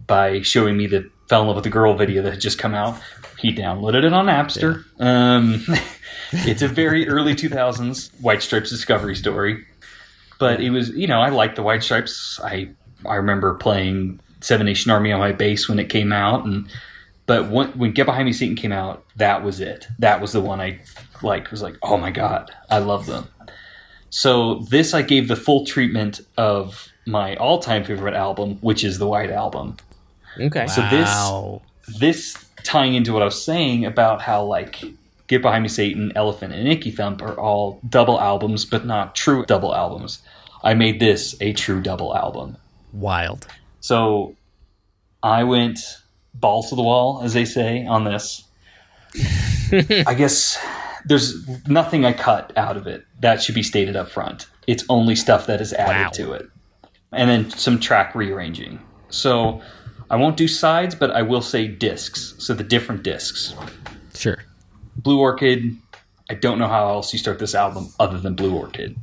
by 0.07 0.41
showing 0.41 0.77
me 0.77 0.87
the 0.87 1.09
Fell 1.27 1.41
in 1.41 1.47
Love 1.47 1.55
with 1.57 1.63
the 1.63 1.69
Girl 1.69 1.95
video 1.95 2.21
that 2.21 2.33
had 2.33 2.41
just 2.41 2.59
come 2.59 2.75
out. 2.75 2.99
He 3.39 3.53
downloaded 3.53 4.03
it 4.03 4.13
on 4.13 4.27
Napster. 4.27 4.85
Um, 4.99 5.63
it's 6.31 6.61
a 6.61 6.67
very 6.67 7.07
early 7.07 7.33
2000s 7.33 8.21
White 8.21 8.41
Stripes 8.41 8.69
discovery 8.69 9.15
story. 9.15 9.65
But 10.39 10.61
it 10.61 10.69
was, 10.69 10.89
you 10.89 11.07
know, 11.07 11.21
I 11.21 11.29
liked 11.29 11.55
the 11.55 11.63
White 11.63 11.83
Stripes. 11.83 12.39
I 12.43 12.69
I 13.05 13.15
remember 13.15 13.53
playing 13.55 14.19
Seven 14.41 14.65
Nation 14.65 14.91
Army 14.91 15.11
on 15.11 15.19
my 15.19 15.31
bass 15.31 15.69
when 15.69 15.79
it 15.79 15.89
came 15.89 16.11
out, 16.11 16.45
and 16.45 16.69
but 17.25 17.49
when, 17.49 17.69
when 17.69 17.91
Get 17.91 18.05
Behind 18.05 18.25
Me 18.25 18.33
Satan 18.33 18.55
came 18.55 18.71
out, 18.71 19.05
that 19.15 19.43
was 19.43 19.59
it. 19.59 19.87
That 19.99 20.21
was 20.21 20.31
the 20.31 20.41
one 20.41 20.59
I 20.59 20.79
like. 21.21 21.51
Was 21.51 21.61
like, 21.61 21.77
oh 21.81 21.97
my 21.97 22.11
god, 22.11 22.51
I 22.69 22.79
love 22.79 23.05
them. 23.05 23.27
So 24.09 24.65
this 24.69 24.93
I 24.93 25.01
gave 25.01 25.27
the 25.27 25.35
full 25.35 25.65
treatment 25.65 26.21
of 26.37 26.89
my 27.05 27.35
all-time 27.35 27.83
favorite 27.83 28.13
album, 28.13 28.57
which 28.61 28.83
is 28.83 28.97
the 28.97 29.07
White 29.07 29.29
Album. 29.29 29.77
Okay. 30.39 30.67
So 30.67 30.81
Wow. 30.81 31.61
this 31.87 31.99
this 31.99 32.45
tying 32.63 32.95
into 32.95 33.13
what 33.13 33.21
I 33.21 33.25
was 33.25 33.43
saying 33.43 33.85
about 33.85 34.21
how 34.21 34.43
like 34.43 34.83
Get 35.27 35.41
Behind 35.41 35.63
Me 35.63 35.69
Satan, 35.69 36.11
Elephant, 36.15 36.53
and 36.53 36.67
Icky 36.67 36.91
Thump 36.91 37.21
are 37.21 37.39
all 37.39 37.79
double 37.87 38.19
albums, 38.19 38.65
but 38.65 38.85
not 38.85 39.15
true 39.15 39.45
double 39.45 39.73
albums. 39.75 40.21
I 40.63 40.73
made 40.73 40.99
this 40.99 41.35
a 41.41 41.53
true 41.53 41.81
double 41.81 42.15
album. 42.15 42.57
Wild. 42.93 43.47
So 43.79 44.35
I 45.21 45.43
went 45.43 45.79
balls 46.33 46.69
to 46.69 46.75
the 46.75 46.83
wall, 46.83 47.21
as 47.23 47.33
they 47.33 47.45
say, 47.45 47.85
on 47.85 48.03
this. 48.03 48.43
I 49.71 50.13
guess 50.15 50.57
there's 51.05 51.47
nothing 51.67 52.05
I 52.05 52.13
cut 52.13 52.51
out 52.57 52.77
of 52.77 52.87
it. 52.87 53.05
That 53.19 53.41
should 53.41 53.55
be 53.55 53.63
stated 53.63 53.95
up 53.95 54.09
front. 54.09 54.47
It's 54.67 54.83
only 54.89 55.15
stuff 55.15 55.45
that 55.47 55.61
is 55.61 55.73
added 55.73 56.13
to 56.13 56.33
it. 56.33 56.47
And 57.11 57.29
then 57.29 57.49
some 57.51 57.79
track 57.79 58.13
rearranging. 58.15 58.79
So 59.09 59.61
I 60.09 60.15
won't 60.15 60.37
do 60.37 60.47
sides, 60.47 60.95
but 60.95 61.11
I 61.11 61.21
will 61.21 61.41
say 61.41 61.67
discs. 61.67 62.35
So 62.37 62.53
the 62.53 62.63
different 62.63 63.03
discs. 63.03 63.53
Sure. 64.13 64.37
Blue 64.97 65.19
Orchid, 65.19 65.75
I 66.29 66.35
don't 66.35 66.59
know 66.59 66.67
how 66.67 66.87
else 66.89 67.11
you 67.13 67.19
start 67.19 67.39
this 67.39 67.55
album 67.55 67.89
other 67.99 68.19
than 68.19 68.35
Blue 68.35 68.55
Orchid. 68.55 68.97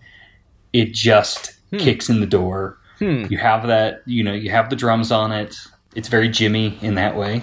It 0.72 0.92
just 0.92 1.54
hmm. 1.70 1.78
kicks 1.78 2.08
in 2.08 2.20
the 2.20 2.26
door. 2.26 2.78
Hmm. 2.98 3.26
You 3.28 3.38
have 3.38 3.66
that, 3.66 4.02
you 4.06 4.22
know, 4.22 4.32
you 4.32 4.50
have 4.50 4.70
the 4.70 4.76
drums 4.76 5.12
on 5.12 5.32
it. 5.32 5.56
It's 5.94 6.08
very 6.08 6.28
Jimmy 6.28 6.78
in 6.82 6.94
that 6.94 7.16
way. 7.16 7.42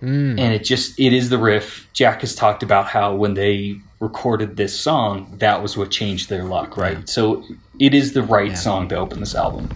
Hmm. 0.00 0.38
And 0.38 0.52
it 0.54 0.64
just, 0.64 0.98
it 1.00 1.12
is 1.12 1.28
the 1.28 1.38
riff. 1.38 1.88
Jack 1.92 2.20
has 2.20 2.34
talked 2.34 2.62
about 2.62 2.86
how 2.86 3.14
when 3.14 3.34
they 3.34 3.80
recorded 4.00 4.56
this 4.56 4.78
song, 4.78 5.34
that 5.38 5.60
was 5.60 5.76
what 5.76 5.90
changed 5.90 6.28
their 6.28 6.44
luck, 6.44 6.76
right? 6.76 7.08
So 7.08 7.44
it 7.80 7.94
is 7.94 8.12
the 8.12 8.22
right 8.22 8.56
song 8.56 8.88
to 8.90 8.96
open 8.96 9.20
this 9.20 9.34
album. 9.34 9.68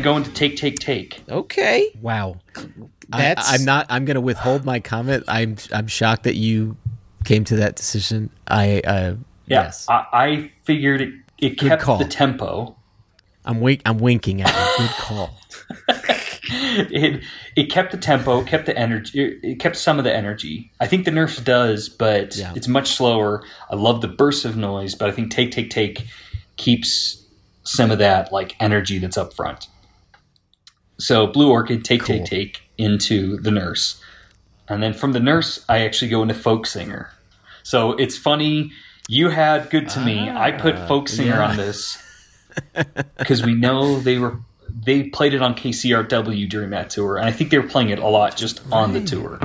Blue. 0.00 0.12
But 0.12 0.12
then 0.12 0.12
I 0.12 0.12
go 0.12 0.16
into 0.16 0.30
Take, 0.32 0.56
Take, 0.56 0.78
Take. 0.78 1.22
Okay. 1.28 1.90
Wow. 2.00 2.36
I, 3.12 3.18
That's- 3.22 3.46
I'm 3.52 3.64
not. 3.64 3.86
I'm 3.88 4.04
going 4.04 4.16
to 4.16 4.20
withhold 4.20 4.64
my 4.64 4.80
comment. 4.80 5.24
I'm. 5.28 5.56
I'm 5.72 5.86
shocked 5.86 6.24
that 6.24 6.34
you 6.36 6.76
came 7.24 7.44
to 7.44 7.56
that 7.56 7.76
decision. 7.76 8.30
I. 8.48 8.80
Uh, 8.80 9.16
Yeah, 9.46 9.62
Yes. 9.64 9.86
I, 9.88 10.04
I 10.12 10.52
figured 10.64 11.00
it, 11.02 11.14
it 11.38 11.58
Good 11.58 11.68
kept 11.68 11.82
call. 11.82 11.98
the 11.98 12.04
tempo. 12.06 12.76
I'm 13.44 13.60
wink. 13.60 13.80
I'm 13.86 13.98
winking 13.98 14.42
at 14.42 14.48
you. 14.78 14.86
Good 14.86 14.96
call. 14.96 15.38
it 16.48 17.22
it 17.54 17.64
kept 17.70 17.92
the 17.92 17.96
tempo, 17.98 18.42
kept 18.44 18.66
the 18.66 18.76
energy, 18.76 19.20
it, 19.22 19.38
it 19.42 19.54
kept 19.60 19.76
some 19.76 19.98
of 19.98 20.04
the 20.04 20.14
energy. 20.14 20.70
I 20.80 20.86
think 20.86 21.04
the 21.04 21.10
nurse 21.12 21.38
does, 21.38 21.88
but 21.88 22.36
Yeah. 22.36 22.52
it's 22.56 22.68
much 22.68 22.90
slower. 22.96 23.42
I 23.70 23.76
love 23.76 24.00
the 24.00 24.08
bursts 24.08 24.44
of 24.44 24.56
noise, 24.56 24.94
but 24.94 25.08
I 25.08 25.12
think 25.12 25.30
take 25.30 25.50
take 25.52 25.70
take 25.70 26.06
keeps 26.56 27.24
some 27.62 27.90
of 27.90 27.98
that 27.98 28.32
like 28.32 28.56
energy 28.60 28.98
that's 28.98 29.16
up 29.16 29.32
front. 29.32 29.68
So 30.98 31.26
Blue 31.26 31.50
Orchid, 31.50 31.84
take 31.84 32.04
take 32.04 32.24
take 32.24 32.62
into 32.78 33.36
the 33.38 33.50
nurse, 33.50 34.00
and 34.68 34.82
then 34.82 34.92
from 34.92 35.12
the 35.12 35.20
nurse 35.20 35.64
I 35.68 35.84
actually 35.84 36.08
go 36.08 36.22
into 36.22 36.34
folk 36.34 36.66
singer. 36.66 37.10
So 37.62 37.92
it's 37.92 38.16
funny. 38.16 38.72
You 39.08 39.28
had 39.28 39.70
good 39.70 39.88
to 39.90 40.00
me. 40.00 40.28
Ah. 40.28 40.40
I 40.40 40.52
put 40.52 40.78
folk 40.88 41.08
singer 41.08 41.36
yeah. 41.36 41.48
on 41.48 41.56
this 41.56 41.98
because 43.18 43.44
we 43.44 43.54
know 43.54 44.00
they 44.00 44.18
were 44.18 44.38
they 44.84 45.04
played 45.04 45.34
it 45.34 45.42
on 45.42 45.54
KCRW 45.54 46.48
during 46.48 46.70
that 46.70 46.90
tour, 46.90 47.16
and 47.16 47.26
I 47.26 47.32
think 47.32 47.50
they 47.50 47.58
were 47.58 47.68
playing 47.68 47.90
it 47.90 47.98
a 47.98 48.08
lot 48.08 48.36
just 48.36 48.60
on 48.72 48.92
the 48.92 49.02
tour. 49.02 49.38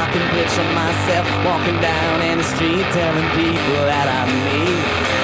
I 0.00 0.10
can 0.12 0.24
picture 0.32 0.64
myself 0.72 1.26
walking 1.44 1.78
down 1.82 2.22
in 2.22 2.38
the 2.38 2.44
street 2.44 2.86
telling 2.96 3.28
people 3.36 3.84
that 3.84 4.08
I 4.08 4.24
meet. 4.32 5.20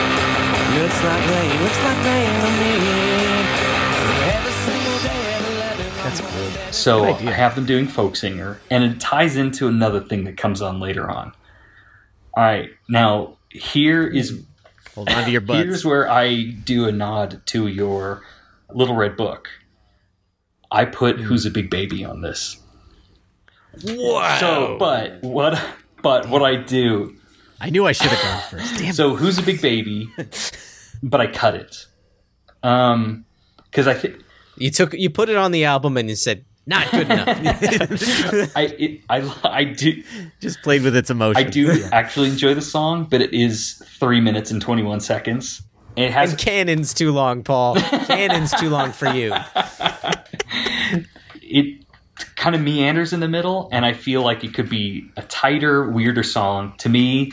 Looks 0.76 1.00
like 1.02 1.24
rain, 1.32 1.62
looks 1.64 1.80
like 1.82 2.00
rain 2.04 2.34
to 2.44 2.50
me. 2.60 2.74
Every 4.36 4.52
single 4.52 4.98
day, 5.00 5.20
every 5.32 5.54
eleven. 5.56 5.86
That's 6.04 6.20
good. 6.20 6.74
So 6.74 7.14
Good 7.16 7.28
I 7.28 7.32
have 7.32 7.54
them 7.54 7.64
doing 7.64 7.88
folk 7.88 8.16
singer, 8.16 8.60
and 8.70 8.84
it 8.84 9.00
ties 9.00 9.36
into 9.36 9.66
another 9.66 10.00
thing 10.00 10.24
that 10.24 10.36
comes 10.36 10.60
on 10.60 10.78
later 10.78 11.08
on. 11.08 11.32
All 12.34 12.44
right, 12.44 12.68
now 12.86 13.38
here 13.48 14.06
is 14.06 14.44
Hold 14.94 15.08
on 15.08 15.24
to 15.24 15.30
your 15.30 15.40
butts. 15.40 15.64
here's 15.64 15.84
where 15.86 16.06
I 16.06 16.42
do 16.42 16.86
a 16.86 16.92
nod 16.92 17.40
to 17.46 17.66
your 17.66 18.22
Little 18.70 18.94
Red 18.94 19.16
Book. 19.16 19.48
I 20.70 20.84
put 20.84 21.16
hmm. 21.16 21.22
"Who's 21.22 21.46
a 21.46 21.50
Big 21.50 21.70
Baby" 21.70 22.04
on 22.04 22.20
this. 22.20 22.58
Wow. 23.84 24.38
So, 24.38 24.76
but 24.78 25.22
what? 25.22 25.62
But 26.02 26.28
what 26.28 26.42
I 26.42 26.56
do 26.56 27.16
I 27.60 27.70
knew 27.70 27.86
I 27.86 27.92
should 27.92 28.10
have 28.10 28.22
gone 28.22 28.60
first. 28.60 28.78
Damn. 28.78 28.92
So 28.92 29.16
who's 29.16 29.38
a 29.38 29.42
big 29.42 29.62
baby? 29.62 30.10
but 31.02 31.20
I 31.20 31.26
cut 31.26 31.54
it. 31.54 31.86
Um, 32.62 33.24
because 33.70 33.86
I 33.86 33.94
think 33.94 34.22
you 34.56 34.70
took 34.70 34.92
you 34.94 35.10
put 35.10 35.28
it 35.28 35.36
on 35.36 35.52
the 35.52 35.64
album 35.64 35.96
and 35.96 36.08
you 36.08 36.16
said 36.16 36.44
not 36.66 36.90
good 36.90 37.06
enough. 37.10 37.28
I 38.56 38.74
it, 38.78 39.00
I 39.08 39.38
I 39.44 39.64
do 39.64 40.02
Just 40.40 40.62
played 40.62 40.82
with 40.82 40.96
its 40.96 41.10
emotion. 41.10 41.44
I 41.44 41.48
do 41.48 41.84
actually 41.92 42.28
enjoy 42.28 42.54
the 42.54 42.62
song, 42.62 43.04
but 43.04 43.20
it 43.20 43.32
is 43.32 43.82
three 43.98 44.20
minutes 44.20 44.50
and 44.50 44.60
twenty 44.60 44.82
one 44.82 45.00
seconds. 45.00 45.62
And 45.96 46.04
it 46.04 46.12
has 46.12 46.32
and 46.32 46.38
Cannon's 46.38 46.92
too 46.92 47.10
long, 47.12 47.42
Paul. 47.42 47.76
cannons 47.80 48.52
too 48.52 48.68
long 48.68 48.92
for 48.92 49.08
you. 49.08 49.34
it 51.40 51.85
kind 52.36 52.54
of 52.54 52.60
meanders 52.62 53.12
in 53.12 53.20
the 53.20 53.28
middle, 53.28 53.68
and 53.72 53.84
I 53.84 53.92
feel 53.92 54.22
like 54.22 54.44
it 54.44 54.54
could 54.54 54.68
be 54.68 55.10
a 55.16 55.22
tighter, 55.22 55.90
weirder 55.90 56.22
song. 56.22 56.74
To 56.78 56.88
me, 56.88 57.32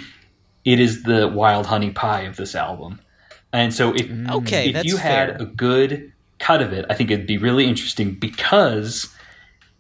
it 0.66 0.80
is 0.80 1.04
the 1.04 1.28
Wild 1.28 1.66
Honey 1.68 1.92
Pie 1.92 2.22
of 2.22 2.36
this 2.36 2.56
album. 2.56 3.00
And 3.52 3.74
so 3.74 3.94
if 3.94 4.10
Okay, 4.30 4.70
if 4.70 4.84
you 4.86 4.98
had 4.98 5.30
fair. 5.30 5.38
a 5.42 5.46
good 5.46 6.12
cut 6.40 6.62
of 6.62 6.74
it, 6.74 6.86
I 6.90 6.96
think 6.96 7.12
it'd 7.12 7.28
be 7.28 7.38
really 7.38 7.66
interesting 7.66 8.14
because 8.16 9.14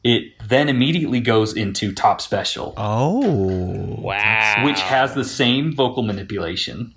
it 0.04 0.24
then 0.48 0.70
immediately 0.70 1.20
goes 1.22 1.54
into 1.56 1.92
Top 1.94 2.22
Special, 2.22 2.74
Oh. 2.78 3.96
Wow. 4.00 4.64
which 4.66 4.80
has 4.82 5.14
the 5.16 5.24
same 5.24 5.74
vocal 5.76 6.04
manipulation. 6.04 6.94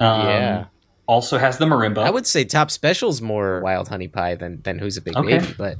Um, 0.00 0.20
Yeah. 0.26 0.64
Also 1.06 1.38
has 1.38 1.58
the 1.58 1.64
marimba. 1.66 1.98
I 1.98 2.10
would 2.10 2.26
say 2.26 2.44
Top 2.44 2.70
Special's 2.70 3.20
more 3.20 3.60
Wild 3.60 3.88
Honey 3.88 4.08
Pie 4.08 4.34
than 4.36 4.60
than 4.62 4.78
Who's 4.78 4.96
a 4.96 5.00
Big 5.02 5.16
Okay. 5.16 5.38
Baby, 5.38 5.54
but 5.58 5.76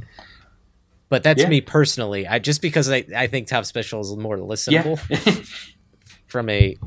but 1.13 1.23
that's 1.23 1.43
Yeah. 1.43 1.49
me 1.51 1.61
personally. 1.61 2.27
I 2.27 2.39
just 2.39 2.63
because 2.63 2.91
I, 2.91 3.05
I 3.15 3.27
think 3.27 3.47
Top 3.47 3.67
Special 3.67 4.01
is 4.01 4.17
more 4.17 4.39
yeah. 4.39 4.45
listenable 4.45 4.99
from 6.27 6.49
a 6.49 6.79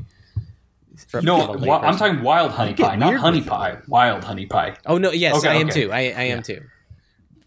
from, 1.06 1.24
no, 1.24 1.38
from 1.46 1.50
a 1.50 1.58
wi- 1.60 1.78
I'm 1.78 1.96
talking 1.96 2.22
Wild 2.24 2.50
Honey 2.50 2.74
Pie, 2.74 2.96
not 2.96 3.14
Honey 3.14 3.38
with 3.38 3.46
Pie. 3.46 3.78
Wild 3.86 4.24
Honey 4.24 4.46
Pie. 4.46 4.78
Oh 4.84 4.98
no, 4.98 5.12
yes, 5.12 5.36
Okay, 5.36 5.48
I 5.48 5.54
am 5.54 5.68
okay. 5.68 5.82
too. 5.84 5.92
I 5.92 5.98
I 5.98 6.22
am 6.24 6.42
too. 6.42 6.60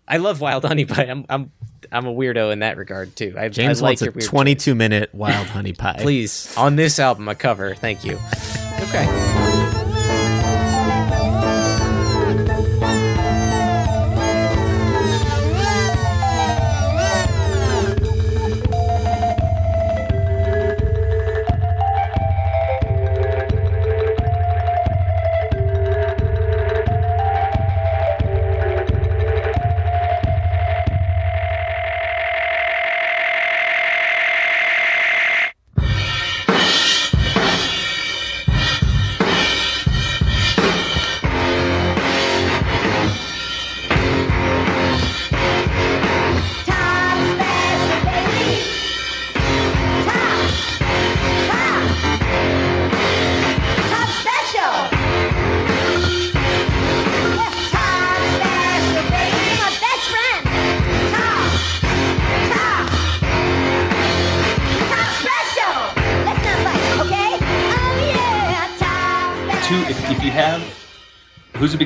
I 0.08 0.18
love 0.18 0.40
Wild 0.40 0.64
Honey 0.64 0.86
Pie. 0.86 1.04
I'm 1.04 1.26
I'm 1.28 1.52
I'm 1.92 2.06
a 2.06 2.14
weirdo 2.14 2.54
in 2.54 2.60
that 2.60 2.78
regard 2.78 3.14
too. 3.14 3.36
I, 3.38 3.50
James 3.50 3.82
I 3.82 3.88
like 3.88 3.90
wants 3.90 4.02
a 4.04 4.06
your 4.06 4.14
weird 4.14 4.24
22 4.30 4.74
minute 4.74 5.10
wild 5.14 5.48
honey 5.48 5.74
pie. 5.74 5.98
Please 6.02 6.56
on 6.56 6.78
this 6.78 6.98
album 6.98 7.28
a 7.28 7.36
cover. 7.36 7.76
Thank 7.76 8.06
you. 8.06 8.18
Okay. 8.84 9.89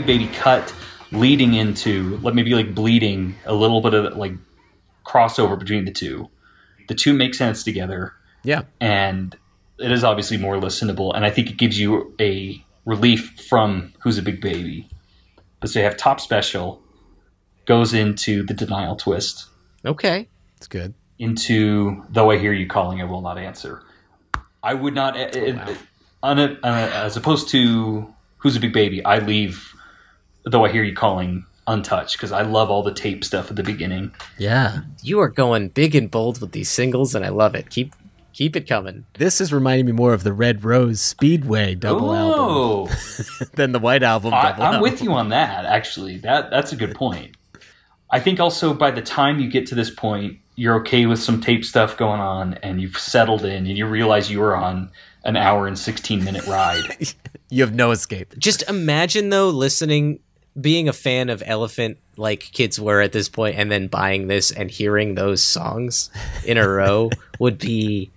Big 0.03 0.19
baby 0.19 0.33
cut 0.33 0.73
leading 1.11 1.53
into 1.53 2.17
let 2.17 2.33
maybe 2.35 2.53
like 2.55 2.73
bleeding 2.73 3.35
a 3.45 3.53
little 3.53 3.81
bit 3.81 3.93
of 3.93 4.17
like 4.17 4.33
crossover 5.05 5.57
between 5.59 5.85
the 5.85 5.91
two, 5.91 6.29
the 6.87 6.95
two 6.95 7.13
make 7.13 7.33
sense 7.35 7.63
together 7.63 8.13
Yeah. 8.43 8.63
and 8.81 9.35
it 9.79 9.91
is 9.91 10.03
obviously 10.03 10.37
more 10.37 10.55
listenable 10.57 11.13
and 11.15 11.25
i 11.25 11.29
think 11.29 11.49
it 11.49 11.57
gives 11.57 11.79
you 11.79 12.13
a 12.19 12.63
relief 12.85 13.39
from 13.49 13.93
who's 14.01 14.17
a 14.17 14.21
big 14.21 14.39
baby 14.41 14.87
but 15.59 15.69
so 15.69 15.79
you 15.79 15.85
have 15.85 15.97
top 15.97 16.19
special 16.19 16.81
goes 17.65 17.93
into 17.93 18.43
the 18.43 18.53
denial 18.53 18.95
twist 18.95 19.47
Okay. 19.85 20.29
It's 20.57 20.67
good. 20.67 20.93
into 21.19 22.03
though 22.09 22.31
i 22.31 22.37
hear 22.37 22.53
you 22.53 22.67
calling 22.67 23.01
i 23.01 23.03
will 23.03 23.21
not 23.21 23.37
answer 23.37 23.81
i 24.61 24.73
would 24.73 24.93
not 24.95 25.15
it, 25.17 25.35
it- 25.35 25.77
on 26.21 26.39
a, 26.39 26.53
uh, 26.63 26.89
as 26.93 27.17
opposed 27.17 27.49
to 27.49 28.13
who's 28.37 28.55
a 28.55 28.59
big 28.59 28.71
baby 28.73 29.03
i 29.05 29.17
leave 29.19 29.72
though 30.45 30.65
i 30.65 30.71
hear 30.71 30.83
you 30.83 30.93
calling 30.95 31.45
untouched 31.67 32.13
because 32.17 32.31
i 32.31 32.41
love 32.41 32.69
all 32.69 32.83
the 32.83 32.93
tape 32.93 33.23
stuff 33.23 33.49
at 33.49 33.55
the 33.55 33.63
beginning 33.63 34.11
Yeah. 34.37 34.79
You 35.01 35.19
are 35.21 35.29
going 35.29 35.69
big 35.69 35.95
and 35.95 36.09
bold 36.11 36.41
with 36.41 36.51
these 36.51 36.69
singles, 36.69 37.15
and 37.15 37.23
I 37.25 37.29
love 37.29 37.55
it. 37.55 37.69
Keep 37.69 37.93
keep 38.33 38.55
it 38.55 38.67
coming. 38.67 39.05
This 39.19 39.39
is 39.39 39.53
reminding 39.53 39.85
me 39.85 39.91
more 39.91 40.13
of 40.13 40.23
the 40.23 40.33
Red 40.33 40.63
Rose 40.63 40.99
Speedway 41.01 41.75
double 41.75 42.13
album 42.13 42.39
oh 42.39 43.45
than 43.55 43.71
the 43.73 43.79
White 43.79 44.01
Album 44.03 44.33
I, 44.33 44.41
double 44.51 44.63
I'm 44.63 44.73
album. 44.75 44.81
with 44.91 45.01
you 45.01 45.13
on 45.13 45.29
that. 45.29 45.65
Actually, 45.65 46.17
that 46.19 46.49
that's 46.49 46.71
a 46.73 46.75
good 46.75 46.95
point. 46.95 47.35
I 48.09 48.19
think 48.19 48.39
also 48.39 48.73
by 48.73 48.91
the 48.91 49.01
time 49.01 49.39
you 49.39 49.49
get 49.49 49.67
to 49.67 49.75
this 49.75 49.89
point, 49.89 50.39
you're 50.55 50.75
okay 50.81 51.05
with 51.05 51.19
some 51.21 51.39
tape 51.41 51.63
stuff 51.65 51.95
going 51.97 52.19
on, 52.21 52.55
and 52.55 52.81
you've 52.81 52.97
settled 52.97 53.43
in, 53.45 53.65
and 53.67 53.77
you 53.77 53.85
realize 53.87 54.29
you 54.31 54.39
were 54.39 54.55
on 54.55 54.89
an 55.23 55.35
hour 55.37 55.67
and 55.67 55.77
sixteen 55.79 56.23
minute 56.23 56.45
ride. 56.47 56.83
You 57.49 57.61
have 57.61 57.75
no 57.75 57.91
escape. 57.91 58.33
Just 58.39 58.67
imagine 58.67 59.29
though, 59.29 59.49
listening, 59.49 60.19
being 60.59 60.87
a 60.87 60.93
fan 60.93 61.29
of 61.29 61.41
Elephant 61.45 61.97
like 62.17 62.41
kids 62.51 62.79
were 62.79 63.01
at 63.01 63.11
this 63.11 63.27
point, 63.29 63.57
and 63.57 63.71
then 63.71 63.87
buying 63.87 64.27
this 64.27 64.51
and 64.51 64.69
hearing 64.69 65.15
those 65.15 65.41
songs 65.43 66.09
in 66.45 66.57
a 66.57 66.67
row 66.67 67.09
would 67.39 67.57
be 67.57 68.11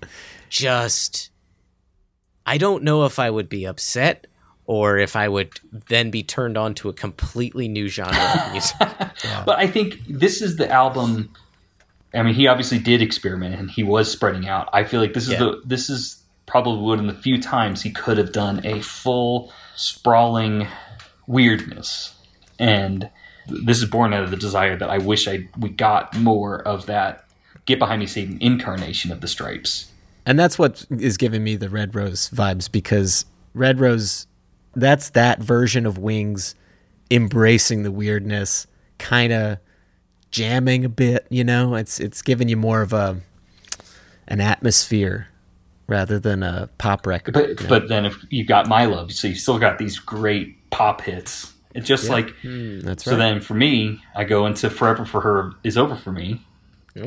just. 0.48 1.30
I 2.48 2.58
don't 2.58 2.84
know 2.84 3.04
if 3.06 3.18
I 3.18 3.28
would 3.30 3.48
be 3.48 3.64
upset 3.66 4.26
or 4.66 4.98
if 4.98 5.16
I 5.16 5.28
would 5.28 5.50
then 5.88 6.10
be 6.10 6.22
turned 6.22 6.56
on 6.56 6.74
to 6.74 6.88
a 6.88 6.92
completely 6.92 7.66
new 7.68 7.88
genre 7.88 8.16
of 8.46 8.52
music. 8.52 8.76
But 9.44 9.58
I 9.58 9.66
think 9.66 10.00
this 10.08 10.40
is 10.42 10.56
the 10.56 10.70
album. 10.70 11.30
I 12.14 12.22
mean, 12.22 12.34
he 12.34 12.46
obviously 12.46 12.78
did 12.78 13.02
experiment, 13.02 13.54
and 13.58 13.70
he 13.70 13.82
was 13.82 14.10
spreading 14.10 14.46
out. 14.48 14.68
I 14.72 14.84
feel 14.84 15.00
like 15.00 15.12
this 15.14 15.24
is 15.26 15.32
Yeah. 15.32 15.38
the 15.40 15.62
this 15.64 15.88
is 15.90 16.22
probably 16.46 16.80
one 16.82 17.00
of 17.00 17.06
the 17.06 17.20
few 17.20 17.40
times 17.42 17.82
he 17.82 17.90
could 17.90 18.16
have 18.18 18.30
done 18.32 18.64
a 18.64 18.80
full 18.80 19.52
sprawling 19.74 20.66
weirdness, 21.26 22.14
and 22.58 23.10
this 23.48 23.78
is 23.78 23.84
born 23.88 24.12
out 24.12 24.24
of 24.24 24.30
the 24.30 24.36
desire 24.36 24.76
that 24.76 24.90
I 24.90 24.98
wish 24.98 25.28
I 25.28 25.48
we 25.58 25.68
got 25.68 26.16
more 26.16 26.62
of 26.62 26.86
that. 26.86 27.24
Get 27.64 27.78
behind 27.78 28.00
me, 28.00 28.06
Satan! 28.06 28.38
Incarnation 28.40 29.10
of 29.10 29.20
the 29.20 29.28
Stripes. 29.28 29.90
And 30.24 30.38
that's 30.38 30.58
what 30.58 30.84
is 30.90 31.16
giving 31.16 31.44
me 31.44 31.56
the 31.56 31.68
Red 31.68 31.94
Rose 31.94 32.30
vibes 32.30 32.70
because 32.70 33.26
Red 33.54 33.78
Rose, 33.78 34.26
that's 34.74 35.10
that 35.10 35.40
version 35.40 35.86
of 35.86 35.98
Wings 35.98 36.54
embracing 37.10 37.84
the 37.84 37.92
weirdness, 37.92 38.66
kind 38.98 39.32
of 39.32 39.58
jamming 40.32 40.84
a 40.84 40.88
bit. 40.88 41.26
You 41.30 41.44
know, 41.44 41.74
it's 41.76 42.00
it's 42.00 42.22
giving 42.22 42.48
you 42.48 42.56
more 42.56 42.82
of 42.82 42.92
a 42.92 43.20
an 44.28 44.40
atmosphere 44.40 45.28
rather 45.86 46.18
than 46.18 46.42
a 46.42 46.68
pop 46.78 47.06
record. 47.06 47.34
But 47.34 47.48
you 47.48 47.54
know? 47.54 47.68
but 47.68 47.88
then 47.88 48.04
if 48.04 48.24
you've 48.30 48.48
got 48.48 48.68
My 48.68 48.84
Love, 48.84 49.12
so 49.12 49.28
you 49.28 49.34
still 49.34 49.58
got 49.58 49.78
these 49.78 49.98
great 49.98 50.70
pop 50.70 51.02
hits. 51.02 51.52
It's 51.76 51.86
just 51.86 52.06
Yeah. 52.06 52.12
like 52.12 52.30
hmm, 52.42 52.80
that's 52.80 53.04
so. 53.04 53.12
right. 53.12 53.18
Then 53.18 53.40
for 53.40 53.54
me, 53.54 54.00
I 54.14 54.24
go 54.24 54.46
into 54.46 54.68
Forever 54.70 55.04
for 55.04 55.20
Her 55.20 55.52
is 55.62 55.76
over 55.78 55.94
for 55.96 56.12
me. 56.12 56.42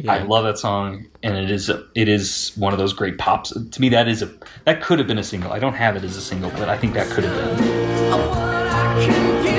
I 0.08 0.20
love 0.22 0.44
that 0.44 0.60
song, 0.60 1.08
and 1.24 1.36
it 1.36 1.50
is 1.50 1.68
a, 1.68 1.84
it 1.96 2.08
is 2.08 2.52
one 2.56 2.74
of 2.74 2.80
those 2.80 2.94
great 2.94 3.18
pops. 3.18 3.50
To 3.52 3.82
me, 3.82 3.90
that 3.90 4.08
is 4.08 4.22
a 4.22 4.32
that 4.66 4.84
could 4.84 5.00
have 5.00 5.08
been 5.08 5.18
a 5.18 5.24
single. 5.24 5.52
I 5.52 5.58
don't 5.58 5.74
have 5.74 5.96
it 5.96 6.04
as 6.04 6.16
a 6.16 6.22
single, 6.22 6.52
but 6.52 6.70
I 6.70 6.78
think 6.78 6.94
that 6.94 7.10
could 7.10 7.24
have 7.24 7.58
been. 7.58 9.59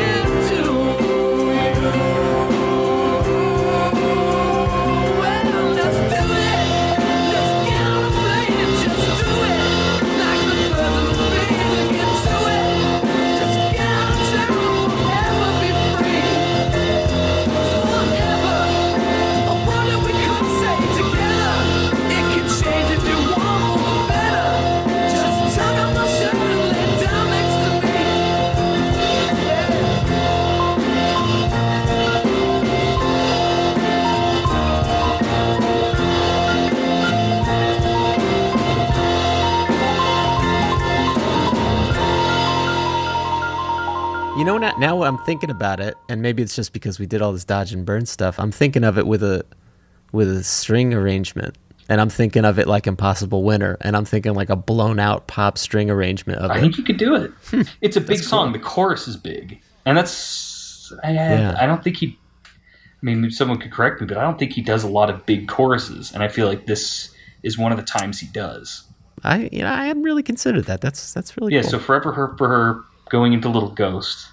Thinking 45.31 45.51
about 45.51 45.79
it, 45.79 45.95
and 46.09 46.21
maybe 46.21 46.43
it's 46.43 46.57
just 46.57 46.73
because 46.73 46.99
we 46.99 47.07
did 47.07 47.23
all 47.23 47.33
this 47.33 47.45
dodge 47.45 47.73
and 47.73 47.87
burn 47.87 48.05
stuff. 48.05 48.41
I'm 48.41 48.51
thinking 48.51 48.83
of 48.83 48.99
it 48.99 49.07
with 49.07 49.23
a 49.23 49.45
with 50.11 50.29
a 50.29 50.43
string 50.43 50.93
arrangement, 50.93 51.57
and 51.89 52.01
I'm 52.01 52.09
thinking 52.09 52.45
of 52.45 52.59
it 52.59 52.67
like 52.67 52.89
Impossible 52.89 53.45
Winter, 53.45 53.79
and 53.81 53.97
I'm 53.97 54.05
thinking 54.05 54.35
like 54.35 54.51
a 54.51 54.57
blown 54.57 54.99
out 54.99 55.29
pop 55.29 55.57
string 55.57 55.89
arrangement 55.89 56.41
of 56.41 56.51
I 56.51 56.59
it. 56.59 56.61
think 56.63 56.79
you 56.79 56.83
could 56.83 56.97
do 56.97 57.15
it. 57.15 57.31
It's 57.81 57.97
a 57.97 58.01
big 58.01 58.19
song. 58.19 58.51
The 58.53 58.59
chorus 58.59 59.07
is 59.07 59.17
big, 59.17 59.61
and 59.87 59.97
that's 59.97 60.93
I, 61.05 61.13
Yeah. 61.13 61.57
I 61.61 61.67
don't 61.67 61.85
think 61.85 61.99
he. 61.99 62.19
I 62.45 63.07
mean, 63.07 63.31
someone 63.31 63.59
could 63.59 63.71
correct 63.71 64.01
me, 64.01 64.07
but 64.09 64.19
I 64.19 64.23
don't 64.23 64.37
think 64.37 64.53
he 64.53 64.63
does 64.63 64.83
a 64.83 64.89
lot 64.89 65.11
of 65.11 65.25
big 65.27 65.47
choruses, 65.47 66.13
and 66.13 66.25
I 66.25 66.29
feel 66.29 66.49
like 66.49 66.67
this 66.67 67.15
is 67.45 67.57
one 67.57 67.71
of 67.71 67.79
the 67.79 67.85
times 67.85 68.19
he 68.19 68.27
does. 68.27 68.83
I 69.23 69.49
you 69.53 69.63
know 69.63 69.71
I 69.71 69.85
hadn't 69.87 70.03
really 70.03 70.25
considered 70.25 70.65
that. 70.65 70.81
That's 70.81 71.15
that's 71.15 71.37
really 71.37 71.55
Yeah, 71.55 71.63
cool. 71.63 71.71
so 71.71 71.79
forever 71.79 72.11
her 72.13 72.35
for 72.37 72.49
her 72.49 72.81
going 73.11 73.33
into 73.33 73.49
Little 73.49 73.71
Ghost, 73.71 74.29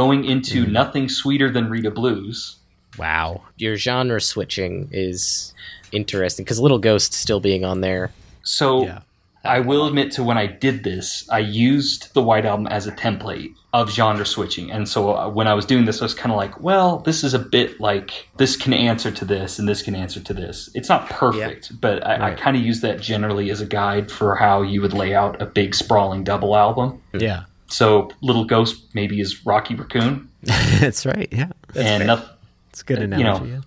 going 0.00 0.24
into 0.24 0.64
Mm. 0.64 0.70
nothing 0.80 1.08
sweeter 1.08 1.48
than 1.50 1.64
Rita 1.74 1.90
Blues. 1.90 2.56
wow. 2.98 3.42
Your 3.56 3.76
genre 3.76 4.20
switching 4.20 4.88
is 4.92 5.54
interesting 5.92 6.44
because 6.44 6.58
Little 6.60 6.78
Ghost 6.90 7.12
still 7.14 7.40
being 7.40 7.64
on 7.64 7.80
there. 7.80 8.10
So 8.42 8.84
Yeah. 8.84 9.00
I 9.44 9.60
will 9.60 9.86
admit 9.86 10.10
to 10.12 10.22
when 10.24 10.36
I 10.36 10.46
did 10.46 10.82
this, 10.84 11.24
I 11.30 11.38
used 11.38 12.12
the 12.12 12.20
White 12.20 12.44
Album 12.44 12.66
as 12.66 12.86
a 12.88 12.92
template 12.92 13.52
of 13.72 13.90
genre 13.92 14.26
switching, 14.26 14.70
and 14.72 14.88
so 14.88 15.14
uh, 15.14 15.28
when 15.28 15.46
I 15.46 15.54
was 15.54 15.64
doing 15.66 15.84
this, 15.84 16.00
I 16.02 16.04
was 16.06 16.14
kind 16.14 16.32
of 16.32 16.36
like, 16.44 16.54
well, 16.60 16.98
this 17.08 17.22
is 17.22 17.34
a 17.34 17.38
bit 17.38 17.78
like 17.80 18.10
this 18.36 18.56
can 18.56 18.72
answer 18.72 19.10
to 19.12 19.24
this, 19.24 19.58
and 19.58 19.68
this 19.68 19.80
can 19.82 19.94
answer 19.94 20.20
to 20.20 20.34
this. 20.34 20.68
It's 20.74 20.88
not 20.88 21.08
perfect, 21.08 21.80
but 21.80 22.04
I, 22.06 22.14
I 22.28 22.30
kind 22.34 22.56
of 22.56 22.62
use 22.70 22.80
that 22.80 23.00
generally 23.00 23.50
as 23.50 23.60
a 23.60 23.66
guide 23.66 24.10
for 24.10 24.34
how 24.36 24.62
you 24.62 24.80
would 24.82 24.92
lay 25.02 25.14
out 25.14 25.40
a 25.40 25.46
big 25.46 25.74
sprawling 25.74 26.24
double 26.24 26.56
album. 26.56 27.00
Yeah, 27.12 27.42
So 27.68 28.10
Little 28.22 28.44
Ghost 28.44 28.94
maybe 28.94 29.20
is 29.20 29.44
Rocky 29.46 29.74
Raccoon, 29.74 30.28
that's 30.42 31.04
right. 31.04 31.28
Yeah, 31.30 31.50
and 31.74 32.06
nothing. 32.06 32.28
it's 32.70 32.82
a 32.82 32.84
good 32.84 33.00
you 33.00 33.06
know, 33.06 33.44
yeah. 33.44 33.60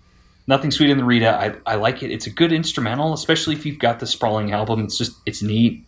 Nothing 0.47 0.71
sweeter 0.71 0.95
than 0.95 1.05
Rita. 1.05 1.29
I, 1.29 1.73
I 1.73 1.75
like 1.75 2.01
it. 2.01 2.11
It's 2.11 2.27
a 2.27 2.31
good 2.31 2.51
instrumental, 2.51 3.13
especially 3.13 3.55
if 3.55 3.65
you've 3.65 3.79
got 3.79 3.99
the 3.99 4.07
sprawling 4.07 4.51
album. 4.51 4.83
It's 4.83 4.97
just 4.97 5.13
it's 5.25 5.41
neat. 5.41 5.85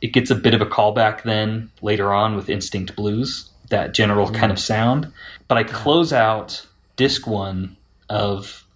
It 0.00 0.08
gets 0.08 0.30
a 0.30 0.34
bit 0.34 0.54
of 0.54 0.60
a 0.60 0.66
callback 0.66 1.22
then 1.22 1.70
later 1.82 2.12
on 2.12 2.36
with 2.36 2.48
Instinct 2.48 2.94
Blues, 2.94 3.50
that 3.70 3.94
general 3.94 4.30
kind 4.30 4.52
of 4.52 4.58
sound. 4.58 5.12
But 5.48 5.58
I 5.58 5.64
close 5.64 6.12
out 6.12 6.66
disc 6.96 7.26
one 7.26 7.76
of 8.08 8.66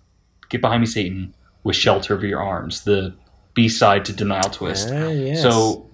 Get 0.48 0.60
Behind 0.60 0.80
Me 0.80 0.86
Satan 0.86 1.34
with 1.62 1.76
Shelter 1.76 2.14
of 2.14 2.24
Your 2.24 2.42
Arms, 2.42 2.84
the 2.84 3.14
B 3.54 3.68
side 3.68 4.04
to 4.06 4.12
Denial 4.12 4.50
Twist. 4.50 4.88
Ah, 4.90 5.08
yes. 5.08 5.42
So 5.42 5.86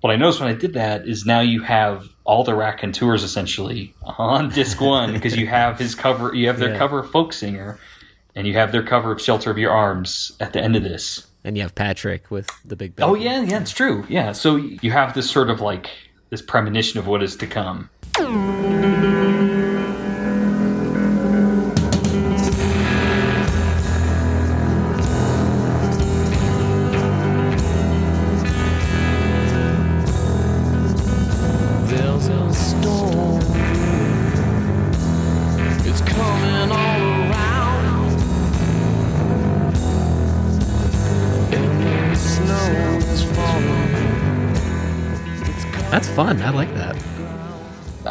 what 0.00 0.10
I 0.10 0.16
noticed 0.16 0.40
when 0.40 0.48
I 0.48 0.54
did 0.54 0.74
that 0.74 1.06
is 1.06 1.26
now 1.26 1.40
you 1.40 1.62
have 1.62 2.08
all 2.30 2.44
the 2.44 2.54
raconteurs 2.54 3.24
essentially 3.24 3.92
on 4.04 4.48
disc 4.50 4.80
one 4.96 5.12
because 5.12 5.36
you 5.36 5.48
have 5.48 5.78
his 5.80 5.96
cover, 5.96 6.32
you 6.32 6.46
have 6.46 6.60
their 6.60 6.70
Yeah. 6.72 6.78
cover 6.78 7.00
of 7.00 7.10
Folk 7.10 7.32
Singer, 7.32 7.78
and 8.36 8.46
you 8.46 8.54
have 8.54 8.70
their 8.70 8.84
cover 8.84 9.10
of 9.10 9.20
Shelter 9.20 9.50
of 9.50 9.58
Your 9.58 9.72
Arms 9.72 10.30
at 10.38 10.52
the 10.52 10.62
end 10.62 10.76
of 10.76 10.84
this. 10.84 11.26
And 11.42 11.56
you 11.56 11.62
have 11.64 11.74
Patrick 11.74 12.30
with 12.30 12.48
the 12.64 12.76
big. 12.76 12.92
Oh 13.00 13.14
yeah, 13.14 13.40
yeah, 13.42 13.60
it's 13.60 13.72
true. 13.72 14.04
Yeah, 14.08 14.30
so 14.30 14.54
you 14.56 14.92
have 14.92 15.14
this 15.14 15.28
sort 15.28 15.50
of 15.50 15.60
like 15.60 15.90
this 16.28 16.40
premonition 16.40 17.00
of 17.00 17.08
what 17.08 17.20
is 17.20 17.34
to 17.36 17.46
come. 17.48 17.90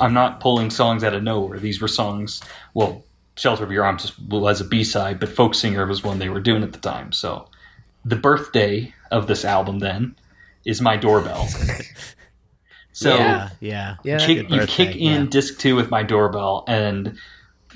I'm 0.10 0.16
not 0.16 0.40
pulling 0.40 0.72
songs 0.72 1.04
out 1.04 1.14
of 1.14 1.22
nowhere. 1.22 1.60
These 1.60 1.80
were 1.80 1.88
songs. 1.88 2.42
Well, 2.74 3.04
"Shelter 3.36 3.64
of 3.64 3.72
Your 3.72 3.86
Arms" 3.86 4.18
was 4.18 4.60
a 4.60 4.66
B-side, 4.66 5.20
but 5.20 5.30
"Folk 5.30 5.54
Singer" 5.54 5.86
was 5.86 6.04
one 6.04 6.18
they 6.18 6.30
were 6.30 6.40
doing 6.42 6.64
at 6.64 6.74
the 6.74 6.80
time. 6.80 7.12
So, 7.12 7.48
the 8.04 8.16
birthday 8.16 8.96
of 9.12 9.28
this 9.28 9.46
album 9.46 9.78
then 9.78 10.16
is 10.66 10.82
"My 10.82 10.98
Doorbell." 10.98 11.48
so 12.92 13.16
yeah, 13.16 13.50
yeah, 13.60 13.96
Yeah. 14.04 14.18
kick, 14.18 14.50
you 14.50 14.66
kick 14.66 14.96
in 14.96 15.22
yeah. 15.26 15.28
disc 15.30 15.60
two 15.60 15.76
with 15.76 15.92
"My 15.92 16.02
Doorbell," 16.02 16.64
and 16.68 17.16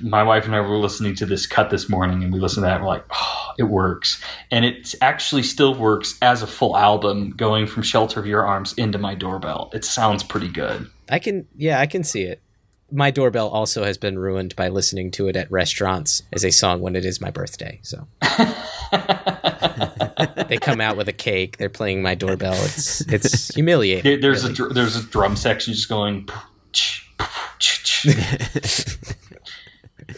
my 0.02 0.24
wife 0.24 0.46
and 0.48 0.56
I 0.56 0.62
were 0.62 0.78
listening 0.78 1.14
to 1.18 1.28
this 1.28 1.46
cut 1.46 1.70
this 1.70 1.88
morning, 1.88 2.24
and 2.24 2.34
we 2.34 2.40
listened 2.40 2.64
to 2.64 2.66
that. 2.68 2.78
and 2.78 2.84
We're 2.84 2.90
like, 2.90 3.06
oh, 3.12 3.52
it 3.60 3.64
works, 3.66 4.20
and 4.50 4.66
it 4.66 4.96
actually 5.04 5.44
still 5.44 5.76
works 5.76 6.18
as 6.20 6.42
a 6.42 6.48
full 6.48 6.76
album, 6.76 7.30
going 7.30 7.68
from 7.68 7.84
"Shelter 7.84 8.20
of 8.20 8.26
Your 8.26 8.44
Arms" 8.44 8.74
into 8.74 8.98
"My 8.98 9.14
Doorbell." 9.14 9.70
It 9.72 9.86
sounds 9.86 10.24
pretty 10.24 10.50
good. 10.50 10.90
I 11.10 11.20
can, 11.20 11.48
yeah, 11.56 11.80
I 11.80 11.86
can 11.86 12.04
see 12.04 12.24
it. 12.24 12.42
My 12.92 13.12
doorbell 13.12 13.50
also 13.50 13.84
has 13.84 13.98
been 13.98 14.20
ruined 14.20 14.56
by 14.56 14.68
listening 14.68 15.10
to 15.12 15.28
it 15.28 15.36
at 15.36 15.52
restaurants 15.52 16.22
as 16.32 16.46
a 16.46 16.52
song 16.52 16.82
when 16.82 16.96
it 16.96 17.06
is 17.06 17.20
my 17.20 17.32
birthday. 17.32 17.80
So 17.82 18.08
they 20.48 20.58
come 20.58 20.80
out 20.80 20.96
with 20.96 21.08
a 21.08 21.14
cake. 21.14 21.58
They're 21.58 21.70
playing 21.70 22.04
my 22.04 22.14
doorbell. 22.14 22.54
It's 22.54 23.02
it's 23.08 23.56
humiliating. 23.56 24.22
There's 24.22 24.44
really. 24.44 24.54
a 24.54 24.56
dr- 24.56 24.74
there's 24.76 24.96
a 24.96 25.04
drum 25.04 25.36
section 25.36 25.74
just 25.74 25.90
going. 25.90 26.30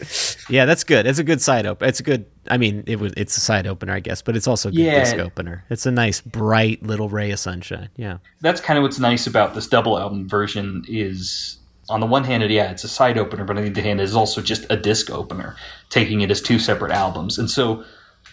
Yeah, 0.48 0.64
that's 0.64 0.84
good. 0.84 1.06
It's 1.08 1.18
a 1.18 1.24
good 1.24 1.42
side 1.42 1.66
opener. 1.66 1.88
It's 1.88 1.98
a 1.98 2.04
good. 2.04 2.26
I 2.48 2.56
mean, 2.56 2.84
it 2.86 3.00
was. 3.00 3.12
It's 3.16 3.36
a 3.36 3.40
side 3.40 3.66
opener, 3.66 3.92
I 3.94 4.00
guess, 4.00 4.22
but 4.22 4.36
it's 4.36 4.46
also 4.46 4.68
a 4.68 4.72
good 4.72 4.80
Yeah. 4.80 5.00
disc 5.00 5.16
opener. 5.16 5.64
It's 5.70 5.86
a 5.86 5.90
nice, 5.90 6.20
bright 6.20 6.84
little 6.84 7.08
ray 7.08 7.32
of 7.32 7.40
sunshine. 7.40 7.88
Yeah. 7.96 8.18
That's 8.42 8.60
kind 8.60 8.78
of 8.78 8.82
what's 8.82 9.00
nice 9.00 9.26
about 9.26 9.54
this 9.54 9.66
double 9.66 9.98
album 9.98 10.28
version 10.28 10.84
is 10.86 11.58
on 11.88 11.98
the 12.00 12.06
one 12.06 12.22
hand, 12.24 12.42
it, 12.44 12.50
yeah, 12.52 12.70
it's 12.70 12.84
a 12.84 12.88
side 12.88 13.16
opener, 13.18 13.44
but 13.44 13.56
on 13.56 13.64
the 13.64 13.70
other 13.70 13.80
hand, 13.82 14.00
it's 14.00 14.14
also 14.14 14.40
just 14.40 14.66
a 14.70 14.76
disc 14.76 15.10
opener, 15.10 15.56
taking 15.90 16.20
it 16.20 16.30
as 16.30 16.40
two 16.40 16.58
separate 16.60 16.92
albums. 16.92 17.38
And 17.38 17.48
so 17.50 17.84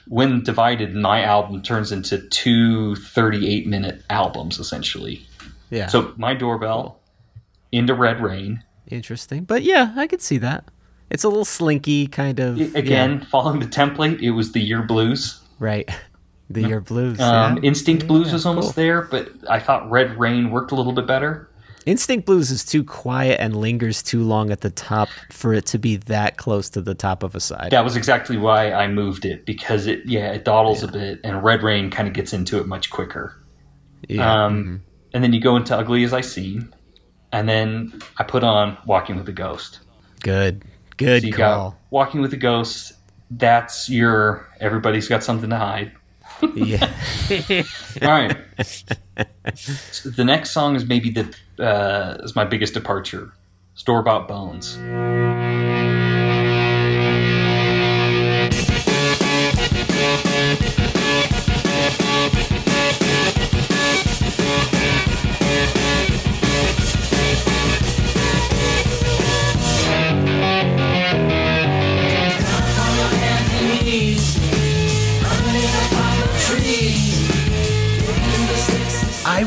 when 0.08 0.44
divided, 0.44 0.94
my 0.96 1.24
album 1.24 1.62
turns 1.64 1.92
into 1.92 2.20
two 2.30 2.96
38 2.96 3.66
minute 3.68 4.04
albums, 4.10 4.60
essentially. 4.60 5.26
Yeah. 5.72 5.88
So 5.88 6.14
my 6.18 6.34
doorbell 6.36 7.00
into 7.72 7.94
Red 7.96 8.22
Rain. 8.22 8.64
interesting, 8.88 9.44
but 9.46 9.64
yeah, 9.64 9.94
I 9.96 10.06
could 10.08 10.22
see 10.22 10.38
that. 10.40 10.66
It's 11.14 11.24
a 11.24 11.30
little 11.30 11.46
slinky 11.46 12.08
kind 12.08 12.40
of. 12.40 12.60
Again, 12.76 13.20
yeah, 13.20 13.26
following 13.26 13.60
the 13.60 13.68
template, 13.68 14.22
it 14.22 14.32
was 14.32 14.52
the 14.52 14.60
Yer 14.62 14.82
Blues. 14.84 15.40
right. 15.60 15.90
The 16.50 16.62
Yer 16.68 16.82
Blues. 16.82 17.20
Um, 17.20 17.56
yeah. 17.58 17.64
Instinct 17.64 18.06
Blues 18.06 18.32
was 18.32 18.44
cool. 18.44 18.50
almost 18.50 18.76
there, 18.76 19.04
but 19.04 19.32
I 19.50 19.60
thought 19.60 19.90
Red 19.90 20.20
Rain 20.20 20.52
worked 20.52 20.72
a 20.72 20.76
little 20.76 20.92
bit 20.92 21.08
better. 21.08 21.50
Instinct 21.88 22.26
Blues 22.28 22.52
is 22.52 22.64
too 22.64 22.84
quiet 22.84 23.40
and 23.40 23.56
lingers 23.56 24.04
too 24.04 24.22
long 24.24 24.52
at 24.52 24.62
the 24.62 24.70
top 24.70 25.10
for 25.32 25.54
it 25.54 25.66
to 25.68 25.80
be 25.80 25.96
that 25.96 26.38
close 26.38 26.70
to 26.72 26.82
the 26.82 26.94
top 26.94 27.24
of 27.24 27.34
a 27.34 27.40
side. 27.40 27.72
That 27.72 27.84
was 27.84 27.96
exactly 27.96 28.38
why 28.38 28.72
I 28.72 28.88
moved 28.88 29.26
it 29.26 29.46
because 29.46 29.88
it, 29.88 30.06
yeah, 30.06 30.32
it 30.32 30.46
dawdles 30.46 30.84
a 30.84 30.88
bit, 30.90 31.22
and 31.24 31.44
Red 31.44 31.64
Rain 31.64 31.90
kind 31.90 32.08
of 32.08 32.14
gets 32.14 32.34
into 32.34 32.60
it 32.60 32.68
much 32.68 32.90
quicker. 32.92 33.42
Yeah. 34.08 34.46
Um, 34.46 34.84
And 35.14 35.24
then 35.24 35.34
you 35.34 35.40
go 35.40 35.56
into 35.56 35.76
Ugly 35.76 36.04
as 36.04 36.14
I 36.14 36.22
Seem, 36.22 36.76
and 37.32 37.50
then 37.50 38.00
I 38.18 38.24
put 38.24 38.44
on 38.44 38.78
Walking 38.86 39.16
with 39.16 39.28
a 39.30 39.34
Ghost. 39.34 39.80
Good. 40.22 40.64
Good 40.98 41.22
So 41.22 41.28
you 41.28 41.34
call. 41.34 41.72
got 41.72 41.78
Walking 41.90 42.22
with 42.22 42.34
a 42.34 42.38
Ghost. 42.38 42.94
That's 43.32 43.90
your 43.90 44.48
everybody's 44.60 45.08
got 45.08 45.24
something 45.24 45.50
to 45.50 45.58
hide. 45.58 45.92
yeah. 46.56 46.92
All 48.02 48.10
right. 48.10 48.38
So 49.56 50.10
the 50.10 50.24
next 50.26 50.52
song 50.52 50.76
is 50.76 50.86
maybe 50.86 51.10
the 51.10 51.34
uh, 51.64 52.18
is 52.24 52.36
my 52.36 52.46
biggest 52.46 52.74
departure. 52.74 53.32
Store 53.76 54.04
bought 54.04 54.28
bones. 54.28 54.78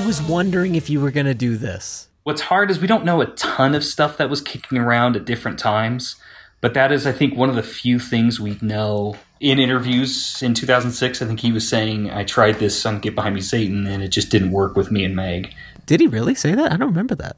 Was 0.07 0.23
wondering 0.23 0.77
if 0.77 0.89
you 0.89 1.01
were 1.01 1.11
going 1.11 1.27
to 1.27 1.35
do 1.35 1.57
this. 1.57 2.09
What's 2.23 2.43
hard 2.43 2.71
is 2.71 2.81
we 2.81 2.87
don't 2.87 3.05
know 3.05 3.21
a 3.21 3.27
ton 3.27 3.75
of 3.75 3.85
stuff 3.85 4.17
that 4.17 4.31
was 4.31 4.41
kicking 4.41 4.79
around 4.79 5.17
at 5.17 5.25
different 5.25 5.59
times, 5.59 6.17
but 6.61 6.75
that 6.75 6.93
is, 6.93 7.07
I 7.07 7.13
think, 7.13 7.37
one 7.37 7.49
of 7.49 7.57
the 7.57 7.63
few 7.63 7.99
things 7.99 8.41
we 8.41 8.57
know. 8.63 9.17
In 9.41 9.59
interviews 9.59 10.41
in 10.43 10.55
2006, 10.55 11.21
I 11.21 11.27
think 11.27 11.41
he 11.41 11.53
was 11.53 11.69
saying, 11.69 12.11
I 12.11 12.25
tried 12.25 12.59
this 12.61 12.87
on 12.87 13.01
Get 13.01 13.15
Behind 13.15 13.35
Me 13.35 13.41
Satan, 13.41 13.87
and 13.87 14.03
it 14.03 14.09
just 14.09 14.31
didn't 14.31 14.53
work 14.53 14.77
with 14.77 14.91
me 14.91 15.05
and 15.05 15.15
Meg. 15.15 15.53
Did 15.87 16.01
he 16.01 16.07
really 16.07 16.35
say 16.35 16.55
that? 16.55 16.73
I 16.73 16.77
don't 16.77 16.89
remember 16.89 17.17
that. 17.17 17.37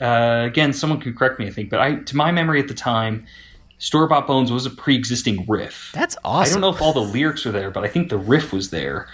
Uh, 0.00 0.44
again, 0.44 0.72
someone 0.72 1.00
could 1.00 1.16
correct 1.16 1.38
me, 1.38 1.46
I 1.46 1.50
think, 1.50 1.70
but 1.70 1.80
I, 1.80 1.94
to 1.96 2.16
my 2.16 2.32
memory 2.32 2.60
at 2.60 2.68
the 2.68 2.74
time, 2.74 3.26
Store 3.78 4.06
Bought 4.08 4.26
Bones 4.26 4.52
was 4.52 4.66
a 4.66 4.70
pre 4.70 4.96
existing 4.96 5.44
riff. 5.48 5.90
That's 5.94 6.16
awesome. 6.24 6.50
I 6.50 6.54
don't 6.54 6.60
know 6.60 6.76
if 6.76 6.82
all 6.82 6.92
the 6.92 7.00
lyrics 7.00 7.44
were 7.44 7.52
there, 7.52 7.70
but 7.70 7.84
I 7.84 7.88
think 7.88 8.10
the 8.10 8.18
riff 8.18 8.52
was 8.52 8.70
there. 8.70 9.08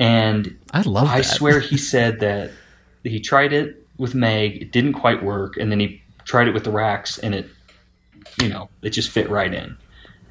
And 0.00 0.58
I 0.72 0.80
love 0.80 1.08
I 1.08 1.18
that. 1.18 1.24
swear 1.24 1.60
he 1.60 1.76
said 1.76 2.20
that 2.20 2.50
he 3.04 3.20
tried 3.20 3.52
it 3.52 3.86
with 3.98 4.14
Meg, 4.14 4.62
it 4.62 4.72
didn't 4.72 4.94
quite 4.94 5.22
work, 5.22 5.58
and 5.58 5.70
then 5.70 5.78
he 5.78 6.02
tried 6.24 6.48
it 6.48 6.54
with 6.54 6.64
the 6.64 6.70
Racs, 6.70 7.18
and 7.18 7.34
it, 7.34 7.48
you 8.40 8.48
know, 8.48 8.70
it 8.82 8.90
just 8.90 9.10
fit 9.10 9.28
right 9.28 9.52
in. 9.52 9.76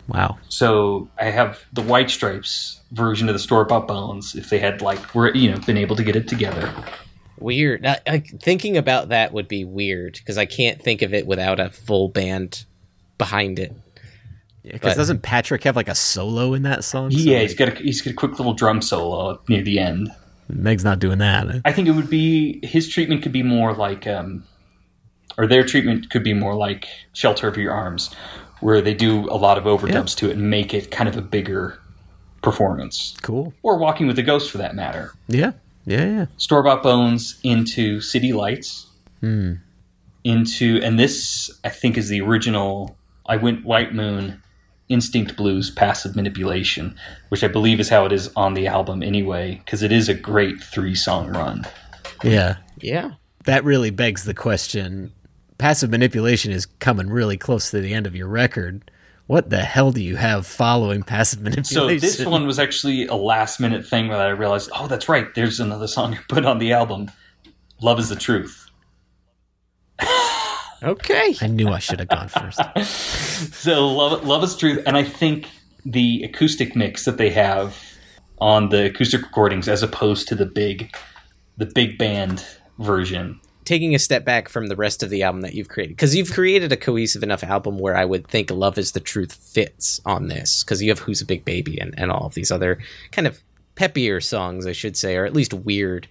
Wow. 0.07 0.39
So 0.49 1.07
I 1.19 1.25
have 1.25 1.63
the 1.71 1.83
White 1.83 2.09
Stripes 2.09 2.81
version 2.91 3.29
of 3.29 3.33
the 3.33 3.39
Store 3.39 3.63
Bought 3.63 3.87
Bones. 3.87 4.35
If 4.35 4.49
they 4.49 4.57
had 4.57 4.81
like, 4.81 5.13
were 5.13 5.31
you 5.35 5.51
know, 5.51 5.59
been 5.59 5.77
able 5.77 5.95
to 5.97 6.03
get 6.03 6.15
it 6.15 6.27
together. 6.27 6.73
Weird. 7.37 7.85
I, 7.85 7.99
I, 8.07 8.19
thinking 8.19 8.75
about 8.75 9.09
that 9.09 9.33
would 9.33 9.47
be 9.47 9.65
weird 9.65 10.13
because 10.13 10.39
I 10.39 10.45
can't 10.45 10.81
think 10.81 11.03
of 11.03 11.13
it 11.13 11.27
without 11.27 11.59
a 11.59 11.69
full 11.69 12.09
band 12.09 12.65
behind 13.19 13.59
it. 13.59 13.71
Because 14.73 14.93
But- 14.93 14.97
doesn't 15.01 15.21
Patrick 15.21 15.63
have 15.63 15.75
like 15.75 15.89
a 15.89 15.95
solo 15.95 16.53
in 16.53 16.63
that 16.63 16.83
song? 16.83 17.11
So, 17.11 17.17
yeah, 17.17 17.39
like, 17.39 17.41
he's 17.49 17.55
got 17.55 17.67
a, 17.69 17.71
he's 17.75 18.01
got 18.01 18.11
a 18.11 18.15
quick 18.15 18.37
little 18.39 18.53
drum 18.53 18.81
solo 18.81 19.39
near 19.47 19.61
the 19.61 19.79
end. 19.79 20.09
Meg's 20.47 20.83
not 20.83 20.99
doing 20.99 21.19
that. 21.19 21.61
I 21.65 21.71
think 21.71 21.87
it 21.87 21.91
would 21.91 22.09
be 22.09 22.59
his 22.65 22.89
treatment 22.89 23.21
could 23.21 23.31
be 23.31 23.43
more 23.43 23.73
like, 23.73 24.07
um, 24.07 24.43
or 25.37 25.45
their 25.45 25.63
treatment 25.63 26.09
could 26.09 26.23
be 26.23 26.33
more 26.33 26.55
like 26.55 26.87
"Shelter 27.13 27.47
of 27.47 27.55
Your 27.57 27.71
Arms," 27.71 28.09
where 28.59 28.81
they 28.81 28.93
do 28.95 29.29
a 29.29 29.37
lot 29.37 29.57
of 29.59 29.65
overdubs 29.65 30.15
to 30.17 30.29
it 30.29 30.37
and 30.37 30.49
make 30.49 30.73
it 30.73 30.89
kind 30.89 31.07
of 31.07 31.15
a 31.15 31.21
bigger 31.21 31.79
performance. 32.41 33.15
Cool. 33.21 33.53
Or 33.61 33.77
"Walking 33.77 34.07
with 34.07 34.15
the 34.15 34.23
Ghost" 34.23 34.49
for 34.49 34.57
that 34.57 34.75
matter. 34.75 35.13
Yeah. 35.27 35.51
Yeah. 35.85 36.05
Yeah. 36.05 36.25
Store 36.37 36.63
bought 36.63 36.81
bones 36.83 37.39
into 37.43 38.01
City 38.01 38.33
Lights. 38.33 38.87
Hmm. 39.21 39.53
Into 40.23 40.79
and 40.83 40.99
this 40.99 41.49
I 41.63 41.69
think 41.69 41.97
is 41.97 42.09
the 42.09 42.21
original. 42.21 42.97
I 43.25 43.37
went 43.37 43.63
White 43.65 43.93
Moon, 43.93 44.41
Instinct 44.89 45.37
Blues, 45.37 45.69
Passive 45.69 46.15
Manipulation, 46.15 46.95
which 47.29 47.43
I 47.43 47.47
believe 47.47 47.79
is 47.79 47.89
how 47.89 48.05
it 48.05 48.11
is 48.11 48.31
on 48.35 48.55
the 48.55 48.67
album 48.67 49.03
anyway, 49.03 49.61
because 49.63 49.83
it 49.83 49.91
is 49.91 50.09
a 50.09 50.13
great 50.13 50.61
three 50.61 50.95
song 50.95 51.29
run. 51.29 51.65
Yeah. 52.23 52.57
Yeah. 52.81 53.11
That 53.45 53.63
really 53.63 53.91
begs 53.91 54.25
the 54.25 54.33
question. 54.33 55.13
Passive 55.57 55.89
manipulation 55.89 56.51
is 56.51 56.65
coming 56.65 57.09
really 57.09 57.37
close 57.37 57.71
to 57.71 57.81
the 57.81 57.93
end 57.93 58.07
of 58.07 58.15
your 58.15 58.27
record. 58.27 58.89
What 59.27 59.51
the 59.51 59.61
hell 59.61 59.91
do 59.91 60.01
you 60.01 60.15
have 60.15 60.47
following 60.47 61.03
passive 61.03 61.41
manipulation? 61.41 61.99
So 61.99 62.07
this 62.07 62.25
one 62.25 62.47
was 62.47 62.57
actually 62.57 63.05
a 63.05 63.15
last 63.15 63.59
minute 63.59 63.85
thing 63.85 64.07
where 64.07 64.17
I 64.17 64.29
realized, 64.29 64.71
oh, 64.73 64.87
that's 64.87 65.07
right. 65.07 65.33
There's 65.35 65.59
another 65.59 65.87
song 65.87 66.15
I 66.15 66.19
put 66.27 66.45
on 66.45 66.57
the 66.57 66.73
album. 66.73 67.11
Love 67.81 67.99
is 67.99 68.09
the 68.09 68.15
truth. 68.15 68.68
Okay. 70.81 71.35
I 71.41 71.47
knew 71.47 71.69
I 71.69 71.79
should 71.79 71.99
have 71.99 72.09
gone 72.09 72.27
first. 72.29 72.61
So 73.53 73.87
love, 73.87 74.25
love 74.25 74.43
is 74.43 74.55
truth, 74.55 74.83
and 74.85 74.97
I 74.97 75.03
think 75.03 75.47
the 75.85 76.23
acoustic 76.23 76.75
mix 76.75 77.05
that 77.05 77.17
they 77.17 77.29
have 77.29 77.81
on 78.39 78.69
the 78.69 78.87
acoustic 78.87 79.21
recordings, 79.21 79.67
as 79.67 79.81
opposed 79.81 80.27
to 80.27 80.35
the 80.35 80.45
big, 80.45 80.93
the 81.57 81.65
big 81.65 81.97
band 81.97 82.45
version. 82.79 83.39
Taking 83.63 83.95
a 83.95 83.99
step 83.99 84.25
back 84.25 84.49
from 84.49 84.67
the 84.67 84.75
rest 84.75 85.03
of 85.03 85.09
the 85.09 85.23
album 85.23 85.41
that 85.41 85.53
you've 85.53 85.69
created, 85.69 85.95
because 85.95 86.15
you've 86.15 86.33
created 86.33 86.71
a 86.71 86.77
cohesive 86.77 87.23
enough 87.23 87.43
album 87.43 87.79
where 87.79 87.95
I 87.95 88.03
would 88.03 88.27
think 88.27 88.51
Love 88.51 88.77
is 88.77 88.91
the 88.91 88.99
Truth 88.99 89.33
fits 89.33 90.01
on 90.05 90.27
this, 90.27 90.63
because 90.63 90.81
you 90.81 90.89
have 90.89 90.99
Who's 90.99 91.21
a 91.21 91.25
Big 91.25 91.45
Baby 91.45 91.79
and, 91.79 91.93
and 91.97 92.11
all 92.11 92.25
of 92.25 92.33
these 92.33 92.51
other 92.51 92.79
kind 93.11 93.27
of 93.27 93.39
peppier 93.75 94.21
songs, 94.21 94.65
I 94.67 94.73
should 94.73 94.97
say, 94.97 95.15
or 95.15 95.25
at 95.25 95.33
least 95.33 95.53
weird. 95.53 96.07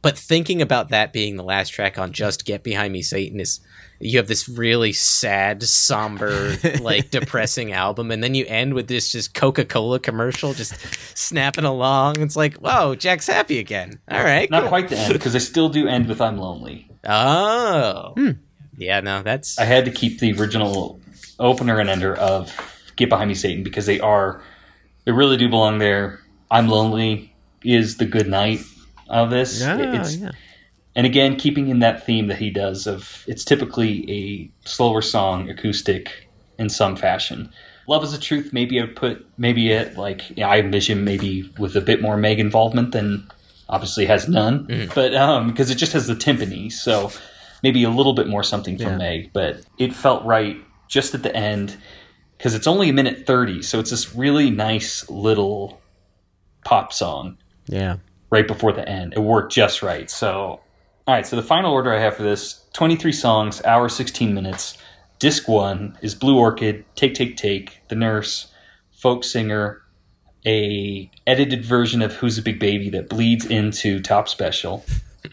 But 0.00 0.16
thinking 0.16 0.62
about 0.62 0.88
that 0.90 1.12
being 1.12 1.36
the 1.36 1.42
last 1.42 1.70
track 1.70 1.98
on 1.98 2.12
Just 2.12 2.44
Get 2.44 2.62
Behind 2.62 2.92
Me, 2.92 3.02
Satan 3.02 3.40
is 3.40 3.60
you 4.00 4.18
have 4.18 4.28
this 4.28 4.48
really 4.48 4.92
sad, 4.92 5.62
somber, 5.62 6.56
like 6.80 7.10
depressing 7.10 7.72
album, 7.72 8.10
and 8.10 8.22
then 8.22 8.34
you 8.34 8.44
end 8.46 8.74
with 8.74 8.88
this 8.88 9.10
just 9.10 9.34
Coca 9.34 9.64
Cola 9.64 9.98
commercial 9.98 10.52
just 10.52 10.74
snapping 11.16 11.64
along. 11.64 12.20
It's 12.20 12.36
like, 12.36 12.54
whoa, 12.56 12.94
Jack's 12.94 13.26
happy 13.26 13.58
again. 13.58 13.98
All 14.10 14.22
right, 14.22 14.50
Not 14.50 14.62
cool. 14.62 14.68
quite 14.68 14.88
the 14.88 14.98
end, 14.98 15.12
because 15.12 15.34
I 15.34 15.38
still 15.38 15.68
do 15.68 15.86
end 15.88 16.08
with 16.08 16.20
"I'm 16.20 16.36
Lonely." 16.38 16.90
Oh. 17.04 18.12
Hmm. 18.16 18.30
Yeah, 18.76 19.00
no, 19.00 19.22
that's 19.22 19.58
I 19.58 19.64
had 19.64 19.84
to 19.86 19.90
keep 19.90 20.18
the 20.20 20.32
original 20.34 21.00
opener 21.38 21.78
and 21.80 21.88
ender 21.88 22.14
of 22.14 22.54
Get 22.96 23.08
Behind 23.08 23.28
Me 23.28 23.34
Satan 23.34 23.62
because 23.64 23.86
they 23.86 24.00
are 24.00 24.42
they 25.04 25.12
really 25.12 25.36
do 25.36 25.48
belong 25.48 25.78
there. 25.78 26.20
I'm 26.50 26.68
Lonely 26.68 27.34
is 27.64 27.96
the 27.96 28.04
good 28.04 28.28
night 28.28 28.60
of 29.08 29.30
this. 29.30 29.60
Yeah, 29.60 30.00
it's 30.00 30.16
yeah. 30.16 30.32
And 30.96 31.06
again 31.06 31.36
keeping 31.36 31.68
in 31.68 31.78
that 31.78 32.04
theme 32.04 32.26
that 32.26 32.38
he 32.38 32.50
does 32.50 32.86
of 32.88 33.22
it's 33.28 33.44
typically 33.44 34.10
a 34.10 34.68
slower 34.68 35.00
song 35.02 35.48
acoustic 35.48 36.28
in 36.58 36.68
some 36.68 36.96
fashion. 36.96 37.50
Love 37.88 38.02
is 38.02 38.10
the 38.12 38.18
truth. 38.18 38.52
Maybe 38.52 38.82
I 38.82 38.86
put 38.86 39.24
maybe 39.38 39.70
it 39.70 39.96
like 39.96 40.22
I 40.40 40.58
envision 40.58 41.04
maybe 41.04 41.48
with 41.58 41.76
a 41.76 41.80
bit 41.80 42.02
more 42.02 42.16
Meg 42.16 42.40
involvement 42.40 42.90
than 42.90 43.30
obviously 43.68 44.06
has 44.06 44.28
none, 44.28 44.88
but 44.94 45.14
um 45.14 45.46
because 45.48 45.70
it 45.70 45.76
just 45.76 45.92
has 45.92 46.06
the 46.08 46.14
timpani, 46.14 46.72
so 46.72 47.12
maybe 47.62 47.84
a 47.84 47.90
little 47.90 48.12
bit 48.14 48.26
more 48.26 48.42
something 48.42 48.76
from 48.76 48.92
Yeah. 48.92 48.96
Meg. 48.98 49.30
But 49.32 49.60
it 49.78 49.94
felt 49.94 50.24
right 50.24 50.56
just 50.88 51.14
at 51.14 51.22
the 51.22 51.34
end 51.36 51.76
because 52.38 52.54
it's 52.54 52.66
only 52.66 52.88
a 52.88 52.92
minute 52.92 53.26
thirty, 53.26 53.62
so 53.62 53.78
it's 53.78 53.90
this 53.90 54.14
really 54.16 54.50
nice 54.50 55.08
little 55.10 55.80
pop 56.64 56.92
song 56.92 57.38
Yeah. 57.68 57.96
right 58.30 58.46
before 58.48 58.72
the 58.72 58.88
end. 58.88 59.12
It 59.14 59.20
worked 59.20 59.52
just 59.52 59.82
right. 59.82 60.10
So, 60.10 60.60
all 61.06 61.14
right. 61.14 61.26
So 61.26 61.36
the 61.36 61.42
final 61.42 61.72
order 61.72 61.92
I 61.92 62.00
have 62.00 62.16
for 62.16 62.22
this: 62.22 62.64
twenty-three 62.72 63.12
songs, 63.12 63.62
hour 63.64 63.88
sixteen 63.88 64.34
minutes. 64.34 64.78
Disc 65.18 65.48
one 65.48 65.96
is 66.02 66.14
Blue 66.14 66.38
Orchid, 66.38 66.84
Take 66.94 67.14
Take 67.14 67.36
Take, 67.38 67.80
The 67.88 67.94
Nurse, 67.94 68.52
Folk 68.92 69.24
Singer, 69.24 69.82
a 70.44 71.10
edited 71.26 71.64
version 71.64 72.02
of 72.02 72.14
Who's 72.16 72.36
a 72.36 72.42
Big 72.42 72.58
Baby 72.60 72.90
that 72.90 73.08
bleeds 73.08 73.46
into 73.46 74.00
Top 74.02 74.28
Special, 74.28 74.84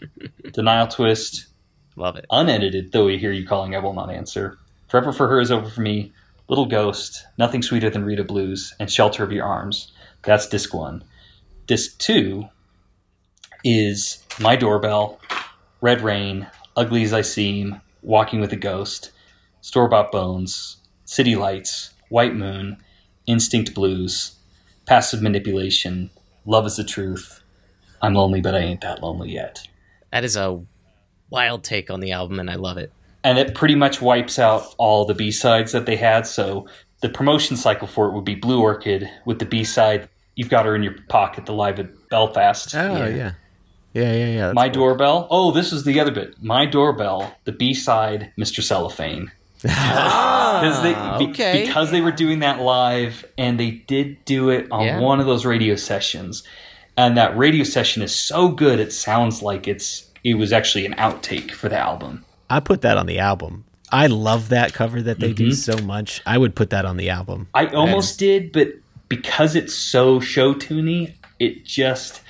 Denial 0.52 0.86
Twist, 0.88 1.48
love 1.96 2.16
it. 2.16 2.24
unedited, 2.30 2.92
though 2.92 3.04
we 3.04 3.18
hear 3.18 3.30
you 3.30 3.46
calling, 3.46 3.76
I 3.76 3.78
will 3.80 3.92
not 3.92 4.10
answer. 4.10 4.58
Forever 4.88 5.12
for 5.12 5.28
Her 5.28 5.38
is 5.40 5.50
over 5.50 5.68
for 5.68 5.82
me. 5.82 6.12
Little 6.48 6.66
Ghost, 6.66 7.26
Nothing 7.36 7.62
Sweeter 7.62 7.90
Than 7.90 8.04
Rita 8.04 8.24
Blues, 8.24 8.74
and 8.80 8.90
Shelter 8.90 9.22
of 9.22 9.32
Your 9.32 9.44
Arms. 9.44 9.92
That's 10.22 10.48
disc 10.48 10.72
one. 10.72 11.04
Disc 11.66 11.98
two 11.98 12.48
is 13.62 14.22
My 14.40 14.56
Doorbell, 14.56 15.20
Red 15.84 16.00
Rain, 16.00 16.46
Ugly 16.78 17.02
as 17.02 17.12
I 17.12 17.20
Seem, 17.20 17.78
Walking 18.00 18.40
with 18.40 18.54
a 18.54 18.56
Ghost, 18.56 19.12
Store 19.60 19.86
Bought 19.86 20.10
Bones, 20.10 20.78
City 21.04 21.36
Lights, 21.36 21.92
White 22.08 22.34
Moon, 22.34 22.78
Instinct 23.26 23.74
Blues, 23.74 24.38
Passive 24.86 25.20
Manipulation, 25.20 26.08
Love 26.46 26.64
is 26.64 26.76
the 26.76 26.84
Truth, 26.84 27.42
I'm 28.00 28.14
Lonely 28.14 28.40
But 28.40 28.54
I 28.54 28.60
Ain't 28.60 28.80
That 28.80 29.02
Lonely 29.02 29.32
Yet. 29.32 29.68
That 30.10 30.24
is 30.24 30.36
a 30.36 30.58
wild 31.28 31.62
take 31.64 31.90
on 31.90 32.00
the 32.00 32.12
album, 32.12 32.40
and 32.40 32.50
I 32.50 32.54
love 32.54 32.78
it. 32.78 32.90
and 33.22 33.38
it 33.38 33.54
pretty 33.54 33.74
much 33.74 34.00
wipes 34.00 34.38
out 34.38 34.74
all 34.78 35.04
the 35.04 35.12
B 35.14 35.30
sides 35.30 35.72
that 35.72 35.84
they 35.84 35.96
had. 35.96 36.26
So 36.26 36.66
the 37.02 37.10
promotion 37.10 37.58
cycle 37.58 37.88
for 37.88 38.06
it 38.06 38.14
would 38.14 38.24
be 38.24 38.36
Blue 38.36 38.62
Orchid 38.62 39.06
with 39.26 39.38
the 39.38 39.44
B 39.44 39.64
side. 39.64 40.08
You've 40.34 40.48
got 40.48 40.64
her 40.64 40.74
in 40.74 40.82
your 40.82 40.96
pocket, 41.10 41.44
the 41.44 41.52
live 41.52 41.78
at 41.78 42.08
Belfast. 42.08 42.74
Oh 42.74 42.96
yeah. 42.96 43.08
Yeah, 43.08 43.32
yeah, 43.94 44.12
yeah. 44.12 44.26
yeah. 44.28 44.52
My 44.52 44.68
cool. 44.68 44.74
doorbell. 44.74 45.28
Oh, 45.30 45.50
this 45.52 45.72
is 45.72 45.84
the 45.84 45.98
other 46.00 46.10
bit. 46.12 46.34
My 46.42 46.66
doorbell. 46.66 47.34
The 47.44 47.52
B 47.52 47.72
side, 47.74 48.32
Mr. 48.38 48.62
Cellophane. 48.62 49.30
Because 49.64 50.82
they 50.82 50.94
be- 51.18 51.30
okay. 51.32 51.66
because 51.66 51.90
they 51.90 52.00
were 52.00 52.12
doing 52.12 52.38
that 52.40 52.60
live, 52.60 53.24
and 53.36 53.58
they 53.58 53.70
did 53.72 54.24
do 54.24 54.50
it 54.50 54.70
on 54.70 54.84
Yeah. 54.84 55.00
one 55.00 55.20
of 55.20 55.26
those 55.26 55.44
radio 55.44 55.74
sessions, 55.74 56.42
and 56.96 57.16
that 57.16 57.36
radio 57.36 57.64
session 57.64 58.02
is 58.02 58.14
so 58.14 58.48
good 58.48 58.78
it 58.78 58.92
sounds 58.92 59.42
like 59.42 59.66
it's 59.66 60.10
it 60.22 60.34
was 60.34 60.52
actually 60.52 60.86
an 60.86 60.94
outtake 60.94 61.50
for 61.50 61.68
the 61.68 61.76
album. 61.78 62.24
I 62.48 62.60
put 62.60 62.82
that 62.82 62.96
on 62.96 63.06
the 63.06 63.18
album. 63.18 63.64
I 63.90 64.06
love 64.06 64.48
that 64.50 64.72
cover 64.72 65.02
that 65.02 65.18
they 65.20 65.32
do 65.32 65.48
Mm-hmm. 65.48 65.72
so 65.72 65.84
much. 65.84 66.22
I 66.24 66.38
would 66.38 66.54
put 66.54 66.70
that 66.70 66.84
on 66.84 66.96
the 66.96 67.10
album. 67.10 67.48
I 67.54 67.66
almost 67.66 68.18
did, 68.18 68.52
but 68.52 68.68
because 69.08 69.54
it's 69.56 69.74
so 69.74 70.20
show 70.20 70.54
tuney, 70.54 71.14
it 71.38 71.64
just. 71.64 72.22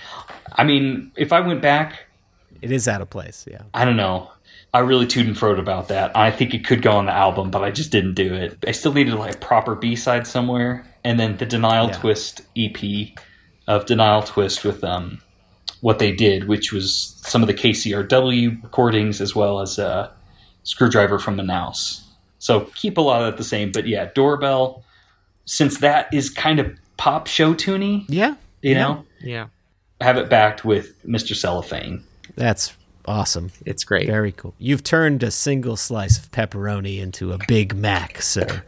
I 0.55 0.64
mean, 0.64 1.12
if 1.16 1.32
I 1.32 1.40
went 1.40 1.60
back, 1.62 2.06
It 2.62 2.70
is 2.72 2.89
out 2.89 3.01
of 3.02 3.10
place. 3.10 3.44
Yeah. 3.51 3.62
I 3.74 3.85
don't 3.85 3.97
know. 3.97 4.31
I 4.72 4.78
really 4.81 5.06
tooted 5.06 5.28
and 5.28 5.36
froed 5.36 5.59
about 5.60 5.89
that. 5.89 6.16
I 6.16 6.31
think 6.31 6.55
it 6.55 6.64
could 6.66 6.82
go 6.82 6.93
on 6.93 7.06
the 7.06 7.12
album, 7.12 7.51
but 7.51 7.62
I 7.62 7.70
just 7.70 7.90
didn't 7.93 8.14
do 8.14 8.35
it. 8.35 8.59
I 8.66 8.72
still 8.72 8.93
needed 8.93 9.14
like 9.14 9.35
a 9.35 9.39
proper 9.39 9.74
B 9.74 9.94
side 9.97 10.26
somewhere, 10.26 10.85
and 11.05 11.18
then 11.20 11.36
the 11.36 11.47
Denial 11.47 11.89
Yeah. 11.89 11.93
Twist 11.94 12.40
EP 12.56 13.14
of 13.68 13.86
Denial 13.86 14.22
Twist 14.22 14.64
with 14.64 14.82
um 14.85 15.20
what 15.81 15.98
they 15.98 16.12
did, 16.12 16.48
which 16.48 16.72
was 16.72 17.14
some 17.26 17.43
of 17.43 17.47
the 17.47 17.55
KCRW 17.55 18.62
recordings 18.62 19.20
as 19.20 19.35
well 19.36 19.60
as 19.60 19.78
uh, 19.78 20.10
Screwdriver 20.62 21.18
from 21.18 21.36
Manaus. 21.36 22.01
So 22.39 22.60
keep 22.74 22.97
a 22.97 23.02
lot 23.02 23.20
of 23.22 23.35
it 23.35 23.36
the 23.36 23.44
same, 23.44 23.70
but 23.70 23.86
yeah, 23.86 24.10
Doorbell. 24.14 24.82
Since 25.44 25.78
that 25.81 26.09
is 26.12 26.31
kind 26.31 26.59
of 26.59 26.74
pop 26.97 27.26
show 27.26 27.52
tuney, 27.52 28.06
Yeah. 28.09 28.35
you 28.62 28.72
Yeah. 28.72 28.78
know, 28.82 29.05
Yeah, 29.22 29.47
have 30.05 30.16
it 30.16 30.28
backed 30.31 30.64
with 30.64 31.05
Mr. 31.06 31.35
Cellophane. 31.35 32.05
That's 32.36 32.72
awesome. 33.06 33.51
it's 33.66 33.85
great. 33.85 34.06
Very 34.06 34.32
cool. 34.32 34.55
You've 34.59 34.82
turned 34.85 35.22
a 35.22 35.31
single 35.31 35.76
slice 35.76 36.18
of 36.18 36.31
pepperoni 36.31 37.01
into 37.01 37.32
a 37.32 37.39
Big 37.48 37.74
Mac, 37.74 38.22
sir. 38.22 38.62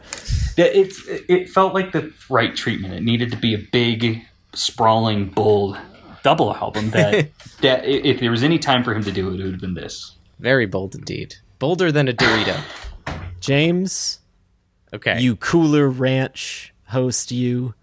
Yeah, 0.57 0.65
It's 0.65 1.01
it 1.07 1.49
felt 1.49 1.73
like 1.73 1.91
the 1.91 2.13
right 2.29 2.55
treatment. 2.55 2.93
It 2.93 3.03
needed 3.03 3.31
to 3.31 3.37
be 3.37 3.53
a 3.53 3.59
big, 3.71 4.21
sprawling, 4.53 5.29
bold 5.29 5.77
double 6.23 6.53
album. 6.53 6.89
That 6.91 7.29
that 7.61 7.85
if 7.85 8.19
there 8.19 8.31
was 8.31 8.43
any 8.43 8.59
time 8.59 8.83
for 8.83 8.93
him 8.93 9.03
to 9.03 9.11
do 9.11 9.29
it, 9.29 9.39
it 9.39 9.43
would 9.43 9.51
have 9.53 9.61
been 9.61 9.73
this. 9.73 10.15
Very 10.39 10.65
bold 10.67 10.93
indeed. 10.95 11.35
Bolder 11.59 11.91
than 11.91 12.07
a 12.07 12.13
Dorito. 12.13 12.61
James, 13.39 14.19
Okay. 14.93 15.19
you 15.19 15.35
cooler 15.35 15.89
ranch 15.89 16.73
host, 16.85 17.31
you. 17.31 17.73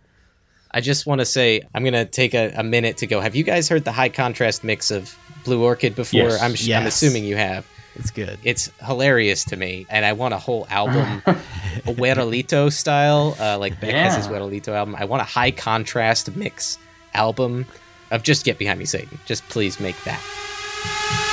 I 0.75 0.81
just 0.81 1.07
want 1.07 1.21
to 1.21 1.25
say 1.25 1.63
I'm 1.75 1.85
gonna 1.85 2.05
take 2.05 2.35
a, 2.35 2.53
a 2.57 2.63
minute 2.65 2.97
to 2.99 3.07
go. 3.07 3.21
Have 3.21 3.35
you 3.37 3.45
guys 3.45 3.69
heard 3.69 3.85
the 3.85 3.93
high 3.93 4.09
contrast 4.11 4.65
mix 4.65 4.91
of 4.91 5.17
Blue 5.45 5.63
Orchid 5.63 5.95
before? 5.95 6.21
Yes. 6.21 6.43
I'm, 6.43 6.55
sh- 6.55 6.69
I'm 6.71 6.87
assuming 6.87 7.25
you 7.25 7.37
have. 7.37 7.65
It's 7.95 8.11
good. 8.11 8.41
It's 8.43 8.71
hilarious 8.85 9.45
to 9.45 9.57
me, 9.57 9.87
and 9.89 10.05
I 10.05 10.15
want 10.15 10.35
a 10.35 10.39
whole 10.39 10.67
album, 10.69 11.23
a 11.27 11.93
Guerolito 11.95 12.73
style, 12.73 13.37
uh, 13.39 13.57
like 13.57 13.81
Beck 13.81 13.93
has 13.95 14.17
his 14.17 14.27
Yeah. 14.27 14.33
Guerolito 14.33 14.69
album. 14.75 14.97
I 14.99 15.05
want 15.05 15.23
a 15.23 15.25
high 15.25 15.53
contrast 15.53 16.35
mix 16.35 16.77
album 17.15 17.67
of 18.11 18.25
just 18.25 18.45
Get 18.45 18.59
Behind 18.59 18.81
Me, 18.81 18.85
Satan. 18.85 19.21
Just 19.27 19.49
please 19.49 19.79
make 19.79 19.97
that. 20.03 21.24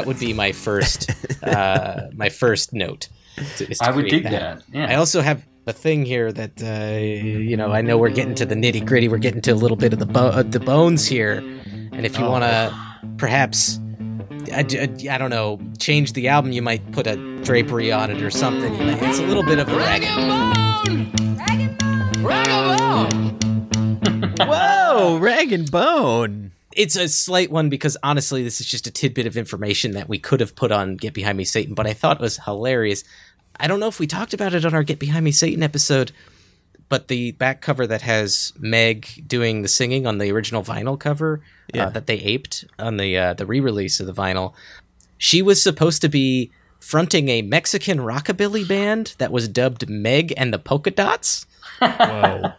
That 0.00 0.06
would 0.06 0.18
be 0.18 0.32
my 0.32 0.52
first, 0.52 1.10
uh, 1.42 2.08
my 2.14 2.28
first 2.28 2.72
note. 2.72 3.08
to- 3.56 3.66
to 3.66 3.76
I 3.80 3.90
would 3.90 4.06
create 4.08 4.22
dig 4.24 4.32
that. 4.32 4.62
Yeah. 4.72 4.86
I 4.90 4.94
also 4.96 5.20
have 5.20 5.46
a 5.66 5.72
thing 5.72 6.04
here 6.04 6.32
that 6.32 6.62
uh, 6.62 6.98
you 6.98 7.56
know. 7.56 7.70
I 7.72 7.80
know 7.82 7.96
we're 7.98 8.10
getting 8.10 8.34
to 8.36 8.46
the 8.46 8.54
nitty 8.54 8.84
gritty. 8.84 9.08
We're 9.08 9.18
getting 9.18 9.40
to 9.42 9.50
a 9.52 9.54
little 9.54 9.76
bit 9.76 9.92
of 9.92 9.98
the 9.98 10.06
bo- 10.06 10.28
uh, 10.28 10.42
the 10.42 10.58
bones 10.60 11.06
here, 11.06 11.38
and 11.92 12.04
if 12.06 12.18
you 12.18 12.24
want 12.24 12.44
to, 12.44 12.74
perhaps, 13.18 13.78
I, 14.52 14.60
I, 14.72 15.14
I 15.14 15.18
don't 15.18 15.30
know, 15.30 15.58
change 15.78 16.12
the 16.14 16.28
album. 16.28 16.52
You 16.52 16.62
might 16.62 16.90
put 16.92 17.06
a 17.06 17.16
drapery 17.44 17.92
on 17.92 18.10
it 18.10 18.22
or 18.22 18.30
something. 18.30 18.74
You 18.74 18.84
might, 18.84 19.02
it's 19.02 19.18
a 19.20 19.26
little 19.26 19.42
bit 19.44 19.58
of 19.58 19.68
a 19.68 19.76
rag. 19.76 20.02
and 20.04 20.16
bone. 20.28 21.36
Rag 21.36 21.60
and 21.60 21.78
bone. 21.78 22.24
Rag 22.24 22.48
and 22.48 24.36
bone. 24.38 24.48
Whoa, 24.48 25.18
rag 25.18 25.52
and 25.52 25.70
bone. 25.70 26.52
It's 26.76 26.96
a 26.96 27.08
slight 27.08 27.50
one 27.50 27.68
because 27.68 27.96
honestly, 28.02 28.42
this 28.44 28.60
is 28.60 28.66
just 28.66 28.86
a 28.86 28.90
tidbit 28.90 29.26
of 29.26 29.36
information 29.36 29.92
that 29.92 30.08
we 30.08 30.18
could 30.18 30.40
have 30.40 30.54
put 30.54 30.70
on 30.70 30.96
Get 30.96 31.14
Behind 31.14 31.36
Me 31.36 31.44
Satan, 31.44 31.74
but 31.74 31.86
I 31.86 31.92
thought 31.92 32.18
it 32.18 32.22
was 32.22 32.38
hilarious. 32.38 33.02
I 33.58 33.66
don't 33.66 33.80
know 33.80 33.88
if 33.88 33.98
we 33.98 34.06
talked 34.06 34.34
about 34.34 34.54
it 34.54 34.64
on 34.64 34.72
our 34.74 34.82
Get 34.84 34.98
Behind 35.00 35.24
Me 35.24 35.32
Satan 35.32 35.62
episode, 35.64 36.12
but 36.88 37.08
the 37.08 37.32
back 37.32 37.60
cover 37.60 37.86
that 37.86 38.02
has 38.02 38.52
Meg 38.58 39.24
doing 39.26 39.62
the 39.62 39.68
singing 39.68 40.06
on 40.06 40.18
the 40.18 40.30
original 40.30 40.62
vinyl 40.62 40.98
cover 40.98 41.42
Yeah. 41.74 41.86
uh, 41.86 41.90
that 41.90 42.06
they 42.06 42.16
aped 42.18 42.64
on 42.78 42.96
the 42.98 43.16
uh, 43.18 43.34
the 43.34 43.46
re-release 43.46 43.98
of 44.00 44.06
the 44.06 44.14
vinyl, 44.14 44.54
she 45.18 45.42
was 45.42 45.62
supposed 45.62 46.00
to 46.02 46.08
be 46.08 46.50
fronting 46.78 47.28
a 47.28 47.42
Mexican 47.42 47.98
rockabilly 47.98 48.66
band 48.66 49.14
that 49.18 49.30
was 49.32 49.48
dubbed 49.48 49.88
Meg 49.90 50.32
and 50.36 50.52
the 50.54 50.58
Polka 50.58 50.90
Dots 50.90 51.46
Whoa. 51.80 52.52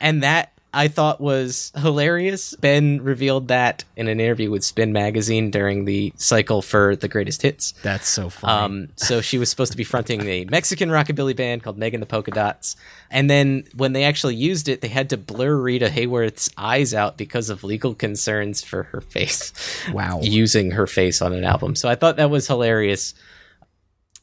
and 0.00 0.22
that 0.22 0.51
I 0.74 0.88
thought 0.88 1.20
was 1.20 1.70
hilarious. 1.76 2.54
Ben 2.56 3.02
revealed 3.02 3.48
that 3.48 3.84
in 3.94 4.08
an 4.08 4.20
interview 4.20 4.50
with 4.50 4.64
Spin 4.64 4.92
Magazine 4.92 5.50
during 5.50 5.84
the 5.84 6.12
cycle 6.16 6.62
for 6.62 6.96
the 6.96 7.08
greatest 7.08 7.42
hits. 7.42 7.72
That's 7.82 8.08
so 8.08 8.30
funny. 8.30 8.52
Um, 8.84 8.88
so 8.96 9.20
she 9.20 9.36
was 9.36 9.50
supposed 9.50 9.72
to 9.72 9.76
be 9.76 9.84
fronting 9.84 10.22
a 10.26 10.44
Mexican 10.46 10.88
rockabilly 10.88 11.36
band 11.36 11.62
called 11.62 11.76
Megan 11.76 12.00
the 12.00 12.06
Polka 12.06 12.30
Dots. 12.30 12.74
And 13.10 13.28
then 13.28 13.64
when 13.76 13.92
they 13.92 14.04
actually 14.04 14.34
used 14.34 14.68
it, 14.68 14.80
they 14.80 14.88
had 14.88 15.10
to 15.10 15.18
blur 15.18 15.54
Rita 15.56 15.88
Hayworth's 15.88 16.48
eyes 16.56 16.94
out 16.94 17.18
because 17.18 17.50
of 17.50 17.62
legal 17.64 17.94
concerns 17.94 18.64
for 18.64 18.84
her 18.84 19.00
face. 19.00 19.52
Wow. 19.92 20.20
using 20.22 20.70
her 20.70 20.86
face 20.86 21.20
on 21.20 21.32
an 21.34 21.44
album. 21.44 21.74
So 21.74 21.88
I 21.88 21.96
thought 21.96 22.16
that 22.16 22.30
was 22.30 22.46
hilarious. 22.46 23.14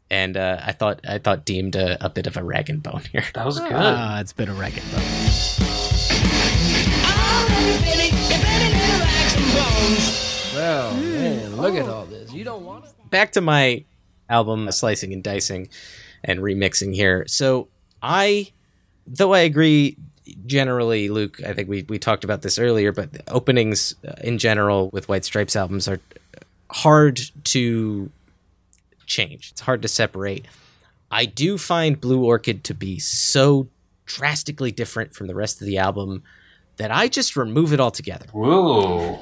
And 0.10 0.36
uh, 0.36 0.60
I 0.64 0.72
thought 0.72 1.02
I 1.08 1.20
thought 1.20 1.46
deemed 1.46 1.76
a, 1.76 2.04
a 2.04 2.10
bit 2.10 2.26
of 2.26 2.38
a 2.38 2.44
rag 2.44 2.70
and 2.70 2.82
bone 2.82 3.04
here. 3.12 3.26
That 3.36 3.46
was 3.46 3.60
good. 3.60 3.72
Ah, 3.72 4.20
it's 4.20 4.34
been 4.34 4.50
a 4.50 4.54
record. 4.54 4.84
Well, 10.54 10.94
man, 10.96 11.58
look 11.58 11.76
at 11.76 11.88
all 11.88 12.06
this. 12.06 12.34
You 12.34 12.44
don't 12.44 12.66
want 12.66 12.86
it? 12.86 12.92
back 13.10 13.32
to 13.34 13.42
my 13.42 13.84
album 14.30 14.72
slicing 14.72 15.14
and 15.14 15.24
dicing 15.24 15.70
and 16.24 16.40
remixing 16.40 16.94
here. 16.94 17.26
So 17.28 17.68
I 18.02 18.52
though 19.08 19.34
I 19.34 19.40
agree 19.40 19.98
generally 20.46 21.10
Luke, 21.10 21.42
I 21.44 21.54
think 21.54 21.70
we 21.70 21.84
we 21.90 22.00
talked 22.00 22.24
about 22.24 22.42
this 22.42 22.60
earlier, 22.60 22.92
but 22.92 23.14
the 23.14 23.30
openings 23.32 23.96
uh, 24.08 24.14
in 24.24 24.38
general 24.38 24.90
with 24.92 25.10
White 25.10 25.26
Stripes 25.26 25.56
albums 25.56 25.88
are 25.88 26.00
hard 26.72 27.20
to 27.46 28.12
change. 29.06 29.52
It's 29.52 29.62
hard 29.62 29.82
to 29.82 29.88
separate. 29.88 30.46
I 31.12 31.26
do 31.26 31.58
find 31.58 32.00
Blue 32.00 32.24
Orchid 32.24 32.64
to 32.66 32.76
be 32.76 33.00
so 33.00 33.68
drastically 34.06 34.72
different 34.72 35.16
from 35.16 35.28
the 35.28 35.36
rest 35.36 35.62
of 35.62 35.66
the 35.66 35.80
album 35.80 36.24
that 36.80 36.92
I 36.92 37.08
just 37.08 37.36
remove 37.38 37.72
it 37.72 37.80
altogether. 37.80 38.26
Whoa. 38.32 39.22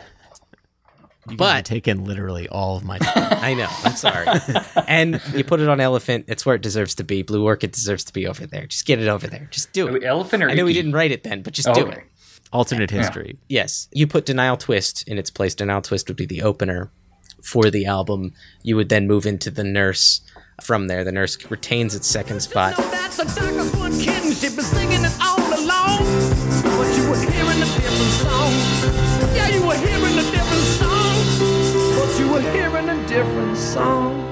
You 1.29 1.35
But- 1.35 1.65
taken 1.65 2.05
literally 2.05 2.47
all 2.47 2.77
of 2.77 2.85
my 2.85 2.97
time. 2.99 3.39
I 3.43 3.53
know. 3.53 3.67
I'm 3.83 3.95
sorry. 3.97 4.25
and 4.87 5.21
you 5.33 5.43
put 5.43 5.59
it 5.59 5.67
on 5.67 5.81
Elephant. 5.81 6.25
It's 6.29 6.45
where 6.45 6.55
it 6.55 6.61
deserves 6.61 6.95
to 6.95 7.03
be. 7.03 7.21
Blue 7.21 7.43
Orchid 7.43 7.71
deserves 7.71 8.05
to 8.05 8.13
be 8.13 8.25
over 8.25 8.47
there. 8.47 8.65
Just 8.67 8.85
get 8.85 8.99
it 9.01 9.09
over 9.09 9.27
there. 9.27 9.49
Just 9.51 9.73
do 9.73 9.93
it. 9.93 10.03
Elephant 10.05 10.41
or 10.43 10.49
I 10.49 10.53
know 10.53 10.63
we 10.63 10.71
didn't 10.73 10.93
write 10.93 11.11
it 11.11 11.23
then, 11.23 11.41
but 11.41 11.51
just 11.53 11.67
Oh, 11.67 11.73
do 11.73 11.87
okay. 11.87 11.97
it. 11.97 12.03
Alternate 12.53 12.89
history. 12.89 13.37
Yes. 13.49 13.89
You 13.91 14.07
put 14.07 14.25
Denial 14.25 14.55
Twist 14.55 15.05
in 15.05 15.17
its 15.17 15.29
place. 15.29 15.53
Denial 15.53 15.81
Twist 15.81 16.07
would 16.07 16.15
be 16.15 16.25
the 16.25 16.43
opener 16.43 16.89
for 17.43 17.69
the 17.69 17.85
album. 17.85 18.31
You 18.63 18.77
would 18.77 18.87
then 18.87 19.05
move 19.05 19.25
into 19.25 19.51
The 19.51 19.65
Nurse 19.65 20.21
from 20.63 20.87
there. 20.87 21.03
The 21.03 21.11
Nurse 21.11 21.37
retains 21.51 21.93
its 21.93 22.07
second 22.07 22.39
spot. 22.39 22.73
Hearing 32.37 32.89
a 32.89 33.07
different 33.07 33.57
song. 33.57 34.23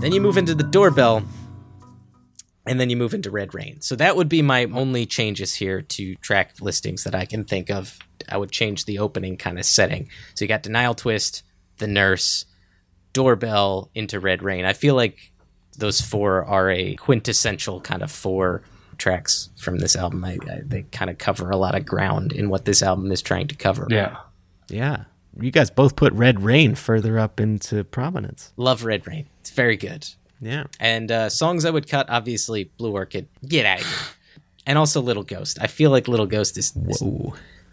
Then 0.00 0.12
you 0.12 0.20
move 0.20 0.36
into 0.36 0.54
the 0.54 0.62
doorbell, 0.62 1.24
and 2.66 2.78
then 2.78 2.88
you 2.88 2.96
move 2.96 3.14
into 3.14 3.30
Red 3.30 3.52
Rain. 3.54 3.80
So 3.80 3.96
that 3.96 4.16
would 4.16 4.28
be 4.28 4.42
my 4.42 4.64
only 4.66 5.06
changes 5.06 5.54
here 5.56 5.82
to 5.82 6.14
track 6.16 6.52
listings 6.60 7.02
that 7.04 7.14
I 7.14 7.24
can 7.24 7.44
think 7.44 7.70
of. 7.70 7.98
I 8.28 8.36
would 8.36 8.52
change 8.52 8.84
the 8.84 9.00
opening 9.00 9.36
kind 9.36 9.58
of 9.58 9.64
setting. 9.64 10.08
So 10.34 10.44
you 10.44 10.48
got 10.48 10.62
Denial 10.62 10.94
Twist, 10.94 11.42
The 11.78 11.88
Nurse, 11.88 12.44
Doorbell 13.16 13.90
into 13.94 14.20
Red 14.20 14.42
Rain. 14.42 14.66
I 14.66 14.74
feel 14.74 14.94
like 14.94 15.32
those 15.78 16.02
four 16.02 16.44
are 16.44 16.70
a 16.70 16.96
quintessential 16.96 17.80
kind 17.80 18.02
of 18.02 18.12
four 18.12 18.60
tracks 18.98 19.48
from 19.56 19.78
this 19.78 19.96
album. 19.96 20.22
I, 20.22 20.36
I, 20.50 20.60
they 20.62 20.82
kind 20.92 21.08
of 21.08 21.16
cover 21.16 21.50
a 21.50 21.56
lot 21.56 21.74
of 21.74 21.86
ground 21.86 22.32
in 22.32 22.50
what 22.50 22.66
this 22.66 22.82
album 22.82 23.10
is 23.10 23.22
trying 23.22 23.48
to 23.48 23.54
cover. 23.54 23.86
Yeah. 23.88 24.18
Yeah. 24.68 25.04
You 25.40 25.50
guys 25.50 25.70
both 25.70 25.96
put 25.96 26.12
Red 26.12 26.42
Rain 26.42 26.74
further 26.74 27.18
up 27.18 27.40
into 27.40 27.84
prominence. 27.84 28.52
Love 28.58 28.84
Red 28.84 29.06
Rain. 29.06 29.26
It's 29.40 29.50
very 29.50 29.78
good. 29.78 30.06
Yeah. 30.38 30.64
And 30.78 31.10
uh, 31.10 31.30
songs 31.30 31.64
I 31.64 31.70
would 31.70 31.88
cut, 31.88 32.10
obviously, 32.10 32.64
Blue 32.76 32.92
Orchid, 32.92 33.28
get 33.48 33.64
out 33.64 33.80
of 33.80 33.86
here. 33.86 33.98
And 34.66 34.76
also 34.76 35.00
Little 35.00 35.22
Ghost. 35.22 35.58
I 35.58 35.68
feel 35.68 35.90
like 35.90 36.06
Little 36.06 36.26
Ghost 36.26 36.58
is, 36.58 36.76
is 36.88 37.02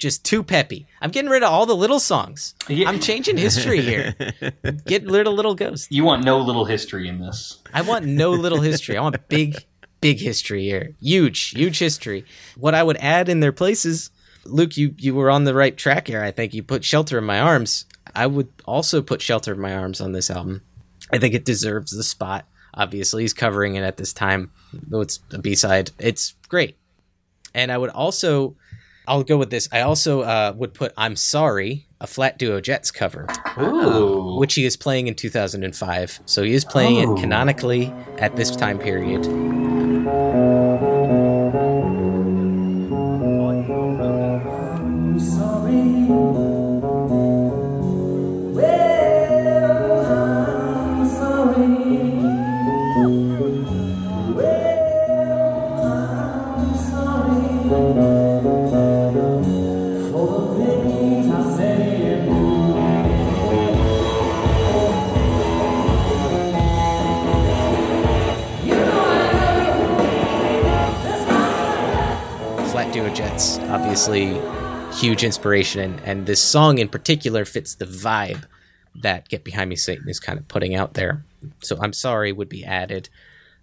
just 0.04 0.24
too 0.26 0.44
peppy. 0.44 0.86
I'm 1.02 1.10
getting 1.10 1.32
rid 1.32 1.44
of 1.44 1.50
all 1.50 1.66
the 1.66 1.76
little 1.76 2.00
songs. 2.00 2.54
I'm 2.70 3.00
changing 3.00 3.38
history 3.38 3.82
here. 3.82 4.14
Get 4.86 5.10
rid 5.10 5.26
of 5.26 5.34
Little 5.34 5.56
ghosts. 5.56 5.88
You 5.90 6.04
want 6.04 6.24
no 6.26 6.40
little 6.40 6.66
history 6.66 7.08
in 7.08 7.20
this. 7.20 7.60
I 7.74 7.82
want 7.82 8.06
no 8.06 8.32
little 8.32 8.60
history. 8.60 8.98
I 8.98 9.02
want 9.02 9.28
big, 9.30 9.66
big 10.02 10.20
history 10.20 10.64
here. 10.64 10.94
Huge, 11.02 11.52
huge 11.52 11.80
history. 11.80 12.26
What 12.58 12.76
I 12.76 12.84
would 12.84 12.98
add 12.98 13.30
in 13.30 13.40
their 13.40 13.54
places, 13.54 14.12
Luke, 14.44 14.76
you, 14.76 14.94
you 14.98 15.16
were 15.16 15.32
on 15.32 15.46
the 15.46 15.56
right 15.56 15.76
track 15.76 16.08
here. 16.08 16.22
I 16.22 16.32
think 16.32 16.54
you 16.54 16.62
put 16.62 16.84
Shelter 16.84 17.18
in 17.18 17.24
My 17.24 17.40
Arms. 17.40 17.86
I 18.14 18.28
would 18.28 18.50
also 18.66 19.02
put 19.02 19.22
Shelter 19.22 19.54
in 19.54 19.62
My 19.62 19.74
Arms 19.74 20.02
on 20.02 20.12
this 20.12 20.30
album. 20.30 20.62
I 21.12 21.18
think 21.18 21.34
it 21.34 21.46
deserves 21.46 21.92
the 21.92 22.04
spot. 22.04 22.46
Obviously, 22.74 23.24
he's 23.24 23.34
covering 23.34 23.76
it 23.76 23.84
at 23.84 23.98
this 23.98 24.12
time, 24.12 24.52
though 24.74 25.02
it's 25.02 25.20
a 25.32 25.40
B 25.40 25.56
side. 25.56 25.92
It's 25.98 26.34
great. 26.50 26.76
And 27.54 27.72
I 27.72 27.78
would 27.78 27.92
also, 27.92 28.56
I'll 29.08 29.24
go 29.24 29.38
with 29.38 29.50
this. 29.50 29.68
I 29.72 29.82
also 29.82 30.22
uh, 30.22 30.54
would 30.56 30.74
put 30.74 30.94
I'm 30.98 31.16
Sorry, 31.16 31.88
a 32.00 32.08
Flat 32.08 32.38
Duo 32.38 32.62
Jets 32.62 32.92
cover, 32.92 33.28
Ooh. 33.60 34.36
which 34.38 34.56
he 34.56 34.66
is 34.66 34.78
playing 34.78 35.08
in 35.08 35.16
2005. 35.16 36.22
So 36.26 36.44
he 36.44 36.54
is 36.54 36.64
playing 36.66 37.06
Oh. 37.08 37.16
it 37.16 37.20
canonically 37.22 37.94
at 38.18 38.36
this 38.36 38.56
time 38.56 38.80
period. 38.80 39.26
Obviously 73.94 74.42
huge 74.96 75.24
inspiration, 75.24 75.80
and, 75.80 76.00
and 76.00 76.26
this 76.26 76.42
song 76.42 76.80
in 76.80 76.90
particular 76.90 77.46
fits 77.46 77.76
the 77.76 77.86
vibe 77.86 78.44
that 78.96 79.30
Get 79.30 79.44
Behind 79.44 79.70
Me 79.70 79.76
Satan 79.76 80.10
is 80.10 80.20
kind 80.20 80.40
of 80.40 80.48
putting 80.48 80.74
out 80.74 80.96
there. 80.96 81.24
So 81.62 81.78
I'm 81.80 81.94
sorry 81.94 82.32
would 82.32 82.50
be 82.50 82.66
added. 82.66 83.10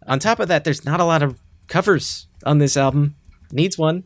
On 0.07 0.20
top 0.20 0.39
of 0.39 0.47
that, 0.47 0.62
there's 0.62 0.85
not 0.85 1.01
a 1.01 1.05
lot 1.05 1.24
of 1.24 1.40
covers 1.66 2.28
on 2.47 2.59
this 2.59 2.77
album. 2.77 3.16
Needs 3.51 3.77
one. 3.77 4.05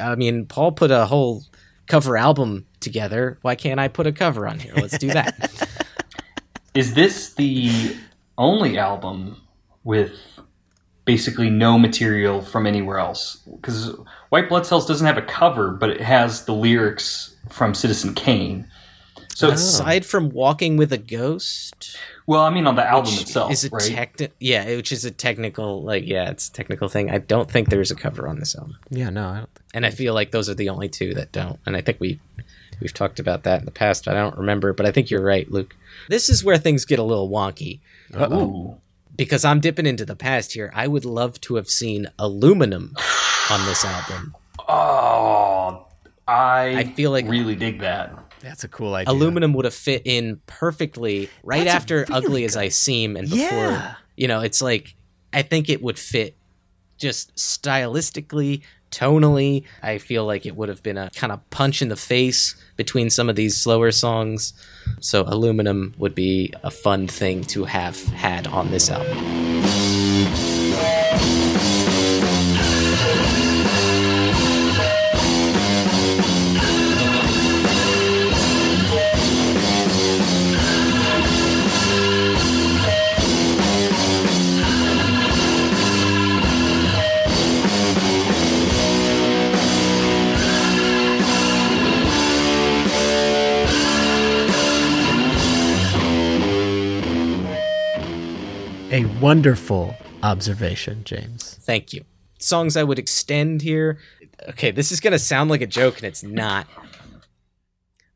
I 0.00 0.14
mean, 0.14 0.46
Paul 0.46 0.70
put 0.70 0.92
a 0.92 1.06
whole 1.06 1.42
cover 1.88 2.16
album 2.16 2.66
together. 2.78 3.38
Why 3.42 3.56
can't 3.56 3.80
I 3.80 3.88
put 3.88 4.06
a 4.06 4.12
cover 4.12 4.46
on 4.46 4.60
here? 4.60 4.74
Let's 4.76 4.96
do 4.98 5.08
that. 5.08 5.68
Is 6.74 6.94
this 6.94 7.34
the 7.34 7.96
only 8.38 8.78
album 8.78 9.42
with 9.82 10.20
basically 11.04 11.50
no 11.50 11.78
material 11.78 12.42
from 12.42 12.66
anywhere 12.66 12.98
else? 12.98 13.36
Because 13.36 13.94
White 14.30 14.48
Blood 14.48 14.66
Cells 14.66 14.86
doesn't 14.86 15.06
have 15.06 15.18
a 15.18 15.22
cover, 15.22 15.70
but 15.70 15.90
it 15.90 16.00
has 16.00 16.44
the 16.44 16.54
lyrics 16.54 17.34
from 17.50 17.74
Citizen 17.74 18.14
Kane. 18.14 18.66
So 19.34 19.50
aside 19.50 20.06
from 20.06 20.30
Walking 20.30 20.76
with 20.76 20.92
a 20.92 20.98
Ghost, 20.98 21.96
well, 22.26 22.42
I 22.42 22.50
mean 22.50 22.68
on 22.68 22.76
the 22.76 22.86
album 22.86 23.14
itself, 23.14 23.50
is 23.50 23.64
a 23.64 23.68
right? 23.70 23.82
techni- 23.82 24.30
yeah, 24.38 24.64
which 24.76 24.92
is 24.92 25.04
a 25.04 25.10
technical 25.10 25.82
like 25.82 26.06
yeah, 26.06 26.30
it's 26.30 26.48
a 26.48 26.52
technical 26.52 26.88
thing. 26.88 27.10
I 27.10 27.18
don't 27.18 27.50
think 27.50 27.68
there's 27.68 27.90
a 27.90 27.96
cover 27.96 28.28
on 28.28 28.38
this 28.38 28.54
album. 28.54 28.76
Yeah, 28.90 29.10
no, 29.10 29.28
I 29.28 29.36
don't 29.38 29.54
think. 29.54 29.70
and 29.74 29.86
I 29.86 29.90
feel 29.90 30.14
like 30.14 30.30
those 30.30 30.48
are 30.48 30.54
the 30.54 30.68
only 30.68 30.88
two 30.88 31.14
that 31.14 31.32
don't. 31.32 31.58
And 31.66 31.76
I 31.76 31.80
think 31.80 31.98
we 31.98 32.20
we've 32.80 32.94
talked 32.94 33.18
about 33.18 33.42
that 33.42 33.58
in 33.58 33.64
the 33.64 33.72
past. 33.72 34.04
But 34.04 34.16
I 34.16 34.20
don't 34.20 34.38
remember, 34.38 34.72
but 34.72 34.86
I 34.86 34.92
think 34.92 35.10
you're 35.10 35.24
right, 35.24 35.50
Luke. 35.50 35.74
This 36.08 36.28
is 36.28 36.44
where 36.44 36.56
things 36.56 36.84
get 36.84 37.00
a 37.00 37.02
little 37.04 37.28
wonky 37.28 37.80
Ooh. 38.14 38.76
Because 39.16 39.44
I'm 39.44 39.60
dipping 39.60 39.86
into 39.86 40.04
the 40.04 40.16
past 40.16 40.52
here. 40.52 40.70
I 40.74 40.86
would 40.88 41.04
love 41.04 41.40
to 41.42 41.56
have 41.56 41.68
seen 41.68 42.08
aluminum 42.18 42.94
on 43.50 43.64
this 43.66 43.84
album. 43.84 44.34
Oh, 44.68 45.86
I, 46.26 46.74
I 46.76 46.84
feel 46.84 47.10
like 47.10 47.28
really 47.28 47.54
dig 47.54 47.80
that. 47.80 48.16
That's 48.40 48.62
a 48.64 48.68
cool 48.68 48.94
idea. 48.94 49.10
aluminum 49.12 49.52
would 49.54 49.64
have 49.64 49.74
fit 49.74 50.02
in 50.04 50.40
perfectly 50.46 51.30
right 51.42 51.64
That's 51.64 51.74
after 51.76 51.96
really 52.08 52.12
ugly 52.12 52.44
as 52.44 52.56
i 52.58 52.68
seem 52.68 53.16
and 53.16 53.30
before 53.30 53.46
Yeah. 53.48 53.94
you 54.18 54.28
know 54.28 54.40
it's 54.40 54.60
like 54.60 54.94
i 55.32 55.40
think 55.40 55.70
it 55.70 55.80
would 55.82 55.98
fit 55.98 56.36
just 56.98 57.34
stylistically 57.36 58.60
tonally. 58.94 59.64
I 59.82 59.98
feel 59.98 60.24
like 60.24 60.46
it 60.46 60.56
would 60.56 60.68
have 60.68 60.82
been 60.82 60.98
a 60.98 61.10
kind 61.10 61.32
of 61.32 61.48
punch 61.50 61.82
in 61.82 61.88
the 61.88 61.96
face 61.96 62.54
between 62.76 63.10
some 63.10 63.28
of 63.28 63.36
these 63.36 63.56
slower 63.56 63.90
songs. 63.90 64.52
So 65.00 65.24
Aluminum 65.26 65.94
would 65.98 66.14
be 66.14 66.52
a 66.62 66.70
fun 66.70 67.06
thing 67.06 67.44
to 67.44 67.64
have 67.64 68.02
had 68.08 68.46
on 68.46 68.70
this 68.70 68.90
album. 68.90 70.03
Wonderful 99.20 99.94
observation, 100.22 101.04
James. 101.04 101.58
Thank 101.62 101.92
you. 101.92 102.04
Songs 102.38 102.76
I 102.76 102.82
would 102.82 102.98
extend 102.98 103.62
here. 103.62 103.98
Okay, 104.48 104.70
this 104.70 104.92
is 104.92 105.00
going 105.00 105.12
to 105.12 105.18
sound 105.18 105.50
like 105.50 105.60
a 105.60 105.66
joke 105.66 105.96
and 105.96 106.04
it's 106.04 106.22
not. 106.22 106.66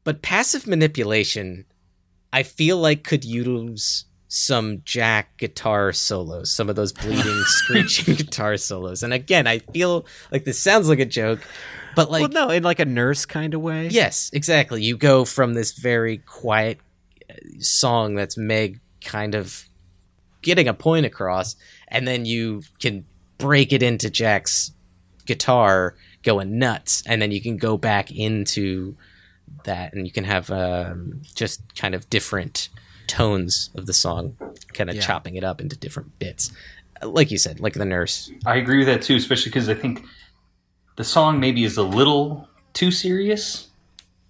But 0.04 0.22
passive 0.22 0.66
manipulation, 0.66 1.64
I 2.32 2.42
feel 2.42 2.78
like 2.78 3.04
could 3.04 3.24
use 3.24 4.04
some 4.28 4.82
Jack 4.84 5.38
guitar 5.38 5.92
solos, 5.92 6.50
some 6.50 6.68
of 6.68 6.76
those 6.76 6.92
bleeding, 6.92 7.42
screeching 7.46 8.14
guitar 8.14 8.56
solos. 8.56 9.02
And 9.02 9.12
again, 9.12 9.46
I 9.46 9.58
feel 9.58 10.06
like 10.30 10.44
this 10.44 10.58
sounds 10.58 10.88
like 10.88 10.98
a 10.98 11.06
joke, 11.06 11.40
but 11.96 12.10
like 12.10 12.20
well, 12.20 12.46
no, 12.46 12.50
in 12.50 12.62
like 12.62 12.78
a 12.78 12.84
nurse 12.84 13.24
kind 13.24 13.54
of 13.54 13.60
way. 13.60 13.88
Yes, 13.88 14.30
exactly. 14.32 14.82
You 14.82 14.96
go 14.96 15.24
from 15.24 15.54
this 15.54 15.72
very 15.72 16.18
quiet 16.18 16.78
uh, 17.30 17.34
song 17.60 18.14
that's 18.14 18.36
Meg 18.36 18.80
kind 19.02 19.34
of 19.34 19.68
getting 20.48 20.66
a 20.68 20.74
point 20.74 21.06
across, 21.06 21.54
and 21.88 22.08
then 22.08 22.24
you 22.24 22.62
can 22.80 23.04
break 23.38 23.72
it 23.72 23.82
into 23.82 24.10
Jack's 24.10 24.72
guitar 25.26 25.94
going 26.24 26.58
nuts, 26.58 27.02
and 27.06 27.22
then 27.22 27.30
you 27.30 27.40
can 27.40 27.56
go 27.56 27.76
back 27.78 28.10
into 28.10 28.96
that, 29.64 29.92
and 29.92 30.06
you 30.06 30.12
can 30.12 30.24
have 30.24 30.50
um, 30.50 31.20
just 31.34 31.60
kind 31.76 31.94
of 31.94 32.08
different 32.10 32.68
tones 33.06 33.70
of 33.74 33.86
the 33.86 33.92
song, 33.92 34.36
kind 34.74 34.90
of 34.90 34.96
Yeah. 34.96 35.02
chopping 35.02 35.36
it 35.36 35.44
up 35.44 35.60
into 35.60 35.76
different 35.76 36.18
bits. 36.18 36.50
Like 37.02 37.30
you 37.30 37.38
said, 37.38 37.60
like 37.60 37.74
the 37.74 37.84
nurse. 37.84 38.30
I 38.44 38.56
agree 38.56 38.78
with 38.78 38.88
that 38.88 39.02
too, 39.02 39.16
especially 39.16 39.50
because 39.50 39.68
I 39.68 39.74
think 39.74 40.04
the 40.96 41.04
song 41.04 41.38
maybe 41.38 41.62
is 41.64 41.76
a 41.76 41.82
little 41.84 42.48
too 42.74 42.90
serious, 42.90 43.68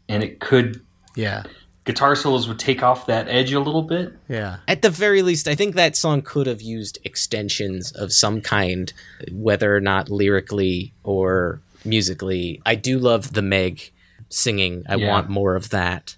and 0.08 0.22
it 0.22 0.38
could. 0.40 0.82
Yeah. 1.16 1.44
Guitar 1.88 2.14
solos 2.14 2.46
would 2.46 2.58
take 2.58 2.82
off 2.82 3.06
that 3.06 3.28
edge 3.28 3.50
a 3.54 3.60
little 3.60 3.80
bit. 3.82 4.12
Yeah. 4.28 4.58
At 4.68 4.82
the 4.82 4.90
very 4.90 5.22
least, 5.22 5.48
I 5.48 5.54
think 5.54 5.74
that 5.76 5.96
song 5.96 6.20
could 6.20 6.46
have 6.46 6.60
used 6.60 6.98
extensions 7.02 7.92
of 7.92 8.12
some 8.12 8.42
kind, 8.42 8.92
whether 9.32 9.74
or 9.74 9.80
not 9.80 10.10
lyrically 10.10 10.92
or 11.02 11.62
musically. 11.86 12.60
I 12.66 12.74
do 12.74 12.98
love 12.98 13.32
the 13.32 13.40
Meg 13.40 13.90
singing. 14.28 14.82
I 14.86 14.96
Yeah. 14.96 15.08
want 15.08 15.30
more 15.30 15.56
of 15.56 15.70
that. 15.70 16.16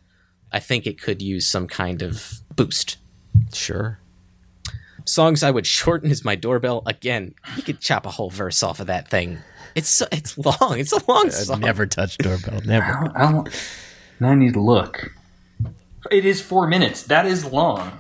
I 0.53 0.59
think 0.59 0.89
it 0.89 1.01
could 1.01 1.23
use 1.23 1.47
some 1.47 1.69
kind 1.69 2.03
of 2.03 2.41
boost. 2.57 2.97
Sure. 3.55 4.01
Songs 5.05 5.45
I 5.45 5.53
would 5.53 5.69
shorten 5.69 6.11
is 6.11 6.25
my 6.25 6.35
doorbell. 6.35 6.83
Again, 6.85 7.37
you 7.57 7.63
could 7.63 7.79
chop 7.81 8.07
a 8.07 8.11
whole 8.11 8.31
verse 8.31 8.65
off 8.65 8.81
of 8.81 8.89
that 8.89 9.07
thing. 9.09 9.39
It's 9.77 9.89
so, 9.89 10.07
it's 10.11 10.37
long. 10.37 10.81
It's 10.81 10.91
a 10.91 11.01
long 11.07 11.31
song. 11.31 11.61
Never 11.61 11.87
touch 11.87 12.19
doorbell. 12.19 12.61
Never. 12.65 13.13
I 13.15 13.31
don't. 13.31 13.49
Now 14.19 14.31
I 14.31 14.35
need 14.35 14.55
to 14.55 14.61
look. 14.61 15.13
It 16.11 16.25
is 16.25 16.41
four 16.41 16.67
minutes. 16.67 17.05
That 17.05 17.27
is 17.27 17.45
long. 17.45 17.93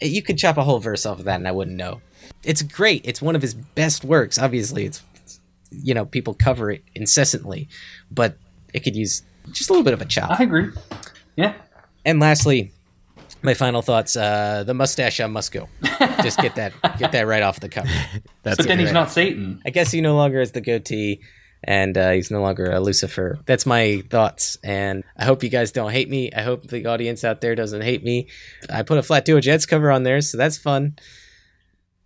You 0.00 0.22
could 0.22 0.36
chop 0.36 0.56
a 0.56 0.64
whole 0.64 0.78
verse 0.80 1.06
off 1.06 1.18
of 1.18 1.24
that, 1.26 1.36
and 1.36 1.46
I 1.46 1.52
wouldn't 1.52 1.76
know. 1.76 2.00
It's 2.44 2.62
great. 2.62 3.02
It's 3.04 3.22
one 3.22 3.36
of 3.36 3.42
his 3.42 3.54
best 3.54 4.04
works. 4.04 4.38
Obviously, 4.38 4.84
it's, 4.84 5.02
it's 5.16 5.40
you 5.70 5.94
know 5.94 6.04
people 6.04 6.34
cover 6.34 6.70
it 6.70 6.82
incessantly, 6.94 7.68
but 8.10 8.36
it 8.74 8.80
could 8.80 8.96
use 8.96 9.22
just 9.52 9.70
a 9.70 9.72
little 9.72 9.84
bit 9.84 9.94
of 9.94 10.00
a 10.00 10.04
chop. 10.04 10.38
I 10.38 10.42
agree. 10.42 10.70
Yeah. 11.36 11.54
And 12.04 12.18
lastly, 12.20 12.72
my 13.42 13.54
final 13.54 13.82
thoughts: 13.82 14.16
uh, 14.16 14.64
the 14.64 14.74
mustache 14.74 15.20
on 15.20 15.32
must 15.32 15.52
go. 15.52 15.68
Just 16.22 16.38
get 16.38 16.54
that 16.56 16.72
get 16.98 17.12
that 17.12 17.26
right 17.26 17.42
off 17.42 17.60
the 17.60 17.68
cover. 17.68 17.88
That's 18.42 18.56
but 18.56 18.66
then 18.66 18.78
he's 18.78 18.86
great. 18.86 18.94
not 18.94 19.10
Satan. 19.10 19.62
I 19.64 19.70
guess 19.70 19.90
he 19.90 20.00
no 20.00 20.16
longer 20.16 20.38
has 20.38 20.52
the 20.52 20.60
goatee, 20.60 21.20
and 21.64 21.96
uh, 21.96 22.10
he's 22.10 22.30
no 22.30 22.40
longer 22.40 22.70
a 22.70 22.80
Lucifer. 22.80 23.38
That's 23.46 23.66
my 23.66 24.02
thoughts, 24.10 24.56
and 24.62 25.04
I 25.16 25.24
hope 25.24 25.42
you 25.42 25.48
guys 25.48 25.72
don't 25.72 25.92
hate 25.92 26.08
me. 26.08 26.32
I 26.32 26.42
hope 26.42 26.66
the 26.66 26.86
audience 26.86 27.24
out 27.24 27.40
there 27.40 27.54
doesn't 27.54 27.82
hate 27.82 28.02
me. 28.02 28.28
I 28.70 28.82
put 28.82 28.98
a 28.98 29.02
Flat 29.02 29.24
Duo 29.24 29.40
Jets 29.40 29.66
cover 29.66 29.90
on 29.90 30.02
there, 30.02 30.20
so 30.20 30.38
that's 30.38 30.58
fun. 30.58 30.96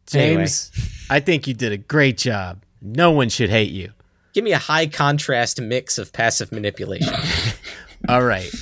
James, 0.07 0.71
I 1.11 1.21
think 1.21 1.47
you 1.47 1.55
did 1.55 1.73
a 1.73 1.79
great 1.79 2.17
job. 2.17 2.63
No 2.81 3.11
one 3.11 3.29
should 3.29 3.51
hate 3.51 3.73
you. 3.73 3.93
Give 4.33 4.45
me 4.45 4.53
a 4.53 4.59
high 4.59 4.87
contrast 4.87 5.61
mix 5.61 5.99
of 5.99 6.13
passive 6.13 6.53
manipulation. 6.53 7.15
All 8.09 8.23
right. 8.23 8.53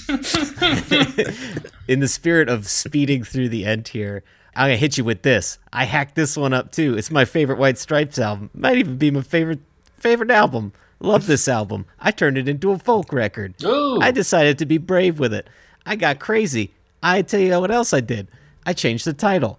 In 1.89 2.01
the 2.01 2.09
spirit 2.09 2.49
of 2.49 2.69
speeding 2.69 3.25
through 3.25 3.51
the 3.51 3.67
end 3.67 3.89
here, 3.89 4.23
I'm 4.57 4.69
gonna 4.69 4.77
hit 4.77 4.97
you 4.97 5.05
with 5.05 5.23
this. 5.23 5.59
I 5.73 5.85
hacked 5.85 6.15
this 6.15 6.37
one 6.37 6.55
up 6.55 6.71
too. 6.73 6.97
It's 6.97 7.11
my 7.11 7.25
favorite 7.25 7.59
White 7.59 7.77
Stripes 7.77 8.19
album. 8.19 8.51
Might 8.55 8.79
even 8.79 8.97
be 8.97 9.11
my 9.11 9.23
favorite 9.23 9.61
favorite 9.99 10.31
album. 10.31 10.73
Love 11.05 11.27
this 11.27 11.49
album. 11.49 11.85
I 12.01 12.11
turned 12.11 12.39
it 12.39 12.49
into 12.49 12.73
a 12.73 12.79
folk 12.79 13.13
record. 13.13 13.63
Ooh. 13.63 14.01
I 14.01 14.11
decided 14.11 14.59
to 14.59 14.67
be 14.67 14.79
brave 14.79 15.19
with 15.19 15.35
it. 15.35 15.49
I 15.85 15.97
got 15.97 16.19
crazy. 16.19 16.73
I 17.03 17.21
tell 17.21 17.41
you 17.41 17.61
what 17.61 17.71
else 17.71 17.93
I 17.93 18.01
did. 18.01 18.29
I 18.65 18.73
changed 18.73 19.05
the 19.05 19.13
title. 19.13 19.59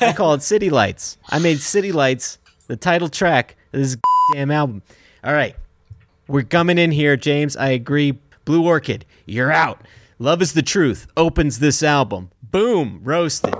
I 0.00 0.12
call 0.16 0.34
it 0.34 0.42
City 0.42 0.68
Lights. 0.68 1.16
I 1.28 1.38
made 1.38 1.60
City 1.60 1.92
Lights 1.92 2.38
the 2.66 2.76
title 2.76 3.08
track 3.08 3.54
of 3.72 3.78
this 3.78 3.96
damn 4.32 4.50
album. 4.50 4.82
All 5.22 5.32
right. 5.32 5.54
We're 6.26 6.42
coming 6.42 6.76
in 6.76 6.90
here, 6.90 7.16
James. 7.16 7.56
I 7.56 7.68
agree. 7.68 8.18
Blue 8.44 8.66
Orchid, 8.66 9.04
you're 9.26 9.52
out. 9.52 9.82
Love 10.18 10.42
is 10.42 10.54
the 10.54 10.62
Truth 10.62 11.06
opens 11.16 11.60
this 11.60 11.84
album. 11.84 12.30
Boom, 12.42 13.00
roasted. 13.04 13.54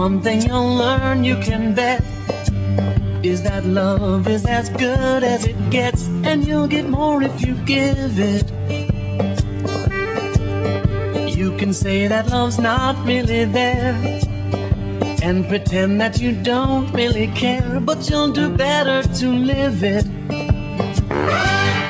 One 0.00 0.22
thing 0.22 0.40
you'll 0.40 0.76
learn 0.76 1.24
you 1.24 1.36
can 1.40 1.74
bet 1.74 2.02
is 3.22 3.42
that 3.42 3.66
love 3.66 4.28
is 4.28 4.46
as 4.46 4.70
good 4.70 5.22
as 5.22 5.44
it 5.44 5.58
gets, 5.68 6.08
and 6.24 6.42
you'll 6.42 6.68
get 6.68 6.88
more 6.88 7.22
if 7.22 7.44
you 7.44 7.54
give 7.66 8.18
it. 8.18 8.50
You 11.36 11.54
can 11.58 11.74
say 11.74 12.08
that 12.08 12.30
love's 12.30 12.58
not 12.58 12.96
really 13.04 13.44
there 13.44 13.92
and 15.22 15.46
pretend 15.46 16.00
that 16.00 16.18
you 16.18 16.32
don't 16.32 16.90
really 16.94 17.26
care, 17.34 17.78
but 17.78 18.08
you'll 18.08 18.32
do 18.32 18.48
better 18.56 19.02
to 19.02 19.28
live 19.28 19.84
it. 19.84 20.06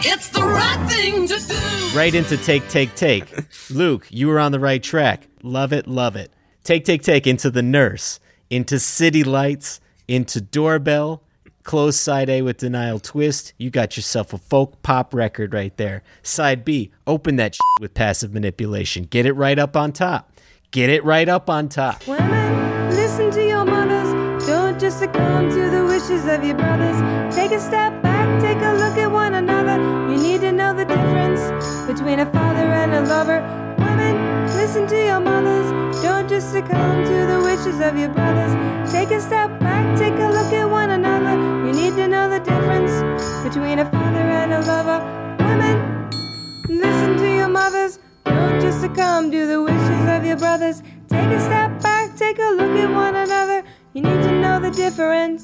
It's 0.05 0.31
the 0.31 0.43
right 0.43 0.91
thing 0.91 1.28
to 1.28 1.39
do. 1.47 1.97
Right 1.97 2.16
into 2.16 2.37
Take, 2.39 2.66
Take, 2.69 2.93
Take. 2.97 3.32
Luke, 3.70 4.09
you 4.11 4.27
were 4.27 4.41
on 4.41 4.51
the 4.51 4.59
right 4.59 4.82
track. 4.82 5.28
Love 5.45 5.73
it, 5.73 5.87
love 5.87 6.16
it. 6.16 6.32
Take, 6.71 6.85
Take, 6.85 7.03
Take 7.03 7.27
into 7.27 7.51
The 7.51 7.65
Nurse, 7.65 8.21
into 8.49 8.79
City 8.79 9.25
Lights, 9.25 9.81
into 10.07 10.41
Doorbell, 10.41 11.21
close 11.65 11.99
side 11.99 12.31
A 12.31 12.43
with 12.43 12.59
Denial 12.59 13.01
Twist. 13.01 13.55
You 13.59 13.71
got 13.71 13.97
yourself 13.97 14.33
a 14.33 14.39
folk 14.39 14.81
pop 14.81 15.13
record 15.13 15.53
right 15.53 15.77
there. 15.79 16.05
Side 16.23 16.65
B, 16.65 16.93
open 17.09 17.35
that 17.35 17.59
with 17.81 17.93
passive 17.93 18.33
manipulation. 18.33 19.03
Get 19.03 19.27
it 19.27 19.33
right 19.33 19.59
up 19.59 19.77
on 19.77 19.91
top. 19.91 20.33
Get 20.71 20.91
it 20.91 21.03
right 21.03 21.29
up 21.29 21.51
on 21.51 21.69
top. 21.69 22.07
Women, 22.07 22.91
listen 22.91 23.33
to 23.33 23.45
your 23.45 23.65
mothers. 23.65 24.47
Don't 24.47 24.79
just 24.79 25.01
succumb 25.01 25.51
to 25.51 25.71
the 25.71 25.85
wishes 25.85 26.25
of 26.29 26.45
your 26.45 26.55
brothers. 26.55 27.35
Take 27.35 27.51
a 27.51 27.59
step 27.59 28.01
back, 28.01 28.41
take 28.41 28.59
a 28.59 28.75
look 28.75 28.97
at 28.97 29.11
one 29.11 29.35
another. 29.35 29.75
You 30.09 30.23
need 30.23 30.41
to 30.43 30.53
know 30.53 30.73
the 30.73 30.85
difference 30.85 31.41
between 31.89 32.21
a 32.21 32.27
father 32.27 32.61
and 32.61 32.95
a 32.95 33.01
lover. 33.01 33.70
Listen 34.61 34.87
to 34.89 35.05
your 35.07 35.20
mothers. 35.20 35.70
Don't 36.03 36.28
just 36.28 36.53
succumb 36.53 37.03
to 37.05 37.27
the 37.27 37.41
wishes 37.43 37.81
of 37.81 37.97
your 37.97 38.11
brothers. 38.11 38.53
Take 38.93 39.11
a 39.11 39.19
step 39.19 39.59
back, 39.59 39.99
take 39.99 40.12
a 40.12 40.28
look 40.28 40.53
at 40.53 40.69
one 40.69 40.91
another. 40.91 41.35
You 41.66 41.73
need 41.73 41.97
to 41.97 42.07
know 42.07 42.28
the 42.28 42.41
difference 42.41 42.93
between 43.43 43.78
a 43.78 43.91
father 43.91 44.27
and 44.41 44.53
a 44.53 44.61
lover. 44.61 44.99
Women, 45.39 46.11
listen 46.69 47.16
to 47.16 47.37
your 47.37 47.49
mothers. 47.49 48.01
Don't 48.27 48.61
just 48.61 48.82
succumb 48.82 49.31
to 49.31 49.47
the 49.47 49.62
wishes 49.62 50.05
of 50.15 50.27
your 50.27 50.37
brothers. 50.37 50.82
Take 51.09 51.31
a 51.31 51.41
step 51.41 51.81
back, 51.81 52.15
take 52.19 52.39
a 52.39 52.51
look 52.51 52.77
at 52.85 52.91
one 52.91 53.16
another. 53.16 53.65
You 53.95 54.03
need 54.03 54.23
to 54.24 54.41
know 54.43 54.61
the 54.61 54.70
difference. 54.70 55.43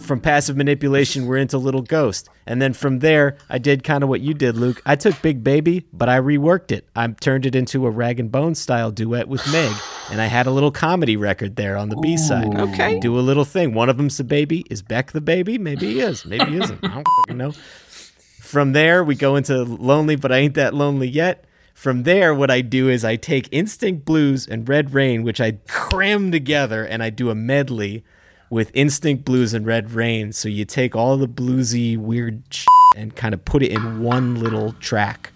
From 0.00 0.20
passive 0.20 0.56
manipulation, 0.56 1.26
we're 1.26 1.36
into 1.36 1.58
Little 1.58 1.82
Ghost. 1.82 2.28
And 2.46 2.60
then 2.60 2.72
from 2.72 2.98
there, 2.98 3.36
I 3.48 3.58
did 3.58 3.84
kind 3.84 4.02
of 4.02 4.08
what 4.08 4.20
you 4.20 4.34
did, 4.34 4.56
Luke. 4.56 4.82
I 4.84 4.96
took 4.96 5.20
Big 5.22 5.44
Baby, 5.44 5.86
but 5.92 6.08
I 6.08 6.18
reworked 6.18 6.72
it. 6.72 6.88
I 6.96 7.06
turned 7.08 7.46
it 7.46 7.54
into 7.54 7.86
a 7.86 7.90
rag 7.90 8.18
and 8.18 8.32
bone 8.32 8.54
style 8.54 8.90
duet 8.90 9.28
with 9.28 9.46
Meg. 9.52 9.72
And 10.10 10.20
I 10.20 10.26
had 10.26 10.46
a 10.46 10.50
little 10.50 10.72
comedy 10.72 11.16
record 11.16 11.56
there 11.56 11.76
on 11.76 11.90
the 11.90 11.96
B 11.96 12.16
side. 12.16 12.58
Okay. 12.58 12.98
Do 12.98 13.18
a 13.18 13.20
little 13.20 13.44
thing. 13.44 13.74
One 13.74 13.88
of 13.88 13.98
them's 13.98 14.16
the 14.16 14.24
baby. 14.24 14.64
Is 14.68 14.82
Beck 14.82 15.12
the 15.12 15.20
baby? 15.20 15.58
Maybe 15.58 15.92
he 15.92 16.00
is. 16.00 16.24
Maybe 16.24 16.46
he 16.46 16.56
isn't. 16.58 16.84
I 16.84 16.94
don't 16.94 17.06
fucking 17.22 17.36
know. 17.36 17.52
From 17.52 18.72
there, 18.72 19.04
we 19.04 19.14
go 19.14 19.36
into 19.36 19.62
Lonely, 19.62 20.16
but 20.16 20.32
I 20.32 20.38
ain't 20.38 20.54
that 20.54 20.74
lonely 20.74 21.08
yet. 21.08 21.44
From 21.72 22.02
there, 22.02 22.34
what 22.34 22.50
I 22.50 22.62
do 22.62 22.88
is 22.88 23.04
I 23.04 23.16
take 23.16 23.48
Instinct 23.52 24.04
Blues 24.04 24.46
and 24.46 24.68
Red 24.68 24.92
Rain, 24.92 25.22
which 25.22 25.40
I 25.40 25.52
cram 25.68 26.32
together, 26.32 26.84
and 26.84 27.02
I 27.02 27.10
do 27.10 27.30
a 27.30 27.34
medley 27.34 28.02
with 28.50 28.70
Instinct 28.74 29.24
Blues 29.24 29.54
and 29.54 29.64
Red 29.64 29.92
Rain. 29.92 30.32
So 30.32 30.48
you 30.48 30.64
take 30.64 30.94
all 30.94 31.16
the 31.16 31.28
bluesy, 31.28 31.96
weird 31.96 32.42
and 32.96 33.14
kind 33.14 33.32
of 33.32 33.44
put 33.44 33.62
it 33.62 33.70
in 33.70 34.02
one 34.02 34.34
little 34.34 34.72
track. 34.74 35.29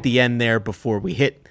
At 0.00 0.04
the 0.04 0.18
end 0.18 0.40
there 0.40 0.58
before 0.58 0.98
we 0.98 1.12
hit 1.12 1.46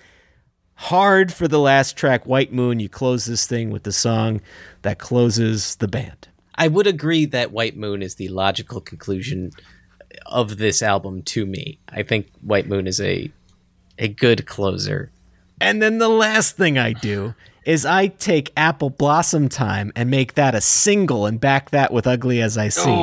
hard 0.74 1.32
for 1.32 1.48
the 1.48 1.60
last 1.60 1.96
track, 1.96 2.26
White 2.26 2.52
Moon. 2.52 2.80
You 2.80 2.90
close 2.90 3.26
this 3.26 3.46
thing 3.46 3.70
with 3.70 3.84
the 3.84 3.92
song 3.92 4.42
that 4.82 4.98
closes 4.98 5.76
the 5.76 5.88
band. 5.88 6.30
I 6.56 6.68
would 6.68 6.88
agree 6.88 7.26
that 7.26 7.52
White 7.52 7.78
Moon 7.78 8.02
is 8.02 8.16
the 8.16 8.28
logical 8.30 8.82
conclusion 8.82 9.52
of 10.26 10.58
this 10.58 10.82
album 10.82 11.22
to 11.26 11.46
me. 11.46 11.78
I 11.90 12.02
think 12.02 12.32
White 12.42 12.68
Moon 12.68 12.88
is 12.88 13.00
a 13.00 13.32
a 14.00 14.08
good 14.08 14.48
closer. 14.48 15.12
And 15.62 15.80
then 15.80 16.00
the 16.00 16.10
last 16.10 16.58
thing 16.58 16.80
I 16.80 16.94
do 16.94 17.36
is 17.66 17.86
I 17.86 18.08
take 18.08 18.52
Apple 18.58 18.90
Blossom 18.90 19.48
Time 19.48 19.92
and 19.96 20.10
make 20.10 20.34
that 20.34 20.56
a 20.56 20.62
single 20.62 21.28
and 21.28 21.40
back 21.40 21.70
that 21.70 21.94
with 21.94 22.08
Ugly 22.08 22.42
as 22.42 22.58
I 22.58 22.70
Seem. 22.70 22.98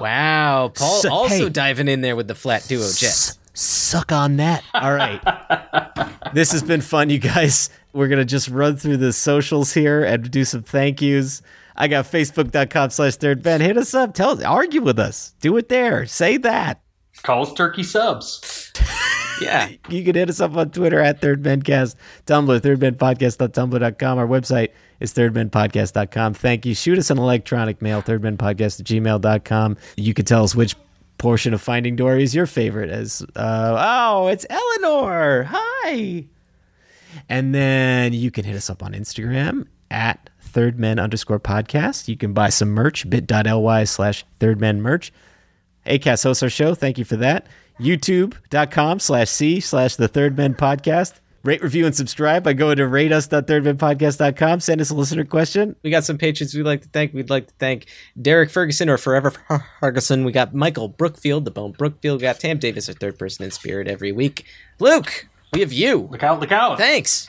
Wow, 0.00 0.72
Paul 0.74 1.00
So- 1.02 1.12
also 1.12 1.44
hey. 1.44 1.48
diving 1.48 1.86
in 1.86 2.00
there 2.00 2.16
with 2.16 2.26
the 2.26 2.34
flat 2.34 2.66
duo 2.66 2.88
jet. 2.92 3.37
Suck 3.58 4.12
on 4.12 4.36
that. 4.36 4.62
All 4.72 4.94
right. 4.94 5.20
this 6.32 6.52
has 6.52 6.62
been 6.62 6.80
fun, 6.80 7.10
you 7.10 7.18
guys. 7.18 7.70
We're 7.92 8.06
going 8.06 8.20
to 8.20 8.24
just 8.24 8.48
run 8.48 8.76
through 8.76 8.98
the 8.98 9.12
socials 9.12 9.74
here 9.74 10.04
and 10.04 10.30
do 10.30 10.44
some 10.44 10.62
thank 10.62 11.02
yous. 11.02 11.42
I 11.74 11.88
got 11.88 12.04
facebook.com 12.04 12.90
slash 12.90 13.16
third 13.16 13.42
band. 13.42 13.62
Hit 13.62 13.76
us 13.76 13.94
up. 13.94 14.14
Tell 14.14 14.30
us, 14.30 14.44
argue 14.44 14.82
with 14.82 15.00
us. 15.00 15.34
Do 15.40 15.56
it 15.56 15.68
there. 15.68 16.06
Say 16.06 16.36
that. 16.36 16.80
Call 17.22 17.42
us 17.42 17.52
turkey 17.52 17.82
subs. 17.82 18.72
Yeah. 19.40 19.68
You 19.88 20.02
can 20.02 20.16
hit 20.16 20.28
us 20.30 20.40
up 20.40 20.56
on 20.56 20.70
Twitter 20.70 20.98
at 20.98 21.20
Third 21.20 21.44
Men 21.44 21.62
Cast, 21.62 21.96
Tumblr, 22.26 22.58
thirdmenpodcast.tumblr.com. 22.60 24.18
Our 24.18 24.26
website 24.26 24.70
is 24.98 25.14
thirdmenpodcast.com. 25.14 26.34
Thank 26.34 26.66
you. 26.66 26.74
Shoot 26.74 26.98
us 26.98 27.10
an 27.10 27.18
electronic 27.18 27.80
mail, 27.80 28.02
thirdmenpodcast 28.02 28.80
at 28.80 28.86
gmail.com. 28.86 29.76
You 29.96 30.12
can 30.12 30.24
tell 30.24 30.42
us 30.42 30.56
which 30.56 30.74
portion 31.18 31.52
of 31.52 31.60
Finding 31.60 31.96
Dory 31.96 32.22
is 32.22 32.34
your 32.34 32.46
favorite. 32.46 32.90
As 32.90 33.22
uh, 33.36 33.76
Oh, 33.78 34.28
it's 34.28 34.46
Eleanor. 34.48 35.44
Hi. 35.50 36.24
And 37.28 37.54
then 37.54 38.12
you 38.12 38.30
can 38.30 38.44
hit 38.44 38.56
us 38.56 38.70
up 38.70 38.82
on 38.82 38.92
Instagram 38.92 39.66
at 39.90 40.30
thirdmen 40.44 41.02
underscore 41.02 41.40
podcast. 41.40 42.08
You 42.08 42.16
can 42.16 42.32
buy 42.32 42.48
some 42.48 42.70
merch, 42.70 43.08
bit.ly 43.08 43.84
slash 43.84 44.24
thirdmen 44.40 44.78
merch. 44.78 45.12
Acast 45.86 46.24
hosts 46.24 46.42
our 46.42 46.50
show. 46.50 46.74
Thank 46.74 46.98
you 46.98 47.04
for 47.04 47.16
that. 47.16 47.46
YouTube.com 47.80 48.98
slash 49.00 49.30
C 49.30 49.60
slash 49.60 49.96
the 49.96 50.08
Third 50.08 50.36
Men 50.36 50.54
Podcast. 50.54 51.20
Rate, 51.44 51.62
review, 51.62 51.86
and 51.86 51.94
subscribe 51.94 52.42
by 52.42 52.52
going 52.52 52.78
to 52.78 52.82
rateus.thirdmenpodcast.com. 52.82 54.60
Send 54.60 54.80
us 54.80 54.90
a 54.90 54.94
listener 54.94 55.24
question. 55.24 55.76
We 55.84 55.90
got 55.90 56.02
some 56.04 56.18
patrons 56.18 56.52
we'd 56.52 56.64
like 56.64 56.82
to 56.82 56.88
thank. 56.88 57.14
We'd 57.14 57.30
like 57.30 57.46
to 57.46 57.54
thank 57.60 57.86
Derek 58.20 58.50
Ferguson 58.50 58.88
or 58.88 58.98
Forever 58.98 59.32
Ferguson. 59.80 60.24
We 60.24 60.32
got 60.32 60.52
Michael 60.52 60.88
Brookfield, 60.88 61.44
the 61.44 61.52
Bone 61.52 61.72
Brookfield. 61.72 62.20
We 62.20 62.22
got 62.22 62.40
Tam 62.40 62.58
Davis, 62.58 62.88
our 62.88 62.94
third 62.94 63.18
person 63.18 63.44
in 63.44 63.52
spirit 63.52 63.86
every 63.86 64.10
week. 64.10 64.46
Luke, 64.80 65.28
we 65.52 65.60
have 65.60 65.72
you. 65.72 66.08
Look 66.10 66.24
out, 66.24 66.40
look 66.40 66.52
out. 66.52 66.76
Thanks. 66.76 67.28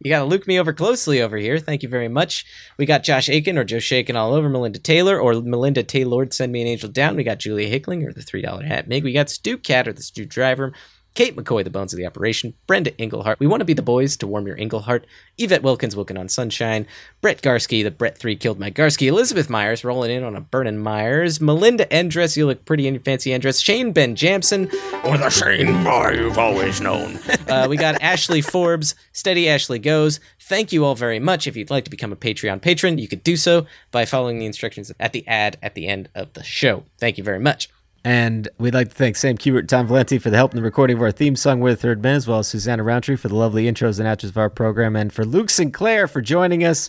You 0.00 0.10
got 0.10 0.18
to 0.18 0.24
look 0.26 0.46
me 0.46 0.60
over 0.60 0.72
closely 0.72 1.22
over 1.22 1.36
here. 1.36 1.58
Thank 1.58 1.82
you 1.82 1.88
very 1.88 2.08
much. 2.08 2.44
We 2.76 2.84
got 2.84 3.02
Josh 3.04 3.28
Aiken 3.30 3.56
or 3.56 3.64
Joe 3.64 3.78
Shaken 3.78 4.16
all 4.16 4.34
over, 4.34 4.48
Melinda 4.48 4.78
Taylor 4.78 5.18
or 5.18 5.40
Melinda 5.40 5.82
Taylor, 5.82 6.26
Send 6.30 6.52
Me 6.52 6.60
an 6.60 6.68
Angel 6.68 6.90
Down. 6.90 7.16
We 7.16 7.24
got 7.24 7.38
Julia 7.38 7.68
Hickling 7.68 8.04
or 8.04 8.12
the 8.12 8.20
$3 8.20 8.66
Hat 8.66 8.88
Mig. 8.88 9.04
We 9.04 9.12
got 9.12 9.30
Stu 9.30 9.56
Cat 9.56 9.88
or 9.88 9.94
the 9.94 10.02
Stu 10.02 10.26
Driver. 10.26 10.74
Kate 11.16 11.34
McCoy, 11.34 11.64
the 11.64 11.70
bones 11.70 11.94
of 11.94 11.96
the 11.96 12.06
operation, 12.06 12.52
Brenda 12.66 12.94
Englehart. 12.98 13.40
We 13.40 13.46
want 13.46 13.62
to 13.62 13.64
be 13.64 13.72
the 13.72 13.80
boys 13.80 14.18
to 14.18 14.26
warm 14.26 14.46
your 14.46 14.58
Englehart. 14.58 15.06
Yvette 15.38 15.62
Wilkins, 15.62 15.96
Wilkin 15.96 16.18
on 16.18 16.28
Sunshine, 16.28 16.86
Brett 17.22 17.40
Garsky, 17.40 17.82
the 17.82 17.90
Brett 17.90 18.18
3 18.18 18.36
killed 18.36 18.60
my 18.60 18.70
Garsky, 18.70 19.06
Elizabeth 19.06 19.48
Myers, 19.48 19.82
rolling 19.82 20.10
in 20.10 20.22
on 20.22 20.36
a 20.36 20.42
burning 20.42 20.76
Myers, 20.76 21.40
Melinda 21.40 21.86
Endress, 21.86 22.36
you 22.36 22.44
look 22.44 22.66
pretty 22.66 22.86
in 22.86 22.92
your 22.92 23.02
fancy 23.02 23.30
Endress, 23.30 23.64
Shane 23.64 23.92
Ben 23.92 24.14
Jamson, 24.14 24.70
or 25.04 25.16
the 25.16 25.30
Shane 25.30 25.82
boy 25.82 26.10
you've 26.10 26.38
always 26.38 26.82
known. 26.82 27.18
uh, 27.48 27.66
we 27.66 27.78
got 27.78 28.02
Ashley 28.02 28.42
Forbes, 28.42 28.94
Steady 29.12 29.48
Ashley 29.48 29.78
Goes. 29.78 30.20
Thank 30.38 30.70
you 30.70 30.84
all 30.84 30.94
very 30.94 31.18
much. 31.18 31.46
If 31.46 31.56
you'd 31.56 31.70
like 31.70 31.84
to 31.84 31.90
become 31.90 32.12
a 32.12 32.16
Patreon 32.16 32.60
patron, 32.60 32.98
you 32.98 33.08
could 33.08 33.24
do 33.24 33.38
so 33.38 33.64
by 33.90 34.04
following 34.04 34.38
the 34.38 34.44
instructions 34.44 34.92
at 35.00 35.14
the 35.14 35.26
ad 35.26 35.56
at 35.62 35.74
the 35.74 35.86
end 35.86 36.10
of 36.14 36.34
the 36.34 36.44
show. 36.44 36.84
Thank 36.98 37.16
you 37.16 37.24
very 37.24 37.40
much. 37.40 37.70
And 38.06 38.48
we'd 38.56 38.72
like 38.72 38.90
to 38.90 38.94
thank 38.94 39.16
Sam 39.16 39.36
Kubert 39.36 39.58
and 39.58 39.68
Tom 39.68 39.88
Valenti 39.88 40.18
for 40.20 40.30
the 40.30 40.36
help 40.36 40.52
in 40.52 40.56
the 40.56 40.62
recording 40.62 40.96
of 40.96 41.02
our 41.02 41.10
theme 41.10 41.34
song, 41.34 41.58
We're 41.58 41.70
the 41.70 41.76
Third 41.76 42.04
Men, 42.04 42.14
as 42.14 42.28
well 42.28 42.38
as 42.38 42.46
Susanna 42.46 42.84
Roundtree 42.84 43.16
for 43.16 43.26
the 43.26 43.34
lovely 43.34 43.64
intros 43.64 43.98
and 43.98 44.06
outros 44.06 44.28
of 44.28 44.36
our 44.36 44.48
program, 44.48 44.94
and 44.94 45.12
for 45.12 45.24
Luke 45.24 45.50
Sinclair 45.50 46.06
for 46.06 46.20
joining 46.20 46.62
us 46.62 46.88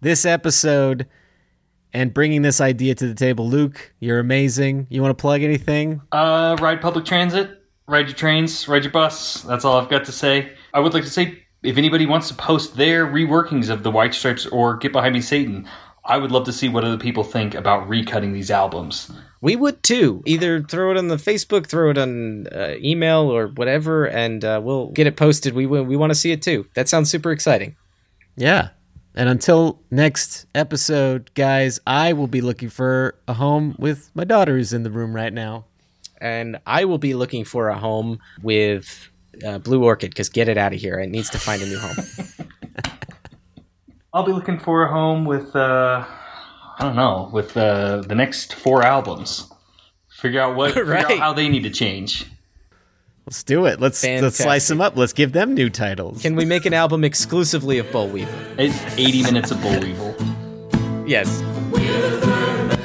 this 0.00 0.24
episode 0.24 1.06
and 1.92 2.12
bringing 2.12 2.42
this 2.42 2.60
idea 2.60 2.96
to 2.96 3.06
the 3.06 3.14
table. 3.14 3.48
Luke, 3.48 3.92
you're 4.00 4.18
amazing. 4.18 4.88
You 4.90 5.00
want 5.02 5.16
to 5.16 5.22
plug 5.22 5.44
anything? 5.44 6.02
Uh, 6.10 6.56
ride 6.58 6.80
public 6.80 7.04
transit, 7.04 7.62
ride 7.86 8.08
your 8.08 8.16
trains, 8.16 8.66
ride 8.66 8.82
your 8.82 8.90
bus. 8.90 9.42
That's 9.42 9.64
all 9.64 9.80
I've 9.80 9.88
got 9.88 10.04
to 10.06 10.12
say. 10.12 10.50
I 10.74 10.80
would 10.80 10.94
like 10.94 11.04
to 11.04 11.10
say 11.10 11.44
if 11.62 11.76
anybody 11.76 12.06
wants 12.06 12.26
to 12.26 12.34
post 12.34 12.76
their 12.76 13.06
reworkings 13.06 13.70
of 13.70 13.84
the 13.84 13.92
White 13.92 14.14
Stripes 14.14 14.46
or 14.46 14.78
Get 14.78 14.90
Behind 14.90 15.14
Me 15.14 15.20
Satan, 15.20 15.68
I 16.04 16.16
would 16.16 16.32
love 16.32 16.44
to 16.44 16.52
see 16.52 16.68
what 16.68 16.84
other 16.84 16.96
people 16.96 17.24
think 17.24 17.54
about 17.54 17.88
recutting 17.88 18.32
these 18.32 18.50
albums. 18.50 19.10
We 19.40 19.56
would 19.56 19.82
too. 19.82 20.22
Either 20.26 20.62
throw 20.62 20.90
it 20.90 20.96
on 20.96 21.08
the 21.08 21.16
Facebook, 21.16 21.66
throw 21.66 21.90
it 21.90 21.98
on 21.98 22.46
uh, 22.48 22.74
email, 22.78 23.30
or 23.30 23.48
whatever, 23.48 24.06
and 24.06 24.44
uh, 24.44 24.60
we'll 24.62 24.88
get 24.88 25.06
it 25.06 25.16
posted. 25.16 25.54
We 25.54 25.66
we 25.66 25.96
want 25.96 26.10
to 26.10 26.14
see 26.14 26.32
it 26.32 26.42
too. 26.42 26.66
That 26.74 26.88
sounds 26.88 27.10
super 27.10 27.30
exciting. 27.30 27.76
Yeah. 28.36 28.70
And 29.14 29.28
until 29.28 29.80
next 29.90 30.46
episode, 30.54 31.30
guys, 31.34 31.80
I 31.86 32.12
will 32.12 32.28
be 32.28 32.40
looking 32.40 32.70
for 32.70 33.16
a 33.26 33.34
home 33.34 33.74
with 33.78 34.10
my 34.14 34.24
daughter 34.24 34.56
who's 34.56 34.72
in 34.72 34.84
the 34.84 34.90
room 34.90 35.14
right 35.14 35.32
now. 35.32 35.66
And 36.20 36.60
I 36.66 36.84
will 36.84 36.98
be 36.98 37.14
looking 37.14 37.44
for 37.44 37.70
a 37.70 37.78
home 37.78 38.20
with 38.42 39.10
uh, 39.44 39.58
Blue 39.58 39.82
Orchid 39.82 40.10
because 40.10 40.28
get 40.28 40.48
it 40.48 40.58
out 40.58 40.72
of 40.72 40.80
here. 40.80 40.98
It 40.98 41.10
needs 41.10 41.30
to 41.30 41.38
find 41.38 41.60
a 41.60 41.66
new 41.66 41.78
home. 41.78 41.96
I'll 44.12 44.24
be 44.24 44.32
looking 44.32 44.58
for 44.58 44.82
a 44.84 44.88
home 44.88 45.24
with, 45.24 45.54
uh, 45.54 46.04
I 46.04 46.76
don't 46.80 46.96
know, 46.96 47.30
with 47.32 47.56
uh, 47.56 47.98
the 48.00 48.14
next 48.14 48.54
four 48.54 48.82
albums. 48.82 49.50
Figure 50.08 50.40
out 50.40 50.56
what, 50.56 50.74
figure 50.74 50.96
out 50.96 51.18
how 51.18 51.32
they 51.32 51.48
need 51.48 51.62
to 51.62 51.70
change. 51.70 52.26
Let's 53.26 53.44
do 53.44 53.66
it. 53.66 53.78
Let's 53.80 54.02
let's 54.02 54.38
slice 54.38 54.66
them 54.66 54.80
up. 54.80 54.96
Let's 54.96 55.12
give 55.12 55.32
them 55.32 55.54
new 55.54 55.70
titles. 55.70 56.20
Can 56.20 56.34
we 56.34 56.44
make 56.44 56.66
an 56.66 56.74
album 56.74 57.04
exclusively 57.04 57.78
of 57.78 57.90
Boll 57.92 58.08
Weevil? 58.08 58.34
It's 58.58 58.76
80 58.98 59.22
minutes 59.22 59.52
of 59.52 59.62
Boll 59.62 59.78
Weevil. 59.78 60.16
Yes. 61.06 61.40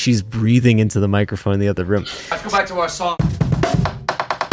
She's 0.00 0.22
breathing 0.22 0.78
into 0.78 0.98
the 0.98 1.08
microphone 1.08 1.54
in 1.54 1.60
the 1.60 1.68
other 1.68 1.84
room. 1.84 2.06
Let's 2.30 2.42
go 2.42 2.50
back 2.50 2.66
to 2.68 2.78
our 2.80 2.88
song. 2.88 3.16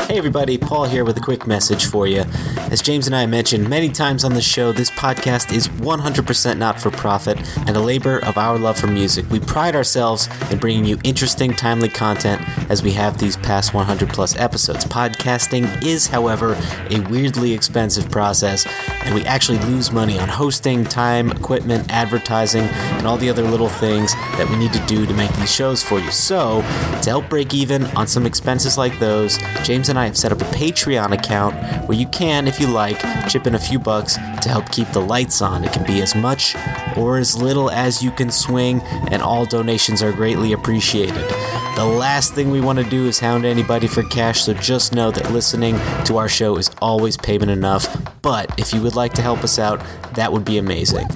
Hey 0.07 0.17
everybody, 0.17 0.57
Paul 0.57 0.85
here 0.85 1.03
with 1.03 1.17
a 1.17 1.19
quick 1.19 1.45
message 1.45 1.88
for 1.88 2.07
you. 2.07 2.23
As 2.71 2.81
James 2.81 3.07
and 3.07 3.15
I 3.15 3.25
mentioned 3.25 3.69
many 3.69 3.89
times 3.89 4.23
on 4.23 4.35
the 4.35 4.41
show, 4.41 4.71
this 4.71 4.89
podcast 4.89 5.51
is 5.53 5.67
100% 5.67 6.57
not 6.57 6.79
for 6.79 6.91
profit 6.91 7.38
and 7.67 7.75
a 7.75 7.81
labor 7.81 8.19
of 8.19 8.38
our 8.38 8.57
love 8.57 8.79
for 8.79 8.88
music. 8.88 9.29
We 9.29 9.41
pride 9.41 9.75
ourselves 9.75 10.29
in 10.49 10.59
bringing 10.59 10.85
you 10.85 10.97
interesting, 11.03 11.53
timely 11.53 11.89
content 11.89 12.41
as 12.69 12.81
we 12.81 12.91
have 12.91 13.17
these 13.17 13.35
past 13.35 13.73
100 13.73 14.07
plus 14.07 14.38
episodes. 14.38 14.85
Podcasting 14.85 15.84
is, 15.84 16.07
however, 16.07 16.57
a 16.89 17.01
weirdly 17.09 17.51
expensive 17.51 18.09
process, 18.09 18.65
and 19.03 19.13
we 19.13 19.25
actually 19.25 19.59
lose 19.59 19.91
money 19.91 20.17
on 20.17 20.29
hosting, 20.29 20.85
time, 20.85 21.31
equipment, 21.31 21.91
advertising, 21.91 22.63
and 22.63 23.05
all 23.05 23.17
the 23.17 23.29
other 23.29 23.43
little 23.43 23.67
things 23.67 24.13
that 24.38 24.49
we 24.49 24.55
need 24.55 24.71
to 24.71 24.85
do 24.85 25.05
to 25.05 25.13
make 25.13 25.34
these 25.34 25.53
shows 25.53 25.84
for 25.84 25.99
you. 25.99 26.11
So, 26.11 26.61
to 27.01 27.09
help 27.09 27.27
break 27.27 27.53
even 27.53 27.84
on 27.97 28.07
some 28.07 28.25
expenses 28.25 28.77
like 28.77 28.97
those, 28.99 29.38
James 29.63 29.89
and 29.89 29.97
I 29.98 30.06
have 30.06 30.18
set 30.18 30.32
up 30.32 30.41
a 30.41 30.45
Patreon 30.45 31.11
account 31.11 31.56
where 31.88 31.98
you 31.98 32.07
can, 32.07 32.48
if 32.48 32.60
you 32.60 32.68
like, 32.68 32.99
chip 33.28 33.48
in 33.48 33.56
a 33.56 33.60
few 33.60 33.80
bucks 33.80 34.15
to 34.15 34.49
help 34.49 34.69
keep 34.72 34.88
the 34.90 35.02
lights 35.02 35.41
on. 35.41 35.64
It 35.64 35.74
can 35.74 35.86
be 35.86 36.02
as 36.02 36.15
much 36.15 36.56
or 36.95 37.18
as 37.18 37.36
little 37.36 37.69
as 37.69 38.03
you 38.03 38.11
can 38.11 38.32
swing, 38.32 38.82
and 39.11 39.22
all 39.22 39.45
donations 39.45 40.02
are 40.02 40.11
greatly 40.11 40.53
appreciated. 40.53 41.28
The 41.76 41.86
last 41.86 42.34
thing 42.34 42.49
we 42.49 42.61
want 42.61 42.80
to 42.80 42.86
do 42.90 43.06
is 43.06 43.19
hound 43.19 43.45
anybody 43.45 43.88
for 43.88 44.03
cash, 44.03 44.44
so 44.44 44.53
just 44.53 44.94
know 44.94 45.11
that 45.11 45.32
listening 45.32 45.76
to 46.06 46.18
our 46.18 46.28
show 46.28 46.57
is 46.57 46.72
always 46.82 47.18
payment 47.18 47.52
enough. 47.52 47.88
But 48.22 48.60
if 48.60 48.74
you 48.74 48.82
would 48.82 48.95
like 48.95 49.14
to 49.14 49.22
help 49.22 49.44
us 49.44 49.60
out, 49.60 49.82
that 50.15 50.32
would 50.32 50.44
be 50.44 50.57
amazing. 50.57 51.07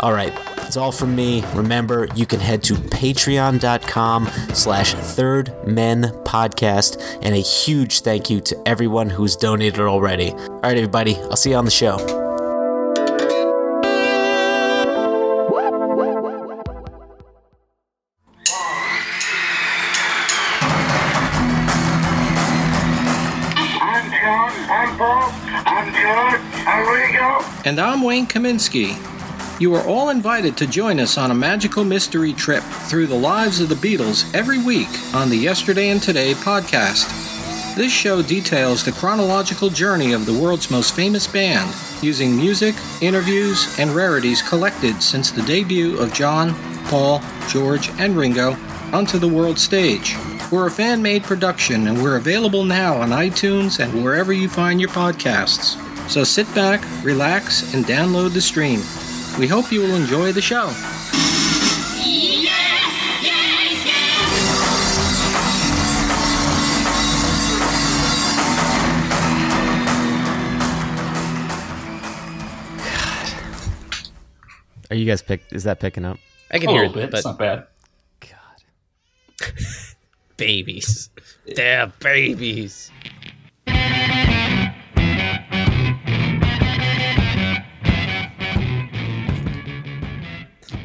All 0.00 0.12
right, 0.12 0.32
that's 0.74 0.82
all 0.82 0.90
from 0.90 1.14
me. 1.14 1.44
Remember, 1.54 2.08
you 2.16 2.26
can 2.26 2.40
head 2.40 2.64
to 2.64 2.74
patreon.com 2.74 4.26
slash 4.54 4.94
third 4.94 5.54
men 5.64 6.02
podcast 6.24 7.00
and 7.22 7.32
a 7.32 7.38
huge 7.38 8.00
thank 8.00 8.28
you 8.28 8.40
to 8.40 8.60
everyone 8.68 9.08
who's 9.08 9.36
donated 9.36 9.78
already. 9.78 10.32
All 10.32 10.60
right, 10.64 10.76
everybody, 10.76 11.14
I'll 11.14 11.36
see 11.36 11.50
you 11.50 11.56
on 11.56 11.64
the 11.64 11.70
show. 11.70 11.94
I'm 23.80 24.10
John. 24.10 24.52
I'm 24.68 24.98
Paul. 24.98 25.30
I'm 25.66 25.92
George. 25.94 26.40
I'm 26.66 26.88
Rico. 26.88 27.44
And 27.64 27.78
I'm 27.78 28.02
Wayne 28.02 28.26
Kaminsky. 28.26 29.13
You 29.60 29.72
are 29.76 29.86
all 29.86 30.10
invited 30.10 30.56
to 30.56 30.66
join 30.66 30.98
us 30.98 31.16
on 31.16 31.30
a 31.30 31.34
magical 31.34 31.84
mystery 31.84 32.32
trip 32.32 32.64
through 32.88 33.06
the 33.06 33.14
lives 33.14 33.60
of 33.60 33.68
the 33.68 33.76
Beatles 33.76 34.28
every 34.34 34.60
week 34.60 34.88
on 35.14 35.30
the 35.30 35.36
Yesterday 35.36 35.90
and 35.90 36.02
Today 36.02 36.34
podcast. 36.34 37.06
This 37.76 37.92
show 37.92 38.20
details 38.20 38.84
the 38.84 38.90
chronological 38.90 39.68
journey 39.68 40.12
of 40.12 40.26
the 40.26 40.32
world's 40.32 40.72
most 40.72 40.96
famous 40.96 41.28
band, 41.28 41.72
using 42.02 42.36
music, 42.36 42.74
interviews, 43.00 43.78
and 43.78 43.92
rarities 43.92 44.42
collected 44.42 45.00
since 45.00 45.30
the 45.30 45.42
debut 45.42 46.00
of 46.00 46.12
John, 46.12 46.52
Paul, 46.86 47.22
George, 47.48 47.90
and 48.00 48.16
Ringo 48.16 48.56
onto 48.92 49.20
the 49.20 49.28
world 49.28 49.60
stage. 49.60 50.16
We're 50.50 50.66
a 50.66 50.70
fan 50.70 51.00
made 51.00 51.22
production 51.22 51.86
and 51.86 52.02
we're 52.02 52.16
available 52.16 52.64
now 52.64 52.96
on 52.96 53.10
iTunes 53.10 53.78
and 53.78 54.02
wherever 54.02 54.32
you 54.32 54.48
find 54.48 54.80
your 54.80 54.90
podcasts. 54.90 55.80
So 56.10 56.24
sit 56.24 56.52
back, 56.56 56.84
relax, 57.04 57.72
and 57.72 57.84
download 57.84 58.34
the 58.34 58.40
stream. 58.40 58.80
We 59.38 59.48
hope 59.48 59.72
you 59.72 59.80
will 59.80 59.94
enjoy 59.96 60.32
the 60.32 60.40
show. 60.40 60.70
Are 74.90 74.96
you 74.96 75.06
guys 75.06 75.22
pick? 75.22 75.42
Is 75.50 75.64
that 75.64 75.80
picking 75.80 76.04
up? 76.04 76.18
I 76.50 76.58
can 76.58 76.68
A 76.68 76.72
hear 76.72 76.84
it, 76.84 76.92
bit. 76.92 77.10
but 77.10 77.18
It's 77.18 77.26
not 77.26 77.38
bad. 77.38 77.66
God, 78.20 79.50
babies. 80.36 81.10
They're 81.56 81.86
babies. 82.00 82.90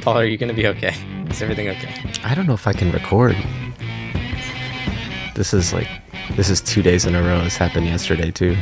Paul, 0.01 0.17
are 0.17 0.25
you 0.25 0.37
going 0.37 0.49
to 0.49 0.55
be 0.55 0.67
okay? 0.67 0.95
Is 1.29 1.41
everything 1.41 1.69
okay? 1.69 1.93
I 2.23 2.33
don't 2.33 2.47
know 2.47 2.53
if 2.53 2.67
I 2.67 2.73
can 2.73 2.91
record. 2.91 3.35
This 5.35 5.53
is 5.53 5.71
like, 5.73 5.87
this 6.35 6.49
is 6.49 6.59
two 6.59 6.81
days 6.81 7.05
in 7.05 7.15
a 7.15 7.21
row. 7.21 7.43
This 7.43 7.55
happened 7.55 7.85
yesterday 7.85 8.31
too. 8.31 8.57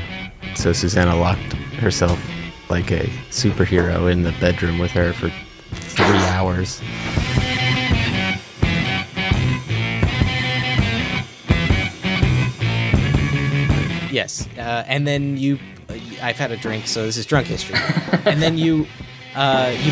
So 0.56 0.74
Susanna 0.74 1.16
locked 1.16 1.54
herself 1.80 2.20
like 2.70 2.92
a 2.92 3.06
superhero 3.30 4.12
in 4.12 4.24
the 4.24 4.32
bedroom 4.34 4.78
with 4.78 4.92
her 4.92 5.14
for 5.14 5.32
three 5.72 6.06
hours. 6.06 6.82
Yes, 14.12 14.48
uh, 14.58 14.84
and 14.88 15.08
then 15.08 15.38
you. 15.38 15.60
Uh, 15.90 15.94
I've 16.22 16.38
had 16.38 16.52
a 16.52 16.58
drink, 16.58 16.88
so 16.88 17.06
this 17.06 17.18
is 17.18 17.26
drunk 17.26 17.48
history. 17.48 17.78
and 18.26 18.42
then 18.42 18.58
you, 18.58 18.88
uh, 19.36 19.76
you. 19.80 19.92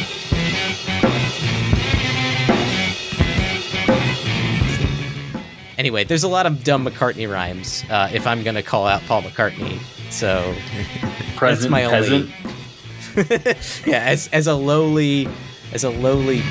Anyway, 5.77 6.05
there's 6.05 6.23
a 6.23 6.27
lot 6.27 6.45
of 6.45 6.63
dumb 6.63 6.85
McCartney 6.85 7.29
rhymes. 7.29 7.83
Uh, 7.89 8.09
if 8.13 8.25
I'm 8.25 8.43
gonna 8.43 8.63
call 8.63 8.87
out 8.87 9.01
Paul 9.03 9.23
McCartney, 9.23 9.79
so 10.11 10.55
that's 11.01 11.35
Present 11.35 11.71
my 11.71 11.83
only. 11.85 12.33
yeah, 13.85 14.03
as 14.03 14.29
as 14.29 14.47
a 14.47 14.55
lowly, 14.55 15.27
as 15.73 15.83
a 15.83 15.89
lowly. 15.89 16.41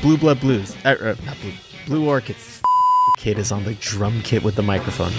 Blue 0.00 0.18
Blood 0.18 0.40
Blues. 0.40 0.76
Uh, 0.84 0.96
uh, 1.00 1.14
not 1.24 1.40
Blue. 1.40 1.52
Blue 1.86 2.08
Orchids. 2.08 2.60
The 2.60 3.20
kid 3.20 3.38
is 3.38 3.52
on 3.52 3.64
the 3.64 3.74
drum 3.74 4.22
kit 4.22 4.42
with 4.42 4.56
the 4.56 4.62
microphone. 4.62 5.12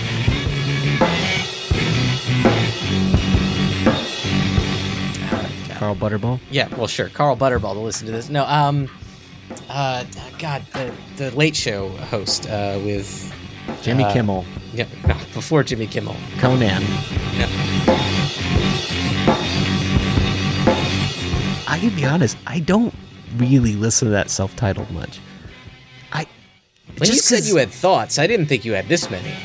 Carl 5.85 5.95
Butterball. 5.95 6.39
Yeah, 6.49 6.67
well, 6.75 6.87
sure. 6.87 7.09
Carl 7.09 7.37
Butterball 7.37 7.73
to 7.73 7.79
listen 7.79 8.07
to 8.07 8.11
this. 8.11 8.27
No, 8.27 8.43
um, 8.45 8.89
uh, 9.69 10.03
God, 10.39 10.63
the 10.73 10.91
the 11.17 11.31
Late 11.35 11.55
Show 11.55 11.89
host 11.89 12.49
uh, 12.49 12.79
with 12.83 13.31
Jimmy 13.83 14.03
uh, 14.03 14.11
Kimmel. 14.11 14.45
Yeah, 14.73 14.87
no, 15.07 15.13
before 15.35 15.61
Jimmy 15.63 15.85
Kimmel. 15.85 16.15
Conan. 16.39 16.81
No. 17.37 17.47
I 21.67 21.77
can 21.79 21.95
be 21.95 22.03
honest. 22.03 22.35
I 22.47 22.61
don't 22.61 22.93
really 23.37 23.73
listen 23.73 24.07
to 24.07 24.11
that 24.13 24.31
self-titled 24.31 24.89
much. 24.89 25.19
I 26.11 26.25
When 26.97 27.09
you 27.11 27.17
said 27.17 27.43
you 27.45 27.57
had 27.57 27.69
thoughts, 27.69 28.17
I 28.17 28.25
didn't 28.25 28.47
think 28.47 28.65
you 28.65 28.73
had 28.73 28.87
this 28.87 29.11
many. 29.11 29.35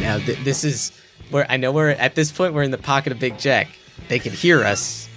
Now 0.00 0.18
th- 0.18 0.38
this 0.42 0.64
is 0.64 0.90
where 1.30 1.46
I 1.48 1.56
know 1.56 1.72
we're 1.72 1.90
at 1.90 2.14
this 2.14 2.32
point. 2.32 2.54
We're 2.54 2.62
in 2.62 2.70
the 2.70 2.78
pocket 2.78 3.12
of 3.12 3.18
Big 3.18 3.38
Jack. 3.38 3.68
They 4.08 4.18
can 4.18 4.32
hear 4.32 4.64
us. 4.64 5.08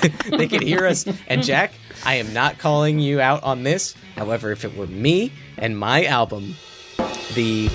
they 0.28 0.48
can 0.48 0.62
hear 0.62 0.86
us. 0.86 1.06
And 1.26 1.42
Jack, 1.42 1.72
I 2.04 2.16
am 2.16 2.32
not 2.32 2.58
calling 2.58 2.98
you 2.98 3.20
out 3.20 3.42
on 3.42 3.62
this. 3.62 3.94
However, 4.16 4.52
if 4.52 4.64
it 4.64 4.76
were 4.76 4.86
me 4.86 5.32
and 5.58 5.78
my 5.78 6.04
album, 6.04 6.54
the 7.34 7.70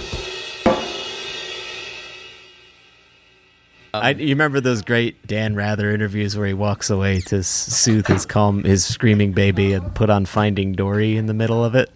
I, 3.94 4.12
you 4.12 4.30
remember 4.30 4.62
those 4.62 4.82
great 4.82 5.28
Dan 5.28 5.54
Rather 5.54 5.92
interviews 5.92 6.38
where 6.38 6.48
he 6.48 6.54
walks 6.54 6.90
away 6.90 7.20
to 7.22 7.44
soothe 7.44 8.08
his 8.08 8.26
calm, 8.26 8.64
his 8.64 8.86
screaming 8.86 9.34
baby, 9.34 9.74
and 9.74 9.94
put 9.94 10.10
on 10.10 10.26
Finding 10.26 10.72
Dory 10.72 11.18
in 11.18 11.26
the 11.26 11.34
middle 11.34 11.64
of 11.64 11.76
it. 11.76 11.92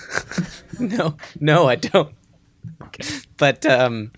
no, 0.80 1.16
no, 1.38 1.68
I 1.68 1.76
don't. 1.76 2.12
But 3.36 3.64
um, 3.66 4.10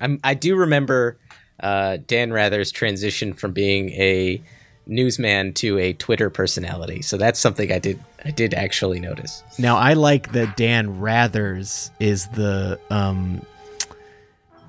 I'm, 0.00 0.20
I 0.24 0.34
do 0.34 0.56
remember 0.56 1.18
uh, 1.60 1.98
Dan 2.06 2.32
Rather's 2.32 2.72
transition 2.72 3.32
from 3.34 3.52
being 3.52 3.90
a 3.90 4.42
newsman 4.86 5.52
to 5.54 5.78
a 5.78 5.92
Twitter 5.92 6.30
personality. 6.30 7.02
So 7.02 7.16
that's 7.16 7.38
something 7.38 7.70
I 7.70 7.78
did 7.78 7.98
I 8.24 8.30
did 8.30 8.54
actually 8.54 9.00
notice. 9.00 9.42
Now 9.58 9.76
I 9.76 9.94
like 9.94 10.32
that 10.32 10.56
Dan 10.56 11.00
Rather's 11.00 11.90
is 12.00 12.26
the 12.28 12.78
um, 12.90 13.44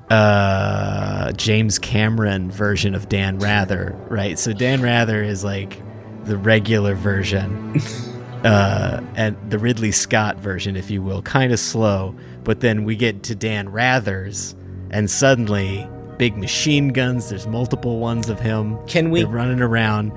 uh, 0.10 1.32
James 1.34 1.80
Cameron 1.80 2.52
version 2.52 2.94
of 2.94 3.10
Dan 3.10 3.40
Rather, 3.40 3.96
right? 4.10 4.38
So 4.38 4.54
Dan 4.54 4.82
Rather 4.82 5.24
is 5.24 5.44
like 5.44 5.82
the 6.26 6.38
regular 6.38 6.96
version, 6.96 7.80
uh, 8.44 9.02
and 9.16 9.38
the 9.50 9.58
Ridley 9.58 9.92
Scott 9.92 10.38
version, 10.38 10.76
if 10.76 10.92
you 10.92 11.02
will, 11.02 11.22
kind 11.22 11.52
of 11.54 11.60
slow. 11.60 12.16
But 12.44 12.60
then 12.60 12.84
we 12.84 12.96
get 12.96 13.24
to 13.24 13.36
Dan 13.36 13.70
Rather's, 13.70 14.56
and 14.92 15.10
suddenly 15.10 15.88
big 16.18 16.38
machine 16.38 16.90
guns. 16.90 17.30
There's 17.30 17.48
multiple 17.48 18.00
ones 18.00 18.30
of 18.30 18.40
him. 18.40 18.78
Can 18.88 19.10
we- 19.10 19.22
They're 19.24 19.30
running 19.32 19.62
around, 19.62 20.12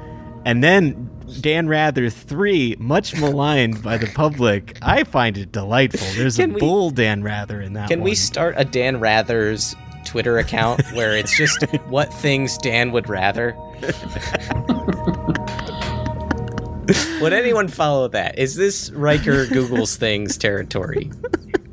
and 0.45 0.63
then 0.63 1.09
Dan 1.41 1.67
Rather 1.69 2.11
three, 2.11 2.77
much 2.79 3.17
maligned 3.17 3.83
by 3.83 3.97
the 3.97 4.09
public. 4.09 4.77
I 4.83 5.05
find 5.05 5.39
it 5.39 5.51
delightful. 5.53 6.07
There's 6.17 6.39
a 6.39 6.47
we- 6.47 6.61
bull 6.61 6.91
Dan 6.91 7.23
Rather 7.23 7.61
in 7.63 7.73
that. 7.73 7.89
Can 7.89 8.03
we 8.03 8.15
start 8.15 8.55
a 8.59 8.65
Dan 8.67 9.01
Rather's 9.01 9.75
Twitter 10.05 10.37
account 10.39 10.83
where 10.93 11.17
it's 11.17 11.35
just 11.35 11.63
what 11.89 12.13
things 12.13 12.59
Dan 12.59 12.93
would 12.93 13.09
rather? 13.09 13.57
would 17.21 17.33
anyone 17.33 17.69
follow 17.69 18.09
that? 18.09 18.39
Is 18.39 18.55
this 18.57 18.91
Riker 18.91 19.47
Google's 19.47 19.97
things 19.97 20.37
territory? 20.37 21.11